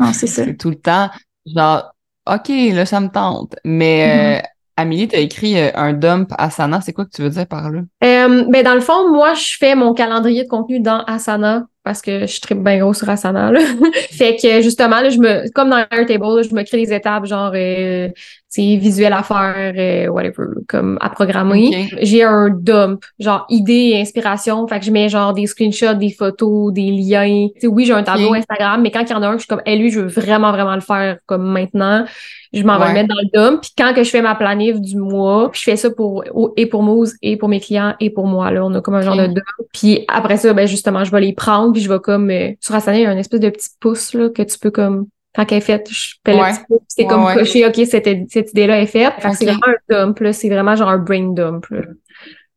Non, 0.00 0.12
c'est 0.12 0.26
ça. 0.26 0.44
C'est 0.44 0.56
tout 0.56 0.70
le 0.70 0.80
temps, 0.80 1.08
genre, 1.46 1.94
OK, 2.26 2.48
là, 2.48 2.84
ça 2.84 2.98
me 2.98 3.08
tente. 3.08 3.54
Mais, 3.64 4.42
euh, 4.42 4.48
Amélie, 4.78 5.08
t'as 5.08 5.18
écrit 5.18 5.58
euh, 5.58 5.70
un 5.74 5.92
dump 5.92 6.32
Asana. 6.38 6.80
C'est 6.80 6.92
quoi 6.92 7.04
que 7.04 7.10
tu 7.10 7.22
veux 7.22 7.30
dire 7.30 7.48
par 7.48 7.68
là? 7.68 7.80
Euh, 8.04 8.44
ben 8.48 8.62
dans 8.62 8.74
le 8.74 8.80
fond, 8.80 9.10
moi, 9.10 9.34
je 9.34 9.56
fais 9.58 9.74
mon 9.74 9.92
calendrier 9.92 10.44
de 10.44 10.48
contenu 10.48 10.78
dans 10.78 11.02
Asana 11.04 11.66
parce 11.82 12.00
que 12.00 12.26
je 12.26 12.40
tripe 12.40 12.62
bien 12.62 12.78
gros 12.78 12.94
sur 12.94 13.10
Asana. 13.10 13.50
Là. 13.50 13.58
fait 14.10 14.36
que 14.40 14.62
justement, 14.62 15.00
là, 15.00 15.10
je 15.10 15.18
me, 15.18 15.50
comme 15.50 15.70
dans 15.70 15.84
Airtable, 15.90 16.24
là, 16.36 16.42
je 16.42 16.54
me 16.54 16.62
crée 16.62 16.84
des 16.84 16.92
étapes 16.92 17.24
genre 17.24 17.50
euh, 17.56 18.08
sais, 18.48 18.76
visuel 18.76 19.12
à 19.12 19.22
faire, 19.22 19.74
euh, 19.76 20.08
whatever, 20.08 20.46
comme 20.68 20.98
à 21.00 21.10
programmer. 21.10 21.88
J'ai 22.00 22.22
un 22.22 22.50
dump, 22.50 23.04
genre 23.18 23.46
idées 23.48 23.92
et 23.94 24.00
inspiration. 24.00 24.66
Fait 24.66 24.80
que 24.80 24.86
je 24.86 24.90
mets 24.90 25.08
genre 25.08 25.34
des 25.34 25.46
screenshots, 25.46 25.94
des 25.94 26.10
photos, 26.10 26.72
des 26.72 26.90
liens. 26.90 27.48
Tu 27.54 27.60
sais, 27.60 27.66
oui, 27.66 27.84
j'ai 27.84 27.92
un 27.92 28.02
tableau. 28.02 28.34
Instagram, 28.34 28.82
mais 28.82 28.90
quand 28.90 29.02
il 29.02 29.10
y 29.10 29.14
en 29.14 29.22
a 29.22 29.28
un, 29.28 29.32
je 29.34 29.38
suis 29.38 29.48
comme, 29.48 29.62
hey, 29.66 29.78
lui, 29.78 29.90
je 29.90 30.00
veux 30.00 30.06
vraiment, 30.06 30.52
vraiment 30.52 30.74
le 30.74 30.80
faire 30.80 31.18
comme 31.26 31.44
maintenant. 31.44 32.04
Je 32.52 32.62
m'en 32.62 32.78
vais 32.78 32.88
le 32.88 32.94
mettre 32.94 33.08
dans 33.08 33.20
le 33.20 33.28
dump. 33.32 33.60
Puis 33.60 33.72
quand 33.76 33.92
que 33.92 34.02
je 34.02 34.10
fais 34.10 34.22
ma 34.22 34.34
planif 34.34 34.80
du 34.80 34.96
mois, 34.96 35.50
je 35.52 35.62
fais 35.62 35.76
ça 35.76 35.90
pour 35.90 36.24
et 36.56 36.66
pour 36.66 36.82
Moose 36.82 37.14
et 37.20 37.36
pour 37.36 37.48
mes 37.48 37.60
clients 37.60 37.94
et 38.00 38.10
pour 38.10 38.26
moi. 38.26 38.50
Là, 38.50 38.64
on 38.64 38.72
a 38.74 38.80
comme 38.80 38.94
un 38.94 39.02
genre 39.02 39.16
de 39.16 39.26
dump. 39.26 39.44
Puis 39.72 40.04
après 40.08 40.38
ça, 40.38 40.52
ben 40.54 40.66
justement, 40.66 41.04
je 41.04 41.10
vais 41.10 41.20
les 41.20 41.34
prendre 41.34 41.72
puis 41.72 41.82
je 41.82 41.88
vais 41.90 41.98
comme 41.98 42.30
euh, 42.30 42.52
sur 42.60 42.74
Asana, 42.74 42.98
il 42.98 43.02
y 43.02 43.06
a 43.06 43.10
un 43.10 43.16
espèce 43.18 43.40
de 43.40 43.50
petit 43.50 43.68
pouce 43.80 44.14
là 44.14 44.30
que 44.30 44.42
tu 44.42 44.58
peux 44.58 44.70
comme 44.70 45.06
quand 45.44 45.52
elle 45.52 45.58
est 45.58 45.60
faite, 45.62 45.88
je 45.90 46.14
fais 46.26 46.34
Ouais. 46.34 46.50
le 46.50 46.54
petit 46.56 46.64
puis 46.68 46.78
C'est 46.88 47.02
Ouais, 47.04 47.08
comme 47.08 47.24
ouais. 47.24 47.34
coché, 47.34 47.66
ok, 47.66 47.74
cette, 47.86 48.08
cette 48.30 48.50
idée-là 48.50 48.80
est 48.80 48.86
faite. 48.86 49.14
Fait 49.20 49.32
c'est 49.32 49.44
vraiment 49.46 49.60
un 49.66 49.76
dump 50.06 50.18
là. 50.20 50.32
C'est 50.32 50.48
vraiment 50.48 50.74
genre 50.76 50.88
un 50.88 50.98
brain 50.98 51.32
dump. 51.32 51.66
Là. 51.70 51.82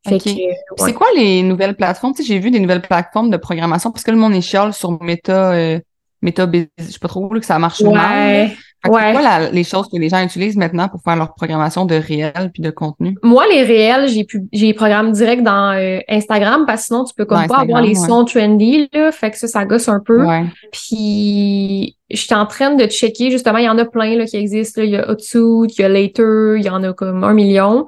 Fait 0.07 0.15
Ok. 0.15 0.23
que, 0.23 0.29
euh. 0.29 0.53
C'est 0.85 0.93
quoi 0.93 1.07
les 1.15 1.43
nouvelles 1.43 1.75
plateformes? 1.75 2.13
Tu 2.13 2.23
sais, 2.23 2.27
j'ai 2.27 2.39
vu 2.39 2.49
des 2.51 2.59
nouvelles 2.59 2.81
plateformes 2.81 3.29
de 3.29 3.37
programmation 3.37 3.91
parce 3.91 4.03
que 4.03 4.11
le 4.11 4.17
monde 4.17 4.33
est 4.33 4.41
chiale 4.41 4.73
sur 4.73 5.01
Meta, 5.03 5.51
euh, 5.53 5.79
Meta, 6.21 6.45
Biz- 6.45 6.67
je 6.77 6.83
sais 6.83 6.99
pas 6.99 7.07
trop 7.07 7.33
là, 7.33 7.39
que 7.39 7.45
ça 7.45 7.57
marche 7.59 7.81
mal. 7.81 7.93
Ouais. 7.93 8.51
Que 8.53 8.89
Ouais. 8.89 8.99
C'est 9.05 9.11
quoi 9.11 9.21
la- 9.21 9.49
les 9.51 9.63
choses 9.63 9.87
que 9.93 9.97
les 9.99 10.09
gens 10.09 10.23
utilisent 10.23 10.57
maintenant 10.57 10.87
pour 10.89 11.01
faire 11.03 11.15
leur 11.15 11.35
programmation 11.35 11.85
de 11.85 11.93
réel 11.93 12.49
puis 12.51 12.63
de 12.63 12.71
contenu? 12.71 13.15
Moi, 13.21 13.43
les 13.53 13.61
réels, 13.61 14.07
j'ai 14.07 14.23
pu, 14.23 14.41
j'ai 14.51 14.65
les 14.67 14.73
programmes 14.73 15.11
direct 15.11 15.43
dans 15.43 15.77
euh, 15.77 15.99
Instagram 16.09 16.63
parce 16.65 16.81
que 16.81 16.85
sinon, 16.87 17.03
tu 17.05 17.13
peux 17.15 17.25
comme 17.25 17.41
Dans 17.41 17.47
pas 17.47 17.59
avoir 17.61 17.81
les 17.83 17.89
ouais. 17.89 18.07
sons 18.07 18.25
trendy, 18.25 18.89
là. 18.91 19.11
Fait 19.11 19.29
que 19.29 19.37
ça, 19.37 19.47
ça 19.47 19.65
gosse 19.65 19.87
un 19.87 19.99
peu. 20.03 20.25
Ouais. 20.25 20.45
Puis, 20.71 21.95
j'étais 22.09 22.33
en 22.35 22.45
train 22.47 22.73
de 22.75 22.85
checker, 22.85 23.29
justement, 23.31 23.59
il 23.59 23.65
y 23.65 23.69
en 23.69 23.77
a 23.77 23.85
plein 23.85 24.15
là, 24.15 24.25
qui 24.25 24.37
existent. 24.37 24.81
là. 24.81 24.85
Il 24.85 24.91
y 24.91 24.97
a 24.97 25.09
Otsuit, 25.09 25.67
il 25.77 25.81
y 25.81 25.83
a 25.83 25.89
Later, 25.89 26.55
il 26.57 26.63
y 26.65 26.69
en 26.69 26.83
a 26.83 26.93
comme 26.93 27.23
un 27.23 27.33
million. 27.33 27.85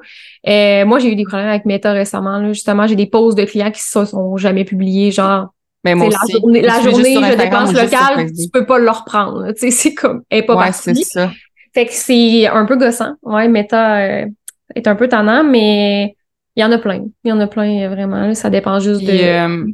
Euh, 0.47 0.85
moi, 0.85 0.99
j'ai 0.99 1.11
eu 1.11 1.15
des 1.15 1.23
problèmes 1.23 1.49
avec 1.49 1.65
Meta 1.65 1.91
récemment. 1.91 2.37
Là. 2.37 2.53
Justement, 2.53 2.85
j'ai 2.87 2.95
des 2.95 3.07
posts 3.07 3.37
de 3.37 3.45
clients 3.45 3.71
qui 3.71 3.81
se 3.81 4.05
sont 4.05 4.37
jamais 4.37 4.63
publiés. 4.63 5.09
Genre, 5.11 5.47
Mais 5.83 5.95
moi 5.95 6.07
c'est 6.25 6.33
la 6.33 6.39
journée, 6.39 6.61
la 6.61 6.79
journée 6.81 7.15
je 7.15 7.35
dépense 7.37 7.73
locale, 7.73 8.31
tu 8.31 8.49
peux 8.51 8.65
pas 8.65 8.79
le 8.79 8.89
reprendre. 8.89 9.51
c'est 9.57 9.93
comme, 9.93 10.23
elle 10.29 10.39
est 10.39 10.43
pas 10.43 10.55
Ouais, 10.55 10.71
c'est 10.71 10.91
partie. 10.93 11.03
ça. 11.05 11.31
Fait 11.73 11.85
que 11.87 11.93
c'est 11.93 12.47
un 12.47 12.65
peu 12.65 12.77
gossant. 12.77 13.13
Ouais, 13.23 13.47
Meta 13.47 13.97
euh, 13.97 14.25
est 14.75 14.87
un 14.87 14.95
peu 14.95 15.07
tannant, 15.07 15.43
mais 15.43 16.15
il 16.55 16.61
y 16.61 16.63
en 16.63 16.71
a 16.71 16.77
plein. 16.77 17.03
Il 17.23 17.29
y 17.29 17.31
en 17.31 17.39
a 17.39 17.47
plein, 17.47 17.83
euh, 17.85 17.89
vraiment. 17.89 18.27
là. 18.27 18.35
Ça 18.35 18.49
dépend 18.49 18.79
juste 18.79 18.99
Puis, 19.03 19.17
de... 19.17 19.23
euh, 19.23 19.65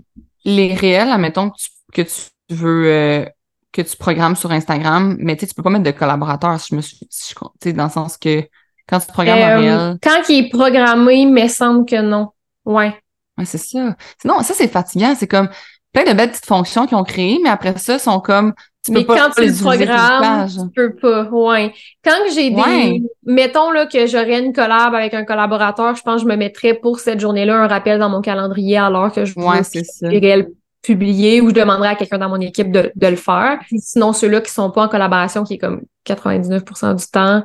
les 0.46 0.74
réels, 0.74 1.10
admettons 1.10 1.50
que 1.50 1.58
tu, 1.58 1.70
que 1.94 2.02
tu 2.04 2.56
veux 2.56 2.86
euh, 2.88 3.26
que 3.72 3.82
tu 3.82 3.96
programmes 3.98 4.36
sur 4.36 4.52
Instagram, 4.52 5.16
mais 5.20 5.36
tu 5.36 5.46
peux 5.48 5.62
pas 5.62 5.70
mettre 5.70 5.84
de 5.84 5.92
collaborateurs, 5.92 6.60
si 6.60 6.70
je 6.72 6.76
me 6.76 6.82
suis, 6.82 6.98
si 7.10 7.34
je- 7.64 7.72
dans 7.72 7.84
le 7.84 7.90
sens 7.92 8.18
que 8.18 8.44
quand 8.88 9.00
tu 9.00 9.08
programmes 9.08 9.40
un 9.40 9.58
réel, 9.60 9.98
Quand 10.02 10.22
il 10.30 10.46
est 10.46 10.50
programmé, 10.50 11.26
mais 11.28 11.50
semble 11.50 11.86
que 11.86 12.02
non. 12.02 12.30
Ouais. 12.66 12.96
ouais, 13.38 13.46
c'est 13.46 13.58
ça. 13.60 13.96
Sinon, 14.22 14.40
ça, 14.42 14.54
c'est 14.56 14.68
fatigant. 14.70 15.14
C'est 15.20 15.28
comme 15.28 15.50
plein 15.94 16.04
de 16.04 16.14
belles 16.14 16.30
petites 16.30 16.46
fonctions 16.46 16.86
qu'ils 16.86 16.98
ont 16.98 17.04
créées, 17.04 17.40
mais 17.44 17.50
après 17.50 17.78
ça, 17.78 18.00
sont 18.00 18.20
comme, 18.20 18.54
tu 18.86 18.92
peux 18.92 19.00
mais 19.00 19.06
pas 19.06 19.18
quand 19.18 19.30
tu 19.32 19.42
le 19.42 19.48
le 19.48 19.54
programmes, 19.60 20.48
tu 20.48 20.70
peux 20.74 20.96
pas. 20.96 21.24
Ouais. 21.24 21.74
Quand 22.04 22.18
j'ai 22.34 22.52
des... 22.52 22.56
Ouais. 22.56 23.02
Mettons 23.26 23.72
là, 23.72 23.86
que 23.86 24.08
j'aurais 24.08 24.40
une 24.40 24.54
collab 24.54 24.94
avec 24.94 25.14
un 25.14 25.26
collaborateur, 25.26 25.96
je 25.96 26.02
pense 26.02 26.22
que 26.24 26.28
je 26.28 26.32
me 26.32 26.38
mettrais 26.38 26.76
pour 26.76 27.00
cette 27.00 27.20
journée-là 27.20 27.56
un 27.64 27.68
rappel 27.68 28.00
dans 28.00 28.10
mon 28.10 28.22
calendrier 28.22 28.78
alors 28.78 29.12
que 29.12 29.26
je 29.26 29.34
Ouais, 29.38 29.62
réels 30.02 30.50
publiés 30.82 31.42
ou 31.42 31.50
je 31.50 31.56
demanderais 31.56 31.90
à 31.90 31.96
quelqu'un 31.96 32.20
dans 32.20 32.30
mon 32.30 32.40
équipe 32.40 32.72
de, 32.72 32.92
de 32.96 33.08
le 33.08 33.16
faire. 33.18 33.60
Sinon, 33.78 34.14
ceux-là 34.14 34.42
qui 34.42 34.52
sont 34.52 34.72
pas 34.72 34.86
en 34.86 34.88
collaboration, 34.88 35.44
qui 35.44 35.56
est 35.56 35.58
comme 35.58 35.82
99% 36.08 36.96
du 36.96 37.06
temps, 37.12 37.44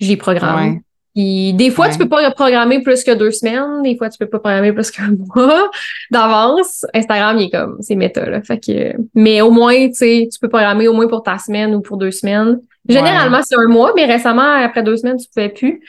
j'y 0.00 0.16
programme. 0.16 0.74
Ouais. 0.74 0.80
Puis 1.14 1.52
des 1.54 1.70
fois, 1.70 1.86
Ouais. 1.86 1.92
tu 1.92 1.98
peux 1.98 2.08
pas 2.08 2.30
programmer 2.30 2.82
plus 2.82 3.02
que 3.02 3.10
deux 3.12 3.30
semaines, 3.32 3.82
des 3.82 3.96
fois, 3.96 4.08
tu 4.08 4.18
peux 4.18 4.26
pas 4.28 4.38
programmer 4.38 4.72
plus 4.72 4.90
qu'un 4.90 5.10
mois 5.34 5.70
d'avance. 6.10 6.84
Instagram, 6.94 7.36
il 7.38 7.46
est 7.46 7.50
comme, 7.50 7.76
c'est 7.80 7.96
méta, 7.96 8.28
là. 8.28 8.42
Fait 8.42 8.58
que, 8.58 8.94
mais 9.14 9.40
au 9.42 9.50
moins, 9.50 9.74
tu 9.88 9.94
sais, 9.94 10.28
tu 10.32 10.38
peux 10.38 10.48
programmer 10.48 10.86
au 10.88 10.92
moins 10.92 11.08
pour 11.08 11.22
ta 11.22 11.38
semaine 11.38 11.74
ou 11.74 11.80
pour 11.80 11.96
deux 11.96 12.10
semaines. 12.12 12.60
Généralement, 12.88 13.40
c'est 13.42 13.56
un 13.56 13.68
mois, 13.68 13.92
mais 13.96 14.04
récemment, 14.06 14.52
après 14.64 14.82
deux 14.82 14.96
semaines, 14.96 15.16
tu 15.18 15.26
pouvais 15.32 15.48
plus. 15.50 15.80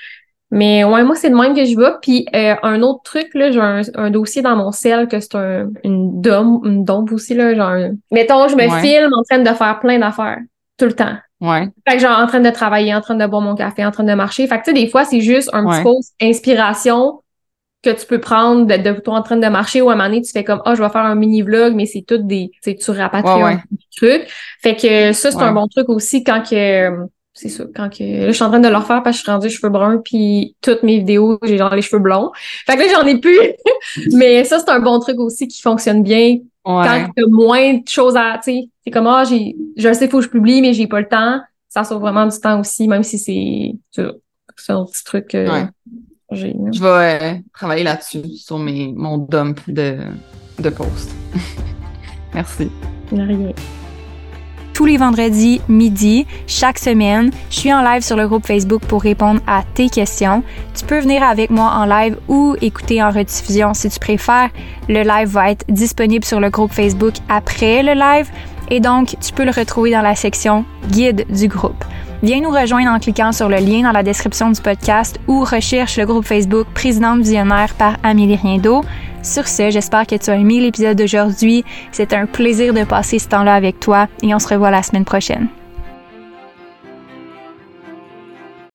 Mais 0.54 0.84
ouais, 0.84 1.04
moi, 1.06 1.16
c'est 1.16 1.30
de 1.30 1.36
même 1.36 1.56
que 1.56 1.64
je 1.64 1.78
vais. 1.78 1.92
Puis 2.02 2.26
euh, 2.36 2.56
un 2.64 2.82
autre 2.82 3.02
truc, 3.04 3.30
là, 3.36 3.52
j'ai 3.52 3.60
un, 3.62 3.82
un 3.96 4.10
dossier 4.12 4.42
dans 4.42 4.58
mon 4.58 4.72
cell 4.74 5.08
que 5.08 5.20
c'est 5.22 5.36
un, 5.36 5.70
une 5.86 6.20
dom, 6.20 6.60
une 6.66 6.84
dompe 6.84 7.12
aussi, 7.14 7.34
là, 7.36 7.56
genre, 7.56 7.92
mettons, 8.12 8.48
je 8.50 8.56
me 8.56 8.64
Ouais. 8.70 8.82
filme 8.82 9.12
en 9.18 9.24
train 9.24 9.40
de 9.40 9.56
faire 9.58 9.80
plein 9.80 9.98
d'affaires, 10.00 10.40
tout 10.78 10.86
le 10.86 10.94
temps. 10.94 11.16
Ouais. 11.42 11.68
Fait 11.88 11.96
que 11.98 12.02
genre 12.02 12.20
en 12.20 12.28
train 12.28 12.40
de 12.40 12.50
travailler, 12.52 12.94
en 12.94 13.02
train 13.02 13.16
de 13.16 13.26
boire 13.26 13.42
mon 13.42 13.56
café, 13.56 13.84
en 13.86 13.92
train 13.92 14.04
de 14.04 14.14
marcher. 14.14 14.48
Fait 14.48 14.60
que 14.60 14.64
tu 14.66 14.72
sais, 14.72 14.74
des 14.74 14.88
fois, 14.88 15.06
c'est 15.06 15.22
juste 15.22 15.50
un 15.54 15.66
Ouais. 15.66 15.78
petit 15.78 15.84
post 15.84 16.14
inspiration 16.22 17.22
que 17.84 17.90
tu 17.90 18.06
peux 18.06 18.20
prendre 18.20 18.66
de, 18.68 18.78
de 18.78 19.00
toi 19.00 19.16
en 19.16 19.24
train 19.24 19.38
de 19.38 19.48
marcher 19.48 19.82
ou 19.82 19.90
à 19.90 19.94
un 19.94 19.96
moment 19.96 20.08
donné, 20.10 20.22
tu 20.22 20.32
fais 20.32 20.44
comme 20.44 20.62
Ah, 20.66 20.76
je 20.76 20.84
vais 20.84 20.90
faire 20.90 21.02
un 21.02 21.16
mini 21.16 21.42
vlog, 21.42 21.74
mais 21.74 21.88
c'est 21.88 22.04
tout 22.04 22.20
des. 22.20 22.52
Tu 22.64 22.72
sais, 22.72 22.76
tu 22.76 22.92
rapatries 22.92 23.42
Ouais, 23.42 23.58
ouais. 24.04 24.28
Fait 24.62 24.76
que 24.76 25.14
ça, 25.14 25.32
c'est 25.32 25.42
un 25.42 25.52
bon 25.52 25.68
truc 25.68 25.90
aussi 25.90 26.24
quand 26.24 26.44
que 26.48 26.90
c'est 27.34 27.50
ça. 27.50 27.64
Quand 27.76 27.90
que, 27.90 28.04
là, 28.04 28.28
je 28.28 28.32
suis 28.34 28.44
en 28.44 28.50
train 28.50 28.60
de 28.60 28.68
le 28.68 28.76
refaire 28.76 29.02
parce 29.04 29.16
que 29.16 29.20
je 29.20 29.24
suis 29.24 29.32
rendue 29.32 29.50
cheveux 29.50 29.70
bruns, 29.70 29.98
puis 30.04 30.56
toutes 30.62 30.84
mes 30.84 30.98
vidéos, 31.00 31.40
j'ai 31.44 31.58
genre 31.58 31.74
les 31.74 31.82
cheveux 31.82 32.02
blonds. 32.02 32.32
Fait 32.68 32.76
que 32.76 32.82
là, 32.82 32.88
j'en 32.94 33.08
ai 33.08 33.18
plus. 33.20 33.40
Mais 34.14 34.44
ça, 34.44 34.60
c'est 34.60 34.70
un 34.70 34.80
bon 34.80 35.00
truc 35.00 35.18
aussi 35.20 35.48
qui 35.48 35.62
fonctionne 35.62 36.04
bien. 36.04 36.38
Quand 36.64 37.10
t'as 37.16 37.28
moins 37.28 37.76
de 37.76 37.88
choses 37.88 38.16
à, 38.16 38.40
tu 38.44 38.52
sais, 38.52 38.70
c'est 38.84 38.92
comme, 38.92 39.08
ah, 39.08 39.24
j'ai, 39.24 39.56
je 39.78 39.94
sais, 39.94 40.08
faut 40.08 40.20
que 40.20 40.26
je 40.26 40.30
publie, 40.30 40.62
mais 40.62 40.74
j'ai 40.74 40.88
pas 40.88 41.00
le 41.00 41.08
temps. 41.08 41.42
Ça 41.70 41.84
sauve 41.84 42.02
vraiment 42.02 42.28
du 42.28 42.38
temps 42.38 42.60
aussi, 42.60 42.88
même 42.88 43.04
si 43.04 43.18
c'est, 43.18 43.76
c'est 43.92 44.72
un 44.72 44.86
petit 44.86 45.04
truc 45.04 45.28
que 45.30 45.46
j'ai. 46.32 46.56
Je 46.72 46.82
vais 46.82 47.20
euh, 47.22 47.40
travailler 47.54 47.84
là-dessus, 47.84 48.28
sur 48.36 48.60
mes, 48.60 48.92
mon 48.94 49.18
dump 49.18 49.60
de, 49.68 49.98
de 50.60 50.70
posts. 50.70 51.12
Merci. 52.34 52.70
Rien 53.12 53.54
tous 54.74 54.86
les 54.86 54.98
vendredis 54.98 55.62
midi, 55.68 56.26
chaque 56.48 56.80
semaine. 56.80 57.32
Je 57.50 57.60
suis 57.60 57.74
en 57.74 57.82
live 57.82 58.02
sur 58.02 58.18
le 58.18 58.28
groupe 58.28 58.46
Facebook 58.46 58.82
pour 58.88 59.02
répondre 59.02 59.42
à 59.48 59.64
tes 59.74 59.90
questions. 59.90 60.44
Tu 60.74 60.86
peux 60.86 61.00
venir 61.00 61.24
avec 61.24 61.50
moi 61.50 61.72
en 61.76 61.86
live 61.86 62.18
ou 62.28 62.56
écouter 62.62 63.02
en 63.04 63.12
rediffusion 63.12 63.74
si 63.74 63.90
tu 63.90 64.00
préfères. 64.00 64.50
Le 64.90 65.04
live 65.04 65.30
va 65.30 65.52
être 65.52 65.66
disponible 65.70 66.26
sur 66.26 66.40
le 66.40 66.50
groupe 66.50 66.74
Facebook 66.74 67.16
après 67.30 67.84
le 67.84 67.94
live 67.94 68.30
et 68.70 68.80
donc 68.80 69.16
tu 69.22 69.34
peux 69.34 69.46
le 69.46 69.52
retrouver 69.52 69.92
dans 69.92 70.02
la 70.02 70.16
section 70.16 70.66
guide 70.90 71.26
du 71.30 71.48
groupe. 71.48 71.84
Viens 72.24 72.40
nous 72.40 72.52
rejoindre 72.52 72.92
en 72.92 73.00
cliquant 73.00 73.32
sur 73.32 73.50
le 73.50 73.58
lien 73.58 73.82
dans 73.82 73.92
la 73.92 74.04
description 74.04 74.52
du 74.52 74.62
podcast 74.62 75.20
ou 75.28 75.44
recherche 75.44 75.98
le 75.98 76.06
groupe 76.06 76.26
Facebook 76.26 76.68
Présidente 76.74 77.22
Visionnaire 77.22 77.74
par 77.74 77.98
Amélie 78.04 78.36
Riendo. 78.36 78.84
Sur 79.24 79.48
ce, 79.48 79.70
j'espère 79.70 80.08
que 80.08 80.16
tu 80.16 80.30
as 80.30 80.36
aimé 80.36 80.60
l'épisode 80.60 80.98
d'aujourd'hui. 80.98 81.64
C'est 81.92 82.14
un 82.14 82.26
plaisir 82.26 82.74
de 82.74 82.84
passer 82.84 83.20
ce 83.20 83.28
temps-là 83.30 83.54
avec 83.54 83.80
toi 83.80 84.08
et 84.24 84.34
on 84.34 84.40
se 84.40 84.48
revoit 84.48 84.72
la 84.72 84.84
semaine 84.84 85.06
prochaine. 85.06 85.48